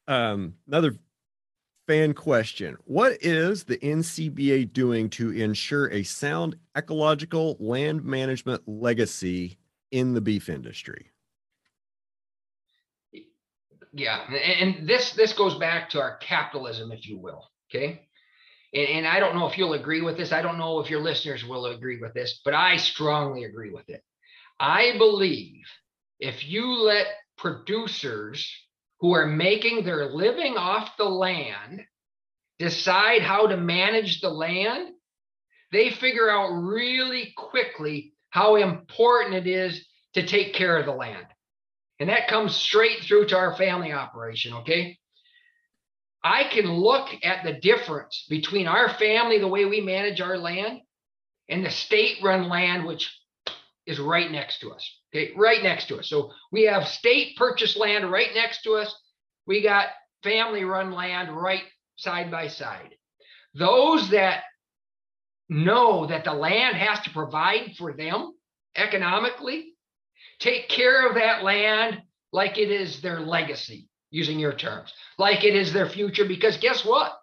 Um, 0.08 0.56
another 0.68 0.98
fan 1.88 2.14
question: 2.14 2.78
What 2.86 3.18
is 3.22 3.64
the 3.64 3.78
NCBA 3.78 4.74
doing 4.74 5.10
to 5.12 5.32
ensure 5.32 5.90
a 5.92 6.04
sound 6.04 6.58
ecological 6.76 7.58
land 7.60 8.04
management 8.04 8.68
legacy 8.68 9.58
in 9.92 10.14
the 10.14 10.22
beef 10.22 10.50
industry? 10.50 11.12
Yeah, 13.94 14.24
and 14.34 14.88
this 14.88 15.12
this 15.12 15.34
goes 15.34 15.56
back 15.56 15.90
to 15.92 16.02
our 16.02 16.18
capitalism, 16.18 16.92
if 16.92 17.08
you 17.08 17.18
will. 17.20 17.50
Okay, 17.70 18.08
and, 18.74 18.88
and 18.88 19.08
I 19.08 19.20
don't 19.20 19.36
know 19.36 19.48
if 19.48 19.58
you'll 19.58 19.74
agree 19.74 20.02
with 20.02 20.18
this. 20.18 20.32
I 20.32 20.42
don't 20.42 20.58
know 20.58 20.80
if 20.80 20.90
your 20.90 21.02
listeners 21.02 21.46
will 21.46 21.68
agree 21.68 22.02
with 22.02 22.14
this, 22.14 22.42
but 22.44 22.54
I 22.54 22.78
strongly 22.78 23.44
agree 23.44 23.72
with 23.72 23.90
it. 23.90 24.04
I 24.60 24.98
believe 24.98 25.66
if 26.20 26.48
you 26.48 26.72
let 26.72 27.08
producers 27.38 28.50
who 29.04 29.14
are 29.14 29.28
making 29.28 29.84
their 29.84 30.06
living 30.06 30.56
off 30.56 30.96
the 30.98 31.04
land 31.04 31.84
decide 32.58 33.22
how 33.22 33.48
to 33.48 33.58
manage 33.58 34.22
the 34.22 34.30
land, 34.30 34.94
they 35.74 35.90
figure 35.90 36.32
out 36.32 36.54
really 36.54 37.34
quickly 37.36 38.14
how 38.30 38.56
important 38.56 39.36
it 39.36 39.46
is 39.46 39.86
to 40.14 40.26
take 40.26 40.54
care 40.54 40.78
of 40.78 40.86
the 40.86 40.94
land. 40.94 41.26
And 42.00 42.08
that 42.08 42.30
comes 42.30 42.56
straight 42.56 43.02
through 43.02 43.28
to 43.28 43.38
our 43.38 43.58
family 43.58 43.92
operation, 43.92 44.54
okay? 44.54 44.98
I 46.24 46.46
can 46.46 46.72
look 46.72 47.10
at 47.24 47.44
the 47.44 47.60
difference 47.60 48.26
between 48.30 48.68
our 48.68 48.88
family, 48.88 49.38
the 49.38 49.50
way 49.50 49.66
we 49.66 49.82
manage 49.82 50.22
our 50.22 50.38
land, 50.38 50.80
and 51.50 51.66
the 51.66 51.72
state 51.72 52.24
run 52.24 52.48
land, 52.48 52.86
which 52.86 53.14
is 53.86 54.00
right 54.00 54.32
next 54.32 54.60
to 54.60 54.72
us. 54.72 54.90
Okay, 55.14 55.31
right 55.35 55.61
next 55.61 55.88
to 55.90 55.99
us. 55.99 56.10
So 56.10 56.31
we 56.52 56.64
have 56.64 56.88
state 56.88 57.38
purchased 57.38 57.77
land 57.77 58.11
right 58.11 58.30
next 58.34 58.64
to 58.64 58.73
us. 58.73 58.94
We 59.45 59.61
got 59.61 59.88
family 60.23 60.64
run 60.64 60.91
land 60.91 61.35
right 61.35 61.64
side 61.98 62.31
by 62.31 62.48
side. 62.48 62.95
Those 63.53 64.10
that 64.10 64.44
know 65.49 66.07
that 66.07 66.23
the 66.23 66.34
land 66.34 66.77
has 66.77 66.99
to 67.02 67.11
provide 67.11 67.76
for 67.77 67.94
them 67.94 68.34
economically, 68.76 69.73
take 70.40 70.68
care 70.69 71.07
of 71.07 71.15
that 71.15 71.44
land 71.44 72.02
like 72.31 72.57
it 72.57 72.72
is 72.72 73.02
their 73.02 73.19
legacy 73.19 73.88
using 74.10 74.40
your 74.40 74.53
terms, 74.53 74.91
like 75.19 75.44
it 75.44 75.56
is 75.56 75.73
their 75.73 75.90
future. 75.90 76.26
Because 76.26 76.57
guess 76.57 76.84
what? 76.84 77.14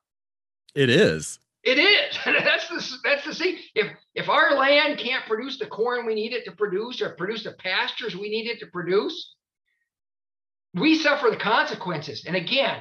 It 0.76 0.90
is. 0.90 1.40
It 1.62 1.78
is. 1.78 2.18
that's 2.24 2.68
the 2.68 2.98
that's 3.04 3.24
the 3.24 3.34
see. 3.34 3.60
If 3.74 3.88
if 4.14 4.28
our 4.28 4.56
land 4.56 4.98
can't 4.98 5.26
produce 5.26 5.58
the 5.58 5.66
corn 5.66 6.06
we 6.06 6.14
need 6.14 6.32
it 6.32 6.44
to 6.46 6.52
produce, 6.52 7.02
or 7.02 7.10
produce 7.10 7.44
the 7.44 7.52
pastures 7.52 8.16
we 8.16 8.30
need 8.30 8.48
it 8.48 8.60
to 8.60 8.66
produce, 8.66 9.34
we 10.74 10.96
suffer 10.96 11.28
the 11.30 11.36
consequences. 11.36 12.24
And 12.26 12.36
again, 12.36 12.78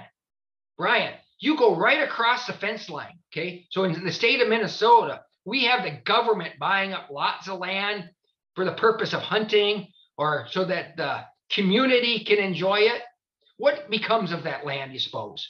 Brian, 0.77 1.13
you 1.39 1.57
go 1.57 1.75
right 1.75 2.01
across 2.01 2.47
the 2.47 2.53
fence 2.53 2.89
line. 2.89 3.19
Okay, 3.33 3.65
so 3.69 3.83
in 3.83 4.03
the 4.03 4.11
state 4.11 4.41
of 4.41 4.47
Minnesota, 4.47 5.21
we 5.45 5.65
have 5.65 5.83
the 5.83 5.99
government 6.05 6.53
buying 6.59 6.93
up 6.93 7.09
lots 7.11 7.49
of 7.49 7.59
land 7.59 8.09
for 8.55 8.65
the 8.65 8.73
purpose 8.73 9.13
of 9.13 9.21
hunting, 9.21 9.87
or 10.17 10.47
so 10.51 10.65
that 10.65 10.95
the 10.95 11.21
community 11.51 12.23
can 12.23 12.37
enjoy 12.37 12.79
it. 12.79 13.01
What 13.57 13.89
becomes 13.89 14.31
of 14.31 14.43
that 14.43 14.65
land, 14.65 14.93
you 14.93 14.99
suppose? 14.99 15.45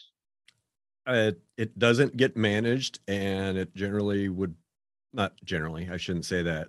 It 1.10 1.80
doesn't 1.80 2.18
get 2.18 2.38
managed, 2.38 2.99
and 3.07 3.57
it 3.57 3.76
generally 3.76 4.30
would 4.30 4.56
not 5.11 5.34
generally, 5.44 5.90
I 5.91 5.98
shouldn't 5.98 6.26
say 6.26 6.44
that. 6.44 6.68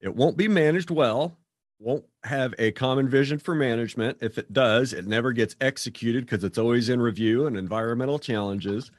It 0.00 0.14
won't 0.14 0.36
be 0.36 0.48
managed 0.48 0.90
well, 0.90 1.36
won't 1.78 2.04
have 2.24 2.54
a 2.58 2.72
common 2.72 3.08
vision 3.08 3.38
for 3.38 3.54
management. 3.54 4.18
If 4.20 4.38
it 4.38 4.52
does, 4.52 4.92
it 4.92 5.06
never 5.06 5.32
gets 5.32 5.56
executed 5.60 6.24
because 6.24 6.42
it's 6.42 6.58
always 6.58 6.88
in 6.88 7.00
review 7.00 7.46
and 7.46 7.56
environmental 7.56 8.18
challenges. 8.18 8.90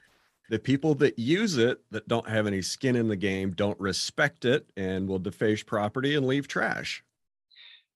The 0.49 0.59
people 0.59 0.95
that 0.95 1.17
use 1.17 1.57
it 1.57 1.81
that 1.91 2.07
don't 2.07 2.29
have 2.29 2.47
any 2.47 2.61
skin 2.61 2.95
in 2.95 3.07
the 3.07 3.15
game 3.15 3.51
don't 3.51 3.79
respect 3.79 4.45
it 4.45 4.69
and 4.77 5.07
will 5.07 5.19
deface 5.19 5.63
property 5.63 6.15
and 6.15 6.25
leave 6.27 6.47
trash. 6.47 7.03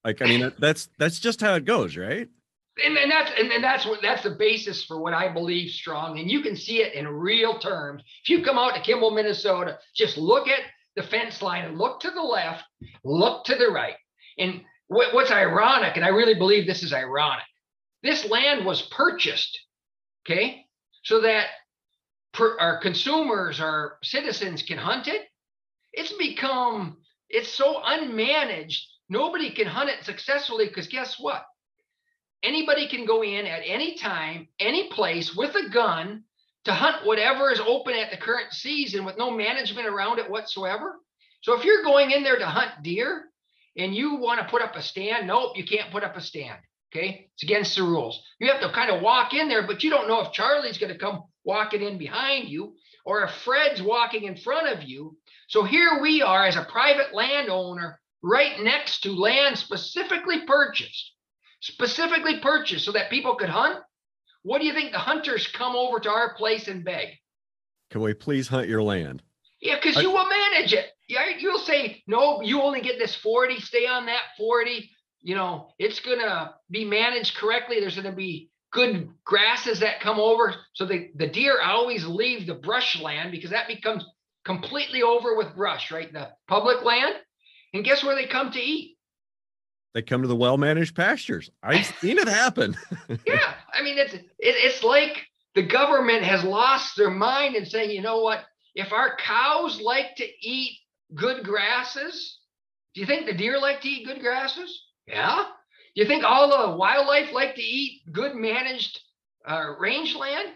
Like, 0.04 0.22
I 0.22 0.26
mean, 0.26 0.52
that's 0.58 0.90
that's 0.98 1.20
just 1.20 1.42
how 1.42 1.54
it 1.54 1.66
goes, 1.66 1.96
right? 1.96 2.28
And, 2.84 2.98
and 2.98 3.12
that's 3.12 3.32
and, 3.38 3.52
and 3.52 3.64
that's 3.64 3.86
what 3.86 4.02
that's 4.02 4.24
the 4.24 4.32
basis 4.32 4.86
for 4.86 5.00
what 5.02 5.14
I 5.14 5.32
believe 5.32 5.72
strong. 5.72 6.20
And 6.20 6.30
you 6.30 6.42
can 6.42 6.56
see 6.56 6.82
it 6.82 6.94
in 6.94 7.08
real 7.08 7.60
terms. 7.60 8.04
If 8.24 8.30
you 8.30 8.44
come 8.44 8.58
out 8.58 8.76
to 8.76 8.82
Kimball, 8.82 9.12
Minnesota, 9.12 9.78
just 9.96 10.18
look 10.18 10.48
at 10.48 10.62
the 10.96 11.04
fence 11.04 11.42
line 11.42 11.66
and 11.66 11.78
look 11.78 12.00
to 12.02 12.12
the 12.12 12.22
left, 12.22 12.64
look 13.04 13.46
to 13.46 13.56
the 13.56 13.68
right. 13.68 13.96
And 14.38 14.62
what, 14.88 15.14
what's 15.14 15.32
ironic, 15.32 15.96
and 15.96 16.06
I 16.06 16.10
really 16.10 16.36
believe 16.36 16.66
this 16.66 16.84
is 16.84 16.94
ironic, 16.94 17.46
this 18.04 18.30
land 18.30 18.66
was 18.66 18.82
purchased, 18.92 19.58
okay, 20.26 20.66
so 21.04 21.22
that 21.22 21.48
per, 22.34 22.58
our 22.60 22.82
consumers, 22.82 23.60
our 23.60 23.98
citizens 24.04 24.64
can 24.64 24.78
hunt 24.78 25.08
it. 25.08 25.22
It's 25.94 26.14
become 26.14 26.98
it's 27.30 27.50
so 27.50 27.82
unmanaged. 27.82 28.80
Nobody 29.10 29.52
can 29.52 29.68
hunt 29.68 29.90
it 29.90 30.04
successfully 30.04 30.68
because 30.68 30.88
guess 30.88 31.18
what? 31.20 31.44
Anybody 32.44 32.88
can 32.88 33.06
go 33.06 33.24
in 33.24 33.46
at 33.46 33.62
any 33.66 33.96
time, 33.96 34.48
any 34.60 34.90
place 34.90 35.36
with 35.36 35.56
a 35.56 35.70
gun 35.70 36.24
to 36.66 36.74
hunt 36.74 37.06
whatever 37.06 37.52
is 37.52 37.60
open 37.60 37.96
at 37.96 38.12
the 38.12 38.18
current 38.18 38.54
season 38.54 39.06
with 39.06 39.18
no 39.18 39.32
management 39.32 39.88
around 39.88 40.20
it 40.20 40.30
whatsoever. 40.30 41.00
So 41.42 41.58
if 41.58 41.66
you're 41.66 41.84
going 41.84 42.12
in 42.12 42.24
there 42.24 42.38
to 42.38 42.46
hunt 42.46 42.84
deer 42.84 43.26
and 43.78 43.96
you 43.96 44.16
want 44.16 44.40
to 44.40 44.48
put 44.48 44.62
up 44.62 44.76
a 44.76 44.82
stand, 44.82 45.28
nope, 45.28 45.58
you 45.58 45.66
can't 45.66 45.92
put 45.92 46.04
up 46.04 46.16
a 46.16 46.22
stand. 46.22 46.60
Okay. 46.94 47.30
It's 47.34 47.44
against 47.44 47.76
the 47.76 47.84
rules. 47.84 48.22
You 48.40 48.52
have 48.52 48.62
to 48.62 48.72
kind 48.72 48.92
of 48.92 49.02
walk 49.02 49.34
in 49.34 49.48
there, 49.48 49.66
but 49.66 49.84
you 49.84 49.90
don't 49.90 50.08
know 50.08 50.22
if 50.22 50.34
Charlie's 50.34 50.78
going 50.78 50.92
to 50.92 51.00
come 51.00 51.24
walking 51.44 51.82
in 51.82 51.98
behind 51.98 52.50
you 52.50 52.76
or 53.06 53.24
if 53.24 53.32
Fred's 53.32 53.82
walking 53.82 54.26
in 54.26 54.36
front 54.36 54.68
of 54.68 54.84
you. 54.84 55.18
So 55.48 55.64
here 55.64 56.00
we 56.02 56.22
are 56.22 56.46
as 56.46 56.58
a 56.58 56.68
private 56.70 57.14
landowner 57.14 58.00
right 58.22 58.62
next 58.62 59.02
to 59.02 59.14
land 59.14 59.58
specifically 59.58 60.46
purchased 60.46 61.14
specifically 61.62 62.40
purchased 62.40 62.86
so 62.86 62.92
that 62.92 63.10
people 63.10 63.36
could 63.36 63.50
hunt. 63.50 63.80
What 64.44 64.60
do 64.60 64.66
you 64.66 64.74
think 64.74 64.92
the 64.92 64.98
hunters 65.00 65.48
come 65.48 65.76
over 65.76 66.00
to 66.00 66.10
our 66.10 66.34
place 66.34 66.68
and 66.68 66.84
beg? 66.84 67.10
Can 67.92 68.02
we 68.02 68.14
please 68.14 68.48
hunt 68.48 68.68
your 68.68 68.82
land? 68.82 69.22
Yeah, 69.62 69.76
because 69.76 70.02
you 70.02 70.10
will 70.12 70.28
manage 70.28 70.74
it. 70.74 70.88
Yeah, 71.08 71.26
you'll 71.38 71.60
say, 71.60 72.02
no, 72.08 72.42
you 72.42 72.62
only 72.62 72.82
get 72.82 72.98
this 72.98 73.14
40, 73.16 73.60
stay 73.60 73.86
on 73.86 74.08
that 74.08 74.22
40. 74.38 74.90
You 75.22 75.36
know, 75.36 75.70
it's 75.78 76.00
gonna 76.00 76.56
be 76.72 76.84
managed 76.84 77.36
correctly. 77.36 77.80
There's 77.80 77.96
gonna 77.96 78.12
be 78.12 78.50
good 78.72 79.10
grasses 79.24 79.82
that 79.82 80.00
come 80.00 80.20
over. 80.20 80.56
So 80.74 80.86
the, 80.86 81.12
the 81.16 81.28
deer 81.28 81.62
always 81.62 82.06
leave 82.06 82.48
the 82.48 82.56
brush 82.56 83.00
land 83.00 83.32
because 83.32 83.52
that 83.52 83.68
becomes 83.68 84.04
completely 84.46 85.04
over 85.04 85.36
with 85.36 85.56
brush, 85.56 85.92
right? 85.92 86.12
The 86.12 86.30
public 86.48 86.84
land. 86.84 87.14
And 87.74 87.84
guess 87.86 88.04
where 88.04 88.16
they 88.16 88.26
come 88.26 88.52
to 88.52 88.60
eat? 88.60 88.98
They 89.94 90.02
come 90.02 90.22
to 90.22 90.28
the 90.28 90.36
well-managed 90.36 90.96
pastures. 90.96 91.52
I've 91.62 91.86
seen 92.00 92.18
it 92.18 92.28
happen. 92.28 92.78
yeah, 93.28 93.54
I 93.74 93.82
mean 93.82 93.98
it's 93.98 94.14
it, 94.14 94.24
it's 94.40 94.84
like 94.84 95.28
the 95.54 95.64
government 95.64 96.24
has 96.24 96.44
lost 96.44 96.96
their 96.96 97.10
mind 97.10 97.56
and 97.56 97.68
saying, 97.68 97.92
you 97.92 98.02
know 98.02 98.22
what? 98.22 98.46
If 98.74 98.94
our 98.94 99.18
cows 99.18 99.82
like 99.82 100.16
to 100.18 100.26
eat 100.42 100.78
good 101.14 101.44
grasses, 101.44 102.40
do 102.94 103.02
you 103.02 103.08
think 103.08 103.26
the 103.26 103.34
deer 103.34 103.60
like 103.60 103.82
to 103.82 103.90
eat 103.90 104.08
good 104.08 104.22
grasses? 104.22 104.82
Yeah. 105.08 105.46
Do 105.94 106.02
you 106.02 106.08
think 106.08 106.24
all 106.24 106.50
the 106.50 106.78
wildlife 106.78 107.34
like 107.34 107.56
to 107.56 107.62
eat 107.62 108.02
good 108.14 108.36
managed 108.36 109.00
uh, 109.46 109.74
rangeland? 109.78 110.50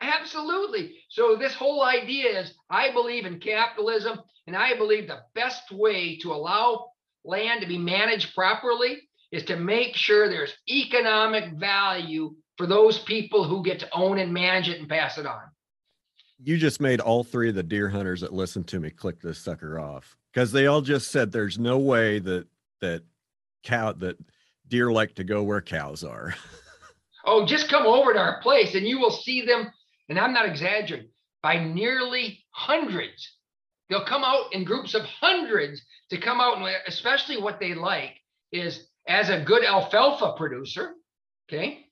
Absolutely. 0.00 0.96
So 1.10 1.36
this 1.36 1.54
whole 1.54 1.82
idea 1.82 2.40
is 2.40 2.54
I 2.70 2.92
believe 2.92 3.26
in 3.26 3.40
capitalism 3.40 4.20
and 4.46 4.56
I 4.56 4.76
believe 4.76 5.06
the 5.06 5.20
best 5.34 5.70
way 5.70 6.16
to 6.18 6.32
allow 6.32 6.89
land 7.24 7.60
to 7.60 7.66
be 7.66 7.78
managed 7.78 8.34
properly 8.34 8.98
is 9.32 9.44
to 9.44 9.56
make 9.56 9.94
sure 9.96 10.28
there's 10.28 10.54
economic 10.68 11.52
value 11.54 12.34
for 12.56 12.66
those 12.66 12.98
people 12.98 13.44
who 13.44 13.62
get 13.62 13.80
to 13.80 13.88
own 13.92 14.18
and 14.18 14.32
manage 14.32 14.68
it 14.68 14.80
and 14.80 14.88
pass 14.88 15.18
it 15.18 15.26
on. 15.26 15.42
You 16.42 16.56
just 16.56 16.80
made 16.80 17.00
all 17.00 17.22
three 17.22 17.50
of 17.50 17.54
the 17.54 17.62
deer 17.62 17.88
hunters 17.88 18.22
that 18.22 18.32
listen 18.32 18.64
to 18.64 18.80
me 18.80 18.90
click 18.90 19.20
this 19.20 19.38
sucker 19.38 19.78
off 19.78 20.16
because 20.32 20.52
they 20.52 20.66
all 20.66 20.80
just 20.80 21.10
said 21.10 21.30
there's 21.30 21.58
no 21.58 21.78
way 21.78 22.18
that 22.20 22.46
that 22.80 23.02
cow 23.62 23.92
that 23.92 24.16
deer 24.68 24.90
like 24.90 25.14
to 25.16 25.24
go 25.24 25.42
where 25.42 25.60
cows 25.60 26.02
are. 26.02 26.34
oh, 27.26 27.44
just 27.44 27.68
come 27.68 27.86
over 27.86 28.12
to 28.12 28.18
our 28.18 28.40
place 28.40 28.74
and 28.74 28.86
you 28.86 28.98
will 28.98 29.10
see 29.10 29.44
them, 29.44 29.70
and 30.08 30.18
I'm 30.18 30.32
not 30.32 30.46
exaggerating, 30.46 31.08
by 31.42 31.62
nearly 31.62 32.42
hundreds. 32.50 33.36
They'll 33.90 34.04
come 34.04 34.22
out 34.22 34.52
in 34.52 34.62
groups 34.62 34.94
of 34.94 35.02
hundreds 35.02 35.82
to 36.10 36.18
come 36.18 36.40
out, 36.40 36.56
and 36.56 36.66
especially 36.86 37.42
what 37.42 37.58
they 37.58 37.74
like 37.74 38.16
is 38.52 38.86
as 39.06 39.28
a 39.28 39.42
good 39.42 39.64
alfalfa 39.64 40.34
producer, 40.36 40.94
okay, 41.48 41.86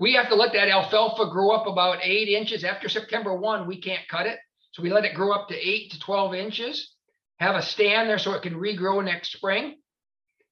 we 0.00 0.14
have 0.14 0.28
to 0.30 0.34
let 0.34 0.52
that 0.54 0.68
alfalfa 0.68 1.30
grow 1.30 1.52
up 1.52 1.68
about 1.68 2.00
eight 2.02 2.28
inches. 2.28 2.64
After 2.64 2.88
September 2.88 3.36
1, 3.36 3.68
we 3.68 3.80
can't 3.80 4.06
cut 4.08 4.26
it. 4.26 4.38
So 4.72 4.82
we 4.82 4.90
let 4.90 5.04
it 5.04 5.14
grow 5.14 5.32
up 5.32 5.46
to 5.48 5.54
eight 5.54 5.92
to 5.92 6.00
12 6.00 6.34
inches, 6.34 6.92
have 7.38 7.54
a 7.54 7.62
stand 7.62 8.08
there 8.08 8.18
so 8.18 8.32
it 8.32 8.42
can 8.42 8.54
regrow 8.54 9.04
next 9.04 9.32
spring. 9.32 9.76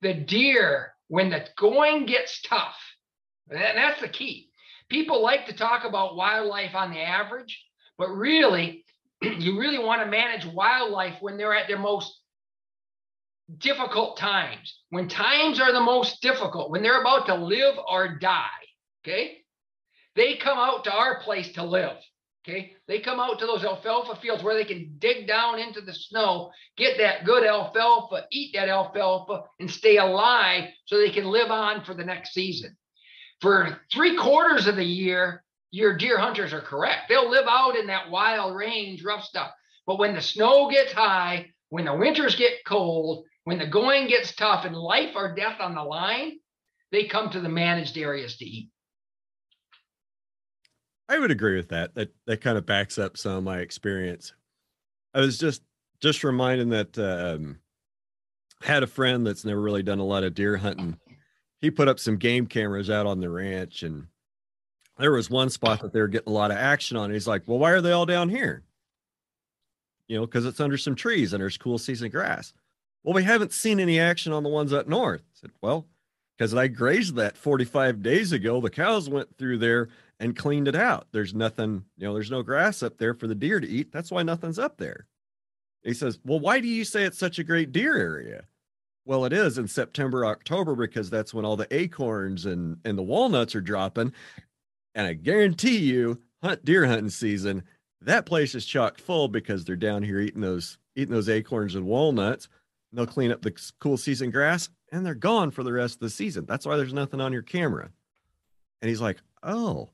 The 0.03 0.15
deer, 0.15 0.95
when 1.09 1.31
the 1.31 1.45
going 1.59 2.07
gets 2.07 2.41
tough, 2.43 2.77
and 3.51 3.61
that's 3.61 4.01
the 4.01 4.09
key. 4.09 4.51
People 4.89 5.20
like 5.20 5.47
to 5.47 5.53
talk 5.53 5.85
about 5.85 6.15
wildlife 6.15 6.77
on 6.77 6.93
the 6.93 7.01
average, 7.01 7.61
but 7.99 8.11
really, 8.11 8.81
you 9.23 9.59
really 9.59 9.78
want 9.78 10.03
to 10.03 10.11
manage 10.11 10.44
wildlife 10.47 11.16
when 11.20 11.36
they're 11.36 11.55
at 11.55 11.69
their 11.69 11.78
most 11.78 12.12
difficult 13.59 14.16
times. 14.16 14.81
When 14.90 15.09
times 15.09 15.61
are 15.61 15.73
the 15.73 15.81
most 15.81 16.23
difficult, 16.23 16.70
when 16.70 16.82
they're 16.82 17.01
about 17.01 17.27
to 17.27 17.35
live 17.35 17.77
or 17.89 18.19
die, 18.19 18.49
okay? 19.05 19.39
They 20.15 20.36
come 20.36 20.59
out 20.59 20.85
to 20.85 20.93
our 20.93 21.20
place 21.20 21.53
to 21.53 21.65
live. 21.65 21.97
Okay. 22.44 22.73
They 22.89 22.99
come 22.99 23.20
out 23.20 23.39
to 23.39 23.47
those 23.47 23.65
alfalfa 23.65 24.20
fields 24.20 24.43
where 24.43 24.57
they 24.57 24.65
can 24.65 24.97
dig 24.99 25.28
down 25.28 25.61
into 25.61 25.81
the 25.81 25.94
snow, 25.94 26.51
get 26.77 26.99
that 26.99 27.24
good 27.24 27.47
alfalfa, 27.47 28.27
eat 28.32 28.53
that 28.55 28.69
alfalfa, 28.69 29.44
and 29.61 29.70
stay 29.70 29.99
alive 29.99 30.69
so 30.86 30.99
they 30.99 31.11
can 31.11 31.27
live 31.27 31.53
on 31.53 31.85
for 31.85 31.94
the 31.94 32.05
next 32.05 32.35
season. 32.35 32.77
For 33.40 33.81
three 33.93 34.16
quarters 34.16 34.66
of 34.66 34.74
the 34.74 34.85
year, 34.85 35.44
your 35.73 35.97
deer 35.97 36.19
hunters 36.19 36.53
are 36.53 36.61
correct. 36.61 37.09
They'll 37.09 37.31
live 37.31 37.47
out 37.49 37.77
in 37.77 37.89
that 37.89 38.11
wild 38.11 38.55
range, 38.55 39.03
rough 39.03 39.24
stuff. 39.24 39.51
But 39.86 39.99
when 39.99 40.15
the 40.15 40.20
snow 40.20 40.70
gets 40.70 40.93
high, 40.93 41.51
when 41.70 41.86
the 41.86 41.97
winters 41.97 42.36
get 42.36 42.65
cold, 42.65 43.24
when 43.44 43.59
the 43.59 43.66
going 43.66 44.07
gets 44.07 44.36
tough 44.36 44.66
and 44.66 44.77
life 44.77 45.16
or 45.16 45.35
death 45.35 45.61
on 45.61 45.74
the 45.74 45.82
line, 45.82 46.39
they 46.93 47.05
come 47.05 47.31
to 47.31 47.40
the 47.40 47.49
managed 47.49 47.97
areas 47.97 48.36
to 48.36 48.44
eat. 48.44 48.69
I 51.09 51.19
would 51.19 51.31
agree 51.31 51.57
with 51.57 51.70
that. 51.70 51.94
That 51.94 52.11
that 52.27 52.43
kind 52.43 52.57
of 52.57 52.66
backs 52.66 52.99
up 52.99 53.16
some 53.16 53.32
of 53.32 53.44
my 53.44 53.59
experience. 53.59 54.32
I 55.15 55.20
was 55.20 55.39
just 55.39 55.62
just 56.01 56.23
reminding 56.23 56.69
that 56.70 56.99
um, 56.99 57.59
had 58.62 58.82
a 58.82 58.86
friend 58.86 59.27
that's 59.27 59.44
never 59.44 59.61
really 59.61 59.82
done 59.82 59.99
a 59.99 60.05
lot 60.05 60.24
of 60.24 60.35
deer 60.35 60.57
hunting. 60.57 60.99
He 61.61 61.70
put 61.70 61.89
up 61.89 61.99
some 61.99 62.16
game 62.16 62.47
cameras 62.47 62.90
out 62.90 63.07
on 63.07 63.20
the 63.20 63.31
ranch, 63.31 63.82
and 63.82 64.07
there 64.98 65.12
was 65.12 65.31
one 65.31 65.51
spot 65.51 65.81
that 65.81 65.93
they 65.93 66.01
were 66.01 66.09
getting 66.09 66.32
a 66.32 66.36
lot 66.36 66.51
of 66.51 66.56
action 66.56 66.97
on. 66.97 67.10
He's 67.10 67.27
like, 67.27 67.43
"Well, 67.47 67.59
why 67.59 67.70
are 67.70 67.81
they 67.81 67.93
all 67.93 68.06
down 68.06 68.28
here?" 68.28 68.62
You 70.09 70.16
know, 70.16 70.27
because 70.27 70.44
it's 70.44 70.60
under 70.60 70.77
some 70.77 70.94
trees 70.94 71.32
and 71.32 71.40
there's 71.40 71.56
cool 71.56 71.78
season 71.78 72.10
grass. 72.10 72.52
Well, 73.02 73.14
we 73.14 73.24
haven't 73.24 73.52
seen 73.52 73.81
any 73.81 73.98
action 73.98 74.32
on 74.32 74.43
the 74.43 74.48
ones 74.48 74.73
up 74.73 74.86
north. 74.86 75.23
I 75.23 75.35
said, 75.35 75.51
well, 75.60 75.86
because 76.36 76.55
I 76.55 76.69
grazed 76.69 77.16
that 77.16 77.36
45 77.36 78.02
days 78.02 78.32
ago. 78.32 78.60
The 78.60 78.70
cows 78.70 79.09
went 79.09 79.36
through 79.36 79.59
there 79.59 79.89
and 80.20 80.36
cleaned 80.36 80.69
it 80.69 80.77
out. 80.77 81.09
There's 81.12 81.35
nothing, 81.35 81.85
you 81.97 82.06
know, 82.06 82.14
there's 82.14 82.31
no 82.31 82.43
grass 82.43 82.82
up 82.82 82.98
there 82.98 83.14
for 83.14 83.27
the 83.27 83.35
deer 83.35 83.59
to 83.59 83.69
eat. 83.69 83.93
That's 83.93 84.10
why 84.10 84.23
nothing's 84.23 84.59
up 84.59 84.77
there. 84.78 85.06
He 85.82 85.94
says, 85.94 86.19
Well, 86.24 86.39
why 86.39 86.60
do 86.60 86.69
you 86.69 86.85
say 86.85 87.02
it's 87.05 87.19
such 87.19 87.40
a 87.40 87.44
great 87.44 87.73
deer 87.73 87.97
area? 87.97 88.44
Well, 89.05 89.24
it 89.24 89.32
is 89.32 89.59
in 89.59 89.66
September, 89.66 90.24
October, 90.24 90.77
because 90.77 91.10
that's 91.10 91.35
when 91.35 91.44
all 91.44 91.56
the 91.56 91.73
acorns 91.74 92.47
and, 92.47 92.77
and 92.85 92.97
the 92.97 93.02
walnuts 93.02 93.56
are 93.56 93.60
dropping. 93.60 94.12
And 94.94 95.06
I 95.06 95.14
guarantee 95.14 95.78
you, 95.78 96.20
hunt 96.43 96.64
deer 96.64 96.86
hunting 96.86 97.10
season, 97.10 97.62
that 98.01 98.27
place 98.27 98.55
is 98.55 98.66
chock 98.66 98.98
full 98.98 99.28
because 99.28 99.64
they're 99.64 99.77
down 99.77 100.02
here 100.02 100.20
eating 100.20 100.40
those 100.40 100.78
eating 100.94 101.14
those 101.14 101.28
acorns 101.28 101.74
and 101.74 101.86
walnuts. 101.86 102.48
And 102.90 102.98
they'll 102.98 103.06
clean 103.06 103.32
up 103.32 103.40
the 103.40 103.55
cool 103.81 103.97
season 103.97 104.31
grass 104.31 104.69
and 104.90 105.06
they're 105.06 105.14
gone 105.14 105.51
for 105.51 105.62
the 105.62 105.73
rest 105.73 105.94
of 105.94 106.01
the 106.01 106.10
season. 106.10 106.44
That's 106.47 106.66
why 106.66 106.77
there's 106.77 106.93
nothing 106.93 107.20
on 107.20 107.32
your 107.32 107.43
camera. 107.43 107.90
And 108.82 108.89
he's 108.89 109.01
like, 109.01 109.19
Oh, 109.43 109.90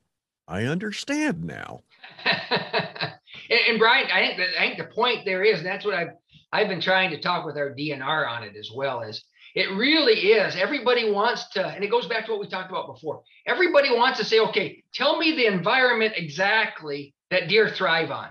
I 0.47 0.63
understand 0.63 1.43
now. 1.43 1.83
and, 2.25 3.79
Brian, 3.79 4.07
I 4.11 4.27
think 4.27 4.39
I 4.57 4.67
think 4.67 4.77
the 4.77 4.93
point 4.93 5.23
there 5.23 5.43
is, 5.43 5.59
and 5.59 5.67
that's 5.67 5.85
what 5.85 5.95
I've 5.95 6.13
I've 6.51 6.67
been 6.67 6.81
trying 6.81 7.11
to 7.11 7.21
talk 7.21 7.45
with 7.45 7.57
our 7.57 7.69
DNR 7.69 8.27
on 8.27 8.43
it 8.43 8.55
as 8.57 8.71
well, 8.73 9.01
is 9.01 9.23
it 9.55 9.71
really 9.71 10.13
is. 10.13 10.55
Everybody 10.55 11.11
wants 11.11 11.49
to, 11.49 11.65
and 11.65 11.83
it 11.83 11.89
goes 11.89 12.07
back 12.07 12.25
to 12.25 12.31
what 12.31 12.39
we 12.39 12.47
talked 12.47 12.69
about 12.69 12.87
before. 12.87 13.23
Everybody 13.47 13.89
wants 13.95 14.19
to 14.19 14.25
say, 14.25 14.39
okay, 14.39 14.83
tell 14.93 15.17
me 15.17 15.35
the 15.35 15.45
environment 15.45 16.13
exactly 16.15 17.13
that 17.31 17.47
deer 17.47 17.69
thrive 17.69 18.11
on. 18.11 18.29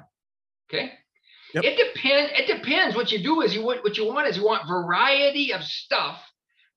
Okay. 0.68 0.92
Yep. 1.54 1.64
It 1.64 1.94
depends. 1.94 2.32
It 2.36 2.46
depends. 2.46 2.94
What 2.94 3.10
you 3.10 3.22
do 3.22 3.40
is 3.40 3.54
you 3.54 3.64
what, 3.64 3.82
what 3.82 3.96
you 3.96 4.06
want 4.06 4.28
is 4.28 4.36
you 4.36 4.44
want 4.44 4.68
variety 4.68 5.52
of 5.52 5.62
stuff 5.62 6.20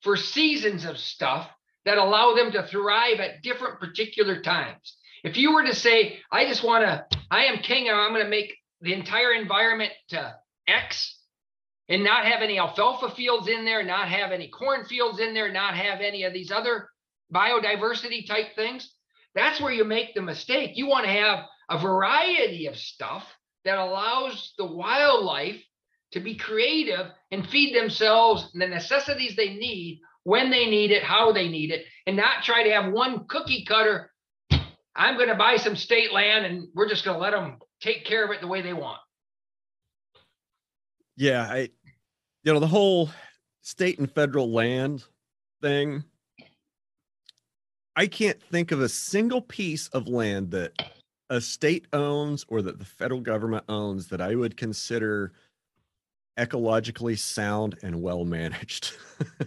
for 0.01 0.15
seasons 0.15 0.85
of 0.85 0.97
stuff 0.97 1.47
that 1.85 1.97
allow 1.97 2.35
them 2.35 2.51
to 2.51 2.65
thrive 2.67 3.19
at 3.19 3.41
different 3.41 3.79
particular 3.79 4.41
times. 4.41 4.95
If 5.23 5.37
you 5.37 5.53
were 5.53 5.63
to 5.63 5.75
say, 5.75 6.19
I 6.31 6.45
just 6.45 6.63
want 6.63 6.83
to, 6.83 7.05
I 7.29 7.45
am 7.45 7.59
king 7.59 7.89
and 7.89 7.97
I'm 7.97 8.11
going 8.11 8.23
to 8.23 8.29
make 8.29 8.55
the 8.81 8.93
entire 8.93 9.33
environment 9.33 9.91
to 10.09 10.35
X 10.67 11.17
and 11.91 12.03
not 12.03 12.25
have 12.25 12.41
any 12.41 12.57
alfalfa 12.57 13.13
fields 13.13 13.47
in 13.47 13.65
there, 13.65 13.83
not 13.83 14.07
have 14.07 14.31
any 14.31 14.47
corn 14.47 14.85
fields 14.85 15.19
in 15.19 15.33
there, 15.33 15.51
not 15.51 15.75
have 15.75 16.01
any 16.01 16.23
of 16.23 16.33
these 16.33 16.49
other 16.49 16.89
biodiversity 17.33 18.25
type 18.25 18.55
things, 18.55 18.95
that's 19.35 19.61
where 19.61 19.71
you 19.71 19.83
make 19.83 20.15
the 20.15 20.21
mistake. 20.21 20.71
You 20.75 20.87
want 20.87 21.05
to 21.05 21.11
have 21.11 21.45
a 21.69 21.77
variety 21.77 22.65
of 22.65 22.75
stuff 22.75 23.23
that 23.65 23.77
allows 23.77 24.53
the 24.57 24.65
wildlife 24.65 25.61
to 26.13 26.19
be 26.19 26.35
creative 26.35 27.07
and 27.31 27.47
feed 27.47 27.75
themselves 27.75 28.49
the 28.53 28.67
necessities 28.67 29.35
they 29.35 29.53
need 29.53 30.01
when 30.23 30.49
they 30.49 30.65
need 30.65 30.91
it, 30.91 31.03
how 31.03 31.31
they 31.31 31.47
need 31.47 31.71
it, 31.71 31.85
and 32.07 32.17
not 32.17 32.43
try 32.43 32.63
to 32.63 32.71
have 32.71 32.91
one 32.91 33.25
cookie 33.27 33.65
cutter 33.65 34.11
I'm 34.95 35.15
going 35.15 35.29
to 35.29 35.35
buy 35.35 35.55
some 35.55 35.75
state 35.75 36.11
land 36.11 36.45
and 36.45 36.67
we're 36.73 36.89
just 36.89 37.05
going 37.05 37.15
to 37.15 37.21
let 37.21 37.31
them 37.31 37.57
take 37.81 38.05
care 38.05 38.25
of 38.25 38.31
it 38.31 38.41
the 38.41 38.47
way 38.47 38.61
they 38.61 38.73
want. 38.73 38.99
Yeah, 41.15 41.43
I 41.43 41.69
you 42.43 42.53
know 42.53 42.59
the 42.59 42.67
whole 42.67 43.09
state 43.61 43.99
and 43.99 44.11
federal 44.11 44.51
land 44.51 45.03
thing 45.61 46.03
I 47.95 48.07
can't 48.07 48.41
think 48.41 48.71
of 48.71 48.81
a 48.81 48.89
single 48.89 49.41
piece 49.41 49.87
of 49.89 50.07
land 50.07 50.51
that 50.51 50.71
a 51.29 51.41
state 51.41 51.87
owns 51.93 52.45
or 52.47 52.61
that 52.61 52.79
the 52.79 52.85
federal 52.85 53.21
government 53.21 53.65
owns 53.69 54.07
that 54.07 54.21
I 54.21 54.35
would 54.35 54.55
consider 54.55 55.33
ecologically 56.39 57.17
sound 57.17 57.77
and 57.83 58.01
well 58.01 58.25
managed. 58.25 58.93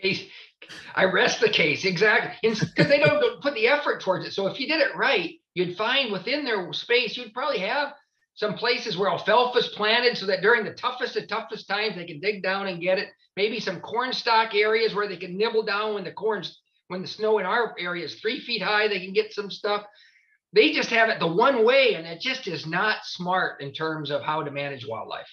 case 0.00 0.24
I 0.94 1.04
rest 1.04 1.40
the 1.40 1.48
case 1.48 1.84
exactly 1.84 2.50
because 2.50 2.88
they 2.88 2.98
don't 2.98 3.40
put 3.40 3.54
the 3.54 3.68
effort 3.68 4.00
towards 4.00 4.26
it. 4.26 4.32
So 4.32 4.46
if 4.46 4.58
you 4.60 4.66
did 4.66 4.80
it 4.80 4.96
right, 4.96 5.34
you'd 5.54 5.76
find 5.76 6.12
within 6.12 6.44
their 6.44 6.72
space 6.72 7.16
you'd 7.16 7.32
probably 7.32 7.60
have 7.60 7.94
some 8.36 8.54
places 8.54 8.96
where 8.96 9.10
alfalfa's 9.10 9.68
planted 9.68 10.16
so 10.16 10.26
that 10.26 10.42
during 10.42 10.62
the 10.62 10.74
toughest 10.74 11.16
of 11.16 11.26
toughest 11.26 11.66
times 11.66 11.96
they 11.96 12.04
can 12.04 12.20
dig 12.20 12.42
down 12.42 12.68
and 12.68 12.82
get 12.82 12.98
it. 12.98 13.08
Maybe 13.34 13.58
some 13.58 13.80
corn 13.80 14.12
stock 14.12 14.54
areas 14.54 14.94
where 14.94 15.08
they 15.08 15.16
can 15.16 15.36
nibble 15.36 15.64
down 15.64 15.94
when 15.94 16.04
the 16.04 16.12
corn's 16.12 16.60
when 16.88 17.02
the 17.02 17.08
snow 17.08 17.38
in 17.38 17.46
our 17.46 17.74
area 17.78 18.04
is 18.04 18.20
three 18.20 18.38
feet 18.38 18.62
high, 18.62 18.86
they 18.86 19.00
can 19.00 19.12
get 19.12 19.32
some 19.32 19.50
stuff. 19.50 19.84
They 20.52 20.72
just 20.72 20.90
have 20.90 21.08
it 21.08 21.18
the 21.18 21.26
one 21.26 21.64
way, 21.64 21.94
and 21.94 22.06
it 22.06 22.20
just 22.20 22.46
is 22.46 22.64
not 22.64 23.04
smart 23.04 23.60
in 23.60 23.72
terms 23.72 24.12
of 24.12 24.22
how 24.22 24.44
to 24.44 24.52
manage 24.52 24.86
wildlife. 24.86 25.26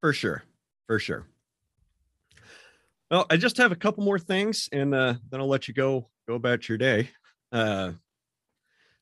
For 0.00 0.14
sure. 0.14 0.42
For 0.86 0.98
sure. 0.98 1.26
Well, 3.10 3.26
I 3.28 3.36
just 3.36 3.58
have 3.58 3.72
a 3.72 3.76
couple 3.76 4.04
more 4.04 4.18
things 4.18 4.68
and 4.72 4.94
uh, 4.94 5.14
then 5.30 5.40
I'll 5.40 5.48
let 5.48 5.68
you 5.68 5.74
go 5.74 6.08
go 6.28 6.34
about 6.34 6.68
your 6.68 6.78
day. 6.78 7.10
Uh, 7.52 7.92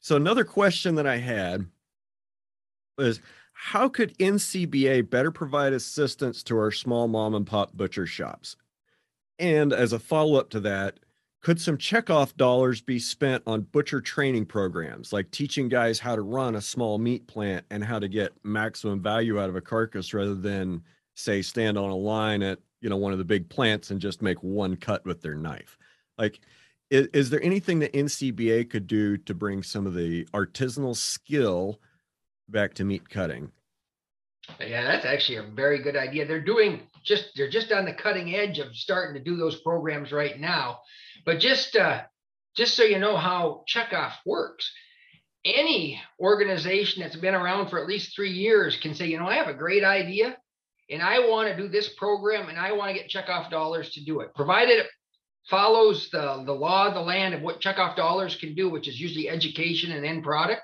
so 0.00 0.16
another 0.16 0.44
question 0.44 0.94
that 0.96 1.06
I 1.06 1.18
had 1.18 1.66
was 2.98 3.20
how 3.52 3.88
could 3.88 4.16
NCBA 4.18 5.08
better 5.10 5.30
provide 5.30 5.72
assistance 5.72 6.42
to 6.44 6.56
our 6.58 6.70
small 6.70 7.08
mom 7.08 7.34
and 7.34 7.46
pop 7.46 7.72
butcher 7.72 8.06
shops? 8.06 8.56
And 9.38 9.72
as 9.72 9.92
a 9.92 9.98
follow 9.98 10.38
up 10.38 10.50
to 10.50 10.60
that, 10.60 10.98
could 11.40 11.60
some 11.60 11.78
checkoff 11.78 12.36
dollars 12.36 12.80
be 12.80 12.98
spent 12.98 13.42
on 13.46 13.62
butcher 13.62 14.00
training 14.00 14.46
programs 14.46 15.12
like 15.12 15.30
teaching 15.30 15.68
guys 15.68 15.98
how 15.98 16.16
to 16.16 16.22
run 16.22 16.56
a 16.56 16.60
small 16.60 16.98
meat 16.98 17.26
plant 17.26 17.64
and 17.70 17.84
how 17.84 17.98
to 17.98 18.08
get 18.08 18.32
maximum 18.44 19.00
value 19.00 19.40
out 19.40 19.48
of 19.48 19.56
a 19.56 19.60
carcass 19.60 20.12
rather 20.12 20.34
than 20.34 20.82
say 21.14 21.42
stand 21.42 21.78
on 21.78 21.90
a 21.90 21.96
line 21.96 22.42
at 22.42 22.58
you 22.80 22.88
know 22.88 22.96
one 22.96 23.12
of 23.12 23.18
the 23.18 23.24
big 23.24 23.48
plants 23.48 23.90
and 23.90 24.00
just 24.00 24.22
make 24.22 24.42
one 24.42 24.76
cut 24.76 25.04
with 25.04 25.20
their 25.20 25.34
knife 25.34 25.78
like 26.16 26.40
is, 26.90 27.06
is 27.08 27.30
there 27.30 27.42
anything 27.42 27.78
that 27.78 27.92
ncba 27.92 28.68
could 28.68 28.86
do 28.86 29.16
to 29.16 29.34
bring 29.34 29.62
some 29.62 29.86
of 29.86 29.94
the 29.94 30.24
artisanal 30.26 30.96
skill 30.96 31.80
back 32.48 32.74
to 32.74 32.84
meat 32.84 33.08
cutting. 33.08 33.52
Yeah 34.60 34.84
that's 34.84 35.04
actually 35.04 35.36
a 35.36 35.42
very 35.42 35.82
good 35.82 35.96
idea. 35.96 36.26
They're 36.26 36.40
doing 36.40 36.82
just 37.04 37.30
they're 37.36 37.50
just 37.50 37.72
on 37.72 37.84
the 37.84 37.92
cutting 37.92 38.34
edge 38.34 38.58
of 38.58 38.74
starting 38.74 39.14
to 39.14 39.30
do 39.30 39.36
those 39.36 39.60
programs 39.60 40.12
right 40.12 40.38
now. 40.38 40.80
But 41.24 41.40
just 41.40 41.76
uh 41.76 42.02
just 42.56 42.74
so 42.74 42.82
you 42.82 42.98
know 42.98 43.16
how 43.16 43.64
checkoff 43.72 44.12
works 44.24 44.70
any 45.44 46.00
organization 46.18 47.02
that's 47.02 47.16
been 47.16 47.34
around 47.34 47.68
for 47.68 47.80
at 47.80 47.86
least 47.86 48.14
three 48.14 48.32
years 48.32 48.76
can 48.76 48.92
say 48.92 49.06
you 49.06 49.16
know 49.16 49.28
i 49.28 49.36
have 49.36 49.46
a 49.46 49.54
great 49.54 49.84
idea 49.84 50.36
and 50.90 51.02
I 51.02 51.18
want 51.20 51.48
to 51.48 51.56
do 51.56 51.68
this 51.68 51.90
program 51.94 52.48
and 52.48 52.58
I 52.58 52.72
want 52.72 52.94
to 52.94 53.00
get 53.00 53.10
checkoff 53.10 53.50
dollars 53.50 53.90
to 53.90 54.04
do 54.04 54.20
it, 54.20 54.34
provided 54.34 54.78
it 54.78 54.86
follows 55.48 56.08
the, 56.10 56.42
the 56.44 56.52
law 56.52 56.88
of 56.88 56.94
the 56.94 57.00
land 57.00 57.34
of 57.34 57.42
what 57.42 57.60
checkoff 57.60 57.96
dollars 57.96 58.36
can 58.36 58.54
do, 58.54 58.68
which 58.68 58.88
is 58.88 59.00
usually 59.00 59.28
education 59.28 59.92
and 59.92 60.04
end 60.04 60.22
product. 60.22 60.62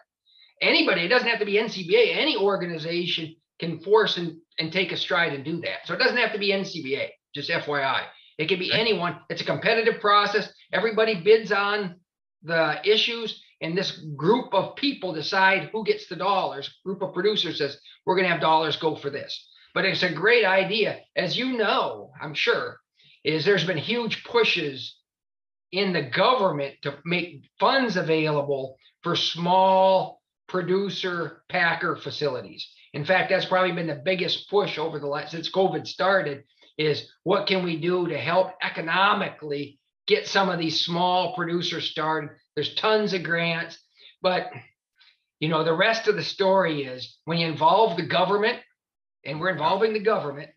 Anybody, 0.60 1.02
it 1.02 1.08
doesn't 1.08 1.28
have 1.28 1.40
to 1.40 1.44
be 1.44 1.54
NCBA, 1.54 2.16
any 2.16 2.36
organization 2.36 3.34
can 3.58 3.80
force 3.80 4.16
and, 4.16 4.38
and 4.58 4.72
take 4.72 4.92
a 4.92 4.96
stride 4.96 5.32
and 5.32 5.44
do 5.44 5.60
that. 5.60 5.86
So 5.86 5.94
it 5.94 5.98
doesn't 5.98 6.16
have 6.16 6.32
to 6.32 6.38
be 6.38 6.50
NCBA, 6.50 7.08
just 7.34 7.50
FYI. 7.50 8.02
It 8.38 8.48
can 8.48 8.58
be 8.58 8.72
anyone. 8.72 9.20
It's 9.28 9.42
a 9.42 9.44
competitive 9.44 10.00
process. 10.00 10.52
Everybody 10.72 11.22
bids 11.22 11.52
on 11.52 11.96
the 12.42 12.80
issues, 12.84 13.42
and 13.60 13.76
this 13.76 14.04
group 14.16 14.52
of 14.52 14.76
people 14.76 15.12
decide 15.12 15.70
who 15.72 15.84
gets 15.84 16.08
the 16.08 16.16
dollars. 16.16 16.68
Group 16.84 17.02
of 17.02 17.14
producers 17.14 17.58
says, 17.58 17.78
we're 18.04 18.16
going 18.16 18.26
to 18.26 18.32
have 18.32 18.40
dollars 18.40 18.76
go 18.76 18.96
for 18.96 19.10
this 19.10 19.48
but 19.74 19.84
it's 19.84 20.04
a 20.04 20.12
great 20.12 20.44
idea. 20.44 21.00
As 21.16 21.36
you 21.36 21.56
know, 21.56 22.12
I'm 22.22 22.32
sure, 22.32 22.78
is 23.24 23.44
there's 23.44 23.66
been 23.66 23.76
huge 23.76 24.22
pushes 24.24 24.96
in 25.72 25.92
the 25.92 26.02
government 26.02 26.76
to 26.82 26.96
make 27.04 27.50
funds 27.58 27.96
available 27.96 28.76
for 29.02 29.16
small 29.16 30.22
producer 30.48 31.42
packer 31.48 31.96
facilities. 31.96 32.68
In 32.92 33.04
fact, 33.04 33.30
that's 33.30 33.46
probably 33.46 33.72
been 33.72 33.86
the 33.86 34.02
biggest 34.04 34.48
push 34.50 34.78
over 34.78 34.98
the 34.98 35.06
last 35.06 35.32
since 35.32 35.50
COVID 35.50 35.86
started 35.86 36.44
is 36.78 37.10
what 37.22 37.46
can 37.46 37.64
we 37.64 37.80
do 37.80 38.08
to 38.08 38.18
help 38.18 38.52
economically 38.62 39.78
get 40.06 40.26
some 40.26 40.48
of 40.48 40.58
these 40.58 40.84
small 40.84 41.34
producers 41.34 41.90
started. 41.90 42.30
There's 42.54 42.74
tons 42.74 43.14
of 43.14 43.22
grants, 43.22 43.78
but 44.22 44.50
you 45.40 45.48
know, 45.48 45.64
the 45.64 45.74
rest 45.74 46.08
of 46.08 46.16
the 46.16 46.22
story 46.22 46.84
is 46.84 47.18
when 47.24 47.38
you 47.38 47.46
involve 47.46 47.96
the 47.96 48.06
government, 48.06 48.60
and 49.26 49.40
we're 49.40 49.50
involving 49.50 49.92
the 49.92 50.00
government. 50.00 50.50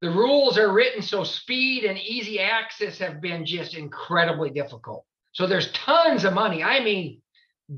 The 0.00 0.10
rules 0.10 0.58
are 0.58 0.72
written 0.72 1.02
so 1.02 1.22
speed 1.24 1.84
and 1.84 1.98
easy 1.98 2.40
access 2.40 2.98
have 2.98 3.20
been 3.20 3.46
just 3.46 3.74
incredibly 3.74 4.50
difficult. 4.50 5.04
So 5.32 5.46
there's 5.46 5.70
tons 5.72 6.24
of 6.24 6.34
money. 6.34 6.62
I 6.62 6.80
mean, 6.82 7.21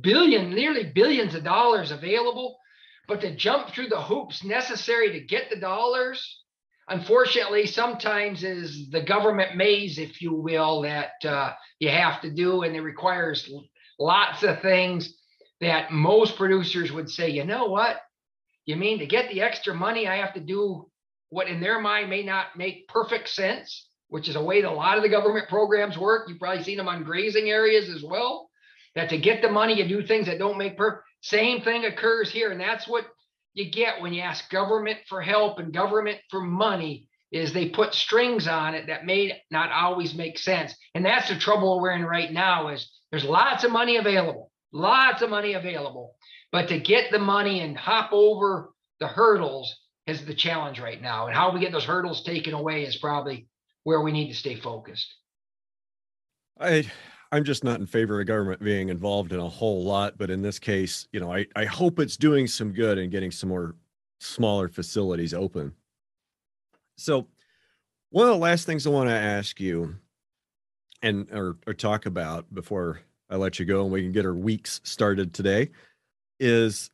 billion, 0.00 0.54
nearly 0.54 0.90
billions 0.94 1.34
of 1.34 1.44
dollars 1.44 1.90
available, 1.90 2.58
but 3.06 3.20
to 3.20 3.36
jump 3.36 3.68
through 3.68 3.88
the 3.88 4.00
hoops 4.00 4.44
necessary 4.44 5.12
to 5.12 5.20
get 5.20 5.50
the 5.50 5.56
dollars, 5.56 6.42
unfortunately, 6.88 7.66
sometimes 7.66 8.42
is 8.42 8.90
the 8.90 9.02
government 9.02 9.56
maze, 9.56 9.98
if 9.98 10.20
you 10.22 10.34
will, 10.34 10.82
that 10.82 11.12
uh, 11.24 11.52
you 11.78 11.90
have 11.90 12.20
to 12.22 12.30
do, 12.30 12.62
and 12.62 12.74
it 12.74 12.80
requires 12.80 13.50
lots 13.98 14.42
of 14.42 14.60
things 14.60 15.14
that 15.60 15.92
most 15.92 16.36
producers 16.36 16.90
would 16.92 17.08
say, 17.08 17.30
you 17.30 17.44
know 17.44 17.66
what? 17.66 17.96
You 18.66 18.76
mean 18.76 18.98
to 18.98 19.06
get 19.06 19.30
the 19.30 19.42
extra 19.42 19.74
money, 19.74 20.08
I 20.08 20.16
have 20.16 20.34
to 20.34 20.40
do 20.40 20.90
what 21.30 21.48
in 21.48 21.60
their 21.60 21.80
mind 21.80 22.10
may 22.10 22.22
not 22.22 22.56
make 22.56 22.88
perfect 22.88 23.28
sense, 23.28 23.88
which 24.08 24.28
is 24.28 24.36
a 24.36 24.42
way 24.42 24.62
that 24.62 24.70
a 24.70 24.72
lot 24.72 24.96
of 24.96 25.02
the 25.02 25.08
government 25.08 25.48
programs 25.48 25.98
work. 25.98 26.28
You've 26.28 26.38
probably 26.38 26.62
seen 26.62 26.76
them 26.76 26.88
on 26.88 27.02
grazing 27.02 27.50
areas 27.50 27.88
as 27.88 28.02
well. 28.02 28.48
That 28.94 29.08
to 29.10 29.18
get 29.18 29.42
the 29.42 29.50
money, 29.50 29.74
you 29.74 29.88
do 29.88 30.06
things 30.06 30.26
that 30.26 30.38
don't 30.38 30.58
make 30.58 30.76
perfect. 30.76 31.04
Same 31.20 31.62
thing 31.62 31.84
occurs 31.84 32.30
here. 32.30 32.52
And 32.52 32.60
that's 32.60 32.86
what 32.86 33.06
you 33.54 33.70
get 33.70 34.00
when 34.00 34.12
you 34.12 34.22
ask 34.22 34.48
government 34.50 34.98
for 35.08 35.22
help 35.22 35.58
and 35.58 35.72
government 35.72 36.18
for 36.30 36.40
money 36.40 37.08
is 37.32 37.52
they 37.52 37.70
put 37.70 37.94
strings 37.94 38.46
on 38.46 38.74
it 38.74 38.86
that 38.86 39.06
may 39.06 39.42
not 39.50 39.72
always 39.72 40.14
make 40.14 40.38
sense. 40.38 40.74
And 40.94 41.04
that's 41.04 41.28
the 41.28 41.38
trouble 41.38 41.80
we're 41.80 41.90
in 41.90 42.04
right 42.04 42.32
now 42.32 42.68
is 42.68 42.88
there's 43.10 43.24
lots 43.24 43.64
of 43.64 43.72
money 43.72 43.96
available, 43.96 44.52
lots 44.72 45.22
of 45.22 45.30
money 45.30 45.54
available. 45.54 46.14
But 46.52 46.68
to 46.68 46.78
get 46.78 47.10
the 47.10 47.18
money 47.18 47.60
and 47.60 47.76
hop 47.76 48.10
over 48.12 48.72
the 49.00 49.08
hurdles 49.08 49.74
is 50.06 50.24
the 50.24 50.34
challenge 50.34 50.78
right 50.78 51.00
now. 51.02 51.26
And 51.26 51.34
how 51.34 51.52
we 51.52 51.60
get 51.60 51.72
those 51.72 51.84
hurdles 51.84 52.22
taken 52.22 52.54
away 52.54 52.84
is 52.84 52.96
probably 52.96 53.48
where 53.82 54.00
we 54.00 54.12
need 54.12 54.28
to 54.28 54.34
stay 54.34 54.54
focused. 54.60 55.12
I 56.60 56.84
I'm 57.35 57.43
just 57.43 57.65
not 57.65 57.81
in 57.81 57.86
favor 57.86 58.20
of 58.20 58.28
government 58.28 58.62
being 58.62 58.90
involved 58.90 59.32
in 59.32 59.40
a 59.40 59.48
whole 59.48 59.82
lot, 59.82 60.16
but 60.16 60.31
in 60.31 60.40
this 60.40 60.61
case, 60.61 61.09
you 61.11 61.19
know, 61.19 61.35
I, 61.35 61.44
I 61.56 61.65
hope 61.65 61.98
it's 61.98 62.16
doing 62.16 62.47
some 62.47 62.70
good 62.70 62.97
and 62.97 63.11
getting 63.11 63.32
some 63.32 63.48
more 63.48 63.74
smaller 64.20 64.69
facilities 64.69 65.35
open. 65.35 65.73
So 66.97 67.27
one 68.11 68.28
of 68.28 68.35
the 68.35 68.39
last 68.39 68.66
things 68.66 68.86
I 68.86 68.90
want 68.90 69.09
to 69.09 69.16
ask 69.16 69.59
you 69.59 69.97
and 71.02 71.28
or, 71.32 71.56
or 71.66 71.74
talk 71.74 72.06
about 72.06 72.55
before 72.55 73.01
I 73.28 73.35
let 73.35 73.59
you 73.59 73.65
go 73.65 73.82
and 73.82 73.90
we 73.90 74.02
can 74.02 74.12
get 74.12 74.24
our 74.24 74.35
weeks 74.35 74.81
started 74.85 75.35
today 75.35 75.70
is, 76.39 76.89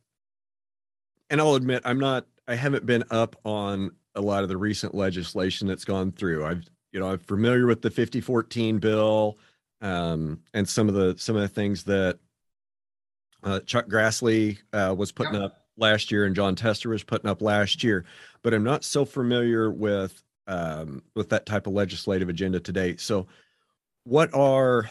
and 1.29 1.39
I'll 1.39 1.55
admit, 1.55 1.83
I'm 1.85 1.99
not, 1.99 2.25
I 2.49 2.55
haven't 2.55 2.87
been 2.87 3.05
up 3.11 3.37
on 3.45 3.91
a 4.15 4.23
lot 4.23 4.43
of 4.43 4.49
the 4.49 4.57
recent 4.57 4.95
legislation 4.95 5.69
that's 5.69 5.85
gone 5.85 6.13
through. 6.13 6.47
I've, 6.47 6.65
you 6.93 6.99
know, 6.99 7.11
I'm 7.11 7.19
familiar 7.19 7.67
with 7.67 7.83
the 7.83 7.91
5014 7.91 8.79
bill 8.79 9.37
um, 9.81 10.41
and 10.55 10.69
some 10.69 10.89
of 10.89 10.95
the 10.95 11.15
some 11.19 11.37
of 11.37 11.43
the 11.43 11.49
things 11.49 11.85
that 11.85 12.19
uh, 13.43 13.61
Chuck 13.61 13.89
Grassley 13.89 14.59
uh, 14.73 14.95
was 14.97 15.13
putting 15.13 15.35
yeah. 15.35 15.47
up 15.47 15.65
last 15.77 16.11
year 16.11 16.27
and 16.27 16.37
Jon 16.37 16.55
Tester 16.55 16.91
was 16.91 17.03
putting 17.03 17.29
up 17.31 17.41
last 17.41 17.83
year, 17.83 18.05
but 18.43 18.53
I'm 18.53 18.65
not 18.65 18.85
so 18.85 19.05
familiar 19.05 19.71
with 19.71 20.23
um, 20.47 21.03
with 21.15 21.29
that 21.31 21.47
type 21.47 21.67
of 21.67 21.73
legislative 21.73 22.29
agenda 22.29 22.61
today. 22.61 22.97
So, 22.97 23.27
what 24.05 24.33
are 24.35 24.91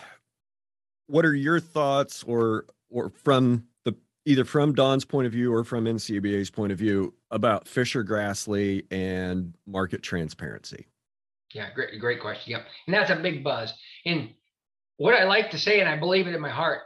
what 1.08 1.26
are 1.26 1.36
your 1.36 1.60
thoughts, 1.60 2.24
or 2.24 2.66
or 2.90 3.10
from 3.10 3.66
the 3.84 3.96
either 4.26 4.46
from 4.46 4.74
Don's 4.74 5.06
point 5.06 5.28
of 5.28 5.34
view 5.34 5.54
or 5.54 5.64
from 5.64 5.86
NCBA's 5.86 6.50
point 6.50 6.72
of 6.72 6.78
view 6.78 7.14
about 7.32 7.68
Fischer 7.68 8.04
Grassley 8.04 8.86
and 8.92 9.54
market 9.68 10.02
transparency? 10.02 10.88
Yeah, 11.54 11.72
great, 11.74 12.00
great 12.00 12.22
question. 12.22 12.52
Yep. 12.52 12.68
And 12.88 12.94
that's 12.94 13.10
a 13.10 13.16
big 13.16 13.44
buzz. 13.44 13.74
And 14.06 14.30
what 15.00 15.16
I 15.16 15.24
like 15.24 15.52
to 15.52 15.58
say, 15.58 15.80
and 15.80 15.90
I 15.90 15.98
believe 15.98 16.28
it 16.28 16.36
in 16.36 16.42
my 16.42 16.50
heart, 16.50 16.82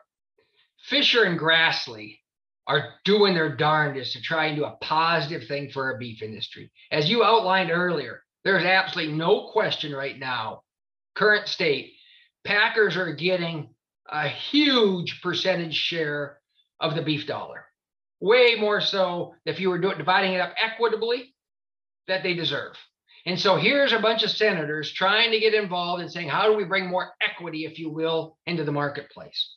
Fischer 0.85 1.23
and 1.23 1.39
Grassley 1.39 2.19
are 2.67 2.93
doing 3.03 3.33
their 3.33 3.55
darndest 3.55 4.13
to 4.13 4.21
try 4.21 4.45
and 4.45 4.55
do 4.55 4.65
a 4.65 4.77
positive 4.81 5.47
thing 5.47 5.69
for 5.69 5.83
our 5.91 5.97
beef 5.97 6.21
industry. 6.21 6.71
As 6.91 7.09
you 7.09 7.23
outlined 7.23 7.71
earlier, 7.71 8.23
there's 8.43 8.63
absolutely 8.63 9.15
no 9.15 9.49
question 9.51 9.93
right 9.93 10.17
now, 10.17 10.61
current 11.15 11.47
state, 11.47 11.93
Packers 12.43 12.97
are 12.97 13.13
getting 13.13 13.69
a 14.09 14.27
huge 14.27 15.21
percentage 15.21 15.75
share 15.75 16.39
of 16.79 16.95
the 16.95 17.01
beef 17.01 17.25
dollar. 17.25 17.65
Way 18.19 18.55
more 18.59 18.81
so 18.81 19.35
if 19.45 19.59
you 19.59 19.69
were 19.69 19.79
doing, 19.79 19.97
dividing 19.97 20.33
it 20.33 20.41
up 20.41 20.53
equitably 20.57 21.33
that 22.07 22.23
they 22.23 22.33
deserve. 22.33 22.75
And 23.25 23.39
so 23.39 23.55
here's 23.55 23.93
a 23.93 23.99
bunch 23.99 24.23
of 24.23 24.31
senators 24.31 24.91
trying 24.91 25.31
to 25.31 25.39
get 25.39 25.53
involved 25.53 26.01
and 26.01 26.11
saying, 26.11 26.27
how 26.27 26.49
do 26.49 26.57
we 26.57 26.65
bring 26.65 26.87
more 26.87 27.13
equity, 27.21 27.65
if 27.65 27.79
you 27.79 27.89
will, 27.89 28.37
into 28.45 28.63
the 28.65 28.71
marketplace? 28.71 29.49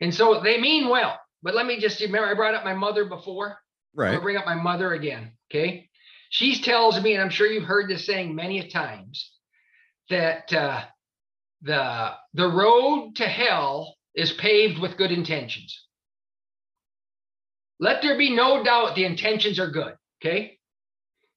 And 0.00 0.14
so 0.14 0.40
they 0.40 0.60
mean 0.60 0.88
well. 0.88 1.18
but 1.42 1.54
let 1.54 1.66
me 1.66 1.78
just 1.78 2.00
remember 2.00 2.28
I 2.28 2.34
brought 2.34 2.54
up 2.54 2.64
my 2.64 2.74
mother 2.74 3.04
before. 3.04 3.58
Right. 3.94 4.14
I'll 4.14 4.22
bring 4.22 4.36
up 4.36 4.46
my 4.46 4.54
mother 4.54 4.94
again. 4.94 5.32
Okay. 5.50 5.88
She 6.30 6.60
tells 6.60 7.00
me, 7.00 7.12
and 7.12 7.22
I'm 7.22 7.30
sure 7.30 7.46
you've 7.46 7.64
heard 7.68 7.88
this 7.88 8.06
saying 8.06 8.34
many 8.34 8.58
a 8.58 8.68
times, 8.68 9.30
that 10.10 10.52
uh, 10.52 10.82
the 11.62 12.12
the 12.32 12.48
road 12.48 13.12
to 13.16 13.24
hell 13.24 13.94
is 14.14 14.32
paved 14.32 14.80
with 14.80 14.96
good 14.96 15.12
intentions. 15.12 15.86
Let 17.78 18.02
there 18.02 18.18
be 18.18 18.34
no 18.34 18.64
doubt 18.64 18.94
the 18.94 19.04
intentions 19.04 19.58
are 19.58 19.70
good. 19.70 19.94
Okay. 20.20 20.58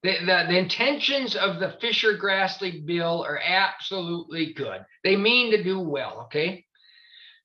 The, 0.08 0.20
the, 0.26 0.46
the 0.48 0.58
intentions 0.58 1.36
of 1.36 1.60
the 1.60 1.76
Fischer 1.82 2.18
Grassley 2.18 2.86
bill 2.86 3.26
are 3.28 3.42
absolutely 3.46 4.54
good. 4.54 4.86
They 5.04 5.18
mean 5.18 5.52
to 5.52 5.62
do 5.62 5.82
well. 5.82 6.22
Okay. 6.28 6.66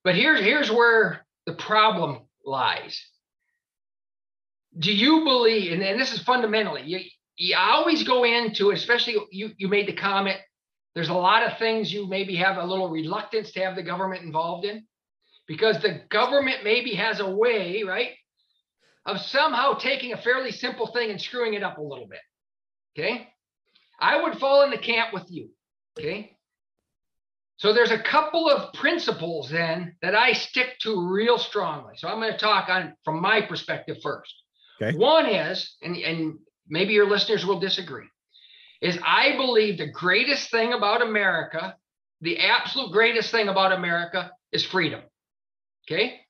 But 0.04 0.14
here's 0.14 0.38
here's 0.38 0.70
where 0.70 1.26
the 1.44 1.54
problem 1.54 2.20
lies. 2.46 3.04
Do 4.78 4.92
you 4.92 5.24
believe, 5.24 5.72
and, 5.72 5.82
and 5.82 6.00
this 6.00 6.12
is 6.12 6.22
fundamentally, 6.22 6.82
you, 6.84 7.00
you 7.36 7.56
always 7.58 8.04
go 8.04 8.22
into, 8.22 8.70
especially 8.70 9.16
you, 9.32 9.50
you 9.56 9.66
made 9.66 9.88
the 9.88 9.94
comment, 9.94 10.38
there's 10.94 11.08
a 11.08 11.14
lot 11.14 11.42
of 11.42 11.58
things 11.58 11.92
you 11.92 12.06
maybe 12.06 12.36
have 12.36 12.58
a 12.58 12.64
little 12.64 12.90
reluctance 12.90 13.50
to 13.52 13.60
have 13.60 13.74
the 13.74 13.82
government 13.82 14.22
involved 14.22 14.66
in 14.66 14.86
because 15.48 15.82
the 15.82 16.02
government 16.10 16.58
maybe 16.62 16.94
has 16.94 17.18
a 17.18 17.28
way, 17.28 17.82
right, 17.82 18.10
of 19.04 19.20
somehow 19.20 19.74
taking 19.74 20.12
a 20.12 20.22
fairly 20.22 20.52
simple 20.52 20.86
thing 20.86 21.10
and 21.10 21.20
screwing 21.20 21.54
it 21.54 21.64
up 21.64 21.78
a 21.78 21.82
little 21.82 22.06
bit. 22.06 22.20
Okay. 22.96 23.28
I 24.00 24.22
would 24.22 24.38
fall 24.38 24.62
in 24.62 24.70
the 24.70 24.78
camp 24.78 25.12
with 25.12 25.26
you. 25.30 25.50
Okay. 25.98 26.36
So 27.56 27.72
there's 27.72 27.92
a 27.92 28.02
couple 28.02 28.50
of 28.50 28.72
principles 28.72 29.50
then 29.50 29.94
that 30.02 30.16
I 30.16 30.32
stick 30.32 30.78
to 30.80 31.08
real 31.08 31.38
strongly. 31.38 31.94
So 31.96 32.08
I'm 32.08 32.18
going 32.18 32.32
to 32.32 32.38
talk 32.38 32.68
on 32.68 32.94
from 33.04 33.20
my 33.20 33.40
perspective 33.42 33.98
first. 34.02 34.34
Okay. 34.80 34.96
One 34.98 35.26
is, 35.26 35.76
and, 35.80 35.96
and 35.96 36.38
maybe 36.68 36.92
your 36.92 37.08
listeners 37.08 37.46
will 37.46 37.60
disagree, 37.60 38.06
is 38.80 38.98
I 39.06 39.36
believe 39.36 39.78
the 39.78 39.92
greatest 39.92 40.50
thing 40.50 40.72
about 40.72 41.02
America, 41.02 41.76
the 42.20 42.38
absolute 42.38 42.90
greatest 42.90 43.30
thing 43.30 43.48
about 43.48 43.72
America 43.72 44.32
is 44.50 44.64
freedom. 44.64 45.00
Okay. 45.86 46.20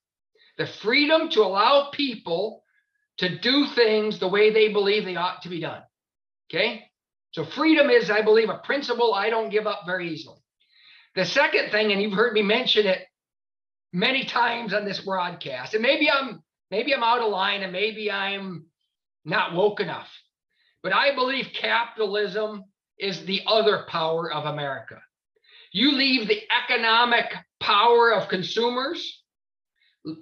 The 0.59 0.67
freedom 0.67 1.31
to 1.31 1.41
allow 1.41 1.89
people 1.93 2.63
to 3.19 3.39
do 3.39 3.67
things 3.75 4.19
the 4.19 4.29
way 4.29 4.53
they 4.53 4.71
believe 4.71 5.05
they 5.05 5.17
ought 5.17 5.43
to 5.43 5.49
be 5.49 5.61
done. 5.61 5.83
Okay. 6.51 6.85
So 7.33 7.45
freedom 7.45 7.89
is, 7.91 8.11
I 8.11 8.23
believe, 8.23 8.51
a 8.51 8.59
principle 8.59 9.15
I 9.15 9.31
don't 9.31 9.51
give 9.51 9.67
up 9.67 9.83
very 9.87 10.11
easily. 10.11 10.39
The 11.15 11.25
second 11.25 11.71
thing, 11.71 11.93
and 11.93 12.01
you've 12.01 12.13
heard 12.13 12.33
me 12.35 12.43
mention 12.43 12.87
it 12.87 13.07
many 13.93 14.25
times 14.25 14.73
on 14.73 14.85
this 14.85 15.01
broadcast, 15.01 15.75
and 15.75 15.83
maybe 15.83 16.11
I'm 16.11 16.43
maybe 16.71 16.95
I'm 16.95 17.03
out 17.03 17.21
of 17.21 17.31
line 17.31 17.63
and 17.63 17.73
maybe 17.73 18.11
I'm 18.11 18.67
not 19.25 19.55
woke 19.55 19.81
enough, 19.81 20.11
but 20.83 20.93
I 20.93 21.15
believe 21.15 21.51
capitalism 21.55 22.65
is 22.99 23.25
the 23.25 23.43
other 23.47 23.85
power 23.89 24.33
of 24.33 24.47
America. 24.47 25.01
You 25.73 25.93
leave 25.93 26.29
the 26.29 26.43
economic 26.65 27.33
power 27.61 28.13
of 28.13 28.29
consumers, 28.29 29.23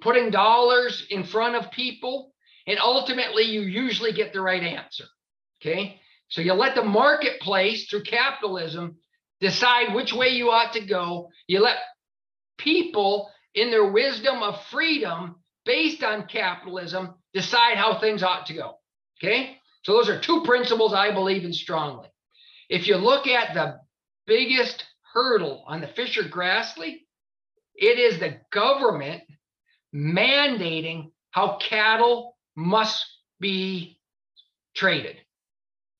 putting 0.01 0.29
dollars 0.29 1.05
in 1.09 1.23
front 1.23 1.55
of 1.55 1.71
people, 1.71 2.33
and 2.67 2.79
ultimately 2.79 3.43
you 3.43 3.61
usually 3.61 4.13
get 4.13 4.33
the 4.33 4.41
right 4.41 4.63
answer. 4.63 5.05
Okay. 5.61 6.00
So 6.31 6.41
you 6.41 6.53
let 6.53 6.75
the 6.75 6.83
marketplace 6.83 7.87
through 7.87 8.03
capitalism 8.03 8.97
decide 9.41 9.93
which 9.93 10.13
way 10.13 10.29
you 10.29 10.49
ought 10.49 10.73
to 10.73 10.85
go. 10.85 11.29
You 11.47 11.59
let 11.59 11.77
people, 12.57 13.29
in 13.53 13.69
their 13.69 13.91
wisdom 13.91 14.41
of 14.41 14.63
freedom 14.71 15.35
based 15.65 16.03
on 16.03 16.27
capitalism, 16.27 17.15
decide 17.33 17.77
how 17.77 17.99
things 17.99 18.23
ought 18.23 18.45
to 18.47 18.53
go. 18.53 18.75
Okay. 19.21 19.57
So 19.83 19.93
those 19.93 20.09
are 20.09 20.21
two 20.21 20.43
principles 20.43 20.93
I 20.93 21.11
believe 21.11 21.43
in 21.43 21.53
strongly. 21.53 22.07
If 22.69 22.87
you 22.87 22.95
look 22.95 23.27
at 23.27 23.53
the 23.53 23.79
biggest 24.25 24.85
hurdle 25.13 25.65
on 25.67 25.81
the 25.81 25.87
Fischer 25.87 26.23
Grassley, 26.23 26.99
it 27.75 27.99
is 27.99 28.19
the 28.19 28.37
government 28.51 29.23
mandating 29.93 31.11
how 31.31 31.57
cattle 31.57 32.37
must 32.55 33.05
be 33.39 33.99
traded. 34.75 35.17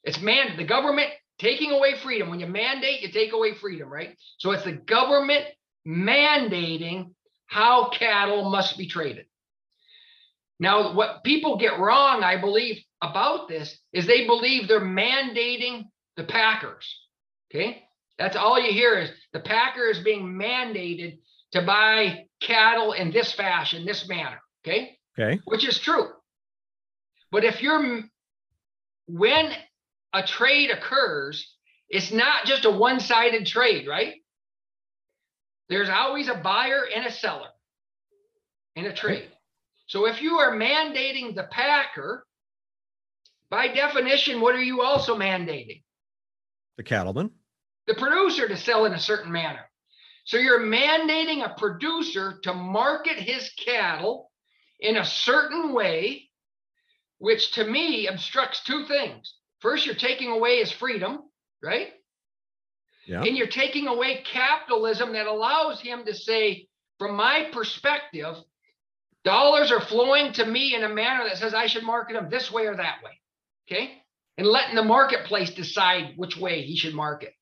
It's 0.03 0.19
man 0.19 0.57
the 0.57 0.63
government 0.63 1.09
taking 1.39 1.71
away 1.71 1.95
freedom. 1.95 2.29
When 2.29 2.39
you 2.39 2.47
mandate, 2.47 3.01
you 3.01 3.11
take 3.11 3.33
away 3.33 3.53
freedom, 3.55 3.89
right? 3.89 4.15
So 4.37 4.51
it's 4.51 4.63
the 4.63 4.73
government 4.73 5.45
mandating 5.87 7.13
how 7.47 7.89
cattle 7.89 8.49
must 8.49 8.77
be 8.77 8.87
traded. 8.87 9.25
Now, 10.59 10.93
what 10.93 11.23
people 11.23 11.57
get 11.57 11.79
wrong, 11.79 12.23
I 12.23 12.39
believe, 12.39 12.83
about 13.01 13.47
this 13.47 13.77
is 13.91 14.05
they 14.05 14.27
believe 14.27 14.67
they're 14.67 14.79
mandating 14.79 15.85
the 16.15 16.23
packers. 16.23 16.87
Okay. 17.49 17.83
That's 18.19 18.35
all 18.35 18.59
you 18.59 18.71
hear 18.71 18.99
is 18.99 19.09
the 19.33 19.39
packer 19.39 19.89
is 19.89 19.99
being 19.99 20.39
mandated 20.39 21.17
to 21.53 21.63
buy 21.63 22.25
cattle 22.39 22.93
in 22.93 23.11
this 23.11 23.33
fashion, 23.33 23.85
this 23.85 24.07
manner. 24.07 24.39
Okay. 24.63 24.97
Okay. 25.17 25.41
Which 25.45 25.67
is 25.67 25.79
true. 25.79 26.09
But 27.31 27.43
if 27.43 27.61
you're, 27.63 28.03
when 29.07 29.51
a 30.13 30.23
trade 30.23 30.71
occurs, 30.71 31.55
it's 31.89 32.11
not 32.11 32.45
just 32.45 32.65
a 32.65 32.71
one 32.71 32.99
sided 32.99 33.45
trade, 33.45 33.87
right? 33.87 34.15
There's 35.69 35.89
always 35.89 36.27
a 36.27 36.35
buyer 36.35 36.83
and 36.93 37.05
a 37.05 37.11
seller 37.11 37.49
in 38.75 38.85
a 38.85 38.93
trade. 38.93 39.29
So 39.87 40.05
if 40.05 40.21
you 40.21 40.35
are 40.39 40.53
mandating 40.53 41.35
the 41.35 41.47
packer, 41.51 42.25
by 43.49 43.67
definition, 43.67 44.39
what 44.39 44.55
are 44.55 44.63
you 44.63 44.81
also 44.81 45.17
mandating? 45.17 45.83
The 46.77 46.83
cattleman. 46.83 47.31
The 47.87 47.95
producer 47.95 48.47
to 48.47 48.55
sell 48.55 48.85
in 48.85 48.93
a 48.93 48.99
certain 48.99 49.31
manner. 49.31 49.69
So 50.23 50.37
you're 50.37 50.61
mandating 50.61 51.43
a 51.43 51.55
producer 51.57 52.39
to 52.43 52.53
market 52.53 53.17
his 53.17 53.51
cattle 53.57 54.31
in 54.79 54.97
a 54.97 55.05
certain 55.05 55.73
way, 55.73 56.29
which 57.17 57.51
to 57.53 57.65
me 57.65 58.07
obstructs 58.07 58.63
two 58.63 58.85
things. 58.85 59.35
First, 59.61 59.85
you're 59.85 59.95
taking 59.95 60.31
away 60.31 60.57
his 60.57 60.71
freedom, 60.71 61.19
right? 61.63 61.89
Yeah. 63.05 63.23
And 63.23 63.37
you're 63.37 63.47
taking 63.47 63.87
away 63.87 64.23
capitalism 64.23 65.13
that 65.13 65.27
allows 65.27 65.79
him 65.79 66.03
to 66.05 66.13
say, 66.13 66.67
from 66.99 67.15
my 67.15 67.49
perspective, 67.51 68.35
dollars 69.23 69.71
are 69.71 69.81
flowing 69.81 70.33
to 70.33 70.45
me 70.45 70.75
in 70.75 70.83
a 70.83 70.89
manner 70.89 71.23
that 71.25 71.37
says 71.37 71.53
I 71.53 71.67
should 71.67 71.83
market 71.83 72.13
them 72.13 72.29
this 72.29 72.51
way 72.51 72.67
or 72.67 72.75
that 72.75 72.99
way. 73.03 73.11
Okay. 73.67 74.01
And 74.37 74.47
letting 74.47 74.75
the 74.75 74.83
marketplace 74.83 75.51
decide 75.51 76.13
which 76.15 76.37
way 76.37 76.63
he 76.63 76.75
should 76.75 76.95
market. 76.95 77.33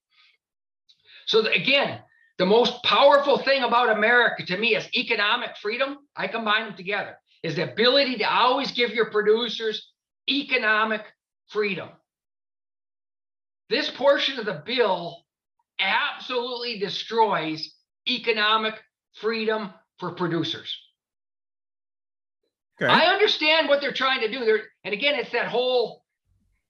So, 1.28 1.42
the, 1.42 1.52
again, 1.52 2.00
the 2.38 2.46
most 2.46 2.84
powerful 2.84 3.38
thing 3.38 3.64
about 3.64 3.96
America 3.96 4.46
to 4.46 4.58
me 4.58 4.76
is 4.76 4.88
economic 4.96 5.56
freedom. 5.58 5.98
I 6.16 6.28
combine 6.28 6.66
them 6.66 6.76
together, 6.76 7.18
is 7.44 7.56
the 7.56 7.72
ability 7.72 8.18
to 8.18 8.30
always 8.30 8.72
give 8.72 8.92
your 8.92 9.12
producers 9.12 9.92
economic 10.30 11.02
freedom. 11.48 11.90
This 13.70 13.90
portion 13.90 14.40
of 14.40 14.46
the 14.46 14.64
bill 14.66 15.24
absolutely 15.80 16.80
destroys 16.80 17.74
economic 18.08 18.74
freedom 19.22 19.72
for 20.00 20.12
producers. 20.12 20.76
Okay. 22.82 22.92
I 22.92 23.12
understand 23.12 23.68
what 23.68 23.82
they're 23.82 23.92
trying 23.92 24.22
to 24.22 24.32
do. 24.32 24.46
There, 24.46 24.62
and 24.84 24.94
again, 24.94 25.16
it's 25.16 25.32
that 25.32 25.48
whole 25.48 26.04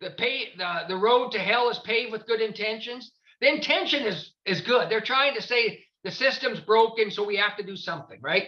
the 0.02 0.12
pay 0.12 0.50
the, 0.58 0.86
the 0.88 0.96
road 0.96 1.32
to 1.32 1.40
hell 1.40 1.70
is 1.70 1.80
paved 1.80 2.12
with 2.12 2.26
good 2.26 2.42
intentions. 2.42 3.12
The 3.42 3.50
intention 3.50 4.04
is 4.04 4.32
is 4.46 4.62
good. 4.62 4.90
They're 4.90 5.02
trying 5.02 5.36
to 5.36 5.42
say 5.42 5.86
the 6.04 6.12
system's 6.12 6.60
broken, 6.60 7.12
so 7.12 7.26
we 7.26 7.38
have 7.38 7.58
to 7.58 7.64
do 7.64 7.76
something, 7.76 8.20
right? 8.22 8.48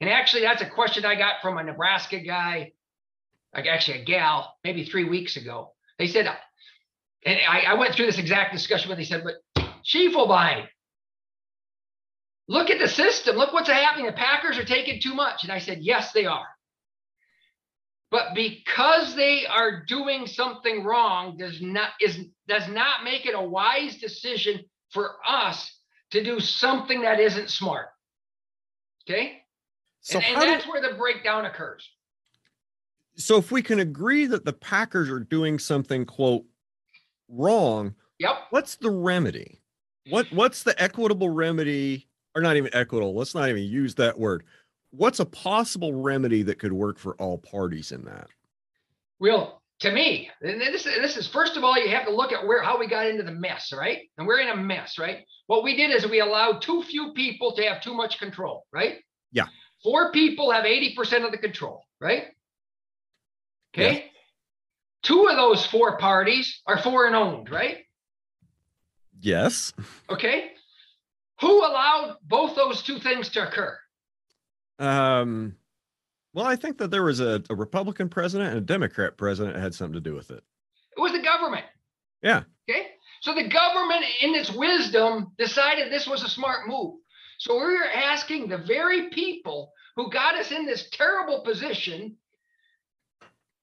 And 0.00 0.08
actually, 0.08 0.42
that's 0.42 0.62
a 0.62 0.70
question 0.70 1.04
I 1.04 1.16
got 1.16 1.42
from 1.42 1.58
a 1.58 1.64
Nebraska 1.64 2.20
guy, 2.20 2.72
like 3.54 3.66
actually 3.66 4.02
a 4.02 4.04
gal, 4.04 4.54
maybe 4.64 4.84
three 4.84 5.04
weeks 5.04 5.36
ago. 5.36 5.72
They 5.98 6.06
said, 6.06 6.30
and 7.24 7.38
I, 7.48 7.60
I 7.60 7.74
went 7.74 7.94
through 7.94 8.06
this 8.06 8.18
exact 8.18 8.52
discussion, 8.52 8.88
but 8.88 8.96
they 8.96 9.04
said, 9.04 9.24
but 9.24 9.64
Schiefelbein, 9.84 10.66
look 12.48 12.70
at 12.70 12.78
the 12.78 12.88
system. 12.88 13.36
Look 13.36 13.52
what's 13.52 13.68
happening. 13.68 14.06
The 14.06 14.12
Packers 14.12 14.58
are 14.58 14.64
taking 14.64 15.00
too 15.00 15.14
much. 15.14 15.42
And 15.42 15.52
I 15.52 15.58
said, 15.58 15.78
yes, 15.80 16.12
they 16.12 16.26
are. 16.26 16.46
But 18.10 18.34
because 18.34 19.14
they 19.14 19.46
are 19.46 19.84
doing 19.84 20.26
something 20.26 20.82
wrong 20.82 21.36
does 21.36 21.60
not 21.62 21.90
is 22.00 22.18
does 22.48 22.66
not 22.66 23.04
make 23.04 23.24
it 23.24 23.36
a 23.36 23.40
wise 23.40 23.98
decision 23.98 24.64
for 24.88 25.16
us 25.24 25.72
to 26.10 26.24
do 26.24 26.40
something 26.40 27.02
that 27.02 27.20
isn't 27.20 27.50
smart. 27.50 27.86
Okay. 29.08 29.42
So 30.00 30.18
and, 30.18 30.26
and 30.26 30.36
how 30.36 30.44
do- 30.44 30.50
that's 30.50 30.66
where 30.66 30.82
the 30.82 30.96
breakdown 30.96 31.44
occurs. 31.44 31.88
so 33.14 33.36
if 33.36 33.52
we 33.52 33.62
can 33.62 33.78
agree 33.78 34.26
that 34.26 34.44
the 34.44 34.54
Packers 34.54 35.08
are 35.08 35.20
doing 35.20 35.58
something 35.60 36.04
quote 36.04 36.44
wrong, 37.30 37.94
Yep. 38.18 38.32
what's 38.50 38.76
the 38.76 38.90
remedy? 38.90 39.60
What 40.08 40.26
mm. 40.26 40.36
what's 40.36 40.62
the 40.62 40.80
equitable 40.82 41.30
remedy 41.30 42.08
or 42.34 42.42
not 42.42 42.56
even 42.56 42.70
equitable? 42.74 43.14
Let's 43.14 43.34
not 43.34 43.48
even 43.48 43.62
use 43.62 43.94
that 43.96 44.18
word. 44.18 44.44
what's 44.92 45.20
a 45.20 45.24
possible 45.24 45.94
remedy 45.94 46.42
that 46.42 46.58
could 46.58 46.72
work 46.72 46.98
for 46.98 47.14
all 47.16 47.38
parties 47.38 47.92
in 47.92 48.04
that? 48.04 48.26
Well, 49.20 49.62
to 49.80 49.92
me, 49.92 50.28
and 50.42 50.60
this, 50.60 50.82
this 50.84 51.16
is 51.16 51.28
first 51.28 51.56
of 51.56 51.62
all, 51.64 51.78
you 51.78 51.88
have 51.90 52.06
to 52.06 52.14
look 52.14 52.32
at 52.32 52.44
where 52.46 52.62
how 52.62 52.78
we 52.78 52.86
got 52.86 53.06
into 53.06 53.22
the 53.22 53.32
mess, 53.32 53.72
right? 53.72 54.00
And 54.18 54.26
we're 54.26 54.40
in 54.40 54.48
a 54.48 54.56
mess, 54.56 54.98
right? 54.98 55.24
What 55.46 55.62
we 55.62 55.76
did 55.76 55.90
is 55.90 56.06
we 56.06 56.20
allowed 56.20 56.60
too 56.60 56.82
few 56.82 57.12
people 57.12 57.54
to 57.56 57.62
have 57.62 57.80
too 57.80 57.94
much 57.94 58.18
control, 58.18 58.66
right? 58.72 58.98
Yeah. 59.32 59.46
Four 59.82 60.12
people 60.12 60.50
have 60.50 60.64
80% 60.64 61.24
of 61.24 61.32
the 61.32 61.38
control, 61.38 61.84
right? 62.00 62.24
Okay. 63.74 63.94
Yeah. 63.94 64.00
Two 65.02 65.28
of 65.28 65.36
those 65.36 65.66
four 65.66 65.96
parties 65.98 66.60
are 66.66 66.78
foreign 66.78 67.14
owned, 67.14 67.50
right? 67.50 67.78
Yes. 69.20 69.72
Okay. 70.08 70.50
Who 71.40 71.58
allowed 71.58 72.16
both 72.22 72.54
those 72.54 72.82
two 72.82 72.98
things 72.98 73.30
to 73.30 73.48
occur? 73.48 73.78
Um, 74.78 75.56
well, 76.32 76.46
I 76.46 76.56
think 76.56 76.78
that 76.78 76.90
there 76.90 77.02
was 77.02 77.20
a, 77.20 77.42
a 77.50 77.54
Republican 77.54 78.08
president 78.08 78.50
and 78.50 78.58
a 78.58 78.62
Democrat 78.62 79.16
president 79.16 79.56
had 79.56 79.74
something 79.74 79.94
to 79.94 80.00
do 80.00 80.14
with 80.14 80.30
it. 80.30 80.42
It 80.96 81.00
was 81.00 81.12
the 81.12 81.22
government. 81.22 81.64
Yeah. 82.22 82.42
Okay. 82.68 82.88
So 83.20 83.34
the 83.34 83.48
government, 83.48 84.04
in 84.22 84.34
its 84.34 84.50
wisdom, 84.50 85.32
decided 85.38 85.90
this 85.90 86.06
was 86.06 86.22
a 86.22 86.28
smart 86.28 86.68
move. 86.68 86.94
So 87.38 87.56
we're 87.56 87.84
asking 87.84 88.48
the 88.48 88.58
very 88.58 89.08
people 89.10 89.72
who 89.96 90.10
got 90.10 90.34
us 90.34 90.50
in 90.50 90.66
this 90.66 90.88
terrible 90.90 91.42
position 91.42 92.16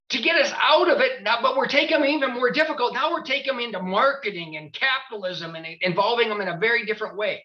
to 0.09 0.21
get 0.21 0.39
us 0.39 0.51
out 0.61 0.89
of 0.89 0.99
it. 0.99 1.23
Now, 1.23 1.39
but 1.41 1.57
we're 1.57 1.67
taking 1.67 1.99
them 1.99 2.09
even 2.09 2.33
more 2.33 2.51
difficult. 2.51 2.93
Now 2.93 3.11
we're 3.11 3.23
taking 3.23 3.53
them 3.53 3.59
into 3.59 3.81
marketing 3.81 4.55
and 4.57 4.73
capitalism 4.73 5.55
and 5.55 5.65
involving 5.81 6.29
them 6.29 6.41
in 6.41 6.47
a 6.47 6.57
very 6.57 6.85
different 6.85 7.17
way. 7.17 7.43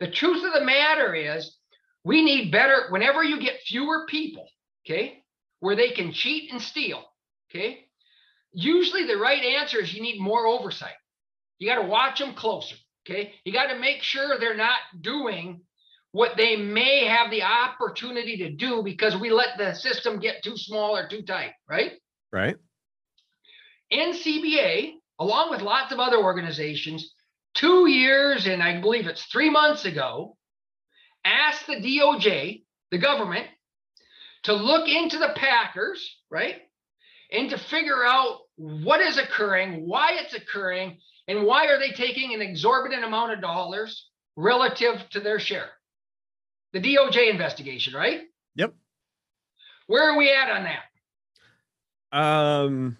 The 0.00 0.10
truth 0.10 0.44
of 0.44 0.52
the 0.52 0.64
matter 0.64 1.14
is, 1.14 1.56
we 2.04 2.22
need 2.22 2.52
better. 2.52 2.86
Whenever 2.90 3.24
you 3.24 3.40
get 3.40 3.60
fewer 3.66 4.06
people 4.06 4.46
okay, 4.84 5.22
where 5.60 5.76
they 5.76 5.90
can 5.90 6.12
cheat 6.12 6.52
and 6.52 6.60
steal, 6.60 7.02
okay, 7.50 7.86
usually 8.52 9.06
the 9.06 9.16
right 9.16 9.42
answer 9.42 9.80
is 9.80 9.92
you 9.92 10.02
need 10.02 10.20
more 10.20 10.46
oversight. 10.46 10.94
You 11.58 11.68
got 11.68 11.80
to 11.80 11.88
watch 11.88 12.18
them 12.18 12.34
closer, 12.34 12.76
okay? 13.08 13.32
You 13.44 13.52
got 13.52 13.68
to 13.68 13.78
make 13.78 14.02
sure 14.02 14.38
they're 14.38 14.56
not 14.56 14.78
doing 15.00 15.62
what 16.12 16.36
they 16.36 16.56
may 16.56 17.06
have 17.06 17.30
the 17.30 17.42
opportunity 17.42 18.36
to 18.36 18.50
do 18.50 18.82
because 18.82 19.16
we 19.16 19.30
let 19.30 19.58
the 19.58 19.74
system 19.74 20.20
get 20.20 20.44
too 20.44 20.56
small 20.56 20.96
or 20.96 21.08
too 21.08 21.22
tight, 21.22 21.52
right? 21.68 21.92
Right. 22.34 22.56
NCBA, 23.92 24.94
along 25.20 25.50
with 25.50 25.60
lots 25.60 25.92
of 25.92 26.00
other 26.00 26.16
organizations, 26.16 27.14
two 27.54 27.88
years 27.88 28.48
and 28.48 28.60
I 28.60 28.80
believe 28.80 29.06
it's 29.06 29.24
three 29.26 29.50
months 29.50 29.84
ago, 29.84 30.36
asked 31.24 31.68
the 31.68 31.76
DOJ, 31.76 32.64
the 32.90 32.98
government, 32.98 33.46
to 34.42 34.52
look 34.52 34.88
into 34.88 35.16
the 35.18 35.32
Packers, 35.36 36.04
right? 36.28 36.56
And 37.30 37.50
to 37.50 37.56
figure 37.56 38.04
out 38.04 38.40
what 38.56 39.00
is 39.00 39.16
occurring, 39.16 39.86
why 39.86 40.18
it's 40.20 40.34
occurring, 40.34 40.98
and 41.28 41.44
why 41.44 41.66
are 41.68 41.78
they 41.78 41.92
taking 41.92 42.34
an 42.34 42.42
exorbitant 42.42 43.04
amount 43.04 43.32
of 43.32 43.42
dollars 43.42 44.08
relative 44.34 45.08
to 45.10 45.20
their 45.20 45.38
share. 45.38 45.70
The 46.72 46.80
DOJ 46.80 47.30
investigation, 47.30 47.94
right? 47.94 48.22
Yep. 48.56 48.74
Where 49.86 50.10
are 50.10 50.18
we 50.18 50.32
at 50.32 50.50
on 50.50 50.64
that? 50.64 50.82
Um 52.14 52.96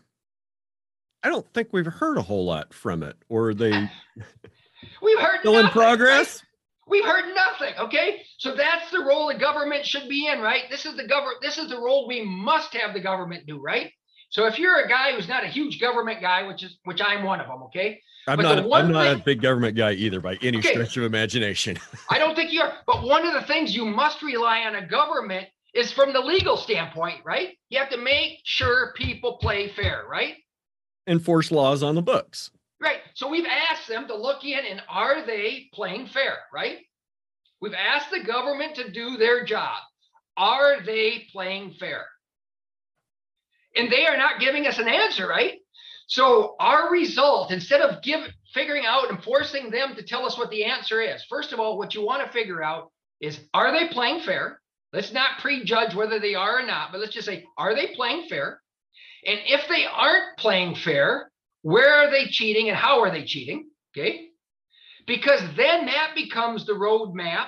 I 1.22 1.30
don't 1.30 1.50
think 1.54 1.68
we've 1.72 1.86
heard 1.86 2.18
a 2.18 2.22
whole 2.22 2.44
lot 2.44 2.74
from 2.74 3.02
it, 3.02 3.16
or 3.30 3.54
they 3.54 3.70
we've 5.02 5.18
heard 5.18 5.40
still 5.40 5.52
nothing, 5.52 5.66
in 5.66 5.72
progress. 5.72 6.42
Right? 6.42 6.48
We've 6.86 7.04
heard 7.04 7.34
nothing. 7.34 7.74
Okay. 7.78 8.22
So 8.36 8.54
that's 8.54 8.90
the 8.90 9.00
role 9.00 9.28
the 9.28 9.38
government 9.38 9.86
should 9.86 10.06
be 10.06 10.26
in, 10.26 10.40
right? 10.40 10.64
This 10.70 10.84
is 10.84 10.96
the 10.96 11.06
government, 11.06 11.38
this 11.40 11.56
is 11.56 11.70
the 11.70 11.78
role 11.78 12.06
we 12.06 12.22
must 12.22 12.74
have 12.74 12.92
the 12.92 13.00
government 13.00 13.46
do, 13.46 13.58
right? 13.58 13.90
So 14.28 14.46
if 14.46 14.58
you're 14.58 14.84
a 14.84 14.88
guy 14.88 15.12
who's 15.12 15.28
not 15.28 15.44
a 15.44 15.46
huge 15.46 15.80
government 15.80 16.20
guy, 16.20 16.42
which 16.42 16.62
is 16.62 16.76
which 16.84 17.00
I'm 17.00 17.22
one 17.24 17.40
of 17.40 17.46
them, 17.46 17.62
okay? 17.64 18.00
I'm 18.26 18.36
but 18.36 18.42
not. 18.42 18.58
A, 18.58 18.74
I'm 18.74 18.90
not 18.90 19.06
thing, 19.06 19.20
a 19.20 19.24
big 19.24 19.42
government 19.42 19.76
guy 19.76 19.92
either, 19.92 20.20
by 20.20 20.36
any 20.42 20.58
okay, 20.58 20.72
stretch 20.72 20.96
of 20.96 21.04
imagination. 21.04 21.78
I 22.10 22.18
don't 22.18 22.34
think 22.34 22.52
you 22.52 22.62
are. 22.62 22.72
But 22.86 23.02
one 23.04 23.26
of 23.26 23.34
the 23.34 23.42
things 23.42 23.76
you 23.76 23.84
must 23.84 24.22
rely 24.22 24.60
on 24.60 24.74
a 24.74 24.86
government 24.86 25.46
is 25.74 25.92
from 25.92 26.12
the 26.12 26.20
legal 26.20 26.56
standpoint, 26.56 27.20
right? 27.24 27.56
You 27.68 27.78
have 27.80 27.90
to 27.90 27.98
make 27.98 28.38
sure 28.44 28.94
people 28.96 29.38
play 29.38 29.68
fair, 29.68 30.04
right? 30.08 30.34
Enforce 31.06 31.50
laws 31.50 31.82
on 31.82 31.94
the 31.94 32.02
books. 32.02 32.50
Right. 32.80 32.98
So 33.14 33.28
we've 33.28 33.46
asked 33.46 33.88
them 33.88 34.06
to 34.08 34.16
look 34.16 34.44
in 34.44 34.60
and 34.70 34.82
are 34.88 35.26
they 35.26 35.68
playing 35.72 36.06
fair, 36.08 36.36
right? 36.52 36.78
We've 37.60 37.74
asked 37.74 38.10
the 38.10 38.22
government 38.24 38.76
to 38.76 38.90
do 38.90 39.16
their 39.16 39.44
job. 39.44 39.78
Are 40.36 40.82
they 40.84 41.26
playing 41.32 41.74
fair? 41.78 42.04
And 43.76 43.90
they 43.90 44.06
are 44.06 44.16
not 44.16 44.40
giving 44.40 44.66
us 44.66 44.78
an 44.78 44.88
answer, 44.88 45.26
right? 45.26 45.54
So 46.06 46.56
our 46.60 46.90
result, 46.90 47.50
instead 47.50 47.80
of 47.80 48.02
give, 48.02 48.20
figuring 48.52 48.84
out 48.86 49.10
and 49.10 49.22
forcing 49.22 49.70
them 49.70 49.94
to 49.96 50.02
tell 50.02 50.26
us 50.26 50.36
what 50.36 50.50
the 50.50 50.64
answer 50.64 51.00
is, 51.00 51.24
first 51.24 51.52
of 51.52 51.60
all, 51.60 51.78
what 51.78 51.94
you 51.94 52.04
want 52.04 52.24
to 52.24 52.32
figure 52.32 52.62
out 52.62 52.92
is 53.20 53.40
are 53.54 53.72
they 53.72 53.88
playing 53.88 54.20
fair? 54.20 54.60
Let's 54.94 55.12
not 55.12 55.40
prejudge 55.40 55.92
whether 55.92 56.20
they 56.20 56.36
are 56.36 56.60
or 56.60 56.66
not, 56.66 56.92
but 56.92 57.00
let's 57.00 57.12
just 57.12 57.26
say, 57.26 57.44
are 57.58 57.74
they 57.74 57.88
playing 57.96 58.28
fair? 58.28 58.60
And 59.26 59.40
if 59.44 59.66
they 59.68 59.86
aren't 59.86 60.38
playing 60.38 60.76
fair, 60.76 61.32
where 61.62 61.92
are 61.96 62.10
they 62.12 62.26
cheating 62.26 62.68
and 62.68 62.76
how 62.76 63.00
are 63.00 63.10
they 63.10 63.24
cheating? 63.24 63.70
Okay. 63.92 64.28
Because 65.04 65.40
then 65.56 65.86
that 65.86 66.12
becomes 66.14 66.64
the 66.64 66.74
roadmap 66.74 67.46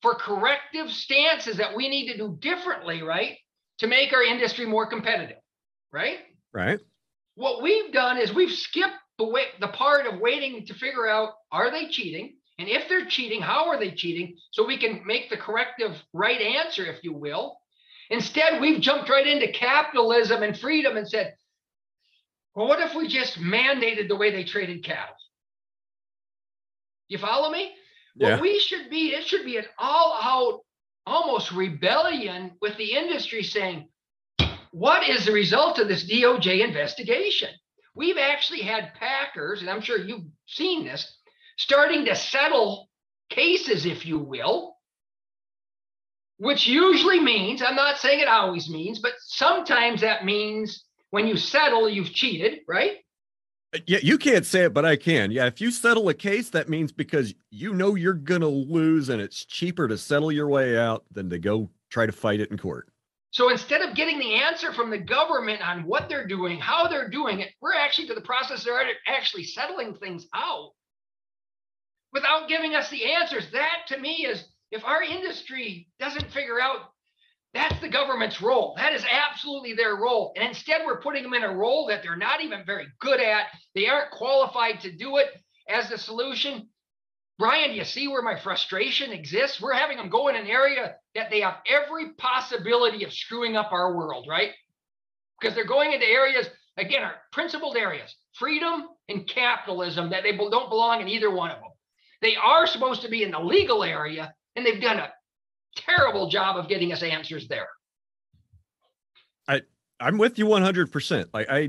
for 0.00 0.14
corrective 0.14 0.90
stances 0.90 1.58
that 1.58 1.76
we 1.76 1.90
need 1.90 2.12
to 2.12 2.16
do 2.16 2.38
differently, 2.40 3.02
right? 3.02 3.36
To 3.80 3.86
make 3.86 4.14
our 4.14 4.22
industry 4.22 4.64
more 4.64 4.88
competitive, 4.88 5.36
right? 5.92 6.20
Right. 6.54 6.78
What 7.34 7.62
we've 7.62 7.92
done 7.92 8.16
is 8.16 8.32
we've 8.32 8.56
skipped 8.56 8.96
the 9.18 9.26
way, 9.26 9.42
the 9.60 9.68
part 9.68 10.06
of 10.06 10.18
waiting 10.18 10.64
to 10.64 10.74
figure 10.74 11.06
out 11.06 11.34
are 11.52 11.70
they 11.70 11.88
cheating? 11.88 12.36
And 12.60 12.68
if 12.68 12.88
they're 12.90 13.06
cheating, 13.06 13.40
how 13.40 13.68
are 13.70 13.78
they 13.80 13.90
cheating? 13.90 14.36
So 14.50 14.66
we 14.66 14.76
can 14.76 15.00
make 15.06 15.30
the 15.30 15.36
corrective 15.38 15.96
right 16.12 16.40
answer, 16.40 16.84
if 16.84 17.02
you 17.02 17.14
will. 17.14 17.58
Instead, 18.10 18.60
we've 18.60 18.82
jumped 18.82 19.08
right 19.08 19.26
into 19.26 19.50
capitalism 19.50 20.42
and 20.42 20.58
freedom 20.58 20.98
and 20.98 21.08
said, 21.08 21.34
well, 22.54 22.68
what 22.68 22.80
if 22.80 22.94
we 22.94 23.08
just 23.08 23.38
mandated 23.38 24.08
the 24.08 24.16
way 24.16 24.30
they 24.30 24.44
traded 24.44 24.84
cattle? 24.84 25.14
You 27.08 27.16
follow 27.16 27.50
me? 27.50 27.72
Yeah. 28.14 28.32
What 28.32 28.42
we 28.42 28.58
should 28.58 28.90
be, 28.90 29.14
it 29.14 29.26
should 29.26 29.46
be 29.46 29.56
an 29.56 29.64
all 29.78 30.18
out, 30.22 30.60
almost 31.06 31.52
rebellion 31.52 32.52
with 32.60 32.76
the 32.76 32.92
industry 32.92 33.42
saying, 33.42 33.88
what 34.72 35.08
is 35.08 35.24
the 35.24 35.32
result 35.32 35.78
of 35.78 35.88
this 35.88 36.04
DOJ 36.04 36.62
investigation? 36.62 37.48
We've 37.94 38.18
actually 38.18 38.60
had 38.60 38.92
Packers, 38.94 39.62
and 39.62 39.70
I'm 39.70 39.80
sure 39.80 39.98
you've 39.98 40.26
seen 40.46 40.84
this, 40.84 41.16
starting 41.60 42.06
to 42.06 42.16
settle 42.16 42.88
cases, 43.28 43.84
if 43.84 44.06
you 44.06 44.18
will, 44.18 44.76
which 46.38 46.66
usually 46.66 47.20
means, 47.20 47.60
I'm 47.60 47.76
not 47.76 47.98
saying 47.98 48.20
it 48.20 48.28
always 48.28 48.70
means, 48.70 48.98
but 48.98 49.12
sometimes 49.18 50.00
that 50.00 50.24
means 50.24 50.86
when 51.10 51.26
you 51.26 51.36
settle, 51.36 51.86
you've 51.86 52.14
cheated, 52.14 52.60
right? 52.66 52.96
Yeah, 53.86 53.98
you 54.02 54.16
can't 54.16 54.46
say 54.46 54.64
it, 54.64 54.72
but 54.72 54.86
I 54.86 54.96
can. 54.96 55.30
Yeah, 55.30 55.46
if 55.46 55.60
you 55.60 55.70
settle 55.70 56.08
a 56.08 56.14
case, 56.14 56.48
that 56.50 56.70
means 56.70 56.92
because 56.92 57.34
you 57.50 57.74
know 57.74 57.94
you're 57.94 58.14
going 58.14 58.40
to 58.40 58.48
lose 58.48 59.10
and 59.10 59.20
it's 59.20 59.44
cheaper 59.44 59.86
to 59.86 59.98
settle 59.98 60.32
your 60.32 60.48
way 60.48 60.78
out 60.78 61.04
than 61.12 61.28
to 61.28 61.38
go 61.38 61.68
try 61.90 62.06
to 62.06 62.12
fight 62.12 62.40
it 62.40 62.50
in 62.50 62.56
court. 62.56 62.88
So 63.32 63.50
instead 63.50 63.82
of 63.82 63.94
getting 63.94 64.18
the 64.18 64.34
answer 64.34 64.72
from 64.72 64.90
the 64.90 64.98
government 64.98 65.60
on 65.60 65.84
what 65.84 66.08
they're 66.08 66.26
doing, 66.26 66.58
how 66.58 66.88
they're 66.88 67.10
doing 67.10 67.40
it, 67.40 67.50
we're 67.60 67.74
actually 67.74 68.08
to 68.08 68.14
the 68.14 68.22
process 68.22 68.66
of 68.66 68.72
actually 69.06 69.44
settling 69.44 69.94
things 69.94 70.26
out 70.34 70.72
without 72.12 72.48
giving 72.48 72.74
us 72.74 72.90
the 72.90 73.12
answers. 73.12 73.50
That 73.52 73.86
to 73.88 73.98
me 73.98 74.26
is 74.26 74.44
if 74.70 74.84
our 74.84 75.02
industry 75.02 75.88
doesn't 75.98 76.30
figure 76.30 76.60
out 76.60 76.80
that's 77.52 77.80
the 77.80 77.88
government's 77.88 78.40
role. 78.40 78.74
That 78.76 78.92
is 78.92 79.04
absolutely 79.10 79.74
their 79.74 79.96
role. 79.96 80.32
And 80.36 80.48
instead, 80.48 80.82
we're 80.86 81.00
putting 81.00 81.24
them 81.24 81.34
in 81.34 81.42
a 81.42 81.52
role 81.52 81.86
that 81.88 82.02
they're 82.02 82.16
not 82.16 82.42
even 82.42 82.64
very 82.64 82.86
good 83.00 83.20
at. 83.20 83.46
They 83.74 83.88
aren't 83.88 84.12
qualified 84.12 84.80
to 84.82 84.92
do 84.92 85.16
it 85.16 85.28
as 85.68 85.88
the 85.90 85.98
solution. 85.98 86.68
Brian, 87.40 87.70
do 87.70 87.76
you 87.76 87.84
see 87.84 88.06
where 88.06 88.22
my 88.22 88.38
frustration 88.38 89.10
exists? 89.10 89.60
We're 89.60 89.72
having 89.72 89.96
them 89.96 90.10
go 90.10 90.28
in 90.28 90.36
an 90.36 90.46
area 90.46 90.94
that 91.14 91.30
they 91.30 91.40
have 91.40 91.56
every 91.68 92.12
possibility 92.18 93.02
of 93.02 93.12
screwing 93.12 93.56
up 93.56 93.72
our 93.72 93.96
world, 93.96 94.26
right? 94.28 94.50
Because 95.40 95.54
they're 95.54 95.64
going 95.64 95.92
into 95.92 96.06
areas, 96.06 96.48
again, 96.76 97.02
our 97.02 97.14
principled 97.32 97.76
areas, 97.76 98.14
freedom 98.34 98.84
and 99.08 99.26
capitalism, 99.26 100.10
that 100.10 100.22
they 100.22 100.36
don't 100.36 100.68
belong 100.68 101.00
in 101.00 101.08
either 101.08 101.30
one 101.30 101.50
of 101.50 101.58
them. 101.60 101.69
They 102.22 102.36
are 102.36 102.66
supposed 102.66 103.02
to 103.02 103.08
be 103.08 103.22
in 103.22 103.30
the 103.30 103.40
legal 103.40 103.82
area, 103.82 104.34
and 104.56 104.64
they've 104.64 104.80
done 104.80 104.98
a 104.98 105.10
terrible 105.76 106.28
job 106.28 106.56
of 106.56 106.68
getting 106.68 106.92
us 106.92 107.02
answers 107.02 107.48
there. 107.48 107.68
I 109.48 109.62
I'm 109.98 110.18
with 110.18 110.38
you 110.38 110.46
100%. 110.46 111.26
Like 111.32 111.48
I 111.50 111.68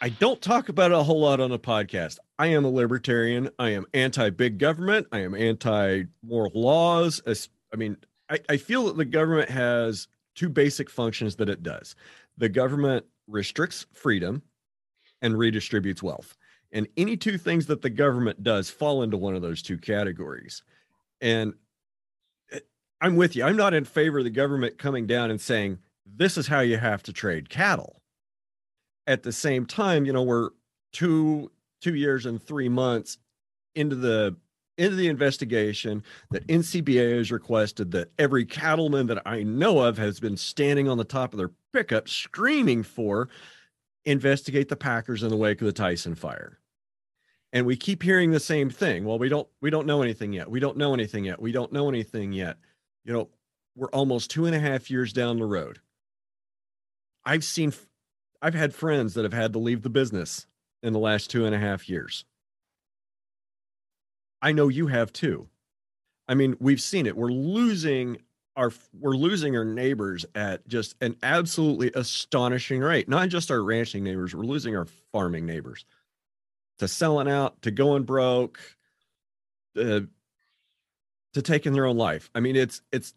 I 0.00 0.10
don't 0.10 0.40
talk 0.40 0.68
about 0.68 0.92
it 0.92 0.96
a 0.96 1.02
whole 1.02 1.20
lot 1.20 1.40
on 1.40 1.50
a 1.50 1.58
podcast. 1.58 2.18
I 2.38 2.48
am 2.48 2.64
a 2.64 2.70
libertarian. 2.70 3.50
I 3.58 3.70
am 3.70 3.86
anti 3.94 4.30
big 4.30 4.58
government. 4.58 5.08
I 5.10 5.20
am 5.20 5.34
anti 5.34 6.04
more 6.22 6.50
laws, 6.54 7.20
I 7.72 7.76
mean, 7.76 7.96
I, 8.30 8.40
I 8.48 8.56
feel 8.56 8.86
that 8.86 8.96
the 8.96 9.04
government 9.04 9.50
has 9.50 10.08
two 10.34 10.48
basic 10.48 10.88
functions 10.90 11.36
that 11.36 11.48
it 11.48 11.62
does. 11.62 11.94
The 12.36 12.48
government 12.48 13.04
restricts 13.26 13.86
freedom 13.92 14.42
and 15.20 15.34
redistributes 15.34 16.02
wealth. 16.02 16.36
And 16.72 16.86
any 16.96 17.16
two 17.16 17.38
things 17.38 17.66
that 17.66 17.82
the 17.82 17.90
government 17.90 18.42
does 18.42 18.70
fall 18.70 19.02
into 19.02 19.16
one 19.16 19.34
of 19.34 19.42
those 19.42 19.62
two 19.62 19.78
categories. 19.78 20.62
And 21.20 21.54
eh, 22.52 22.60
I'm 23.00 23.16
with 23.16 23.36
you. 23.36 23.44
I'm 23.44 23.56
not 23.56 23.74
in 23.74 23.84
favor 23.84 24.18
of 24.18 24.24
the 24.24 24.30
government 24.30 24.78
coming 24.78 25.06
down 25.06 25.30
and 25.30 25.40
saying, 25.40 25.78
this 26.04 26.36
is 26.36 26.46
how 26.46 26.60
you 26.60 26.76
have 26.78 27.02
to 27.04 27.12
trade 27.12 27.48
cattle. 27.48 28.02
At 29.06 29.22
the 29.22 29.32
same 29.32 29.66
time, 29.66 30.04
you 30.04 30.12
know, 30.12 30.22
we're 30.22 30.50
two 30.92 31.50
two 31.80 31.94
years 31.94 32.26
and 32.26 32.42
three 32.42 32.68
months 32.68 33.18
into 33.74 33.96
the 33.96 34.36
into 34.76 34.96
the 34.96 35.08
investigation 35.08 36.02
that 36.30 36.46
NCBA 36.46 37.18
has 37.18 37.32
requested 37.32 37.90
that 37.90 38.12
every 38.18 38.44
cattleman 38.44 39.08
that 39.08 39.20
I 39.26 39.42
know 39.42 39.80
of 39.80 39.98
has 39.98 40.20
been 40.20 40.36
standing 40.36 40.88
on 40.88 40.98
the 40.98 41.04
top 41.04 41.32
of 41.32 41.38
their 41.38 41.50
pickup 41.72 42.08
screaming 42.08 42.84
for 42.84 43.28
investigate 44.04 44.68
the 44.68 44.76
Packers 44.76 45.22
in 45.22 45.28
the 45.28 45.36
wake 45.36 45.60
of 45.60 45.66
the 45.66 45.72
Tyson 45.72 46.14
fire. 46.14 46.58
And 47.52 47.66
we 47.66 47.76
keep 47.76 48.02
hearing 48.02 48.30
the 48.30 48.40
same 48.40 48.68
thing. 48.70 49.04
Well, 49.04 49.18
we 49.18 49.28
don't 49.28 49.48
we 49.60 49.70
don't 49.70 49.86
know 49.86 50.02
anything 50.02 50.32
yet. 50.32 50.50
We 50.50 50.60
don't 50.60 50.76
know 50.76 50.92
anything 50.92 51.24
yet. 51.24 51.40
We 51.40 51.52
don't 51.52 51.72
know 51.72 51.88
anything 51.88 52.32
yet. 52.32 52.58
You 53.04 53.12
know, 53.12 53.28
we're 53.74 53.90
almost 53.90 54.30
two 54.30 54.46
and 54.46 54.54
a 54.54 54.60
half 54.60 54.90
years 54.90 55.12
down 55.12 55.38
the 55.38 55.46
road. 55.46 55.80
I've 57.24 57.44
seen 57.44 57.72
I've 58.42 58.54
had 58.54 58.74
friends 58.74 59.14
that 59.14 59.24
have 59.24 59.32
had 59.32 59.52
to 59.54 59.58
leave 59.58 59.82
the 59.82 59.90
business 59.90 60.46
in 60.82 60.92
the 60.92 60.98
last 60.98 61.30
two 61.30 61.46
and 61.46 61.54
a 61.54 61.58
half 61.58 61.88
years. 61.88 62.24
I 64.40 64.52
know 64.52 64.68
you 64.68 64.86
have 64.88 65.12
too. 65.12 65.48
I 66.28 66.34
mean, 66.34 66.56
we've 66.60 66.80
seen 66.80 67.06
it. 67.06 67.16
We're 67.16 67.32
losing 67.32 68.18
our 68.58 68.72
we're 68.98 69.16
losing 69.16 69.56
our 69.56 69.64
neighbors 69.64 70.26
at 70.34 70.66
just 70.68 70.96
an 71.00 71.16
absolutely 71.22 71.92
astonishing 71.94 72.80
rate. 72.80 73.08
Not 73.08 73.28
just 73.28 73.50
our 73.50 73.62
ranching 73.62 74.04
neighbors, 74.04 74.34
we're 74.34 74.42
losing 74.42 74.76
our 74.76 74.86
farming 75.12 75.46
neighbors 75.46 75.86
to 76.78 76.88
selling 76.88 77.28
out, 77.28 77.62
to 77.62 77.70
going 77.70 78.02
broke, 78.02 78.58
uh, 79.76 80.00
to 81.34 81.42
taking 81.42 81.72
their 81.72 81.86
own 81.86 81.96
life. 81.96 82.30
I 82.34 82.40
mean, 82.40 82.56
it's 82.56 82.82
it's 82.92 83.14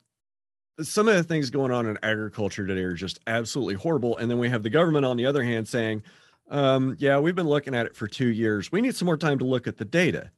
some 0.81 1.07
of 1.07 1.15
the 1.15 1.23
things 1.23 1.49
going 1.49 1.71
on 1.71 1.87
in 1.87 1.97
agriculture 2.03 2.65
today 2.65 2.81
are 2.81 2.93
just 2.93 3.19
absolutely 3.27 3.75
horrible. 3.75 4.17
And 4.17 4.29
then 4.29 4.37
we 4.37 4.49
have 4.49 4.63
the 4.63 4.69
government 4.69 5.05
on 5.05 5.17
the 5.17 5.25
other 5.25 5.43
hand 5.43 5.67
saying, 5.67 6.03
um, 6.49 6.95
yeah, 6.99 7.19
we've 7.19 7.35
been 7.35 7.49
looking 7.49 7.75
at 7.75 7.85
it 7.85 7.95
for 7.95 8.07
two 8.07 8.29
years. 8.29 8.71
We 8.71 8.81
need 8.81 8.95
some 8.95 9.07
more 9.07 9.17
time 9.17 9.39
to 9.39 9.45
look 9.45 9.67
at 9.67 9.77
the 9.77 9.85
data. 9.85 10.31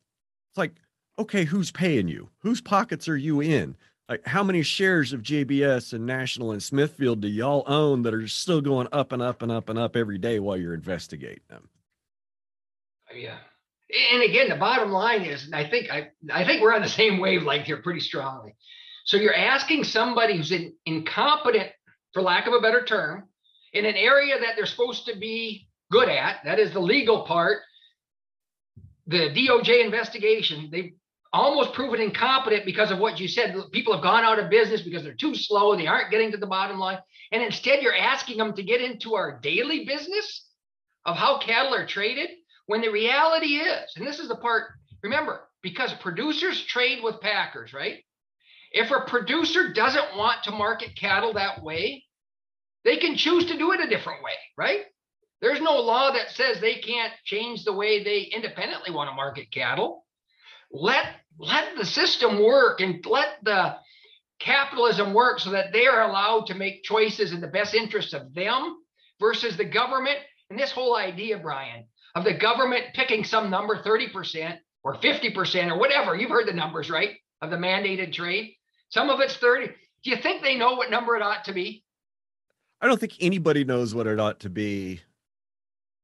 It's 0.51 0.57
like, 0.57 0.75
okay, 1.19 1.43
who's 1.43 1.71
paying 1.71 2.07
you? 2.07 2.29
Whose 2.39 2.61
pockets 2.61 3.07
are 3.07 3.17
you 3.17 3.41
in? 3.41 3.75
Like, 4.09 4.25
how 4.27 4.43
many 4.43 4.63
shares 4.63 5.13
of 5.13 5.21
JBS 5.21 5.93
and 5.93 6.05
National 6.05 6.51
and 6.51 6.61
Smithfield 6.61 7.21
do 7.21 7.27
y'all 7.27 7.63
own 7.67 8.01
that 8.03 8.13
are 8.13 8.27
still 8.27 8.59
going 8.59 8.87
up 8.91 9.13
and 9.13 9.21
up 9.21 9.41
and 9.41 9.51
up 9.51 9.69
and 9.69 9.79
up 9.79 9.95
every 9.95 10.17
day 10.17 10.39
while 10.39 10.57
you're 10.57 10.73
investigating 10.73 11.43
them? 11.49 11.69
Oh, 13.11 13.15
yeah. 13.15 13.37
And 14.11 14.23
again, 14.23 14.49
the 14.49 14.55
bottom 14.55 14.91
line 14.91 15.21
is, 15.21 15.45
and 15.45 15.55
I 15.55 15.69
think 15.69 15.91
I 15.91 16.09
I 16.31 16.43
think 16.43 16.61
we're 16.61 16.73
on 16.73 16.81
the 16.81 16.89
same 16.89 17.19
wavelength 17.19 17.65
here 17.65 17.77
pretty 17.77 17.99
strongly. 17.99 18.55
So 19.05 19.17
you're 19.17 19.35
asking 19.35 19.83
somebody 19.83 20.35
who's 20.35 20.51
in, 20.51 20.73
incompetent, 20.85 21.69
for 22.13 22.21
lack 22.21 22.47
of 22.47 22.53
a 22.53 22.59
better 22.59 22.83
term, 22.83 23.27
in 23.73 23.85
an 23.85 23.95
area 23.95 24.39
that 24.39 24.55
they're 24.55 24.65
supposed 24.65 25.05
to 25.07 25.17
be 25.17 25.67
good 25.91 26.09
at, 26.09 26.37
that 26.43 26.59
is 26.59 26.71
the 26.73 26.79
legal 26.79 27.23
part, 27.23 27.59
the 29.07 29.29
DOJ 29.29 29.83
investigation, 29.83 30.69
they 30.71 30.93
almost 31.33 31.73
proven 31.73 31.99
incompetent 31.99 32.63
because 32.63 32.91
of 32.91 32.99
what 32.99 33.19
you 33.19 33.27
said. 33.27 33.55
People 33.71 33.93
have 33.93 34.03
gone 34.03 34.23
out 34.23 34.39
of 34.39 34.51
business 34.51 34.81
because 34.81 35.03
they're 35.03 35.13
too 35.13 35.33
slow, 35.33 35.71
and 35.71 35.81
they 35.81 35.87
aren't 35.87 36.11
getting 36.11 36.31
to 36.31 36.37
the 36.37 36.45
bottom 36.45 36.77
line. 36.77 36.99
And 37.31 37.41
instead, 37.41 37.81
you're 37.81 37.95
asking 37.95 38.37
them 38.37 38.53
to 38.53 38.63
get 38.63 38.81
into 38.81 39.15
our 39.15 39.39
daily 39.41 39.83
business 39.85 40.47
of 41.05 41.17
how 41.17 41.39
cattle 41.39 41.73
are 41.73 41.87
traded 41.87 42.29
when 42.67 42.81
the 42.81 42.89
reality 42.89 43.55
is, 43.55 43.91
and 43.95 44.07
this 44.07 44.19
is 44.19 44.29
the 44.29 44.35
part, 44.35 44.71
remember, 45.01 45.49
because 45.61 45.91
producers 45.95 46.63
trade 46.65 47.03
with 47.03 47.19
packers, 47.19 47.73
right? 47.73 48.03
If 48.71 48.91
a 48.91 49.01
producer 49.01 49.73
doesn't 49.73 50.15
want 50.15 50.43
to 50.43 50.51
market 50.51 50.95
cattle 50.95 51.33
that 51.33 51.61
way, 51.61 52.05
they 52.85 52.97
can 52.97 53.15
choose 53.15 53.45
to 53.45 53.57
do 53.57 53.71
it 53.71 53.81
a 53.81 53.89
different 53.89 54.23
way, 54.23 54.31
right? 54.57 54.81
There's 55.41 55.61
no 55.61 55.79
law 55.79 56.11
that 56.11 56.31
says 56.31 56.61
they 56.61 56.75
can't 56.75 57.13
change 57.25 57.65
the 57.65 57.73
way 57.73 58.03
they 58.03 58.21
independently 58.21 58.93
want 58.93 59.09
to 59.09 59.15
market 59.15 59.51
cattle. 59.51 60.05
Let 60.71 61.05
let 61.37 61.75
the 61.77 61.85
system 61.85 62.43
work 62.43 62.81
and 62.81 63.05
let 63.05 63.43
the 63.43 63.75
capitalism 64.39 65.13
work 65.13 65.39
so 65.39 65.51
that 65.51 65.71
they 65.71 65.87
are 65.87 66.01
allowed 66.01 66.47
to 66.47 66.55
make 66.55 66.83
choices 66.83 67.31
in 67.31 67.41
the 67.41 67.47
best 67.47 67.73
interest 67.73 68.13
of 68.13 68.33
them 68.33 68.77
versus 69.19 69.57
the 69.57 69.65
government. 69.65 70.17
And 70.49 70.59
this 70.59 70.71
whole 70.71 70.95
idea, 70.95 71.37
Brian, 71.37 71.85
of 72.15 72.23
the 72.23 72.33
government 72.33 72.85
picking 72.93 73.23
some 73.23 73.49
number 73.49 73.81
30% 73.81 74.57
or 74.83 74.95
50% 74.95 75.71
or 75.71 75.79
whatever, 75.79 76.15
you've 76.15 76.29
heard 76.29 76.47
the 76.47 76.53
numbers, 76.53 76.89
right? 76.89 77.11
Of 77.41 77.49
the 77.49 77.57
mandated 77.57 78.13
trade. 78.13 78.53
Some 78.89 79.09
of 79.09 79.19
it's 79.19 79.37
30. 79.37 79.67
Do 80.03 80.09
you 80.09 80.17
think 80.17 80.43
they 80.43 80.57
know 80.57 80.73
what 80.73 80.91
number 80.91 81.15
it 81.15 81.21
ought 81.21 81.45
to 81.45 81.53
be? 81.53 81.83
I 82.81 82.87
don't 82.87 82.99
think 82.99 83.15
anybody 83.21 83.63
knows 83.63 83.95
what 83.95 84.07
it 84.07 84.19
ought 84.19 84.41
to 84.41 84.49
be. 84.49 85.01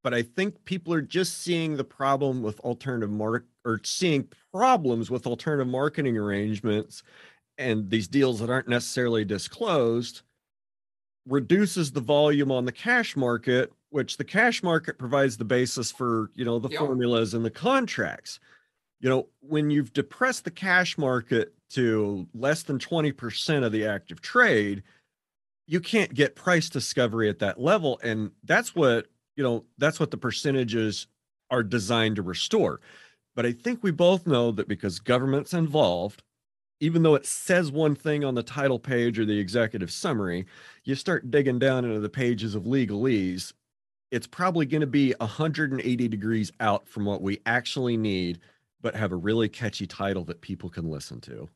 But 0.02 0.14
I 0.14 0.22
think 0.22 0.64
people 0.64 0.94
are 0.94 1.02
just 1.02 1.40
seeing 1.40 1.76
the 1.76 1.84
problem 1.84 2.42
with 2.42 2.60
alternative 2.62 3.12
market 3.12 3.49
or 3.65 3.80
seeing 3.84 4.27
problems 4.53 5.10
with 5.10 5.27
alternative 5.27 5.68
marketing 5.68 6.18
arrangements 6.18 7.03
and 7.57 7.90
these 7.90 8.07
deals 8.07 8.40
that 8.40 8.49
aren't 8.49 8.68
necessarily 8.68 9.26
disclosed 9.26 10.22
reduces 11.27 11.91
the 11.91 12.02
volume 12.02 12.52
on 12.52 12.65
the 12.65 12.72
cash 12.72 13.15
market 13.15 13.72
which 13.91 14.18
the 14.18 14.23
cash 14.23 14.64
market 14.64 14.98
provides 14.98 15.38
the 15.38 15.45
basis 15.45 15.91
for 15.91 16.31
you 16.36 16.45
know 16.45 16.60
the 16.60 16.69
yep. 16.69 16.80
formulas 16.80 17.34
and 17.34 17.44
the 17.44 17.52
contracts 17.52 18.40
you 18.99 19.10
know 19.10 19.27
when 19.41 19.69
you've 19.69 19.94
depressed 19.94 20.45
the 20.45 20.52
cash 20.52 20.98
market 20.98 21.53
to 21.69 22.27
less 22.34 22.64
than 22.64 22.80
20% 22.80 23.64
of 23.64 23.72
the 23.72 23.86
active 23.86 24.22
trade, 24.22 24.84
you 25.68 25.80
can't 25.80 26.14
get 26.14 26.36
price 26.36 26.69
discovery 26.69 27.30
at 27.30 27.40
that 27.40 27.60
level. 27.60 27.99
And 28.03 28.31
that's 28.44 28.76
what, 28.76 29.07
you 29.36 29.44
know, 29.44 29.65
that's 29.77 29.99
what 29.99 30.11
the 30.11 30.18
percentages 30.18 31.07
are 31.52 31.64
designed 31.64 32.15
to 32.15 32.22
restore. 32.22 32.81
But 33.36 33.46
I 33.46 33.52
think 33.52 33.84
we 33.84 33.92
both 33.92 34.28
know 34.28 34.52
that 34.52 34.68
because 34.68 35.00
government's 35.00 35.54
involved, 35.54 36.24
even 36.80 37.04
though 37.04 37.16
it 37.16 37.26
says 37.26 37.72
one 37.72 37.96
thing 37.96 38.24
on 38.24 38.36
the 38.36 38.44
title 38.44 38.80
page 38.80 39.20
or 39.20 39.26
the 39.26 39.40
executive 39.40 39.92
summary, 39.92 40.46
you 40.84 40.96
start 40.96 41.30
digging 41.30 41.60
down 41.60 41.86
into 41.86 42.00
the 42.00 42.10
pages 42.10 42.56
of 42.56 42.64
legalese, 42.64 43.54
it's 44.12 44.28
probably 44.28 44.66
going 44.66 44.82
to 44.82 44.88
be 44.88 45.14
180 45.20 46.08
degrees 46.08 46.52
out 46.60 46.88
from 46.88 47.06
what 47.06 47.22
we 47.22 47.40
actually 47.46 47.98
need, 47.98 48.40
but 48.82 48.96
have 48.96 49.12
a 49.12 49.18
really 49.18 49.50
catchy 49.50 49.86
title 49.86 50.24
that 50.26 50.42
people 50.42 50.70
can 50.70 50.90
listen 50.90 51.22
to. 51.22 51.48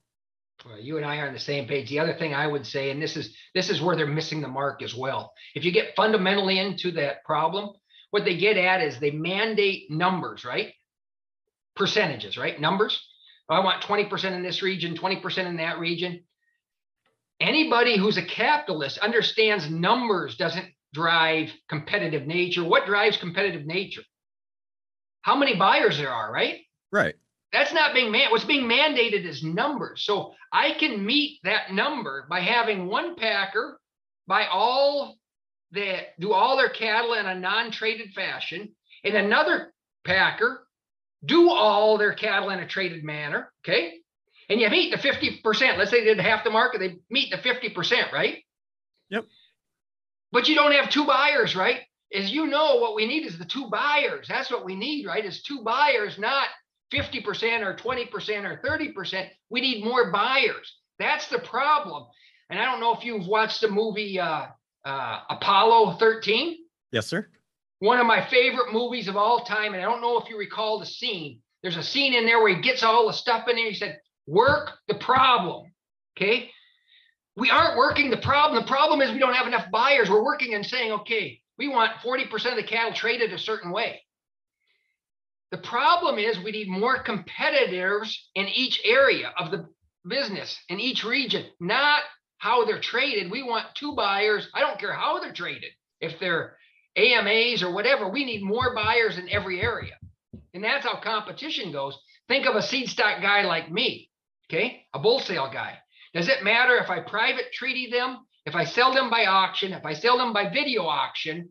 Well, 0.65 0.79
you 0.79 0.97
and 0.97 1.05
I 1.05 1.17
are 1.17 1.27
on 1.27 1.33
the 1.33 1.39
same 1.39 1.67
page. 1.67 1.89
The 1.89 1.99
other 1.99 2.13
thing 2.13 2.33
I 2.33 2.47
would 2.47 2.65
say, 2.65 2.91
and 2.91 3.01
this 3.01 3.17
is 3.17 3.35
this 3.53 3.69
is 3.69 3.81
where 3.81 3.95
they're 3.95 4.05
missing 4.05 4.39
the 4.39 4.47
mark 4.47 4.81
as 4.81 4.95
well. 4.95 5.33
If 5.55 5.65
you 5.65 5.71
get 5.71 5.95
fundamentally 5.95 6.59
into 6.59 6.91
that 6.91 7.23
problem, 7.25 7.71
what 8.11 8.23
they 8.23 8.37
get 8.37 8.55
at 8.57 8.81
is 8.81 8.99
they 8.99 9.11
mandate 9.11 9.89
numbers, 9.89 10.45
right? 10.45 10.73
Percentages, 11.75 12.37
right? 12.37 12.59
Numbers. 12.59 13.01
I 13.49 13.59
want 13.59 13.83
20% 13.83 14.31
in 14.31 14.43
this 14.43 14.61
region, 14.61 14.95
20% 14.95 15.45
in 15.45 15.57
that 15.57 15.79
region. 15.79 16.23
Anybody 17.39 17.97
who's 17.97 18.17
a 18.17 18.25
capitalist 18.25 18.97
understands 18.99 19.69
numbers 19.69 20.37
doesn't 20.37 20.67
drive 20.93 21.51
competitive 21.67 22.25
nature. 22.25 22.63
What 22.63 22.85
drives 22.85 23.17
competitive 23.17 23.65
nature? 23.65 24.03
How 25.23 25.35
many 25.35 25.55
buyers 25.55 25.97
there 25.97 26.11
are, 26.11 26.31
right? 26.31 26.61
Right. 26.91 27.15
That's 27.51 27.73
not 27.73 27.93
being 27.93 28.11
man. 28.11 28.31
What's 28.31 28.45
being 28.45 28.69
mandated 28.69 29.25
is 29.25 29.43
numbers. 29.43 30.03
So 30.05 30.33
I 30.51 30.73
can 30.73 31.05
meet 31.05 31.39
that 31.43 31.71
number 31.71 32.25
by 32.29 32.39
having 32.39 32.87
one 32.87 33.15
packer 33.15 33.79
buy 34.27 34.45
all 34.47 35.17
the 35.71 35.97
do 36.19 36.33
all 36.33 36.57
their 36.57 36.69
cattle 36.69 37.13
in 37.13 37.25
a 37.25 37.35
non-traded 37.35 38.13
fashion, 38.13 38.75
and 39.03 39.15
another 39.15 39.73
packer 40.05 40.62
do 41.25 41.49
all 41.49 41.97
their 41.97 42.13
cattle 42.13 42.49
in 42.49 42.59
a 42.59 42.67
traded 42.67 43.03
manner. 43.03 43.51
Okay. 43.63 43.99
And 44.49 44.59
you 44.59 44.69
meet 44.69 44.91
the 44.91 44.97
50%. 44.97 45.77
Let's 45.77 45.89
say 45.89 46.01
they 46.01 46.13
did 46.13 46.19
half 46.19 46.43
the 46.43 46.49
market, 46.49 46.79
they 46.79 46.97
meet 47.09 47.31
the 47.31 47.37
50%, 47.37 48.11
right? 48.11 48.43
Yep. 49.09 49.25
But 50.31 50.47
you 50.47 50.55
don't 50.55 50.73
have 50.73 50.89
two 50.89 51.05
buyers, 51.05 51.55
right? 51.55 51.81
As 52.13 52.31
you 52.31 52.47
know, 52.47 52.77
what 52.77 52.95
we 52.95 53.07
need 53.07 53.25
is 53.25 53.37
the 53.37 53.45
two 53.45 53.69
buyers. 53.69 54.27
That's 54.27 54.51
what 54.51 54.65
we 54.65 54.75
need, 54.75 55.05
right? 55.05 55.23
Is 55.23 55.41
two 55.43 55.63
buyers, 55.63 56.19
not 56.19 56.47
50% 56.93 57.61
or 57.61 57.75
20% 57.75 58.11
or 58.43 58.61
30%. 58.63 59.29
We 59.49 59.61
need 59.61 59.83
more 59.83 60.11
buyers. 60.11 60.75
That's 60.99 61.27
the 61.27 61.39
problem. 61.39 62.05
And 62.49 62.59
I 62.59 62.65
don't 62.65 62.79
know 62.79 62.95
if 62.95 63.03
you've 63.03 63.27
watched 63.27 63.61
the 63.61 63.69
movie 63.69 64.19
uh, 64.19 64.47
uh, 64.85 65.19
Apollo 65.29 65.97
13. 65.97 66.57
Yes, 66.91 67.07
sir. 67.07 67.27
One 67.83 67.99
of 67.99 68.07
my 68.07 68.25
favorite 68.27 68.71
movies 68.71 69.09
of 69.09 69.17
all 69.17 69.43
time. 69.43 69.73
And 69.73 69.83
I 69.83 69.85
don't 69.85 69.99
know 69.99 70.17
if 70.17 70.29
you 70.29 70.37
recall 70.37 70.79
the 70.79 70.85
scene. 70.85 71.41
There's 71.61 71.75
a 71.75 71.83
scene 71.83 72.13
in 72.13 72.25
there 72.25 72.41
where 72.41 72.55
he 72.55 72.61
gets 72.61 72.81
all 72.81 73.07
the 73.07 73.13
stuff 73.13 73.45
in 73.49 73.57
there. 73.57 73.67
He 73.67 73.73
said, 73.75 73.99
Work 74.25 74.69
the 74.87 74.95
problem. 74.95 75.65
Okay. 76.15 76.49
We 77.35 77.49
aren't 77.49 77.75
working 77.75 78.09
the 78.09 78.15
problem. 78.15 78.63
The 78.63 78.69
problem 78.69 79.01
is 79.01 79.11
we 79.11 79.19
don't 79.19 79.33
have 79.33 79.47
enough 79.47 79.69
buyers. 79.69 80.09
We're 80.09 80.23
working 80.23 80.53
and 80.53 80.65
saying, 80.65 80.93
okay, 80.93 81.41
we 81.57 81.67
want 81.67 81.91
40% 81.97 82.51
of 82.51 82.55
the 82.55 82.63
cattle 82.63 82.93
traded 82.93 83.33
a 83.33 83.37
certain 83.37 83.69
way. 83.69 84.01
The 85.51 85.57
problem 85.57 86.17
is 86.17 86.39
we 86.39 86.51
need 86.51 86.69
more 86.69 87.03
competitors 87.03 88.29
in 88.33 88.47
each 88.47 88.79
area 88.85 89.33
of 89.37 89.51
the 89.51 89.67
business, 90.07 90.57
in 90.69 90.79
each 90.79 91.03
region, 91.03 91.47
not 91.59 92.01
how 92.37 92.63
they're 92.63 92.79
traded. 92.79 93.29
We 93.29 93.43
want 93.43 93.75
two 93.75 93.93
buyers. 93.93 94.47
I 94.53 94.61
don't 94.61 94.79
care 94.79 94.93
how 94.93 95.19
they're 95.19 95.33
traded. 95.33 95.71
If 95.99 96.17
they're 96.17 96.55
AMAs 96.95 97.63
or 97.63 97.71
whatever, 97.71 98.09
we 98.09 98.25
need 98.25 98.43
more 98.43 98.75
buyers 98.75 99.17
in 99.17 99.29
every 99.29 99.61
area. 99.61 99.93
And 100.53 100.63
that's 100.63 100.85
how 100.85 100.99
competition 100.99 101.71
goes. 101.71 101.97
Think 102.27 102.45
of 102.45 102.55
a 102.55 102.61
seed 102.61 102.89
stock 102.89 103.21
guy 103.21 103.43
like 103.43 103.71
me, 103.71 104.09
okay? 104.49 104.85
A 104.93 104.99
bull 104.99 105.19
sale 105.19 105.49
guy. 105.51 105.77
Does 106.13 106.27
it 106.27 106.43
matter 106.43 106.77
if 106.77 106.89
I 106.89 106.99
private 106.99 107.51
treaty 107.51 107.89
them, 107.91 108.19
if 108.45 108.55
I 108.55 108.65
sell 108.65 108.93
them 108.93 109.09
by 109.09 109.25
auction, 109.25 109.73
if 109.73 109.85
I 109.85 109.93
sell 109.93 110.17
them 110.17 110.31
by 110.31 110.49
video 110.49 110.83
auction? 110.83 111.49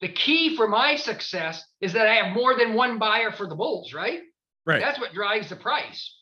The 0.00 0.08
key 0.08 0.56
for 0.56 0.66
my 0.66 0.96
success 0.96 1.62
is 1.80 1.92
that 1.92 2.08
I 2.08 2.14
have 2.14 2.34
more 2.34 2.56
than 2.56 2.74
one 2.74 2.98
buyer 2.98 3.30
for 3.30 3.46
the 3.46 3.54
bulls, 3.54 3.92
right? 3.92 4.22
Right. 4.66 4.80
That's 4.80 4.98
what 4.98 5.14
drives 5.14 5.48
the 5.48 5.56
price. 5.56 6.12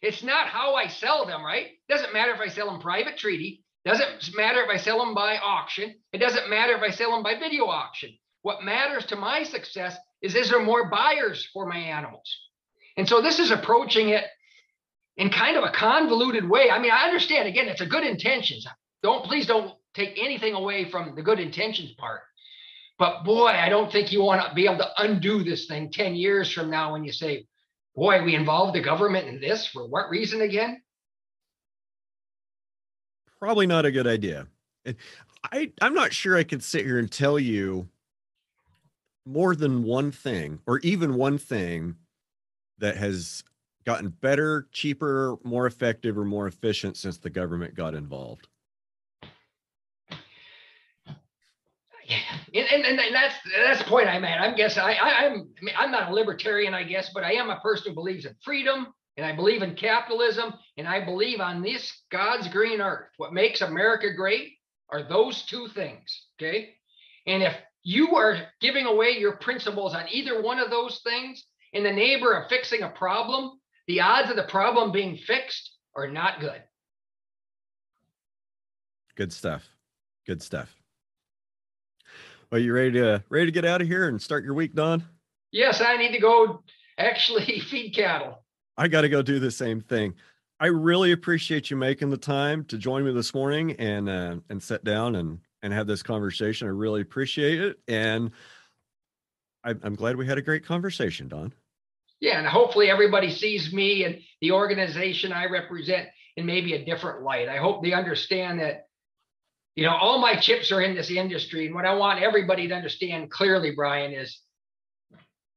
It's 0.00 0.22
not 0.22 0.46
how 0.46 0.74
I 0.74 0.86
sell 0.86 1.26
them, 1.26 1.44
right? 1.44 1.68
Doesn't 1.88 2.12
matter 2.12 2.32
if 2.32 2.40
I 2.40 2.48
sell 2.48 2.70
them 2.70 2.80
private 2.80 3.16
treaty. 3.18 3.64
Doesn't 3.86 4.34
matter 4.36 4.62
if 4.62 4.68
I 4.68 4.78
sell 4.78 4.98
them 4.98 5.14
by 5.14 5.38
auction. 5.38 5.94
It 6.12 6.18
doesn't 6.18 6.50
matter 6.50 6.74
if 6.74 6.82
I 6.82 6.90
sell 6.90 7.12
them 7.12 7.22
by 7.22 7.38
video 7.38 7.66
auction. 7.66 8.10
What 8.42 8.64
matters 8.64 9.06
to 9.06 9.16
my 9.16 9.44
success 9.44 9.96
is 10.20 10.34
is 10.34 10.50
there 10.50 10.60
more 10.60 10.90
buyers 10.90 11.48
for 11.52 11.66
my 11.66 11.78
animals? 11.78 12.36
And 12.96 13.08
so 13.08 13.22
this 13.22 13.38
is 13.38 13.52
approaching 13.52 14.08
it 14.08 14.24
in 15.16 15.30
kind 15.30 15.56
of 15.56 15.62
a 15.62 15.70
convoluted 15.70 16.48
way. 16.48 16.68
I 16.68 16.80
mean, 16.80 16.90
I 16.90 17.04
understand 17.04 17.46
again, 17.46 17.68
it's 17.68 17.80
a 17.80 17.86
good 17.86 18.02
intentions. 18.02 18.66
Don't 19.04 19.24
please 19.24 19.46
don't 19.46 19.74
take 19.94 20.18
anything 20.18 20.54
away 20.54 20.90
from 20.90 21.14
the 21.14 21.22
good 21.22 21.38
intentions 21.38 21.92
part. 21.92 22.22
But 22.98 23.22
boy, 23.22 23.48
I 23.48 23.68
don't 23.68 23.92
think 23.92 24.10
you 24.10 24.20
want 24.20 24.48
to 24.48 24.54
be 24.54 24.64
able 24.64 24.78
to 24.78 24.90
undo 24.98 25.44
this 25.44 25.66
thing 25.66 25.92
10 25.92 26.16
years 26.16 26.52
from 26.52 26.70
now 26.70 26.92
when 26.92 27.04
you 27.04 27.12
say, 27.12 27.46
boy, 27.94 28.24
we 28.24 28.34
involved 28.34 28.74
the 28.74 28.80
government 28.80 29.28
in 29.28 29.40
this 29.40 29.66
for 29.66 29.86
what 29.86 30.10
reason 30.10 30.40
again? 30.40 30.82
Probably 33.38 33.66
not 33.66 33.84
a 33.84 33.90
good 33.90 34.06
idea. 34.06 34.46
I, 35.52 35.70
I'm 35.80 35.94
not 35.94 36.12
sure 36.12 36.36
I 36.36 36.44
could 36.44 36.62
sit 36.62 36.84
here 36.84 36.98
and 36.98 37.10
tell 37.10 37.38
you 37.38 37.88
more 39.26 39.54
than 39.54 39.82
one 39.82 40.12
thing, 40.12 40.60
or 40.66 40.78
even 40.80 41.14
one 41.14 41.38
thing 41.38 41.96
that 42.78 42.96
has 42.96 43.42
gotten 43.84 44.08
better, 44.08 44.68
cheaper, 44.72 45.36
more 45.44 45.66
effective, 45.66 46.16
or 46.16 46.24
more 46.24 46.46
efficient 46.46 46.96
since 46.96 47.18
the 47.18 47.30
government 47.30 47.74
got 47.74 47.94
involved? 47.94 48.48
Yeah, 52.06 52.18
and, 52.54 52.84
and, 52.84 53.00
and 53.00 53.14
that's 53.14 53.34
that's 53.56 53.80
the 53.80 53.88
point 53.88 54.08
I'm 54.08 54.24
at. 54.24 54.40
I'm 54.40 54.54
guessing 54.54 54.80
I, 54.80 54.94
I 54.94 55.24
am 55.24 55.48
I 55.60 55.64
mean, 55.64 55.74
I'm 55.76 55.90
not 55.90 56.10
a 56.10 56.14
libertarian, 56.14 56.72
I 56.72 56.84
guess, 56.84 57.10
but 57.12 57.24
I 57.24 57.32
am 57.32 57.50
a 57.50 57.58
person 57.58 57.90
who 57.90 57.94
believes 57.94 58.24
in 58.24 58.34
freedom 58.44 58.94
and 59.16 59.24
I 59.24 59.34
believe 59.34 59.62
in 59.62 59.74
capitalism 59.74 60.54
and 60.76 60.86
I 60.86 61.04
believe 61.04 61.40
on 61.40 61.62
this 61.62 62.02
God's 62.10 62.48
green 62.48 62.80
earth. 62.80 63.08
What 63.16 63.32
makes 63.32 63.60
America 63.60 64.12
great 64.14 64.54
are 64.90 65.02
those 65.02 65.42
two 65.44 65.68
things. 65.68 66.26
Okay. 66.38 66.74
And 67.26 67.42
if 67.42 67.54
you 67.82 68.16
are 68.16 68.48
giving 68.60 68.86
away 68.86 69.10
your 69.18 69.36
principles 69.36 69.94
on 69.94 70.04
either 70.10 70.42
one 70.42 70.58
of 70.58 70.70
those 70.70 71.00
things 71.02 71.44
in 71.72 71.82
the 71.82 71.92
neighbor 71.92 72.32
of 72.32 72.48
fixing 72.48 72.82
a 72.82 72.88
problem, 72.88 73.58
the 73.86 74.00
odds 74.00 74.30
of 74.30 74.36
the 74.36 74.44
problem 74.44 74.92
being 74.92 75.16
fixed 75.16 75.72
are 75.94 76.08
not 76.08 76.40
good. 76.40 76.62
Good 79.14 79.32
stuff. 79.32 79.64
Good 80.26 80.42
stuff. 80.42 80.74
Are 82.52 82.58
you 82.58 82.72
ready 82.72 82.92
to 82.92 83.24
ready 83.28 83.46
to 83.46 83.52
get 83.52 83.64
out 83.64 83.80
of 83.80 83.88
here 83.88 84.08
and 84.08 84.20
start 84.20 84.44
your 84.44 84.54
week, 84.54 84.74
Don? 84.74 85.04
Yes, 85.50 85.80
I 85.80 85.96
need 85.96 86.12
to 86.12 86.20
go 86.20 86.62
actually 86.98 87.60
feed 87.70 87.94
cattle. 87.94 88.44
I 88.76 88.88
got 88.88 89.02
to 89.02 89.08
go 89.08 89.22
do 89.22 89.38
the 89.38 89.50
same 89.50 89.80
thing. 89.80 90.14
I 90.58 90.66
really 90.66 91.12
appreciate 91.12 91.70
you 91.70 91.76
making 91.76 92.10
the 92.10 92.16
time 92.16 92.64
to 92.66 92.78
join 92.78 93.04
me 93.04 93.12
this 93.12 93.34
morning 93.34 93.72
and 93.72 94.08
uh, 94.08 94.36
and 94.48 94.62
sit 94.62 94.84
down 94.84 95.16
and 95.16 95.38
and 95.62 95.72
have 95.72 95.86
this 95.86 96.02
conversation. 96.02 96.66
I 96.66 96.70
really 96.70 97.02
appreciate 97.02 97.60
it, 97.60 97.78
and 97.88 98.30
I, 99.64 99.74
I'm 99.82 99.94
glad 99.94 100.16
we 100.16 100.26
had 100.26 100.38
a 100.38 100.42
great 100.42 100.64
conversation, 100.64 101.28
Don 101.28 101.52
yeah, 102.20 102.38
and 102.38 102.46
hopefully 102.46 102.90
everybody 102.90 103.30
sees 103.30 103.72
me 103.72 104.04
and 104.04 104.18
the 104.40 104.52
organization 104.52 105.32
I 105.32 105.46
represent 105.46 106.08
in 106.36 106.46
maybe 106.46 106.74
a 106.74 106.84
different 106.84 107.22
light. 107.22 107.48
I 107.48 107.58
hope 107.58 107.82
they 107.82 107.92
understand 107.92 108.60
that, 108.60 108.86
you 109.74 109.84
know, 109.84 109.94
all 109.94 110.18
my 110.18 110.36
chips 110.36 110.72
are 110.72 110.80
in 110.80 110.94
this 110.94 111.10
industry. 111.10 111.66
And 111.66 111.74
what 111.74 111.84
I 111.84 111.94
want 111.94 112.22
everybody 112.22 112.68
to 112.68 112.74
understand 112.74 113.30
clearly, 113.30 113.72
Brian, 113.74 114.12
is 114.12 114.40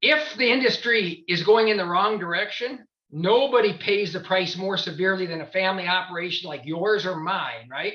if 0.01 0.35
the 0.37 0.51
industry 0.51 1.23
is 1.27 1.43
going 1.43 1.69
in 1.69 1.77
the 1.77 1.85
wrong 1.85 2.19
direction, 2.19 2.85
nobody 3.11 3.73
pays 3.77 4.13
the 4.13 4.19
price 4.19 4.55
more 4.55 4.77
severely 4.77 5.25
than 5.25 5.41
a 5.41 5.47
family 5.47 5.87
operation 5.87 6.47
like 6.49 6.65
yours 6.65 7.05
or 7.05 7.17
mine, 7.17 7.67
right? 7.69 7.93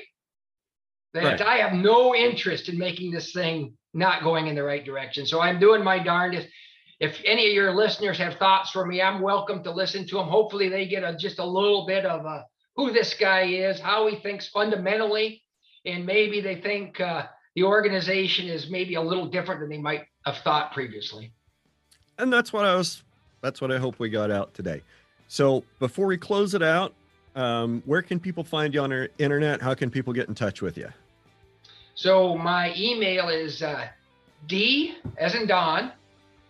That 1.13 1.23
right. 1.23 1.41
I 1.41 1.55
have 1.57 1.73
no 1.73 2.13
interest 2.15 2.67
in 2.67 2.77
making 2.77 3.11
this 3.11 3.31
thing 3.31 3.77
not 3.93 4.23
going 4.23 4.47
in 4.47 4.55
the 4.55 4.63
right 4.63 4.83
direction. 4.83 5.25
So 5.25 5.39
I'm 5.39 5.59
doing 5.59 5.83
my 5.83 5.99
darndest 5.99 6.47
if 6.99 7.21
any 7.25 7.47
of 7.47 7.53
your 7.53 7.75
listeners 7.75 8.17
have 8.19 8.35
thoughts 8.35 8.71
for 8.71 8.85
me, 8.85 9.01
I'm 9.01 9.21
welcome 9.21 9.63
to 9.63 9.71
listen 9.71 10.07
to 10.07 10.15
them. 10.15 10.27
Hopefully, 10.27 10.69
they 10.69 10.87
get 10.87 11.03
a, 11.03 11.15
just 11.15 11.39
a 11.39 11.45
little 11.45 11.85
bit 11.85 12.05
of 12.05 12.25
uh, 12.25 12.43
who 12.75 12.91
this 12.91 13.13
guy 13.13 13.43
is, 13.43 13.79
how 13.79 14.07
he 14.07 14.17
thinks 14.17 14.47
fundamentally, 14.47 15.43
and 15.85 16.05
maybe 16.05 16.39
they 16.39 16.61
think 16.61 16.99
uh, 17.01 17.25
the 17.55 17.63
organization 17.63 18.47
is 18.47 18.69
maybe 18.69 18.95
a 18.95 19.01
little 19.01 19.27
different 19.27 19.59
than 19.59 19.69
they 19.69 19.77
might 19.77 20.03
have 20.25 20.37
thought 20.37 20.71
previously. 20.71 21.33
And 22.17 22.31
that's 22.31 22.53
what 22.53 22.65
I 22.65 22.75
was. 22.75 23.03
That's 23.41 23.61
what 23.61 23.71
I 23.71 23.77
hope 23.77 23.99
we 23.99 24.09
got 24.09 24.31
out 24.31 24.53
today. 24.53 24.81
So 25.27 25.63
before 25.79 26.05
we 26.05 26.17
close 26.17 26.53
it 26.53 26.63
out, 26.63 26.93
um, 27.35 27.81
where 27.85 28.01
can 28.01 28.19
people 28.19 28.43
find 28.43 28.73
you 28.73 28.81
on 28.81 28.91
the 28.91 29.09
internet? 29.17 29.61
How 29.61 29.73
can 29.73 29.89
people 29.89 30.13
get 30.13 30.29
in 30.29 30.35
touch 30.35 30.61
with 30.61 30.77
you? 30.77 30.87
So 31.95 32.37
my 32.37 32.73
email 32.77 33.29
is 33.29 33.61
uh, 33.61 33.87
D 34.47 34.95
as 35.17 35.35
in 35.35 35.47
Don 35.47 35.91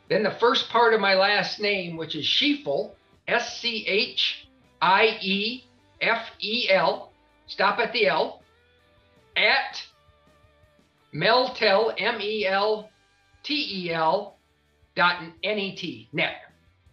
then 0.10 0.24
the 0.24 0.32
first 0.32 0.70
part 0.70 0.94
of 0.94 1.00
my 1.00 1.16
last 1.16 1.60
name, 1.60 1.98
which 1.98 2.16
is 2.16 2.26
Schiefel, 2.26 2.92
S 3.28 3.60
C 3.60 3.86
H 3.88 4.48
I 4.82 5.18
E 5.22 5.64
F 6.02 6.30
E 6.42 6.70
L, 6.70 7.12
stop 7.48 7.80
at 7.80 7.92
the 7.92 8.08
L, 8.08 8.44
at 9.36 9.82
Meltel, 11.14 11.94
M 11.98 12.22
E 12.22 12.46
L 12.46 12.90
T 13.44 13.86
E 13.86 13.92
L 13.92 14.38
dot 14.96 15.24
net, 15.44 16.08
net. 16.14 16.36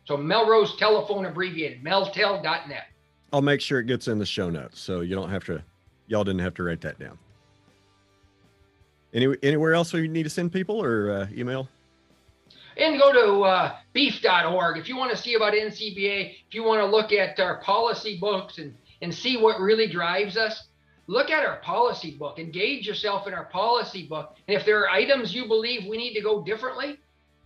So 0.04 0.16
Melrose 0.16 0.76
telephone 0.76 1.26
abbreviated, 1.26 1.84
meltel.net. 1.84 2.86
I'll 3.32 3.42
make 3.42 3.60
sure 3.60 3.80
it 3.80 3.86
gets 3.86 4.08
in 4.08 4.18
the 4.18 4.26
show 4.26 4.50
notes 4.50 4.80
so 4.80 5.00
you 5.00 5.14
don't 5.14 5.30
have 5.30 5.44
to, 5.44 5.62
y'all 6.06 6.24
didn't 6.24 6.40
have 6.40 6.54
to 6.54 6.62
write 6.62 6.80
that 6.82 6.98
down. 6.98 7.18
Any, 9.14 9.34
anywhere 9.42 9.74
else 9.74 9.92
you 9.92 10.08
need 10.08 10.24
to 10.24 10.30
send 10.30 10.52
people 10.52 10.82
or 10.82 11.10
uh, 11.10 11.26
email? 11.34 11.68
and 12.76 12.98
go 12.98 13.12
to 13.12 13.42
uh, 13.42 13.76
beef.org 13.92 14.78
if 14.78 14.88
you 14.88 14.96
want 14.96 15.10
to 15.10 15.16
see 15.16 15.34
about 15.34 15.52
NCBA, 15.52 16.34
if 16.48 16.54
you 16.54 16.62
want 16.62 16.80
to 16.80 16.86
look 16.86 17.12
at 17.12 17.38
our 17.38 17.60
policy 17.60 18.18
books 18.18 18.58
and, 18.58 18.74
and 19.02 19.14
see 19.14 19.36
what 19.36 19.60
really 19.60 19.86
drives 19.86 20.36
us, 20.36 20.68
look 21.06 21.30
at 21.30 21.44
our 21.44 21.56
policy 21.56 22.12
book, 22.12 22.38
engage 22.38 22.86
yourself 22.86 23.26
in 23.26 23.34
our 23.34 23.44
policy 23.46 24.06
book. 24.06 24.36
And 24.48 24.56
if 24.56 24.64
there 24.64 24.80
are 24.80 24.90
items 24.90 25.34
you 25.34 25.46
believe 25.46 25.88
we 25.88 25.96
need 25.96 26.14
to 26.14 26.22
go 26.22 26.42
differently, 26.42 26.98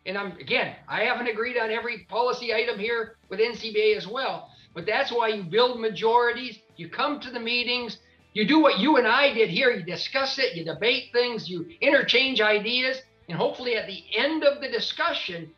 and 0.06 0.16
I'm 0.16 0.32
again, 0.38 0.76
I 0.88 1.02
haven't 1.02 1.26
agreed 1.26 1.58
on 1.58 1.70
every 1.70 2.06
policy 2.08 2.54
item 2.54 2.78
here 2.78 3.16
with 3.28 3.40
NCBA 3.40 3.96
as 3.96 4.06
well, 4.06 4.50
but 4.74 4.86
that's 4.86 5.12
why 5.12 5.28
you 5.28 5.42
build 5.42 5.80
majorities, 5.80 6.58
you 6.76 6.88
come 6.88 7.20
to 7.20 7.30
the 7.30 7.40
meetings, 7.40 7.98
you 8.32 8.46
do 8.46 8.60
what 8.60 8.78
you 8.78 8.96
and 8.96 9.06
I 9.06 9.32
did 9.32 9.48
here, 9.48 9.70
you 9.70 9.82
discuss 9.82 10.38
it, 10.38 10.54
you 10.54 10.64
debate 10.64 11.10
things, 11.12 11.48
you 11.48 11.66
interchange 11.80 12.40
ideas, 12.40 13.02
and 13.28 13.36
hopefully 13.36 13.76
at 13.76 13.86
the 13.86 14.02
end 14.16 14.44
of 14.44 14.60
the 14.60 14.68
discussion, 14.68 15.50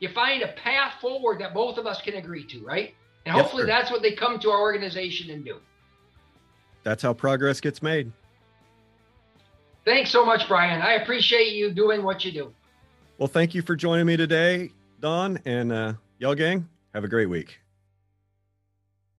you 0.00 0.08
find 0.08 0.42
a 0.42 0.48
path 0.48 0.94
forward 1.00 1.40
that 1.40 1.54
both 1.54 1.78
of 1.78 1.86
us 1.86 2.02
can 2.02 2.14
agree 2.14 2.46
to, 2.48 2.64
right? 2.64 2.94
And 3.24 3.34
hopefully 3.34 3.64
that's 3.64 3.90
what 3.90 4.02
they 4.02 4.12
come 4.12 4.38
to 4.40 4.50
our 4.50 4.60
organization 4.60 5.30
and 5.30 5.44
do. 5.44 5.58
That's 6.82 7.02
how 7.02 7.14
progress 7.14 7.60
gets 7.60 7.82
made. 7.82 8.12
Thanks 9.84 10.10
so 10.10 10.24
much, 10.26 10.46
Brian. 10.48 10.82
I 10.82 10.94
appreciate 10.94 11.52
you 11.52 11.70
doing 11.70 12.02
what 12.02 12.24
you 12.24 12.32
do. 12.32 12.52
Well, 13.18 13.28
thank 13.28 13.54
you 13.54 13.62
for 13.62 13.76
joining 13.76 14.06
me 14.06 14.16
today, 14.16 14.70
Don. 15.00 15.38
And 15.44 15.70
uh, 15.70 15.94
y'all, 16.18 16.34
gang, 16.34 16.68
have 16.94 17.04
a 17.04 17.08
great 17.08 17.28
week. 17.28 17.60